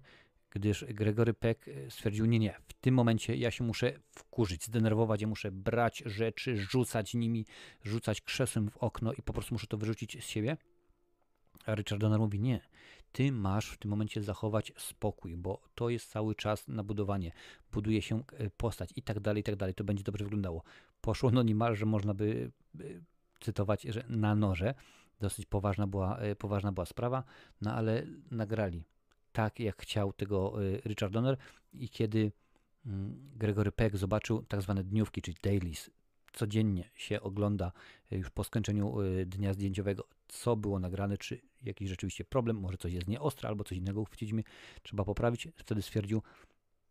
gdyż 0.49 0.85
Gregory 0.85 1.33
Peck 1.33 1.65
stwierdził, 1.89 2.25
nie, 2.25 2.39
nie, 2.39 2.55
w 2.67 2.73
tym 2.73 2.95
momencie 2.95 3.35
ja 3.35 3.51
się 3.51 3.63
muszę 3.63 3.93
wkurzyć, 4.11 4.65
zdenerwować, 4.65 5.21
ja 5.21 5.27
muszę 5.27 5.51
brać 5.51 6.03
rzeczy, 6.05 6.57
rzucać 6.57 7.13
nimi, 7.13 7.45
rzucać 7.83 8.21
krzesłem 8.21 8.69
w 8.69 8.77
okno 8.77 9.13
i 9.13 9.21
po 9.21 9.33
prostu 9.33 9.55
muszę 9.55 9.67
to 9.67 9.77
wyrzucić 9.77 10.23
z 10.23 10.27
siebie. 10.27 10.57
A 11.65 11.75
Richard 11.75 12.01
Donner 12.01 12.19
mówi, 12.19 12.39
nie, 12.39 12.61
ty 13.11 13.31
masz 13.31 13.69
w 13.69 13.77
tym 13.77 13.91
momencie 13.91 14.23
zachować 14.23 14.73
spokój, 14.77 15.37
bo 15.37 15.61
to 15.75 15.89
jest 15.89 16.11
cały 16.11 16.35
czas 16.35 16.67
na 16.67 16.83
budowanie, 16.83 17.31
buduje 17.71 18.01
się 18.01 18.23
e, 18.37 18.49
postać 18.49 18.89
i 18.95 19.01
tak 19.01 19.19
dalej, 19.19 19.41
i 19.41 19.43
tak 19.43 19.55
dalej, 19.55 19.75
to 19.75 19.83
będzie 19.83 20.03
dobrze 20.03 20.23
wyglądało. 20.23 20.63
Poszło 21.01 21.31
no 21.31 21.43
niemalże, 21.43 21.85
można 21.85 22.13
by 22.13 22.51
e, 22.79 22.83
cytować, 23.39 23.81
że 23.81 24.03
na 24.09 24.35
noże, 24.35 24.73
dosyć 25.19 25.45
poważna 25.45 25.87
była, 25.87 26.17
e, 26.17 26.35
poważna 26.35 26.71
była 26.71 26.85
sprawa, 26.85 27.23
no 27.61 27.73
ale 27.73 28.05
nagrali 28.31 28.83
tak, 29.31 29.59
jak 29.59 29.81
chciał 29.81 30.13
tego 30.13 30.53
Richard 30.85 31.13
Donner. 31.13 31.37
I 31.73 31.89
kiedy 31.89 32.31
mm, 32.85 33.29
Gregory 33.35 33.71
Peck 33.71 33.95
zobaczył 33.95 34.43
tak 34.43 34.61
zwane 34.61 34.83
dniówki, 34.83 35.21
czyli 35.21 35.37
dailies, 35.43 35.89
codziennie 36.33 36.89
się 36.95 37.21
ogląda 37.21 37.71
już 38.11 38.29
po 38.29 38.43
skończeniu 38.43 38.95
dnia 39.25 39.53
zdjęciowego, 39.53 40.07
co 40.29 40.55
było 40.55 40.79
nagrane, 40.79 41.17
czy 41.17 41.41
jakiś 41.61 41.89
rzeczywiście 41.89 42.25
problem, 42.25 42.59
może 42.59 42.77
coś 42.77 42.93
jest 42.93 43.07
nieostre 43.07 43.49
albo 43.49 43.63
coś 43.63 43.77
innego 43.77 44.01
uchwyciliśmy, 44.01 44.43
trzeba 44.83 45.03
poprawić. 45.03 45.47
Wtedy 45.55 45.81
stwierdził, 45.81 46.21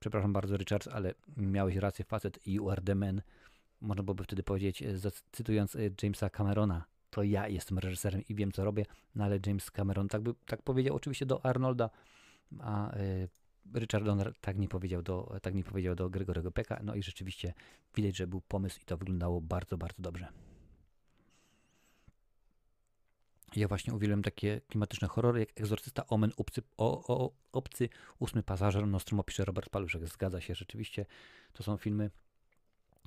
przepraszam 0.01 0.33
bardzo 0.33 0.57
Richards, 0.57 0.89
ale 0.89 1.15
miałeś 1.37 1.77
rację, 1.77 2.05
facet 2.05 2.47
you 2.47 2.71
are 2.71 2.83
the 2.83 2.95
man. 2.95 3.23
Można 3.81 4.03
byłoby 4.03 4.25
wtedy 4.25 4.43
powiedzieć, 4.43 4.83
e, 4.83 4.95
cytując 5.33 5.77
e, 5.77 5.79
Jamesa 6.03 6.31
Camerona, 6.31 6.85
to 7.11 7.23
ja 7.23 7.49
jestem 7.49 7.79
reżyserem 7.79 8.23
i 8.29 8.35
wiem 8.35 8.53
co 8.53 8.65
robię, 8.65 8.87
no 9.15 9.25
ale 9.25 9.39
James 9.47 9.71
Cameron 9.71 10.09
tak, 10.09 10.23
by, 10.23 10.35
tak 10.47 10.63
powiedział 10.63 10.97
oczywiście 10.97 11.27
do 11.27 11.45
Arnolda, 11.47 11.91
a 12.61 12.97
y, 12.97 13.29
Richard 13.75 14.05
Donner 14.05 14.35
tak 14.41 14.59
nie 14.59 14.69
powiedział 14.69 15.03
do, 15.03 15.39
tak 15.43 15.55
nie 15.55 15.65
powiedział 15.65 15.95
do 15.95 16.11
Gregorego 16.11 16.53
Peka, 16.53 16.81
no 16.83 16.95
i 16.95 17.03
rzeczywiście 17.03 17.55
widać, 17.97 18.17
że 18.17 18.27
był 18.27 18.41
pomysł 18.41 18.81
i 18.83 18.85
to 18.85 18.97
wyglądało 18.97 19.41
bardzo, 19.41 19.79
bardzo 19.79 20.03
dobrze. 20.03 20.48
Ja 23.57 23.69
właśnie 23.69 23.95
uwielbiam 23.95 24.23
takie 24.23 24.61
klimatyczne 24.69 25.09
horrory 25.09 25.41
jak 25.41 25.61
Egzorcysta, 25.61 26.07
Omen, 26.07 26.33
Obcy, 26.37 26.63
o, 26.77 27.17
o, 27.17 27.33
Obcy, 27.53 27.89
Ósmy 28.19 28.43
Pasażer, 28.43 28.87
Nostrum 28.87 29.21
opisze 29.21 29.45
Robert 29.45 29.71
Paluszek. 29.71 30.09
Zgadza 30.09 30.41
się, 30.41 30.55
rzeczywiście 30.55 31.07
to 31.53 31.63
są 31.63 31.77
filmy, 31.77 32.11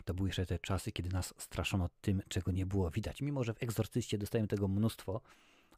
to 0.06 0.14
były 0.14 0.30
jeszcze 0.30 0.46
te 0.46 0.60
czasy, 0.60 0.92
kiedy 0.92 1.10
nas 1.10 1.34
straszono 1.38 1.90
tym, 2.02 2.22
czego 2.28 2.52
nie 2.52 2.66
było 2.66 2.92
widać. 2.92 3.22
Mimo, 3.22 3.44
że 3.44 3.54
w 3.54 3.64
Egzorcyście 3.64 4.18
dostajemy 4.18 4.48
tego 4.48 4.68
mnóstwo, 4.68 5.22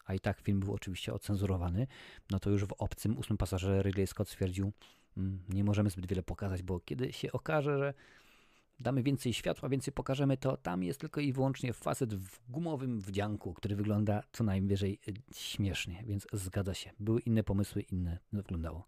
a 0.06 0.14
i 0.14 0.20
tak 0.20 0.40
film 0.40 0.60
był 0.60 0.74
oczywiście 0.74 1.14
ocenzurowany, 1.14 1.88
no 2.32 2.40
to 2.40 2.50
już 2.50 2.66
w 2.66 2.74
Obcym, 2.74 3.18
Ósmym 3.18 3.38
Pasażerze 3.38 3.84
Ridley 3.84 4.08
Scott 4.08 4.30
stwierdził, 4.30 4.72
mm, 5.18 5.40
nie 5.50 5.64
możemy 5.64 5.90
zbyt 5.90 6.08
wiele 6.08 6.24
pokazać, 6.24 6.64
bo 6.64 6.80
kiedy 6.80 7.14
się 7.14 7.32
okaże, 7.32 7.78
że 7.78 7.94
damy 8.84 9.04
więcej 9.04 9.34
światła, 9.34 9.70
więcej 9.70 9.94
pokażemy, 9.94 10.38
to 10.38 10.58
tam 10.58 10.84
jest 10.84 11.00
tylko 11.00 11.22
i 11.22 11.34
wyłącznie 11.34 11.74
facet 11.74 12.14
w 12.14 12.52
gumowym 12.52 13.02
wdzianku, 13.02 13.54
który 13.54 13.76
wygląda 13.76 14.24
co 14.32 14.44
najwyżej 14.44 15.00
e, 15.08 15.12
śmiesznie, 15.36 16.04
więc 16.06 16.28
zgadza 16.34 16.74
się. 16.74 16.92
Były 17.00 17.20
inne 17.20 17.44
pomysły, 17.44 17.82
inne 17.82 18.18
wyglądało. 18.34 18.86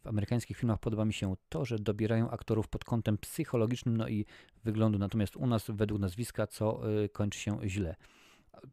W 0.00 0.06
amerykańskich 0.06 0.56
filmach 0.56 0.78
podoba 0.78 1.04
mi 1.04 1.12
się 1.12 1.36
to, 1.48 1.64
że 1.64 1.78
dobierają 1.78 2.30
aktorów 2.30 2.68
pod 2.68 2.84
kątem 2.84 3.18
psychologicznym, 3.18 3.96
no 3.96 4.08
i 4.08 4.26
wyglądu, 4.64 4.98
natomiast 4.98 5.36
u 5.36 5.46
nas 5.46 5.64
według 5.68 6.00
nazwiska, 6.00 6.46
co 6.46 6.90
y, 7.04 7.08
kończy 7.08 7.38
się 7.38 7.58
źle. 7.64 7.96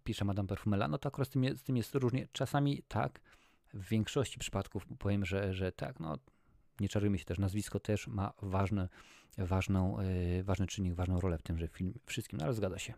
Pisze 0.03 0.25
Madame 0.25 0.47
Perfumela, 0.47 0.87
no 0.87 0.97
to 0.97 1.07
akurat 1.07 1.27
z 1.27 1.31
tym, 1.31 1.43
jest, 1.43 1.59
z 1.59 1.63
tym 1.63 1.77
jest 1.77 1.95
różnie. 1.95 2.27
Czasami 2.31 2.83
tak, 2.87 3.19
w 3.73 3.89
większości 3.89 4.39
przypadków 4.39 4.85
powiem, 4.99 5.25
że, 5.25 5.53
że 5.53 5.71
tak, 5.71 5.99
no 5.99 6.17
nie 6.79 6.89
czarujmy 6.89 7.17
się 7.17 7.25
też, 7.25 7.39
nazwisko 7.39 7.79
też 7.79 8.07
ma 8.07 8.33
ważny, 8.41 8.87
ważną, 9.37 9.97
yy, 10.01 10.43
ważny 10.43 10.67
czynnik, 10.67 10.93
ważną 10.93 11.19
rolę 11.19 11.37
w 11.37 11.41
tymże 11.41 11.67
film, 11.67 11.93
wszystkim, 12.05 12.39
no 12.39 12.45
ale 12.45 12.53
zgadza 12.53 12.79
się. 12.79 12.93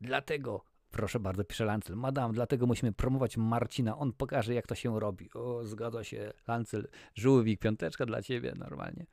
Dlatego, 0.00 0.64
proszę 0.90 1.20
bardzo, 1.20 1.44
pisze 1.44 1.64
Lancel, 1.64 1.96
madam, 1.96 2.32
dlatego 2.32 2.66
musimy 2.66 2.92
promować 2.92 3.36
Marcina, 3.36 3.98
on 3.98 4.12
pokaże 4.12 4.54
jak 4.54 4.66
to 4.66 4.74
się 4.74 5.00
robi. 5.00 5.30
O, 5.34 5.64
zgadza 5.64 6.04
się, 6.04 6.32
Lancel, 6.48 6.88
żółwik, 7.14 7.60
piąteczka 7.60 8.06
dla 8.06 8.22
ciebie, 8.22 8.52
normalnie. 8.56 9.06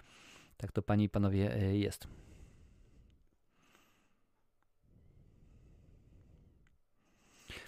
Tak 0.58 0.72
to 0.72 0.82
panie 0.82 1.04
i 1.04 1.10
panowie 1.10 1.58
yy, 1.62 1.78
jest. 1.78 2.08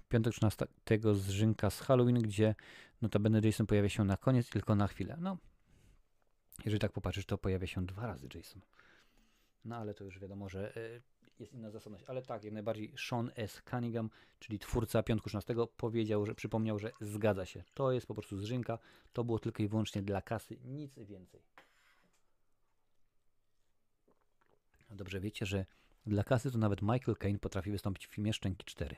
Piątek 0.09 0.33
13 0.33 0.65
zrzynka 1.13 1.69
z 1.69 1.79
Halloween, 1.79 2.19
gdzie 2.19 2.55
Notabene 3.01 3.41
Jason 3.43 3.67
pojawia 3.67 3.89
się 3.89 4.03
na 4.03 4.17
koniec 4.17 4.49
tylko 4.49 4.75
na 4.75 4.87
chwilę. 4.87 5.17
No, 5.19 5.37
jeżeli 6.65 6.79
tak 6.79 6.91
popatrzysz, 6.91 7.25
to 7.25 7.37
pojawia 7.37 7.67
się 7.67 7.85
dwa 7.85 8.07
razy 8.07 8.27
Jason. 8.35 8.61
No 9.65 9.75
ale 9.75 9.93
to 9.93 10.03
już 10.03 10.19
wiadomo, 10.19 10.49
że 10.49 10.75
e, 10.75 11.01
jest 11.39 11.53
inna 11.53 11.71
zasadność. 11.71 12.05
Ale 12.07 12.21
tak, 12.21 12.43
jak 12.43 12.53
najbardziej 12.53 12.93
Sean 12.97 13.31
S. 13.35 13.61
Cunningham, 13.69 14.09
czyli 14.39 14.59
twórca 14.59 15.03
Piątku 15.03 15.29
16, 15.29 15.55
powiedział, 15.77 16.25
że 16.25 16.35
przypomniał, 16.35 16.79
że 16.79 16.91
zgadza 17.01 17.45
się. 17.45 17.63
To 17.73 17.91
jest 17.91 18.07
po 18.07 18.13
prostu 18.13 18.37
zrzynka. 18.37 18.79
To 19.13 19.23
było 19.23 19.39
tylko 19.39 19.63
i 19.63 19.67
wyłącznie 19.67 20.01
dla 20.01 20.21
kasy, 20.21 20.57
nic 20.65 20.99
więcej. 20.99 21.41
Dobrze 24.89 25.19
wiecie, 25.19 25.45
że 25.45 25.65
dla 26.05 26.23
kasy 26.23 26.51
to 26.51 26.57
nawet 26.57 26.81
Michael 26.81 27.17
Caine 27.17 27.39
potrafi 27.39 27.71
wystąpić 27.71 28.07
w 28.07 28.09
filmie 28.09 28.33
Szczęki 28.33 28.65
4. 28.65 28.95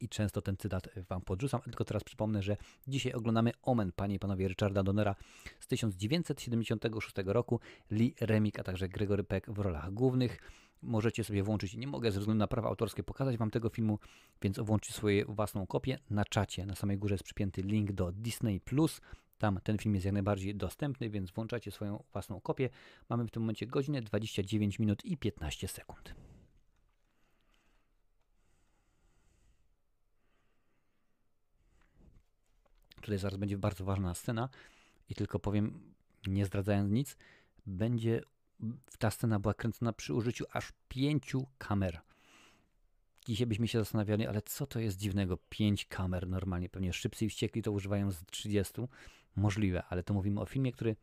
I 0.00 0.08
często 0.08 0.42
ten 0.42 0.56
cytat 0.56 0.88
Wam 1.08 1.20
podrzucam, 1.20 1.60
tylko 1.60 1.84
teraz 1.84 2.04
przypomnę, 2.04 2.42
że 2.42 2.56
dzisiaj 2.88 3.12
oglądamy 3.12 3.52
Omen, 3.62 3.92
panie 3.92 4.14
i 4.14 4.18
panowie 4.18 4.48
Richarda 4.48 4.82
Donnera 4.82 5.14
z 5.60 5.66
1976 5.66 7.14
roku, 7.26 7.60
Lee 7.90 8.14
Remick, 8.20 8.58
a 8.58 8.62
także 8.62 8.88
Gregory 8.88 9.24
Peck 9.24 9.50
w 9.50 9.58
rolach 9.58 9.92
głównych. 9.92 10.38
Możecie 10.82 11.24
sobie 11.24 11.42
włączyć, 11.42 11.74
nie 11.76 11.86
mogę 11.86 12.12
ze 12.12 12.20
względu 12.20 12.38
na 12.38 12.46
prawa 12.46 12.68
autorskie 12.68 13.02
pokazać 13.02 13.36
Wam 13.36 13.50
tego 13.50 13.68
filmu, 13.68 13.98
więc 14.42 14.58
włączcie 14.58 14.92
swoją 14.92 15.24
własną 15.34 15.66
kopię 15.66 15.98
na 16.10 16.24
czacie. 16.24 16.66
Na 16.66 16.74
samej 16.74 16.98
górze 16.98 17.14
jest 17.14 17.24
przypięty 17.24 17.62
link 17.62 17.92
do 17.92 18.12
Disney+. 18.12 18.60
Tam 19.38 19.60
ten 19.62 19.78
film 19.78 19.94
jest 19.94 20.04
jak 20.04 20.14
najbardziej 20.14 20.54
dostępny, 20.54 21.10
więc 21.10 21.30
włączacie 21.30 21.70
swoją 21.70 22.04
własną 22.12 22.40
kopię. 22.40 22.70
Mamy 23.08 23.26
w 23.26 23.30
tym 23.30 23.42
momencie 23.42 23.66
godzinę 23.66 24.02
29 24.02 24.78
minut 24.78 25.04
i 25.04 25.16
15 25.16 25.68
sekund. 25.68 26.25
Tutaj 33.06 33.18
zaraz 33.18 33.38
będzie 33.38 33.58
bardzo 33.58 33.84
ważna 33.84 34.14
scena 34.14 34.48
i 35.08 35.14
tylko 35.14 35.38
powiem, 35.38 35.80
nie 36.26 36.46
zdradzając 36.46 36.90
nic, 36.90 37.16
będzie 37.66 38.22
ta 38.98 39.10
scena 39.10 39.40
była 39.40 39.54
kręcona 39.54 39.92
przy 39.92 40.14
użyciu 40.14 40.44
aż 40.52 40.72
pięciu 40.88 41.46
kamer. 41.58 42.00
Dzisiaj 43.26 43.46
byśmy 43.46 43.68
się 43.68 43.78
zastanawiali, 43.78 44.26
ale 44.26 44.42
co 44.42 44.66
to 44.66 44.80
jest 44.80 44.96
dziwnego? 44.96 45.38
Pięć 45.48 45.84
kamer 45.84 46.28
normalnie, 46.28 46.68
pewnie 46.68 46.92
szybcy 46.92 47.24
i 47.24 47.28
wściekli 47.28 47.62
to 47.62 47.72
używają 47.72 48.10
z 48.10 48.24
30. 48.30 48.74
Możliwe, 49.36 49.82
ale 49.84 50.02
to 50.02 50.14
mówimy 50.14 50.40
o 50.40 50.46
filmie, 50.46 50.72
który 50.72 50.96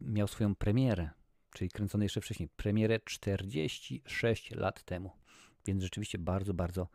miał 0.00 0.28
swoją 0.28 0.54
premierę, 0.54 1.10
czyli 1.52 1.70
kręcony 1.70 2.04
jeszcze 2.04 2.20
wcześniej, 2.20 2.48
premierę 2.48 3.00
46 3.00 4.50
lat 4.50 4.82
temu. 4.82 5.10
Więc 5.66 5.82
rzeczywiście 5.82 6.18
bardzo, 6.18 6.54
bardzo, 6.54 6.88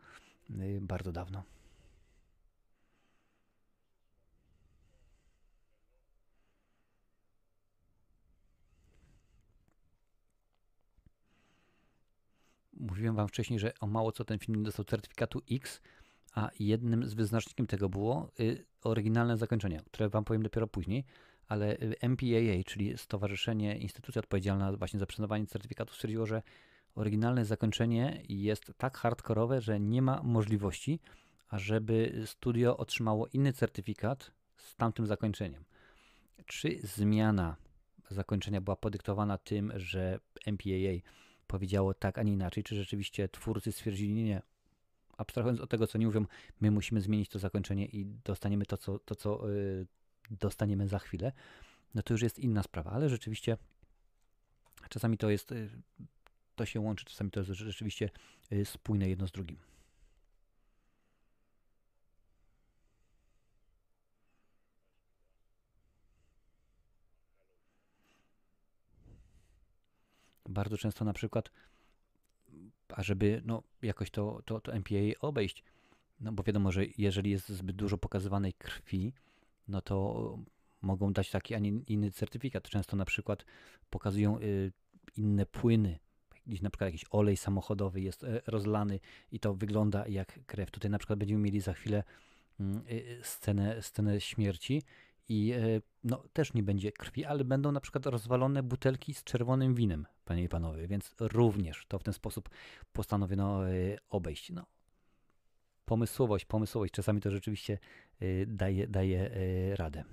y, 0.50 0.78
bardzo 0.82 1.12
dawno. 1.12 1.57
Mówiłem 12.80 13.14
Wam 13.16 13.28
wcześniej, 13.28 13.58
że 13.58 13.72
o 13.80 13.86
mało 13.86 14.12
co 14.12 14.24
ten 14.24 14.38
film 14.38 14.58
nie 14.58 14.64
dostał 14.64 14.84
certyfikatu 14.84 15.42
X, 15.50 15.80
a 16.34 16.50
jednym 16.60 17.08
z 17.08 17.14
wyznacznikiem 17.14 17.66
tego 17.66 17.88
było 17.88 18.30
y, 18.40 18.64
oryginalne 18.82 19.36
zakończenie, 19.36 19.80
które 19.86 20.08
Wam 20.08 20.24
powiem 20.24 20.42
dopiero 20.42 20.66
później, 20.66 21.04
ale 21.48 21.76
y, 21.76 21.96
MPAA, 22.02 22.64
czyli 22.66 22.98
Stowarzyszenie, 22.98 23.78
instytucja 23.78 24.18
odpowiedzialna 24.18 24.72
właśnie 24.72 25.00
za 25.00 25.06
przyznawanie 25.06 25.46
certyfikatu, 25.46 25.94
stwierdziło, 25.94 26.26
że 26.26 26.42
oryginalne 26.94 27.44
zakończenie 27.44 28.22
jest 28.28 28.72
tak 28.76 28.96
hardkorowe, 28.96 29.60
że 29.60 29.80
nie 29.80 30.02
ma 30.02 30.22
możliwości, 30.22 31.00
ażeby 31.48 32.22
studio 32.26 32.76
otrzymało 32.76 33.26
inny 33.26 33.52
certyfikat 33.52 34.30
z 34.56 34.76
tamtym 34.76 35.06
zakończeniem. 35.06 35.64
Czy 36.46 36.78
zmiana 36.82 37.56
zakończenia 38.10 38.60
była 38.60 38.76
podyktowana 38.76 39.38
tym, 39.38 39.72
że 39.76 40.20
MPAA 40.46 41.10
powiedziało 41.48 41.94
tak, 41.94 42.18
a 42.18 42.22
nie 42.22 42.32
inaczej, 42.32 42.64
czy 42.64 42.76
rzeczywiście 42.76 43.28
twórcy 43.28 43.72
stwierdzili, 43.72 44.14
nie, 44.14 44.24
nie, 44.24 44.42
abstrahując 45.16 45.60
od 45.60 45.70
tego, 45.70 45.86
co 45.86 45.98
nie 45.98 46.06
mówią, 46.06 46.24
my 46.60 46.70
musimy 46.70 47.00
zmienić 47.00 47.28
to 47.28 47.38
zakończenie 47.38 47.86
i 47.86 48.04
dostaniemy 48.24 48.66
to, 48.66 48.76
co, 48.76 48.98
to, 48.98 49.14
co 49.14 49.48
yy, 49.48 49.86
dostaniemy 50.30 50.88
za 50.88 50.98
chwilę, 50.98 51.32
no 51.94 52.02
to 52.02 52.14
już 52.14 52.22
jest 52.22 52.38
inna 52.38 52.62
sprawa, 52.62 52.90
ale 52.90 53.08
rzeczywiście 53.08 53.56
czasami 54.88 55.18
to 55.18 55.30
jest, 55.30 55.50
yy, 55.50 55.70
to 56.56 56.66
się 56.66 56.80
łączy, 56.80 57.04
czasami 57.04 57.30
to 57.30 57.40
jest 57.40 57.50
rzeczywiście 57.50 58.10
yy, 58.50 58.64
spójne 58.64 59.08
jedno 59.08 59.26
z 59.26 59.32
drugim. 59.32 59.58
Bardzo 70.48 70.78
często 70.78 71.04
na 71.04 71.12
przykład, 71.12 71.50
ażeby 72.88 73.42
no, 73.44 73.62
jakoś 73.82 74.10
to, 74.10 74.42
to, 74.44 74.60
to 74.60 74.72
MPA 74.72 74.96
obejść, 75.20 75.64
no 76.20 76.32
bo 76.32 76.42
wiadomo, 76.42 76.72
że 76.72 76.84
jeżeli 76.98 77.30
jest 77.30 77.48
zbyt 77.48 77.76
dużo 77.76 77.98
pokazywanej 77.98 78.52
krwi, 78.52 79.12
no 79.68 79.80
to 79.80 80.38
mogą 80.82 81.12
dać 81.12 81.30
taki, 81.30 81.54
a 81.54 81.58
nie 81.58 81.68
inny 81.68 82.10
certyfikat. 82.10 82.68
Często 82.68 82.96
na 82.96 83.04
przykład 83.04 83.44
pokazują 83.90 84.38
y, 84.38 84.72
inne 85.16 85.46
płyny, 85.46 85.98
gdzieś 86.46 86.62
na 86.62 86.70
przykład 86.70 86.88
jakiś 86.88 87.04
olej 87.10 87.36
samochodowy 87.36 88.00
jest 88.00 88.24
y, 88.24 88.40
rozlany 88.46 89.00
i 89.32 89.40
to 89.40 89.54
wygląda 89.54 90.06
jak 90.06 90.46
krew. 90.46 90.70
Tutaj 90.70 90.90
na 90.90 90.98
przykład 90.98 91.18
będziemy 91.18 91.40
mieli 91.40 91.60
za 91.60 91.72
chwilę 91.72 92.04
mm, 92.60 92.82
y, 92.90 93.20
scenę, 93.22 93.82
scenę 93.82 94.20
śmierci 94.20 94.82
i 95.28 95.52
e, 95.52 95.80
no, 96.04 96.24
też 96.32 96.54
nie 96.54 96.62
będzie 96.62 96.92
krwi, 96.92 97.24
ale 97.24 97.44
będą 97.44 97.72
na 97.72 97.80
przykład 97.80 98.06
rozwalone 98.06 98.62
butelki 98.62 99.14
z 99.14 99.24
czerwonym 99.24 99.74
winem, 99.74 100.06
panie 100.24 100.42
i 100.42 100.48
panowie, 100.48 100.88
więc 100.88 101.14
również 101.20 101.86
to 101.88 101.98
w 101.98 102.02
ten 102.02 102.14
sposób 102.14 102.48
postanowiono 102.92 103.68
e, 103.68 103.98
obejść. 104.10 104.50
No, 104.50 104.66
pomysłowość, 105.84 106.44
pomysłowość, 106.44 106.92
czasami 106.92 107.20
to 107.20 107.30
rzeczywiście 107.30 107.78
e, 108.20 108.46
daje, 108.46 108.86
daje 108.86 109.30
radę. 109.76 110.04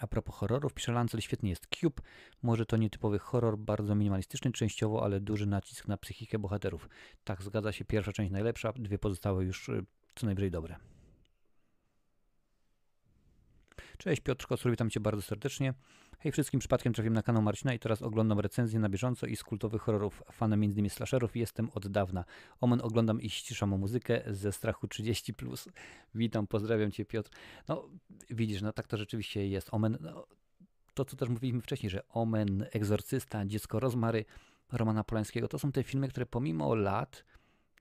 A 0.00 0.06
propos 0.06 0.34
horrorów, 0.34 0.74
pisze 0.74 0.92
Lancel, 0.92 1.20
świetnie 1.20 1.50
jest 1.50 1.66
Cube. 1.66 2.02
Może 2.42 2.66
to 2.66 2.76
nietypowy 2.76 3.18
horror, 3.18 3.58
bardzo 3.58 3.94
minimalistyczny 3.94 4.52
częściowo, 4.52 5.04
ale 5.04 5.20
duży 5.20 5.46
nacisk 5.46 5.88
na 5.88 5.96
psychikę 5.96 6.38
bohaterów. 6.38 6.88
Tak, 7.24 7.42
zgadza 7.42 7.72
się, 7.72 7.84
pierwsza 7.84 8.12
część 8.12 8.32
najlepsza, 8.32 8.72
dwie 8.72 8.98
pozostałe 8.98 9.44
już 9.44 9.70
co 10.14 10.26
najwyżej 10.26 10.50
dobre. 10.50 10.76
Cześć 13.98 14.20
Piotr 14.20 14.46
Kocur, 14.46 14.70
witam 14.70 14.90
Cię 14.90 15.00
bardzo 15.00 15.22
serdecznie. 15.22 15.74
Hej 16.18 16.32
wszystkim, 16.32 16.60
przypadkiem 16.60 16.92
trafiłem 16.92 17.14
na 17.14 17.22
kanał 17.22 17.42
Marcina 17.42 17.74
i 17.74 17.78
teraz 17.78 18.02
oglądam 18.02 18.40
recenzję 18.40 18.80
na 18.80 18.88
bieżąco 18.88 19.26
i 19.26 19.36
z 19.36 19.44
kultowych 19.44 19.82
horrorów. 19.82 20.22
Fanem 20.32 20.64
innymi 20.64 20.90
slasherów 20.90 21.36
jestem 21.36 21.70
od 21.74 21.88
dawna. 21.88 22.24
Omen 22.60 22.80
oglądam 22.82 23.20
i 23.20 23.30
ściszam 23.30 23.68
muzykę 23.68 24.22
ze 24.26 24.52
strachu 24.52 24.86
30+. 24.86 25.32
Plus. 25.32 25.68
Witam, 26.14 26.46
pozdrawiam 26.46 26.90
Cię 26.90 27.04
Piotr. 27.04 27.30
No 27.68 27.88
widzisz, 28.30 28.62
no 28.62 28.72
tak 28.72 28.86
to 28.86 28.96
rzeczywiście 28.96 29.48
jest. 29.48 29.68
Omen, 29.74 29.98
no, 30.00 30.26
to 30.94 31.04
co 31.04 31.16
też 31.16 31.28
mówiliśmy 31.28 31.60
wcześniej, 31.60 31.90
że 31.90 32.08
Omen, 32.08 32.66
Egzorcysta, 32.72 33.46
Dziecko 33.46 33.80
Rozmary, 33.80 34.24
Romana 34.72 35.04
Polańskiego, 35.04 35.48
to 35.48 35.58
są 35.58 35.72
te 35.72 35.82
filmy, 35.82 36.08
które 36.08 36.26
pomimo 36.26 36.74
lat 36.74 37.24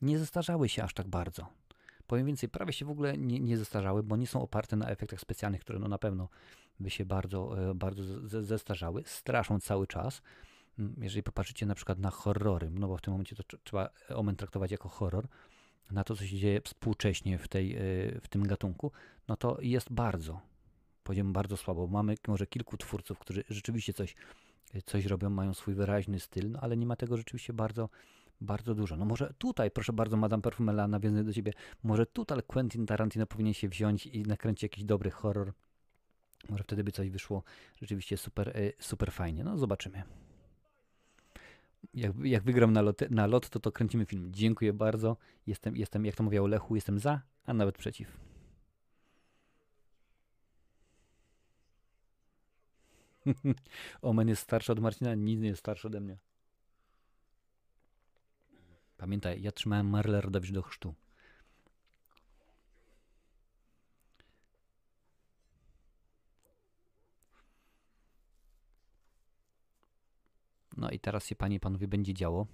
nie 0.01 0.19
zestarzały 0.19 0.69
się 0.69 0.83
aż 0.83 0.93
tak 0.93 1.07
bardzo. 1.07 1.47
Powiem 2.07 2.25
więcej, 2.25 2.49
prawie 2.49 2.73
się 2.73 2.85
w 2.85 2.89
ogóle 2.89 3.17
nie, 3.17 3.39
nie 3.39 3.57
zestarzały, 3.57 4.03
bo 4.03 4.15
nie 4.15 4.27
są 4.27 4.41
oparte 4.41 4.75
na 4.75 4.89
efektach 4.89 5.21
specjalnych, 5.21 5.61
które 5.61 5.79
no 5.79 5.87
na 5.87 5.97
pewno 5.97 6.29
by 6.79 6.89
się 6.89 7.05
bardzo, 7.05 7.69
e, 7.69 7.75
bardzo 7.75 8.03
zestarzały. 8.43 9.03
Straszą 9.05 9.59
cały 9.59 9.87
czas. 9.87 10.21
Mm, 10.79 10.95
jeżeli 11.01 11.23
popatrzycie 11.23 11.65
na 11.65 11.75
przykład 11.75 11.99
na 11.99 12.09
horrory, 12.09 12.69
no 12.69 12.87
bo 12.87 12.97
w 12.97 13.01
tym 13.01 13.11
momencie 13.11 13.35
to 13.35 13.57
trzeba 13.63 13.89
Omen 14.09 14.35
traktować 14.35 14.71
jako 14.71 14.89
horror, 14.89 15.27
na 15.91 16.03
to, 16.03 16.15
co 16.15 16.25
się 16.25 16.37
dzieje 16.37 16.61
współcześnie 16.61 17.37
w, 17.37 17.47
tej, 17.47 17.75
e, 17.75 17.79
w 18.21 18.27
tym 18.29 18.43
gatunku, 18.43 18.91
no 19.27 19.37
to 19.37 19.57
jest 19.61 19.93
bardzo, 19.93 20.41
powiedziałbym 21.03 21.33
bardzo 21.33 21.57
słabo. 21.57 21.87
Mamy 21.87 22.15
może 22.27 22.47
kilku 22.47 22.77
twórców, 22.77 23.19
którzy 23.19 23.43
rzeczywiście 23.49 23.93
coś, 23.93 24.15
coś 24.85 25.05
robią, 25.05 25.29
mają 25.29 25.53
swój 25.53 25.73
wyraźny 25.73 26.19
styl, 26.19 26.51
no 26.51 26.59
ale 26.59 26.77
nie 26.77 26.85
ma 26.85 26.95
tego 26.95 27.17
rzeczywiście 27.17 27.53
bardzo, 27.53 27.89
bardzo 28.41 28.75
dużo. 28.75 28.97
No 28.97 29.05
może 29.05 29.33
tutaj, 29.37 29.71
proszę 29.71 29.93
bardzo, 29.93 30.17
Madame 30.17 30.41
Perfumela, 30.41 30.87
nawiązuję 30.87 31.23
do 31.23 31.33
ciebie, 31.33 31.53
może 31.83 32.05
tutaj 32.05 32.43
Quentin 32.47 32.85
Tarantino 32.85 33.25
powinien 33.25 33.53
się 33.53 33.69
wziąć 33.69 34.05
i 34.05 34.23
nakręcić 34.23 34.63
jakiś 34.63 34.83
dobry 34.83 35.11
horror. 35.11 35.53
Może 36.49 36.63
wtedy 36.63 36.83
by 36.83 36.91
coś 36.91 37.09
wyszło 37.09 37.43
rzeczywiście 37.81 38.17
super, 38.17 38.49
e, 38.49 38.71
super 38.79 39.11
fajnie. 39.11 39.43
No 39.43 39.57
zobaczymy. 39.57 40.03
Jak, 41.93 42.11
jak 42.23 42.43
wygram 42.43 42.73
na 42.73 42.81
lot, 42.81 43.01
na 43.11 43.27
lot, 43.27 43.49
to 43.49 43.59
to 43.59 43.71
kręcimy 43.71 44.05
film. 44.05 44.29
Dziękuję 44.33 44.73
bardzo. 44.73 45.17
Jestem, 45.47 45.77
jestem, 45.77 46.05
jak 46.05 46.15
to 46.15 46.23
mówił 46.23 46.47
Lechu, 46.47 46.75
jestem 46.75 46.99
za, 46.99 47.21
a 47.45 47.53
nawet 47.53 47.77
przeciw. 47.77 48.17
Omen 54.01 54.27
jest 54.27 54.41
starszy 54.41 54.71
od 54.71 54.79
Marcina, 54.79 55.15
nic 55.15 55.39
nie 55.39 55.47
jest 55.47 55.59
starszy 55.59 55.87
ode 55.87 55.99
mnie. 56.01 56.17
Pamiętaj, 58.97 59.41
ja 59.41 59.51
trzymałem 59.51 59.89
Marlę 59.89 60.21
Rodowicz 60.21 60.51
do 60.51 60.61
chrztu. 60.61 60.95
No 70.77 70.89
i 70.89 70.99
teraz 70.99 71.25
się, 71.25 71.35
panie 71.35 71.55
i 71.55 71.59
panowie, 71.59 71.87
będzie 71.87 72.13
działo. 72.13 72.47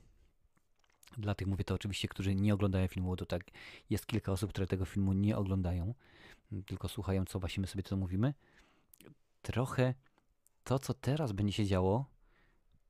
Dla 1.18 1.36
tych 1.36 1.48
mówię 1.48 1.64
to 1.64 1.76
oczywiście, 1.76 2.08
którzy 2.08 2.36
nie 2.36 2.54
oglądają 2.54 2.88
filmu, 2.88 3.16
to 3.16 3.26
tak 3.26 3.42
jest 3.90 4.06
kilka 4.06 4.32
osób, 4.32 4.50
które 4.50 4.68
tego 4.68 4.86
filmu 4.86 5.14
nie 5.14 5.38
oglądają, 5.38 5.94
tylko 6.66 6.88
słuchają, 6.88 7.26
co 7.26 7.40
właśnie 7.40 7.62
my 7.62 7.68
sobie 7.68 7.84
to 7.84 7.98
mówimy. 7.98 8.34
Trochę 9.42 9.94
to, 10.64 10.80
co 10.80 10.94
teraz 10.94 11.32
będzie 11.32 11.54
się 11.54 11.66
działo, 11.66 12.06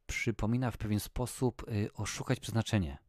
przypomina 0.07 0.71
w 0.71 0.77
pewien 0.77 0.99
sposób 0.99 1.69
y, 1.69 1.93
oszukać 1.93 2.39
przeznaczenie. 2.39 3.02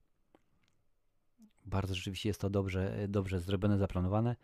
Bardzo 1.64 1.94
rzeczywiście 1.94 2.28
jest 2.28 2.40
to 2.40 2.50
dobrze, 2.50 3.06
dobrze 3.08 3.40
zrobione, 3.40 3.78
zaplanowane. 3.78 4.36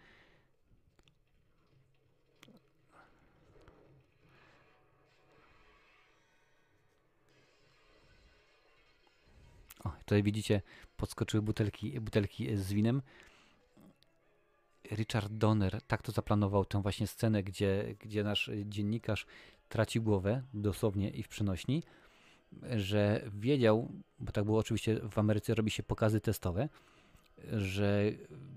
O, 9.84 9.90
tutaj 9.98 10.22
widzicie, 10.22 10.62
podskoczyły 10.96 11.42
butelki, 11.42 12.00
butelki 12.00 12.56
z 12.56 12.72
winem. 12.72 13.02
Richard 14.90 15.32
Donner 15.32 15.82
tak 15.82 16.02
to 16.02 16.12
zaplanował, 16.12 16.64
tę 16.64 16.82
właśnie 16.82 17.06
scenę, 17.06 17.42
gdzie, 17.42 17.94
gdzie 17.98 18.24
nasz 18.24 18.50
dziennikarz 18.64 19.26
traci 19.68 20.00
głowę, 20.00 20.42
dosłownie 20.54 21.10
i 21.10 21.22
w 21.22 21.28
przenośni, 21.28 21.82
że 22.76 23.30
wiedział, 23.32 23.88
bo 24.18 24.32
tak 24.32 24.44
było 24.44 24.58
oczywiście 24.58 25.00
w 25.10 25.18
Ameryce, 25.18 25.54
robi 25.54 25.70
się 25.70 25.82
pokazy 25.82 26.20
testowe, 26.20 26.68
że 27.52 28.12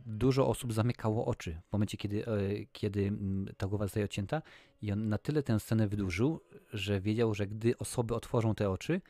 dużo 0.06 0.48
osób 0.48 0.74
zamykało 0.74 1.26
oczy 1.26 1.62
w 1.70 1.74
momencie, 1.74 1.98
kiedy, 1.98 2.26
e, 2.28 2.30
kiedy 2.72 3.02
mm, 3.08 3.54
ta 3.58 3.68
głowa 3.68 3.86
zostaje 3.86 4.06
odcięta 4.06 4.42
i 4.82 4.92
on 4.92 5.10
na 5.10 5.18
tyle 5.18 5.44
tę 5.44 5.60
scenę 5.60 5.88
wydłużył, 5.88 6.40
że 6.74 7.02
wiedział, 7.02 7.34
że 7.34 7.48
gdy 7.48 7.78
osoby 7.78 8.16
otworzą 8.16 8.56
te 8.56 8.70
oczy, 8.70 9.02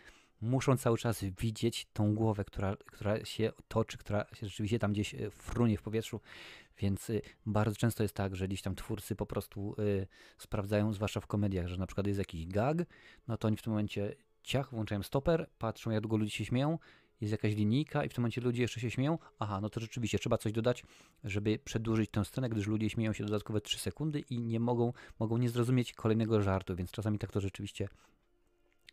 muszą 0.42 0.78
cały 0.78 0.98
czas 0.98 1.24
widzieć 1.40 1.88
tą 1.94 2.16
głowę, 2.16 2.46
która, 2.46 2.78
która 2.86 3.26
się 3.26 3.52
toczy, 3.68 3.98
która 3.98 4.26
się 4.34 4.48
rzeczywiście 4.48 4.80
tam 4.80 4.94
gdzieś 4.94 5.16
e, 5.16 5.30
frunie 5.32 5.78
w 5.78 5.82
powietrzu, 5.82 6.20
więc 6.80 7.10
e, 7.10 7.14
bardzo 7.46 7.76
często 7.76 8.04
jest 8.04 8.16
tak, 8.16 8.36
że 8.36 8.48
gdzieś 8.48 8.62
tam 8.62 8.76
twórcy 8.76 9.16
po 9.16 9.26
prostu 9.26 9.76
sprawdzają, 10.38 10.94
zwłaszcza 10.94 11.20
w 11.20 11.28
komediach, 11.28 11.68
że 11.68 11.78
na 11.78 11.88
przykład 11.88 12.08
jest 12.08 12.20
jakiś 12.20 12.48
gag, 12.48 12.78
no 13.28 13.38
to 13.38 13.48
oni 13.48 13.58
w 13.58 13.62
tym 13.62 13.74
momencie 13.74 14.16
ciach, 14.44 14.72
włączają 14.72 15.04
stoper, 15.04 15.50
patrzą 15.58 15.92
jak 15.92 16.02
długo 16.02 16.18
ludzie 16.18 16.32
się 16.32 16.46
śmieją 16.46 16.80
jest 17.24 17.32
jakaś 17.32 17.56
linijka 17.56 18.06
i 18.06 18.10
w 18.10 18.14
tym 18.14 18.22
momencie 18.22 18.42
ludzie 18.42 18.62
jeszcze 18.62 18.80
się 18.80 18.92
śmieją, 18.92 19.20
aha, 19.40 19.62
no 19.62 19.70
to 19.70 19.80
rzeczywiście 19.80 20.20
trzeba 20.20 20.38
coś 20.38 20.52
dodać, 20.52 20.84
żeby 21.24 21.60
przedłużyć 21.60 22.12
tę 22.12 22.26
scenę, 22.26 22.50
gdyż 22.50 22.68
ludzie 22.68 22.90
śmieją 22.90 23.14
się 23.14 23.24
dodatkowe 23.24 23.62
3 23.62 23.80
sekundy 23.80 24.20
i 24.20 24.40
nie 24.40 24.60
mogą, 24.60 24.94
mogą 25.20 25.38
nie 25.38 25.50
zrozumieć 25.50 25.94
kolejnego 25.94 26.42
żartu, 26.42 26.76
więc 26.76 26.92
czasami 26.92 27.20
tak 27.20 27.32
to 27.32 27.42
rzeczywiście 27.42 27.88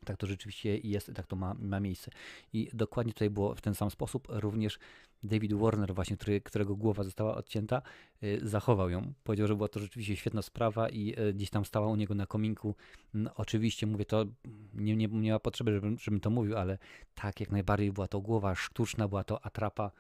tak 0.05 0.17
to 0.17 0.27
rzeczywiście 0.27 0.79
jest, 0.79 1.13
tak 1.15 1.27
to 1.27 1.37
ma, 1.37 1.55
ma 1.55 1.81
miejsce. 1.81 2.11
I 2.53 2.71
dokładnie 2.73 3.13
tutaj 3.13 3.31
było 3.31 3.55
w 3.55 3.61
ten 3.61 3.75
sam 3.75 3.91
sposób. 3.91 4.27
Również 4.31 4.79
David 5.23 5.53
Warner, 5.53 5.95
właśnie, 5.95 6.17
który, 6.17 6.41
którego 6.41 6.77
głowa 6.77 7.05
została 7.05 7.37
odcięta, 7.37 7.83
y, 8.23 8.41
zachował 8.43 8.91
ją. 8.91 9.13
Powiedział, 9.25 9.47
że 9.47 9.57
była 9.57 9.69
to 9.69 9.81
rzeczywiście 9.81 10.17
świetna 10.17 10.43
sprawa 10.43 10.89
i 10.89 11.15
y, 11.21 11.33
gdzieś 11.35 11.51
tam 11.51 11.65
stała 11.65 11.87
u 11.87 11.97
niego 11.97 12.15
na 12.15 12.27
kominku. 12.27 12.75
No, 13.15 13.35
oczywiście, 13.35 13.87
mówię 13.87 14.05
to, 14.05 14.27
nie, 14.75 14.97
nie, 14.97 15.09
nie 15.09 15.33
ma 15.33 15.39
potrzeby, 15.39 15.73
żebym, 15.73 15.99
żebym 15.99 16.21
to 16.21 16.31
mówił, 16.31 16.57
ale 16.57 16.79
tak, 17.15 17.41
jak 17.41 17.51
najbardziej 17.51 17.93
była 17.93 18.09
to 18.09 18.21
głowa 18.21 18.55
sztuczna, 18.55 19.09
była 19.09 19.25
to 19.25 19.45
atrapa. 19.45 19.91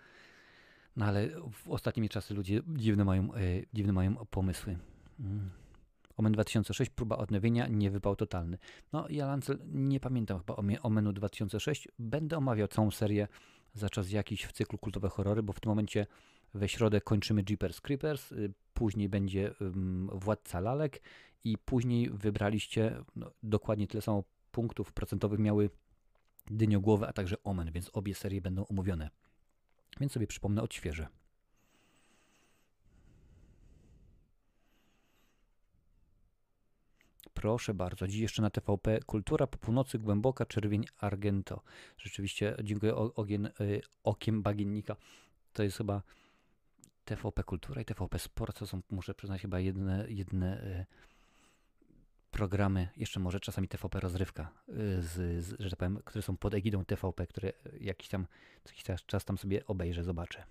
No 0.97 1.07
ale 1.07 1.29
w 1.53 1.69
ostatnimi 1.69 2.09
czasy 2.09 2.35
ludzie 2.35 2.61
dziwne 2.69 3.05
mają, 3.05 3.35
y, 3.35 3.67
dziwne 3.73 3.93
mają 3.93 4.17
pomysły. 4.17 4.79
Mm. 5.21 5.51
Omen 6.21 6.33
2006, 6.33 6.91
próba 6.91 7.17
odnowienia, 7.17 7.69
nie 7.69 7.91
wypał 7.91 8.17
totalny. 8.17 8.59
No, 8.93 9.07
ja 9.09 9.27
Lancel 9.27 9.59
nie 9.73 10.01
pamiętam 10.01 10.39
chyba 10.39 10.57
Omenu 10.83 11.13
2006. 11.13 11.89
Będę 11.99 12.37
omawiał 12.37 12.69
całą 12.69 12.91
serię 12.91 13.29
za 13.75 13.89
czas 13.89 14.11
jakiś 14.11 14.45
w 14.45 14.53
cyklu 14.53 14.79
kultowe 14.79 15.09
horrory, 15.09 15.43
bo 15.43 15.53
w 15.53 15.61
tym 15.61 15.71
momencie 15.71 16.07
we 16.55 16.69
środę 16.69 17.01
kończymy 17.01 17.45
Jeepers 17.49 17.81
Creepers, 17.81 18.33
y, 18.33 18.53
później 18.75 19.09
będzie 19.09 19.55
Władca 20.13 20.61
Lalek 20.61 21.03
i 21.45 21.59
później 21.59 22.11
wybraliście 22.11 23.03
no, 23.17 23.31
dokładnie 23.43 23.87
tyle 23.87 24.03
samo 24.03 24.25
punktów 24.51 24.93
procentowych 24.93 25.39
miały 25.39 25.71
Dyniogłowy, 26.47 27.07
a 27.07 27.13
także 27.13 27.43
Omen, 27.45 27.73
więc 27.73 27.91
obie 27.93 28.15
serie 28.15 28.41
będą 28.41 28.67
omówione. 28.67 29.11
Więc 30.01 30.13
sobie 30.13 30.27
przypomnę 30.27 30.63
odświeżę. 30.63 31.07
Proszę 37.41 37.75
bardzo, 37.75 38.09
dziś 38.09 38.21
jeszcze 38.21 38.43
na 38.43 38.51
TVP 38.51 39.01
Kultura 39.07 39.47
po 39.47 39.59
północy, 39.59 39.99
głęboka 39.99 40.47
czerwień 40.47 40.85
Argento. 40.99 41.63
Rzeczywiście 41.99 42.57
dziękuję 42.65 42.95
ogien, 42.97 43.47
y, 43.47 43.81
okiem 44.05 44.43
bagiennika. 44.43 44.97
To 45.53 45.63
jest 45.63 45.77
chyba 45.77 46.03
TVP 47.05 47.45
Kultura 47.45 47.83
i 47.83 47.85
TVP 47.85 48.19
Sport, 48.19 48.59
to 48.59 48.67
są, 48.67 48.81
muszę 48.91 49.15
przyznać, 49.15 49.43
chyba 49.43 49.61
jedne, 49.61 50.07
jedne 50.09 50.65
y, 50.65 50.87
programy, 52.31 52.89
jeszcze 52.97 53.21
może 53.21 53.41
czasami 53.41 53.69
TVP 53.69 54.01
Rozrywka, 54.01 54.51
y, 54.69 55.03
z, 55.03 55.45
z, 55.45 55.61
że 55.61 55.71
tak 55.71 55.79
powiem, 55.79 55.99
które 56.05 56.23
są 56.23 56.37
pod 56.37 56.55
egidą 56.55 56.85
TVP, 56.85 57.27
które 57.27 57.53
jakiś 57.81 58.09
tam, 58.09 58.27
jakiś 58.67 58.85
czas 59.07 59.25
tam 59.25 59.39
sobie 59.39 59.67
obejrzę, 59.67 60.05
zobaczę. 60.05 60.45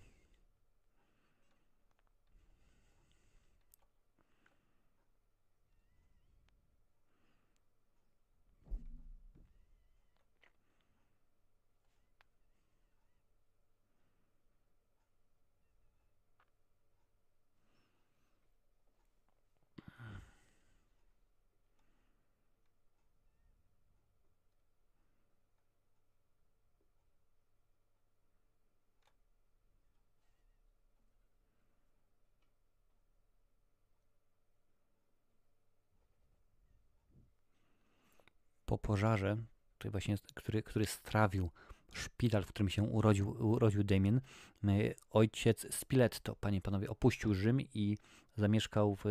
Po 38.70 38.78
pożarze, 38.78 39.38
który, 39.78 39.92
właśnie, 39.92 40.16
który, 40.34 40.64
który 40.64 40.86
strawił 40.86 41.50
szpital, 41.94 42.44
w 42.44 42.48
którym 42.48 42.70
się 42.70 42.84
urodził, 42.84 43.30
urodził 43.30 43.84
Damien, 43.84 44.22
e, 44.64 44.70
ojciec 45.10 45.76
Spiletto, 45.76 46.36
panie 46.36 46.62
panowie, 46.62 46.90
opuścił 46.90 47.34
Rzym 47.34 47.62
i 47.62 47.98
zamieszkał 48.36 48.96
w, 48.96 49.04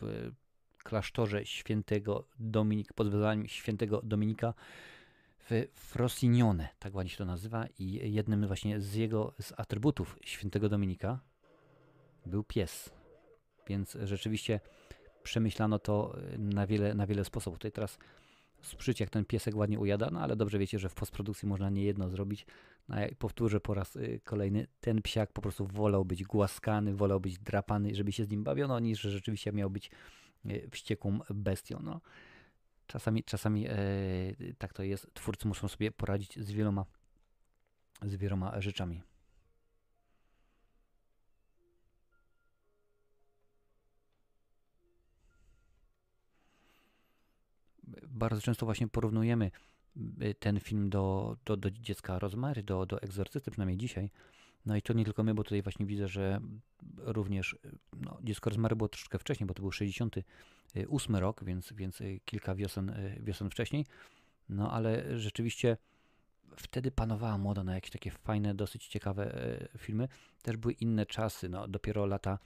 w 0.00 0.32
klasztorze 0.78 1.46
świętego 1.46 2.28
Dominika, 2.38 2.94
pod 2.94 3.10
wezwaniem 3.10 3.48
świętego 3.48 4.00
Dominika 4.02 4.54
w 5.50 5.68
Frosignone, 5.74 6.68
tak 6.78 6.94
ładnie 6.94 7.10
się 7.10 7.18
to 7.18 7.24
nazywa 7.24 7.66
i 7.78 8.12
jednym 8.12 8.46
właśnie 8.46 8.80
z 8.80 8.94
jego 8.94 9.34
z 9.40 9.52
atrybutów 9.56 10.18
świętego 10.24 10.68
Dominika 10.68 11.20
był 12.26 12.44
pies. 12.44 12.90
Więc 13.68 13.98
rzeczywiście 14.02 14.60
przemyślano 15.22 15.78
to 15.78 16.16
na 16.38 16.66
wiele, 16.66 16.94
na 16.94 17.06
wiele 17.06 17.24
sposobów. 17.24 17.58
Tutaj 17.58 17.72
teraz 17.72 17.98
sprzyć, 18.62 19.00
jak 19.00 19.10
ten 19.10 19.24
piesek 19.24 19.56
ładnie 19.56 19.78
ujada, 19.78 20.10
no 20.12 20.20
ale 20.20 20.36
dobrze 20.36 20.58
wiecie, 20.58 20.78
że 20.78 20.88
w 20.88 20.94
postprodukcji 20.94 21.48
można 21.48 21.70
nie 21.70 21.84
jedno 21.84 22.08
zrobić. 22.08 22.46
No, 22.88 23.00
ja 23.00 23.08
powtórzę 23.18 23.60
po 23.60 23.74
raz 23.74 23.96
y, 23.96 24.20
kolejny, 24.24 24.66
ten 24.80 25.02
psiak 25.02 25.32
po 25.32 25.42
prostu 25.42 25.66
wolał 25.66 26.04
być 26.04 26.24
głaskany, 26.24 26.94
wolał 26.94 27.20
być 27.20 27.38
drapany, 27.38 27.94
żeby 27.94 28.12
się 28.12 28.24
z 28.24 28.28
nim 28.28 28.44
bawiono, 28.44 28.78
niż 28.78 29.00
rzeczywiście 29.00 29.52
miał 29.52 29.70
być 29.70 29.90
y, 30.46 30.68
wściekłą 30.70 31.18
bestią. 31.30 31.80
No. 31.82 32.00
Czasami, 32.86 33.24
czasami 33.24 33.66
e, 33.68 33.74
tak 34.58 34.72
to 34.72 34.82
jest. 34.82 35.14
Twórcy 35.14 35.48
muszą 35.48 35.68
sobie 35.68 35.90
poradzić 35.92 36.38
z 36.40 36.50
wieloma, 36.50 36.84
z 38.02 38.16
wieloma 38.16 38.60
rzeczami. 38.60 39.02
Bardzo 48.12 48.42
często 48.42 48.66
właśnie 48.66 48.88
porównujemy 48.88 49.50
y, 50.22 50.34
ten 50.34 50.60
film 50.60 50.90
do, 50.90 51.36
do, 51.44 51.56
do 51.56 51.70
dziecka 51.70 52.18
Rozmary, 52.18 52.62
do, 52.62 52.86
do 52.86 53.02
egzorcysty, 53.02 53.50
przynajmniej 53.50 53.78
dzisiaj. 53.78 54.10
No 54.66 54.76
i 54.76 54.82
to 54.82 54.92
nie 54.92 55.04
tylko 55.04 55.22
my, 55.22 55.34
bo 55.34 55.44
tutaj 55.44 55.62
właśnie 55.62 55.86
widzę, 55.86 56.08
że 56.08 56.40
również 56.96 57.56
no, 58.00 58.18
dziecko 58.22 58.50
Rozmary 58.50 58.76
było 58.76 58.88
troszeczkę 58.88 59.18
wcześniej, 59.18 59.46
bo 59.46 59.54
to 59.54 59.62
był 59.62 59.72
68 59.72 61.16
rok, 61.16 61.44
więc, 61.44 61.72
więc 61.72 62.02
kilka 62.24 62.54
wiosen, 62.54 62.94
wiosen 63.20 63.50
wcześniej. 63.50 63.86
No 64.48 64.72
ale 64.72 65.18
rzeczywiście 65.18 65.76
wtedy 66.56 66.90
panowała 66.90 67.38
moda 67.38 67.64
na 67.64 67.74
jakieś 67.74 67.90
takie 67.90 68.10
fajne, 68.10 68.54
dosyć 68.54 68.86
ciekawe 68.88 69.32
filmy. 69.78 70.08
Też 70.42 70.56
były 70.56 70.72
inne 70.72 71.06
czasy, 71.06 71.48
no 71.48 71.68
dopiero 71.68 72.06
lata 72.06 72.38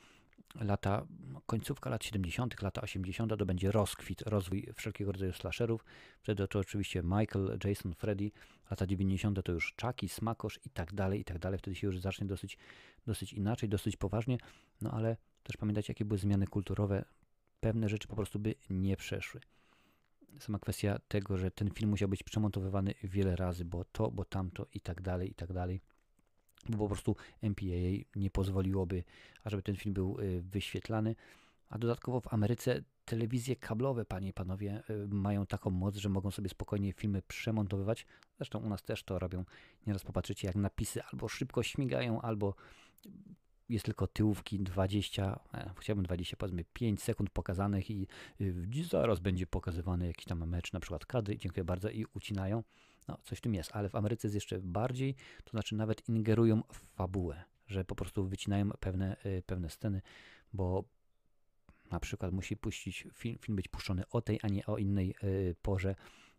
lata, 0.61 1.07
końcówka 1.47 1.91
lat 1.91 2.05
70., 2.05 2.63
lata 2.63 2.81
80. 2.81 3.39
to 3.39 3.47
będzie 3.47 3.73
rozkwit, 3.73 4.23
rozwój 4.23 4.69
wszelkiego 4.75 5.13
rodzaju 5.13 5.33
slasherów. 5.33 5.85
Wtedy 6.23 6.49
to 6.49 6.59
oczywiście 6.59 7.03
Michael, 7.03 7.59
Jason, 7.65 7.95
Freddy, 7.95 8.31
lata 8.71 8.87
90. 8.87 9.45
to 9.45 9.53
już 9.53 9.75
Chucky, 9.83 10.09
Smakosz 10.09 10.61
i 10.65 10.71
tak 10.71 10.95
dalej, 10.95 11.21
i 11.21 11.25
tak 11.25 11.39
dalej. 11.39 11.59
Wtedy 11.59 11.75
się 11.77 11.87
już 11.87 12.01
zacznie 12.01 12.27
dosyć, 12.27 12.59
dosyć 13.07 13.33
inaczej, 13.33 13.69
dosyć 13.69 13.97
poważnie, 13.97 14.39
no 14.81 14.91
ale 14.91 15.17
też 15.43 15.57
pamiętajcie, 15.57 15.91
jakie 15.91 16.05
były 16.05 16.19
zmiany 16.19 16.47
kulturowe. 16.47 17.05
Pewne 17.61 17.89
rzeczy 17.89 18.09
po 18.09 18.17
prostu 18.17 18.39
by 18.39 18.55
nie 18.71 18.97
przeszły. 18.97 19.41
Sama 20.39 20.59
kwestia 20.59 20.99
tego, 21.09 21.37
że 21.37 21.51
ten 21.51 21.71
film 21.71 21.91
musiał 21.91 22.09
być 22.09 22.23
przemontowywany 22.23 22.95
wiele 23.05 23.37
razy, 23.37 23.65
bo 23.65 23.85
to, 23.85 24.11
bo 24.11 24.25
tamto 24.25 24.67
i 24.75 24.81
tak 24.81 25.03
dalej, 25.03 25.31
i 25.31 25.35
tak 25.35 25.53
dalej 25.53 25.81
bo 26.69 26.79
po 26.79 26.89
prostu 26.89 27.17
MPAA 27.43 28.05
nie 28.17 28.31
pozwoliłoby, 28.31 29.05
ażeby 29.45 29.63
ten 29.63 29.77
film 29.77 29.95
był 29.95 30.21
y, 30.21 30.43
wyświetlany. 30.43 31.15
A 31.69 31.79
dodatkowo 31.79 32.21
w 32.21 32.35
Ameryce 32.35 32.83
telewizje 33.05 33.57
kablowe, 33.57 34.05
panie 34.05 34.29
i 34.29 34.33
panowie, 34.33 34.83
y, 34.91 35.09
mają 35.09 35.47
taką 35.47 35.71
moc, 35.71 35.97
że 35.97 36.09
mogą 36.09 36.31
sobie 36.31 36.49
spokojnie 36.49 36.93
filmy 36.93 37.23
przemontowywać. 37.23 38.07
Zresztą 38.37 38.59
u 38.59 38.69
nas 38.69 38.83
też 38.83 39.03
to 39.03 39.19
robią. 39.19 39.45
Nieraz 39.87 40.05
popatrzycie, 40.05 40.47
jak 40.47 40.57
napisy 40.57 41.03
albo 41.03 41.29
szybko 41.29 41.63
śmigają, 41.63 42.21
albo 42.21 42.55
jest 43.69 43.85
tylko 43.85 44.07
tyłówki 44.07 44.59
20, 44.59 45.41
e, 45.55 45.71
chciałbym 45.79 46.05
20, 46.05 46.37
powiedzmy 46.37 46.65
5 46.73 47.03
sekund 47.03 47.31
pokazanych 47.31 47.91
i 47.91 48.07
y, 48.41 48.85
zaraz 48.91 49.21
będzie 49.21 49.47
pokazywany 49.47 50.07
jakiś 50.07 50.25
tam 50.25 50.49
mecz, 50.49 50.73
na 50.73 50.81
przykład 50.81 51.07
kadry, 51.07 51.39
dziękuję 51.39 51.65
bardzo 51.65 51.91
i 51.91 52.07
ucinają. 52.15 52.63
No, 53.09 53.19
coś 53.25 53.39
w 53.39 53.41
tym 53.41 53.55
jest, 53.55 53.71
ale 53.73 53.89
w 53.89 53.95
Ameryce 53.95 54.27
jest 54.29 54.35
jeszcze 54.35 54.59
bardziej, 54.59 55.15
to 55.45 55.51
znaczy 55.51 55.77
nawet 55.77 56.09
ingerują 56.09 56.63
w 56.73 56.77
fabułę, 56.77 57.45
że 57.67 57.85
po 57.85 57.95
prostu 57.95 58.29
wycinają 58.29 58.71
pewne, 58.71 59.17
y, 59.27 59.43
pewne 59.47 59.71
sceny, 59.71 60.03
bo 60.53 60.85
na 61.91 62.01
przykład 62.01 62.33
musi 62.33 62.57
puścić 62.57 63.09
film, 63.15 63.39
film 63.39 63.57
być 63.57 63.69
puszczony 63.69 64.03
o 64.11 64.21
tej, 64.21 64.41
a 64.43 64.49
nie 64.49 64.67
o 64.67 64.79
innej 64.79 65.15
y, 65.25 65.55
porze, 65.63 65.95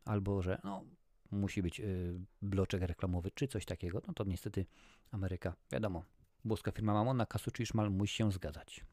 albo 0.05 0.41
że 0.41 0.61
no, 0.63 0.83
musi 1.31 1.61
być 1.61 1.79
y, 1.79 2.19
bloczek 2.41 2.81
reklamowy, 2.81 3.31
czy 3.31 3.47
coś 3.47 3.65
takiego, 3.65 4.01
no 4.07 4.13
to 4.13 4.23
niestety 4.23 4.65
Ameryka, 5.11 5.55
wiadomo, 5.71 6.03
włoska 6.45 6.71
firma 6.71 6.93
Mamona, 6.93 7.25
Kasuczy 7.25 7.63
i 7.63 7.65
Szmal 7.65 7.91
musi 7.91 8.15
się 8.15 8.31
zgadzać. 8.31 8.85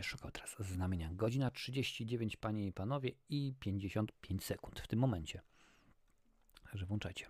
Będzie 0.00 0.08
szukał 0.08 0.30
teraz 0.30 0.56
znamienia. 0.58 1.10
Godzina 1.12 1.50
39, 1.50 2.36
panie 2.36 2.66
i 2.66 2.72
panowie, 2.72 3.10
i 3.28 3.54
55 3.60 4.44
sekund 4.44 4.80
w 4.80 4.86
tym 4.88 4.98
momencie. 4.98 5.42
Także 6.70 6.86
włączajcie. 6.86 7.26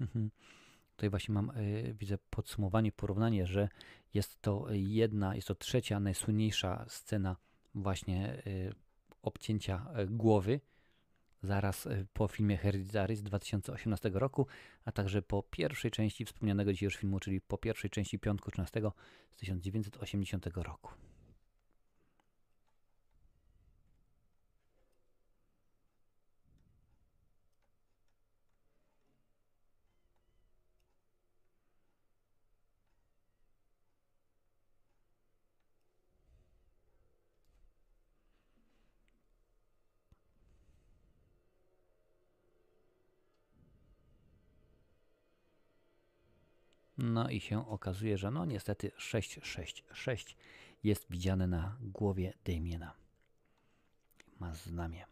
Tutaj 0.96 1.10
właśnie 1.10 1.34
mam, 1.34 1.50
y, 1.50 1.94
widzę 1.98 2.18
podsumowanie, 2.30 2.92
porównanie, 2.92 3.46
że 3.46 3.68
jest 4.14 4.40
to 4.40 4.66
jedna, 4.70 5.34
jest 5.34 5.48
to 5.48 5.54
trzecia 5.54 6.00
najsłynniejsza 6.00 6.84
scena 6.88 7.36
właśnie 7.74 8.42
y, 8.46 8.74
obcięcia 9.22 9.86
y, 9.98 10.06
głowy 10.06 10.60
zaraz 11.42 11.86
y, 11.86 12.06
po 12.12 12.28
filmie 12.28 12.56
Hereditary 12.56 13.16
z 13.16 13.22
2018 13.22 14.10
roku, 14.14 14.46
a 14.84 14.92
także 14.92 15.22
po 15.22 15.42
pierwszej 15.42 15.90
części 15.90 16.24
wspomnianego 16.24 16.72
dzisiaj 16.72 16.86
już 16.86 16.96
filmu, 16.96 17.20
czyli 17.20 17.40
po 17.40 17.58
pierwszej 17.58 17.90
części 17.90 18.18
Piątku 18.18 18.50
13 18.50 18.80
z 19.30 19.36
1980 19.36 20.46
roku. 20.46 21.05
No 47.06 47.30
i 47.30 47.40
się 47.40 47.68
okazuje, 47.68 48.18
że 48.18 48.30
no 48.30 48.44
niestety 48.44 48.90
666 48.96 50.36
jest 50.84 51.06
widziane 51.10 51.46
na 51.46 51.76
głowie 51.80 52.32
Damiena. 52.44 52.92
Ma 54.40 54.54
znamie. 54.54 55.06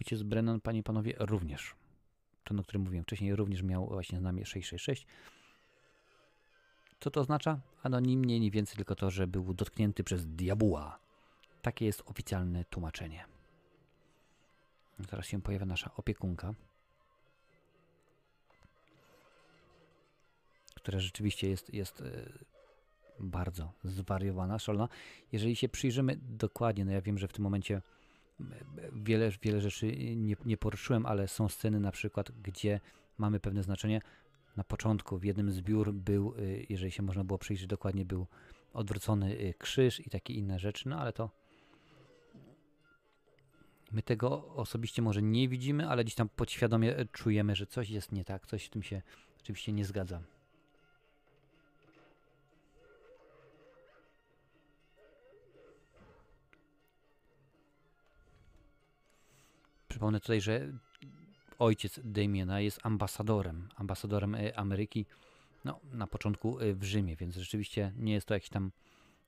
Ojciec 0.00 0.22
Brennan, 0.22 0.60
panie 0.60 0.78
i 0.78 0.82
panowie, 0.82 1.14
również. 1.18 1.74
Ten, 2.44 2.60
o 2.60 2.62
którym 2.62 2.82
mówiłem 2.82 3.04
wcześniej, 3.04 3.36
również 3.36 3.62
miał 3.62 3.86
właśnie 3.86 4.18
znamie 4.18 4.46
666. 4.46 5.06
Co 7.00 7.10
to 7.10 7.20
oznacza? 7.20 7.60
Ano 7.82 8.00
ni 8.00 8.16
mniej, 8.16 8.40
ni 8.40 8.50
więcej, 8.50 8.76
tylko 8.76 8.94
to, 8.94 9.10
że 9.10 9.26
był 9.26 9.54
dotknięty 9.54 10.04
przez 10.04 10.26
diabła. 10.26 10.98
Takie 11.62 11.86
jest 11.86 12.02
oficjalne 12.06 12.64
tłumaczenie. 12.64 13.24
Zaraz 15.10 15.26
się 15.26 15.42
pojawia 15.42 15.66
nasza 15.66 15.90
opiekunka. 15.96 16.54
Która 20.88 21.00
rzeczywiście 21.00 21.48
jest, 21.48 21.74
jest 21.74 22.00
e, 22.00 22.32
bardzo 23.20 23.72
zwariowana, 23.84 24.58
szalona. 24.58 24.88
Jeżeli 25.32 25.56
się 25.56 25.68
przyjrzymy 25.68 26.18
dokładnie, 26.22 26.84
no 26.84 26.92
ja 26.92 27.00
wiem, 27.00 27.18
że 27.18 27.28
w 27.28 27.32
tym 27.32 27.42
momencie 27.42 27.82
wiele, 28.92 29.30
wiele 29.42 29.60
rzeczy 29.60 29.96
nie, 30.16 30.36
nie 30.44 30.56
poruszyłem, 30.56 31.06
ale 31.06 31.28
są 31.28 31.48
sceny 31.48 31.80
na 31.80 31.92
przykład, 31.92 32.30
gdzie 32.42 32.80
mamy 33.18 33.40
pewne 33.40 33.62
znaczenie. 33.62 34.00
Na 34.56 34.64
początku 34.64 35.18
w 35.18 35.24
jednym 35.24 35.50
z 35.52 35.60
biur 35.60 35.92
był, 35.92 36.34
e, 36.38 36.42
jeżeli 36.68 36.92
się 36.92 37.02
można 37.02 37.24
było 37.24 37.38
przyjrzeć 37.38 37.66
dokładnie, 37.66 38.04
był 38.04 38.26
odwrócony 38.72 39.38
e, 39.38 39.54
krzyż 39.54 40.06
i 40.06 40.10
takie 40.10 40.34
inne 40.34 40.58
rzeczy, 40.58 40.88
no 40.88 41.00
ale 41.00 41.12
to 41.12 41.30
my 43.92 44.02
tego 44.02 44.54
osobiście 44.54 45.02
może 45.02 45.22
nie 45.22 45.48
widzimy, 45.48 45.88
ale 45.88 46.04
gdzieś 46.04 46.14
tam 46.14 46.28
podświadomie 46.28 46.94
czujemy, 47.12 47.56
że 47.56 47.66
coś 47.66 47.90
jest 47.90 48.12
nie 48.12 48.24
tak, 48.24 48.46
coś 48.46 48.64
w 48.64 48.70
tym 48.70 48.82
się 48.82 49.02
oczywiście 49.40 49.72
nie 49.72 49.84
zgadza. 49.84 50.37
Przypomnę 59.98 60.20
tutaj, 60.20 60.40
że 60.40 60.72
ojciec 61.58 62.00
Damiena 62.04 62.60
jest 62.60 62.80
ambasadorem, 62.82 63.68
ambasadorem 63.76 64.34
e, 64.34 64.58
Ameryki 64.58 65.06
no, 65.64 65.80
na 65.92 66.06
początku 66.06 66.60
e, 66.60 66.74
w 66.74 66.84
Rzymie, 66.84 67.16
więc 67.16 67.36
rzeczywiście 67.36 67.92
nie 67.96 68.12
jest 68.12 68.26
to 68.26 68.34
jakiś 68.34 68.48
tam 68.48 68.72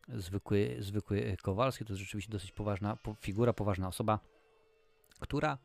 zwykły, 0.09 0.76
zwykły 0.78 1.24
e, 1.24 1.36
Kowalski, 1.36 1.84
to 1.84 1.92
jest 1.92 2.01
rzeczywiście 2.01 2.32
dosyć 2.32 2.52
poważna 2.52 2.98
figura, 3.20 3.52
poważna 3.52 3.88
osoba, 3.88 4.18
która 5.20 5.59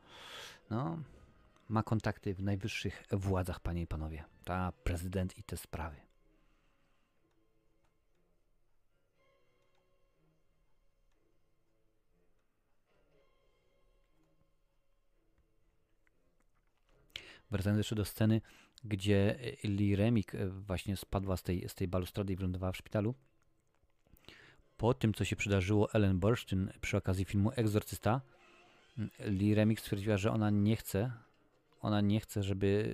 no, 0.70 1.00
ma 1.70 1.84
kontakty 1.84 2.34
w 2.34 2.44
najwyższych 2.44 3.04
władzach, 3.12 3.60
panie 3.60 3.82
i 3.82 3.88
panowie. 3.88 4.24
Ta 4.44 4.72
prezydent 4.84 5.38
i 5.38 5.44
te 5.44 5.58
sprawy. 5.58 5.96
Wracając 17.56 17.78
jeszcze 17.78 17.96
do 17.96 18.06
sceny, 18.06 18.42
gdzie 18.84 19.40
Lee 19.64 19.96
Remik 19.96 20.36
e, 20.36 20.50
właśnie 20.50 20.98
spadła 20.98 21.38
z 21.38 21.44
tej, 21.44 21.70
z 21.70 21.76
tej 21.76 21.88
balustrady 21.88 22.34
i 22.34 22.36
wylądowała 22.36 22.72
w 22.72 22.78
szpitalu. 22.78 23.16
Po 24.78 24.94
tym, 24.94 25.14
co 25.14 25.26
się 25.26 25.36
przydarzyło 25.36 25.94
Ellen 25.94 26.20
Burstyn 26.20 26.72
przy 26.82 26.98
okazji 26.98 27.26
filmu 27.26 27.52
Egzorcysta, 27.56 28.22
Lee 29.20 29.56
Remik 29.56 29.80
stwierdziła, 29.80 30.18
że 30.18 30.32
ona 30.32 30.50
nie 30.50 30.76
chce, 30.76 31.12
ona 31.82 32.02
nie 32.02 32.20
chce, 32.20 32.44
żeby 32.44 32.94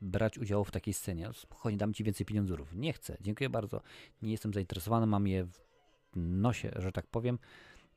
brać 0.00 0.38
udziału 0.38 0.64
w 0.64 0.70
takiej 0.70 0.94
scenie. 0.94 1.30
Spokojnie, 1.34 1.78
dam 1.78 1.94
ci 1.94 2.04
więcej 2.04 2.26
pieniądzów. 2.26 2.74
Nie 2.74 2.92
chcę, 2.92 3.16
dziękuję 3.20 3.50
bardzo. 3.50 3.82
Nie 4.22 4.32
jestem 4.32 4.52
zainteresowana, 4.52 5.06
mam 5.06 5.26
je 5.26 5.44
w 5.44 5.60
nosie, 6.16 6.70
że 6.76 6.92
tak 6.92 7.06
powiem. 7.06 7.38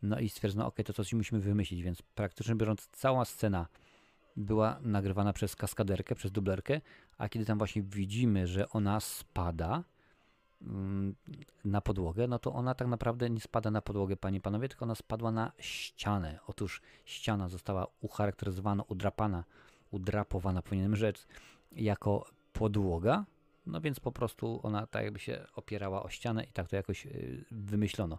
No 0.01 0.19
i 0.19 0.29
stwierdzono, 0.29 0.67
ok, 0.67 0.77
to 0.85 0.93
coś 0.93 1.13
musimy 1.13 1.41
wymyślić, 1.41 1.81
więc 1.81 2.01
praktycznie 2.01 2.55
biorąc 2.55 2.87
cała 2.87 3.25
scena 3.25 3.67
była 4.37 4.79
nagrywana 4.81 5.33
przez 5.33 5.55
kaskaderkę, 5.55 6.15
przez 6.15 6.31
dublerkę, 6.31 6.81
a 7.17 7.29
kiedy 7.29 7.45
tam 7.45 7.57
właśnie 7.57 7.81
widzimy, 7.81 8.47
że 8.47 8.69
ona 8.69 8.99
spada 8.99 9.83
mm, 10.61 11.15
na 11.65 11.81
podłogę, 11.81 12.27
no 12.27 12.39
to 12.39 12.53
ona 12.53 12.75
tak 12.75 12.87
naprawdę 12.87 13.29
nie 13.29 13.41
spada 13.41 13.71
na 13.71 13.81
podłogę, 13.81 14.17
panie 14.17 14.37
i 14.37 14.41
panowie, 14.41 14.69
tylko 14.69 14.85
ona 14.85 14.95
spadła 14.95 15.31
na 15.31 15.51
ścianę. 15.59 16.39
Otóż 16.47 16.81
ściana 17.05 17.49
została 17.49 17.87
ucharakteryzowana, 18.01 18.83
udrapana, 18.87 19.43
udrapowana, 19.91 20.61
powinienem 20.61 20.95
rzec, 20.95 21.27
jako 21.71 22.25
podłoga, 22.53 23.25
no 23.65 23.81
więc 23.81 23.99
po 23.99 24.11
prostu 24.11 24.59
ona 24.63 24.87
tak 24.87 25.03
jakby 25.03 25.19
się 25.19 25.45
opierała 25.55 26.03
o 26.03 26.09
ścianę 26.09 26.43
i 26.43 26.51
tak 26.51 26.67
to 26.67 26.75
jakoś 26.75 27.05
y, 27.05 27.45
wymyślono. 27.51 28.17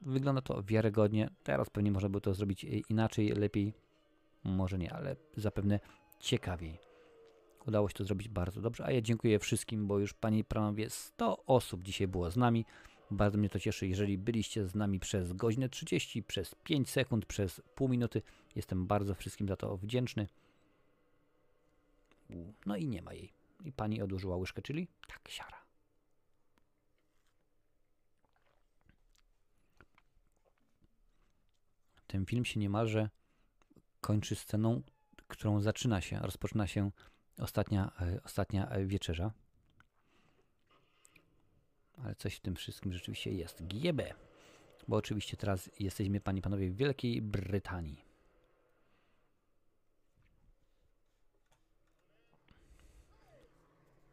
Wygląda 0.00 0.42
to 0.42 0.62
wiarygodnie. 0.62 1.30
Teraz 1.42 1.70
pewnie 1.70 1.92
można 1.92 2.08
by 2.08 2.20
to 2.20 2.34
zrobić 2.34 2.64
inaczej, 2.64 3.28
lepiej 3.28 3.74
może 4.44 4.78
nie, 4.78 4.92
ale 4.92 5.16
zapewne 5.36 5.80
ciekawiej. 6.20 6.78
Udało 7.66 7.88
się 7.88 7.94
to 7.94 8.04
zrobić 8.04 8.28
bardzo 8.28 8.60
dobrze, 8.60 8.84
a 8.84 8.90
ja 8.90 9.00
dziękuję 9.00 9.38
wszystkim, 9.38 9.86
bo 9.86 9.98
już 9.98 10.14
Panie 10.14 10.38
i 10.38 10.44
Panowie 10.44 10.90
100 10.90 11.44
osób 11.46 11.82
dzisiaj 11.82 12.08
było 12.08 12.30
z 12.30 12.36
nami. 12.36 12.64
Bardzo 13.10 13.38
mnie 13.38 13.48
to 13.48 13.58
cieszy, 13.58 13.86
jeżeli 13.86 14.18
byliście 14.18 14.66
z 14.66 14.74
nami 14.74 15.00
przez 15.00 15.32
godzinę 15.32 15.68
30, 15.68 16.22
przez 16.22 16.54
5 16.54 16.90
sekund, 16.90 17.26
przez 17.26 17.62
pół 17.74 17.88
minuty. 17.88 18.22
Jestem 18.56 18.86
bardzo 18.86 19.14
wszystkim 19.14 19.48
za 19.48 19.56
to 19.56 19.76
wdzięczny. 19.76 20.28
No 22.66 22.76
i 22.76 22.88
nie 22.88 23.02
ma 23.02 23.14
jej. 23.14 23.32
I 23.64 23.72
pani 23.72 24.02
odłożyła 24.02 24.36
łyżkę, 24.36 24.62
czyli 24.62 24.88
tak, 25.08 25.28
siara. 25.28 25.64
Ten 32.06 32.26
film 32.26 32.44
się 32.44 32.60
niemalże 32.60 33.08
kończy 34.04 34.34
sceną, 34.34 34.82
którą 35.28 35.60
zaczyna 35.60 36.00
się, 36.00 36.18
rozpoczyna 36.18 36.66
się 36.66 36.90
ostatnia, 37.38 37.92
e, 38.00 38.20
ostatnia 38.24 38.68
e, 38.68 38.86
wieczerza. 38.86 39.32
Ale 42.04 42.14
coś 42.14 42.34
w 42.34 42.40
tym 42.40 42.56
wszystkim 42.56 42.92
rzeczywiście 42.92 43.32
jest. 43.32 43.62
GB. 43.62 44.14
Bo 44.88 44.96
oczywiście 44.96 45.36
teraz 45.36 45.70
jesteśmy, 45.80 46.20
panie 46.20 46.38
i 46.38 46.42
panowie, 46.42 46.70
w 46.70 46.76
Wielkiej 46.76 47.22
Brytanii. 47.22 48.04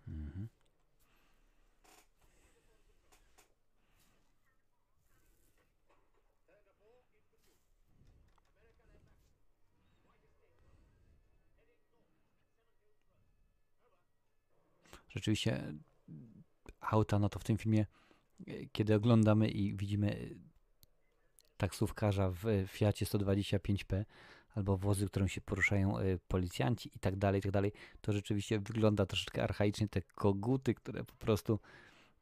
Mhm. 0.07 0.47
Rzeczywiście 15.15 15.73
auta, 16.81 17.19
no 17.19 17.29
to 17.29 17.39
w 17.39 17.43
tym 17.43 17.57
filmie, 17.57 17.85
kiedy 18.71 18.95
oglądamy 18.95 19.49
i 19.49 19.73
widzimy 19.73 20.35
taksówkarza 21.57 22.31
w 22.31 22.43
Fiacie 22.67 23.05
125P 23.05 24.03
albo 24.55 24.77
wozy, 24.77 25.07
którym 25.07 25.27
się 25.27 25.41
poruszają 25.41 25.97
e, 25.97 26.17
policjanci 26.27 26.91
i 26.95 26.99
tak 26.99 27.15
dalej, 27.15 27.39
i 27.39 27.41
tak 27.41 27.51
dalej, 27.51 27.71
to 28.01 28.13
rzeczywiście 28.13 28.59
wygląda 28.59 29.05
troszeczkę 29.05 29.43
archaicznie, 29.43 29.87
te 29.87 30.01
koguty, 30.01 30.73
które 30.73 31.03
po 31.03 31.15
prostu 31.15 31.59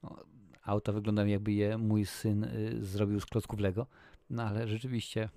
no, 0.04 0.18
auta 0.64 0.92
wyglądają 0.92 1.28
jakby 1.28 1.52
je 1.52 1.78
mój 1.78 2.06
syn 2.06 2.48
zrobił 2.82 3.20
z 3.20 3.26
klocków 3.26 3.60
Lego, 3.60 3.88
no 4.30 4.44
ale 4.44 4.68
rzeczywiście 4.68 5.30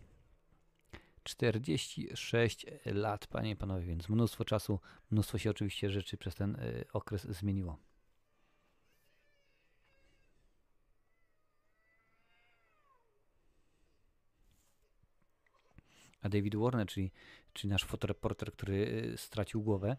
46 1.22 2.66
lat, 2.84 3.26
panie 3.26 3.50
i 3.50 3.56
panowie, 3.56 3.86
więc 3.86 4.08
mnóstwo 4.08 4.44
czasu, 4.44 4.80
mnóstwo 5.10 5.38
się 5.38 5.50
oczywiście 5.50 5.90
rzeczy 5.90 6.16
przez 6.16 6.34
ten 6.34 6.56
y, 6.56 6.84
okres 6.92 7.22
zmieniło. 7.22 7.78
A 16.22 16.28
David 16.28 16.56
Warner, 16.56 16.86
czyli, 16.86 17.10
czyli 17.52 17.70
nasz 17.70 17.84
fotoreporter, 17.84 18.52
który 18.52 18.74
y, 19.14 19.18
stracił 19.18 19.62
głowę, 19.62 19.96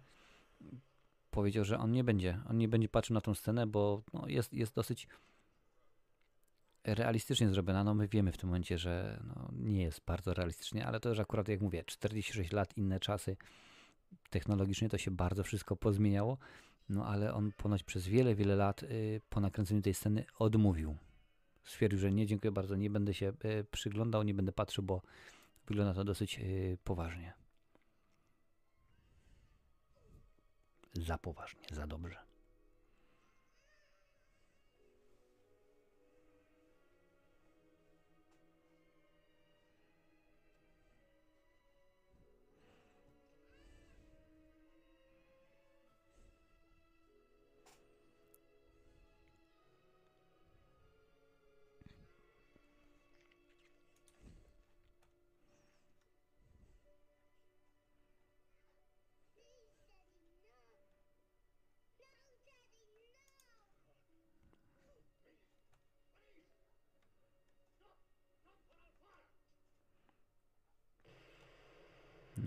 powiedział, 1.31 1.65
że 1.65 1.79
on 1.79 1.91
nie 1.91 2.03
będzie, 2.03 2.41
on 2.49 2.57
nie 2.57 2.67
będzie 2.67 2.89
patrzył 2.89 3.13
na 3.13 3.21
tą 3.21 3.35
scenę, 3.35 3.67
bo 3.67 4.03
no, 4.13 4.27
jest, 4.27 4.53
jest 4.53 4.75
dosyć 4.75 5.07
realistycznie 6.83 7.49
zrobiona. 7.49 7.83
No 7.83 7.93
my 7.93 8.07
wiemy 8.07 8.31
w 8.31 8.37
tym 8.37 8.49
momencie, 8.49 8.77
że 8.77 9.19
no, 9.27 9.49
nie 9.53 9.81
jest 9.81 10.01
bardzo 10.05 10.33
realistycznie, 10.33 10.85
ale 10.85 10.99
to 10.99 11.09
już 11.09 11.19
akurat 11.19 11.47
jak 11.47 11.61
mówię, 11.61 11.83
46 11.83 12.51
lat, 12.51 12.77
inne 12.77 12.99
czasy, 12.99 13.37
technologicznie 14.29 14.89
to 14.89 14.97
się 14.97 15.11
bardzo 15.11 15.43
wszystko 15.43 15.75
pozmieniało, 15.75 16.37
no 16.89 17.05
ale 17.05 17.33
on 17.33 17.51
ponoć 17.51 17.83
przez 17.83 18.07
wiele, 18.07 18.35
wiele 18.35 18.55
lat 18.55 18.83
y, 18.83 19.21
po 19.29 19.39
nakręceniu 19.39 19.81
tej 19.81 19.93
sceny 19.93 20.25
odmówił. 20.39 20.97
Stwierdził, 21.63 21.99
że 21.99 22.11
nie, 22.11 22.25
dziękuję 22.25 22.51
bardzo, 22.51 22.75
nie 22.75 22.89
będę 22.89 23.13
się 23.13 23.33
y, 23.45 23.65
przyglądał, 23.71 24.23
nie 24.23 24.33
będę 24.33 24.51
patrzył, 24.51 24.83
bo 24.83 25.01
wygląda 25.67 25.93
to 25.93 26.03
dosyć 26.03 26.39
y, 26.39 26.77
poważnie. 26.83 27.33
Za 30.93 31.17
poważnie, 31.17 31.63
za 31.71 31.87
dobrze. 31.87 32.32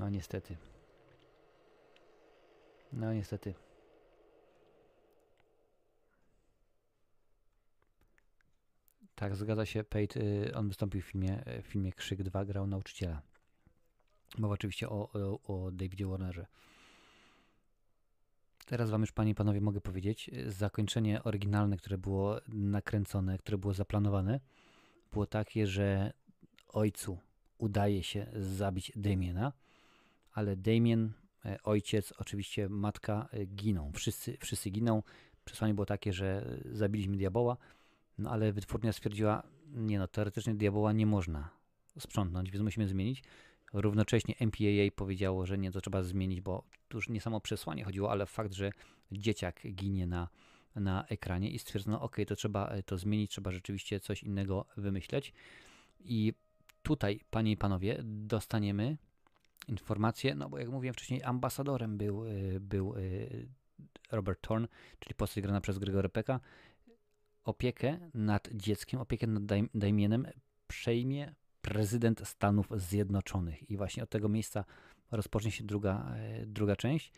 No 0.06 0.10
niestety. 0.10 0.56
No 2.92 3.14
niestety. 3.14 3.54
Tak, 9.14 9.36
zgadza 9.36 9.66
się. 9.66 9.84
Pate, 9.84 10.20
y, 10.20 10.54
on 10.54 10.68
wystąpił 10.68 11.00
w 11.00 11.04
filmie, 11.04 11.42
w 11.62 11.66
filmie 11.66 11.92
Krzyk 11.92 12.22
2, 12.22 12.44
grał 12.44 12.66
nauczyciela. 12.66 13.22
Mowa 14.38 14.54
oczywiście 14.54 14.88
o, 14.88 15.10
o, 15.12 15.64
o 15.66 15.70
Davidzie 15.70 16.06
Warnerze. 16.06 16.46
Teraz 18.66 18.90
wam 18.90 19.00
już, 19.00 19.12
panie 19.12 19.30
i 19.30 19.34
panowie, 19.34 19.60
mogę 19.60 19.80
powiedzieć, 19.80 20.30
y, 20.32 20.52
zakończenie 20.52 21.24
oryginalne, 21.24 21.76
które 21.76 21.98
było 21.98 22.40
nakręcone, 22.48 23.38
które 23.38 23.58
było 23.58 23.74
zaplanowane, 23.74 24.40
było 25.12 25.26
takie, 25.26 25.66
że 25.66 26.12
ojcu 26.68 27.18
udaje 27.58 28.02
się 28.02 28.26
zabić 28.34 28.92
Damiena, 28.96 29.52
ale 30.36 30.56
Damien, 30.56 31.12
e, 31.44 31.58
ojciec, 31.62 32.12
oczywiście 32.18 32.68
matka 32.68 33.28
e, 33.32 33.46
giną. 33.46 33.92
Wszyscy, 33.94 34.36
wszyscy 34.40 34.70
giną. 34.70 35.02
Przesłanie 35.44 35.74
było 35.74 35.86
takie, 35.86 36.12
że 36.12 36.58
e, 36.66 36.76
zabiliśmy 36.76 37.16
diaboła, 37.16 37.56
no 38.18 38.30
ale 38.30 38.52
wytwórnia 38.52 38.92
stwierdziła, 38.92 39.42
nie 39.66 39.98
no, 39.98 40.08
teoretycznie 40.08 40.54
diaboła 40.54 40.92
nie 40.92 41.06
można 41.06 41.50
sprzątnąć, 41.98 42.50
więc 42.50 42.64
musimy 42.64 42.88
zmienić. 42.88 43.22
Równocześnie 43.72 44.34
MPAA 44.40 44.90
powiedziało, 44.96 45.46
że 45.46 45.58
nie, 45.58 45.72
to 45.72 45.80
trzeba 45.80 46.02
zmienić, 46.02 46.40
bo 46.40 46.64
tu 46.88 46.98
już 46.98 47.08
nie 47.08 47.20
samo 47.20 47.40
przesłanie 47.40 47.84
chodziło, 47.84 48.10
ale 48.10 48.26
fakt, 48.26 48.52
że 48.52 48.70
dzieciak 49.12 49.62
ginie 49.74 50.06
na, 50.06 50.28
na 50.74 51.04
ekranie 51.06 51.50
i 51.50 51.58
stwierdzono, 51.58 52.00
ok, 52.00 52.16
to 52.26 52.36
trzeba 52.36 52.72
to 52.86 52.98
zmienić, 52.98 53.30
trzeba 53.30 53.50
rzeczywiście 53.50 54.00
coś 54.00 54.22
innego 54.22 54.66
wymyśleć. 54.76 55.32
I 56.00 56.34
tutaj, 56.82 57.20
panie 57.30 57.52
i 57.52 57.56
panowie, 57.56 57.98
dostaniemy 58.04 58.96
informacje, 59.68 60.34
no 60.34 60.48
bo 60.48 60.58
jak 60.58 60.68
mówiłem 60.68 60.94
wcześniej, 60.94 61.22
ambasadorem 61.22 61.98
był, 61.98 62.26
y, 62.26 62.60
był 62.60 62.96
y, 62.96 63.48
Robert 64.12 64.40
Thorne, 64.40 64.68
czyli 64.98 65.14
postać 65.14 65.42
grana 65.42 65.60
przez 65.60 65.78
Gregory 65.78 66.08
Pecka. 66.08 66.40
Opiekę 67.44 68.10
nad 68.14 68.48
dzieckiem, 68.52 69.00
opiekę 69.00 69.26
nad 69.26 69.42
Damienem 69.74 70.26
przejmie 70.68 71.34
prezydent 71.62 72.28
Stanów 72.28 72.66
Zjednoczonych. 72.76 73.70
I 73.70 73.76
właśnie 73.76 74.02
od 74.02 74.10
tego 74.10 74.28
miejsca 74.28 74.64
rozpocznie 75.10 75.50
się 75.50 75.64
druga, 75.64 76.16
y, 76.42 76.46
druga 76.46 76.76
część. 76.76 77.12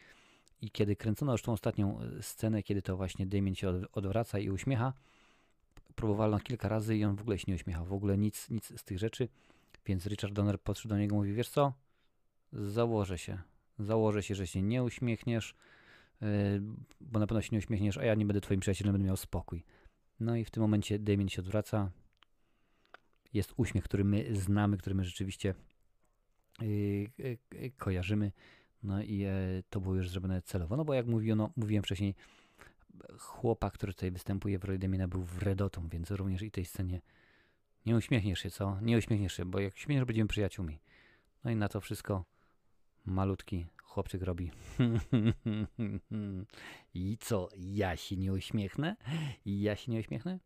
I 0.60 0.70
kiedy 0.70 0.96
kręcono 0.96 1.32
już 1.32 1.42
tą 1.42 1.52
ostatnią 1.52 2.00
scenę, 2.20 2.62
kiedy 2.62 2.82
to 2.82 2.96
właśnie 2.96 3.26
Damien 3.26 3.54
się 3.54 3.68
odwraca 3.92 4.38
i 4.38 4.50
uśmiecha, 4.50 4.92
próbowano 5.94 6.40
kilka 6.40 6.68
razy 6.68 6.96
i 6.96 7.04
on 7.04 7.16
w 7.16 7.20
ogóle 7.20 7.38
się 7.38 7.44
nie 7.48 7.54
uśmiechał, 7.54 7.84
w 7.84 7.92
ogóle 7.92 8.18
nic, 8.18 8.50
nic 8.50 8.80
z 8.80 8.84
tych 8.84 8.98
rzeczy. 8.98 9.28
Więc 9.86 10.06
Richard 10.06 10.32
Donner 10.32 10.60
podszedł 10.60 10.88
do 10.88 10.98
niego 10.98 11.14
i 11.14 11.18
mówi, 11.18 11.32
wiesz 11.32 11.48
co, 11.48 11.72
założę 12.52 13.18
się. 13.18 13.38
Założę 13.78 14.22
się, 14.22 14.34
że 14.34 14.46
się 14.46 14.62
nie 14.62 14.82
uśmiechniesz, 14.82 15.54
yy, 16.20 16.28
bo 17.00 17.18
na 17.18 17.26
pewno 17.26 17.42
się 17.42 17.48
nie 17.52 17.58
uśmiechniesz, 17.58 17.98
a 17.98 18.04
ja 18.04 18.14
nie 18.14 18.26
będę 18.26 18.40
twoim 18.40 18.60
przyjacielem, 18.60 18.92
będę 18.92 19.06
miał 19.06 19.16
spokój. 19.16 19.64
No 20.20 20.36
i 20.36 20.44
w 20.44 20.50
tym 20.50 20.60
momencie 20.60 20.98
Damien 20.98 21.28
się 21.28 21.42
odwraca. 21.42 21.90
Jest 23.34 23.54
uśmiech, 23.56 23.84
który 23.84 24.04
my 24.04 24.36
znamy, 24.36 24.78
który 24.78 24.94
my 24.94 25.04
rzeczywiście 25.04 25.54
yy, 26.60 27.10
kojarzymy. 27.76 28.32
No 28.82 29.02
i 29.02 29.26
to 29.70 29.80
było 29.80 29.94
już 29.94 30.10
zrobione 30.10 30.42
celowo. 30.42 30.76
No 30.76 30.84
bo 30.84 30.94
jak 30.94 31.06
mówiono, 31.06 31.50
mówiłem 31.56 31.82
wcześniej, 31.82 32.14
chłopak, 33.18 33.74
który 33.74 33.94
tutaj 33.94 34.10
występuje 34.10 34.58
w 34.58 34.64
roli 34.64 34.78
Damiena 34.78 35.08
był 35.08 35.22
wredotą, 35.22 35.88
więc 35.88 36.10
również 36.10 36.42
i 36.42 36.50
tej 36.50 36.64
scenie 36.64 37.00
nie 37.86 37.96
uśmiechniesz 37.96 38.40
się, 38.40 38.50
co? 38.50 38.78
Nie 38.82 38.98
uśmiechniesz 38.98 39.36
się, 39.36 39.44
bo 39.44 39.60
jak 39.60 39.74
uśmiechniesz, 39.74 40.04
będziemy 40.04 40.28
przyjaciółmi. 40.28 40.78
No 41.44 41.50
i 41.50 41.56
na 41.56 41.68
to 41.68 41.80
wszystko 41.80 42.24
malutki 43.08 43.66
chłopczyk 43.82 44.22
robi. 44.22 44.50
I 46.94 47.16
co, 47.20 47.48
ja 47.56 47.96
się 47.96 48.16
nie 48.16 48.32
uśmiechnę? 48.32 48.96
Ja 49.46 49.76
się 49.76 49.92
nie 49.92 50.00
uśmiechnę? 50.00 50.38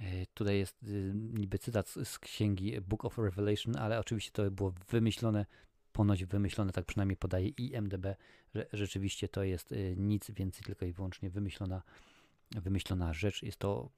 E, 0.00 0.26
tutaj 0.26 0.58
jest 0.58 0.82
y, 0.82 1.12
niby 1.14 1.58
cytat 1.58 1.88
z 1.88 2.18
księgi 2.18 2.80
Book 2.80 3.04
of 3.04 3.18
Revelation, 3.18 3.76
ale 3.76 4.00
oczywiście 4.00 4.30
to 4.32 4.50
było 4.50 4.72
wymyślone, 4.88 5.46
ponoć 5.92 6.24
wymyślone, 6.24 6.72
tak 6.72 6.84
przynajmniej 6.84 7.16
podaje 7.16 7.48
IMDB, 7.48 8.06
że 8.54 8.66
rzeczywiście 8.72 9.28
to 9.28 9.42
jest 9.42 9.72
y, 9.72 9.94
nic 9.98 10.30
więcej, 10.30 10.62
tylko 10.62 10.84
i 10.84 10.92
wyłącznie 10.92 11.30
wymyślona, 11.30 11.82
wymyślona 12.50 13.12
rzecz. 13.12 13.42
Jest 13.42 13.58
to 13.58 13.90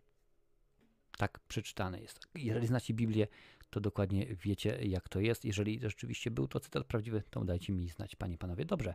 tak 1.16 1.40
przeczytane. 1.48 2.00
Jest. 2.00 2.28
Jeżeli 2.34 2.66
znacie 2.66 2.94
Biblię, 2.94 3.26
to 3.70 3.80
dokładnie 3.80 4.26
wiecie, 4.26 4.78
jak 4.82 5.08
to 5.08 5.20
jest. 5.20 5.44
Jeżeli 5.44 5.80
rzeczywiście 5.82 6.30
był 6.30 6.48
to 6.48 6.60
cytat 6.60 6.86
prawdziwy, 6.86 7.22
to 7.30 7.44
dajcie 7.44 7.72
mi 7.72 7.88
znać, 7.88 8.16
panie, 8.16 8.38
panowie. 8.38 8.64
Dobrze, 8.64 8.94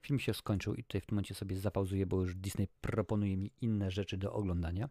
film 0.00 0.20
się 0.20 0.34
skończył 0.34 0.74
i 0.74 0.84
tutaj 0.84 1.00
w 1.00 1.06
tym 1.06 1.14
momencie 1.14 1.34
sobie 1.34 1.56
zapauzuję, 1.56 2.06
bo 2.06 2.20
już 2.20 2.34
Disney 2.34 2.68
proponuje 2.80 3.36
mi 3.36 3.50
inne 3.60 3.90
rzeczy 3.90 4.16
do 4.16 4.32
oglądania. 4.32 4.88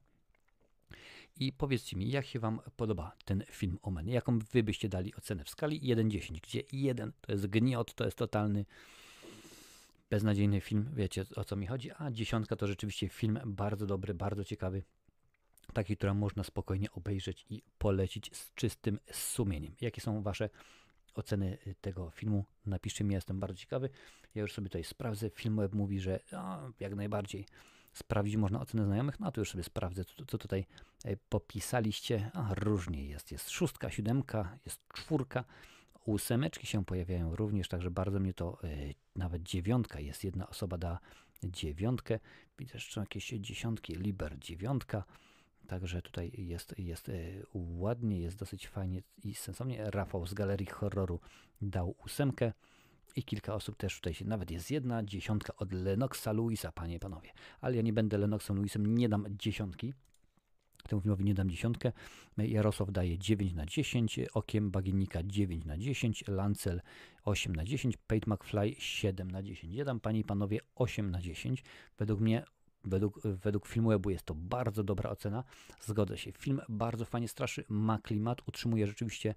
I 1.40 1.54
powiedzcie 1.54 1.98
mi, 1.98 2.10
jak 2.10 2.26
się 2.26 2.40
Wam 2.40 2.60
podoba 2.76 3.12
ten 3.26 3.44
film 3.52 3.80
Omen? 3.82 4.08
Jaką 4.08 4.40
Wy 4.40 4.64
byście 4.64 4.90
dali 4.90 5.16
ocenę 5.16 5.44
w 5.44 5.50
skali 5.50 5.82
1-10, 5.96 6.42
gdzie 6.42 6.62
1 6.72 7.12
to 7.22 7.32
jest 7.32 7.48
gniot, 7.48 7.94
to 7.94 8.06
jest 8.06 8.18
totalny 8.18 8.66
beznadziejny 10.10 10.62
film, 10.62 10.90
wiecie 10.94 11.26
o 11.36 11.44
co 11.44 11.56
mi 11.56 11.68
chodzi, 11.68 11.92
a 11.98 12.12
dziesiątka 12.12 12.56
to 12.56 12.68
rzeczywiście 12.68 13.10
film 13.10 13.40
bardzo 13.46 13.86
dobry, 13.86 14.14
bardzo 14.14 14.44
ciekawy, 14.44 14.84
takiej, 15.74 15.98
którą 15.98 16.14
można 16.14 16.44
spokojnie 16.44 16.92
obejrzeć 16.92 17.46
i 17.50 17.62
polecić 17.78 18.36
z 18.36 18.54
czystym 18.54 19.00
sumieniem. 19.12 19.76
Jakie 19.82 20.02
są 20.02 20.22
Wasze 20.22 20.50
oceny 21.16 21.58
y, 21.68 21.76
tego 21.82 22.10
filmu? 22.10 22.46
Napiszcie 22.66 23.04
mi, 23.04 23.14
jestem 23.14 23.40
bardzo 23.40 23.58
ciekawy. 23.58 23.90
Ja 24.36 24.42
już 24.42 24.54
sobie 24.54 24.70
tutaj 24.70 24.84
sprawdzę. 24.84 25.30
Filmweb 25.30 25.76
mówi, 25.76 26.00
że 26.00 26.20
no, 26.32 26.72
jak 26.80 26.96
najbardziej 26.96 27.46
sprawdzić 27.94 28.36
można 28.36 28.62
ocenę 28.62 28.86
znajomych, 28.86 29.20
no 29.20 29.32
to 29.32 29.42
już 29.42 29.52
sobie 29.52 29.64
sprawdzę, 29.64 30.06
co, 30.06 30.26
co 30.26 30.38
tutaj 30.38 30.66
y, 31.06 31.18
popisaliście. 31.30 32.32
A, 32.34 32.54
różnie 32.54 33.06
jest. 33.06 33.32
Jest 33.32 33.50
szóstka, 33.50 33.90
siódemka, 33.92 34.58
jest 34.66 34.82
czwórka. 34.94 35.44
Ósemeczki 36.06 36.68
się 36.68 36.86
pojawiają 36.86 37.36
również, 37.36 37.68
także 37.68 37.92
bardzo 37.92 38.20
mnie 38.20 38.34
to, 38.34 38.58
y, 38.64 38.96
nawet 39.16 39.44
dziewiątka 39.44 40.00
jest, 40.00 40.24
jedna 40.24 40.48
osoba 40.48 40.78
da 40.78 41.00
dziewiątkę. 41.44 42.20
Widzę 42.60 42.74
jeszcze 42.74 43.00
jakieś 43.00 43.30
dziesiątki, 43.30 43.96
Liber 43.96 44.40
dziewiątka. 44.40 45.04
Także 45.68 46.02
tutaj 46.02 46.32
jest, 46.38 46.80
jest 46.80 47.10
e, 47.10 47.14
ładnie, 47.54 48.20
jest 48.20 48.38
dosyć 48.38 48.68
fajnie 48.68 49.02
i 49.24 49.34
sensownie. 49.34 49.92
Rafał 49.92 50.28
z 50.28 50.34
Galerii 50.34 50.68
Horroru 50.68 51.20
dał 51.62 51.96
ósemkę 52.06 52.54
i 53.16 53.24
kilka 53.24 53.56
osób 53.56 53.78
też 53.78 53.96
tutaj 53.96 54.14
się, 54.14 54.26
nawet 54.26 54.52
jest 54.52 54.72
jedna 54.72 55.04
dziesiątka 55.04 55.54
od 55.56 55.72
Lenoxa 55.72 56.32
Luisa, 56.34 56.72
panie 56.72 56.96
i 56.96 57.00
panowie. 57.00 57.32
Ale 57.62 57.76
ja 57.76 57.82
nie 57.82 57.94
będę 57.94 58.18
Lenoxem 58.18 58.58
Luisem, 58.58 58.98
nie 58.98 59.10
dam 59.10 59.26
dziesiątki. 59.30 59.94
Temu 60.88 61.02
filmowi 61.02 61.24
nie 61.24 61.34
dam 61.34 61.50
dziesiątkę. 61.50 61.92
Jarosław 62.38 62.92
daje 62.92 63.18
9 63.18 63.54
na 63.54 63.66
10, 63.66 64.20
Okiem 64.34 64.72
Bagiennika 64.72 65.24
9 65.24 65.66
na 65.66 65.78
10, 65.78 66.24
Lancel 66.28 66.82
8 67.24 67.56
na 67.56 67.66
10, 67.66 67.98
Pate 67.98 68.32
McFly 68.32 68.76
7 68.78 69.32
na 69.32 69.44
10. 69.44 69.74
Ja 69.74 69.86
dam 69.86 70.00
Panie 70.00 70.20
i 70.20 70.24
Panowie 70.24 70.60
8 70.76 71.12
na 71.12 71.22
10. 71.22 71.64
Według 71.98 72.20
mnie 72.20 72.44
Według, 72.86 73.22
według 73.24 73.68
filmu 73.68 73.90
Webu 73.90 74.10
jest 74.10 74.26
to 74.26 74.36
bardzo 74.36 74.84
dobra 74.84 75.10
ocena. 75.10 75.44
Zgodzę 75.82 76.18
się. 76.18 76.32
Film 76.32 76.62
bardzo 76.70 77.06
fajnie 77.06 77.28
straszy, 77.28 77.66
ma 77.70 78.00
klimat, 78.00 78.48
utrzymuje 78.48 78.88
rzeczywiście 78.88 79.36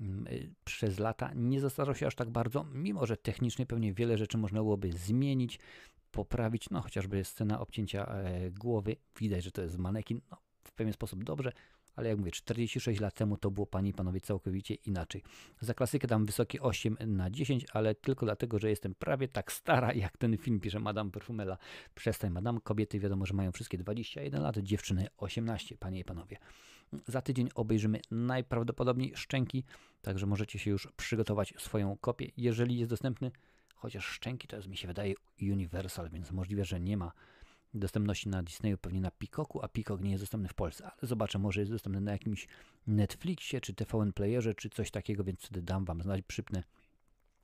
mm, 0.00 0.26
y, 0.26 0.54
przez 0.64 0.98
lata. 0.98 1.30
Nie 1.34 1.60
zastarzał 1.60 1.94
się 1.94 2.06
aż 2.06 2.14
tak 2.14 2.30
bardzo, 2.30 2.64
mimo 2.72 3.06
że 3.06 3.16
technicznie 3.16 3.66
pewnie 3.66 3.92
wiele 3.92 4.18
rzeczy 4.18 4.38
można 4.38 4.60
byłoby 4.60 4.92
zmienić, 4.92 5.58
poprawić. 6.10 6.70
No 6.70 6.82
chociażby 6.82 7.24
scena 7.24 7.60
obcięcia 7.60 8.06
e, 8.06 8.50
głowy. 8.50 8.96
Widać, 9.20 9.44
że 9.44 9.50
to 9.50 9.62
jest 9.62 9.78
manekin. 9.78 10.20
No, 10.30 10.36
w 10.64 10.72
pewien 10.72 10.92
sposób 10.92 11.24
dobrze, 11.24 11.52
ale 11.96 12.08
jak 12.08 12.18
mówię, 12.18 12.30
46 12.30 13.00
lat 13.00 13.14
temu 13.14 13.36
to 13.36 13.50
było 13.50 13.66
Panie 13.66 13.90
i 13.90 13.92
Panowie 13.92 14.20
całkowicie 14.20 14.74
inaczej. 14.74 15.22
Za 15.60 15.74
klasykę 15.74 16.06
dam 16.06 16.26
wysokie 16.26 16.62
8 16.62 16.96
na 17.06 17.30
10, 17.30 17.66
ale 17.72 17.94
tylko 17.94 18.26
dlatego, 18.26 18.58
że 18.58 18.70
jestem 18.70 18.94
prawie 18.94 19.28
tak 19.28 19.52
stara 19.52 19.92
jak 19.92 20.16
ten 20.16 20.38
film, 20.38 20.60
pisze 20.60 20.80
Madame 20.80 21.10
Perfumela. 21.10 21.58
Przestań 21.94 22.30
Madame, 22.30 22.60
kobiety 22.60 23.00
wiadomo, 23.00 23.26
że 23.26 23.34
mają 23.34 23.52
wszystkie 23.52 23.78
21 23.78 24.42
lat, 24.42 24.58
dziewczyny 24.58 25.06
18, 25.16 25.76
Panie 25.76 25.98
i 25.98 26.04
Panowie. 26.04 26.38
Za 27.06 27.22
tydzień 27.22 27.48
obejrzymy 27.54 28.00
najprawdopodobniej 28.10 29.12
Szczęki, 29.16 29.64
także 30.02 30.26
możecie 30.26 30.58
się 30.58 30.70
już 30.70 30.88
przygotować 30.96 31.54
swoją 31.58 31.96
kopię, 31.96 32.30
jeżeli 32.36 32.78
jest 32.78 32.90
dostępny, 32.90 33.30
chociaż 33.74 34.06
Szczęki 34.06 34.48
to 34.48 34.56
jest 34.56 34.68
mi 34.68 34.76
się 34.76 34.88
wydaje 34.88 35.14
Universal, 35.42 36.10
więc 36.10 36.32
możliwe, 36.32 36.64
że 36.64 36.80
nie 36.80 36.96
ma 36.96 37.12
dostępności 37.74 38.28
na 38.28 38.42
Disneyu, 38.42 38.78
pewnie 38.78 39.00
na 39.00 39.10
Peacocku, 39.10 39.62
a 39.62 39.68
Peacock 39.68 40.02
nie 40.02 40.10
jest 40.10 40.22
dostępny 40.22 40.48
w 40.48 40.54
Polsce, 40.54 40.84
ale 40.84 41.08
zobaczę, 41.08 41.38
może 41.38 41.60
jest 41.60 41.72
dostępny 41.72 42.00
na 42.00 42.12
jakimś 42.12 42.48
Netflixie, 42.86 43.60
czy 43.60 43.74
TVN 43.74 44.12
Playerze, 44.12 44.54
czy 44.54 44.70
coś 44.70 44.90
takiego, 44.90 45.24
więc 45.24 45.40
wtedy 45.40 45.62
dam 45.62 45.84
Wam 45.84 46.02
znać, 46.02 46.22
przypnę. 46.22 46.62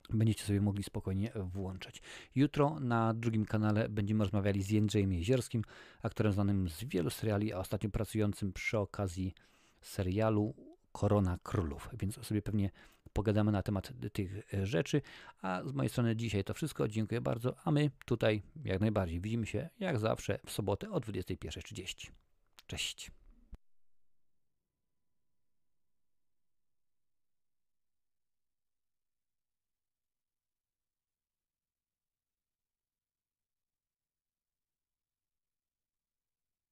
Będziecie 0.09 0.43
sobie 0.43 0.61
mogli 0.61 0.83
spokojnie 0.83 1.31
włączać. 1.35 2.01
Jutro 2.35 2.79
na 2.79 3.13
drugim 3.13 3.45
kanale 3.45 3.89
będziemy 3.89 4.23
rozmawiali 4.23 4.63
z 4.63 4.69
Jędrzejem 4.69 5.13
Jezierskim, 5.13 5.63
aktorem 6.01 6.33
znanym 6.33 6.69
z 6.69 6.83
wielu 6.83 7.09
seriali, 7.09 7.53
a 7.53 7.57
ostatnio 7.57 7.89
pracującym 7.89 8.53
przy 8.53 8.77
okazji 8.77 9.33
serialu 9.81 10.53
Korona 10.91 11.37
Królów, 11.43 11.89
więc 11.93 12.25
sobie 12.25 12.41
pewnie 12.41 12.69
pogadamy 13.13 13.51
na 13.51 13.63
temat 13.63 13.93
tych 14.13 14.53
e, 14.53 14.65
rzeczy. 14.65 15.01
A 15.41 15.61
z 15.65 15.73
mojej 15.73 15.89
strony 15.89 16.15
dzisiaj 16.15 16.43
to 16.43 16.53
wszystko. 16.53 16.87
Dziękuję 16.87 17.21
bardzo. 17.21 17.55
A 17.63 17.71
my 17.71 17.91
tutaj 18.05 18.43
jak 18.65 18.81
najbardziej 18.81 19.21
widzimy 19.21 19.45
się 19.45 19.69
jak 19.79 19.99
zawsze 19.99 20.39
w 20.45 20.51
sobotę 20.51 20.91
o 20.91 20.97
21.30. 20.99 22.11
Cześć. 22.67 23.11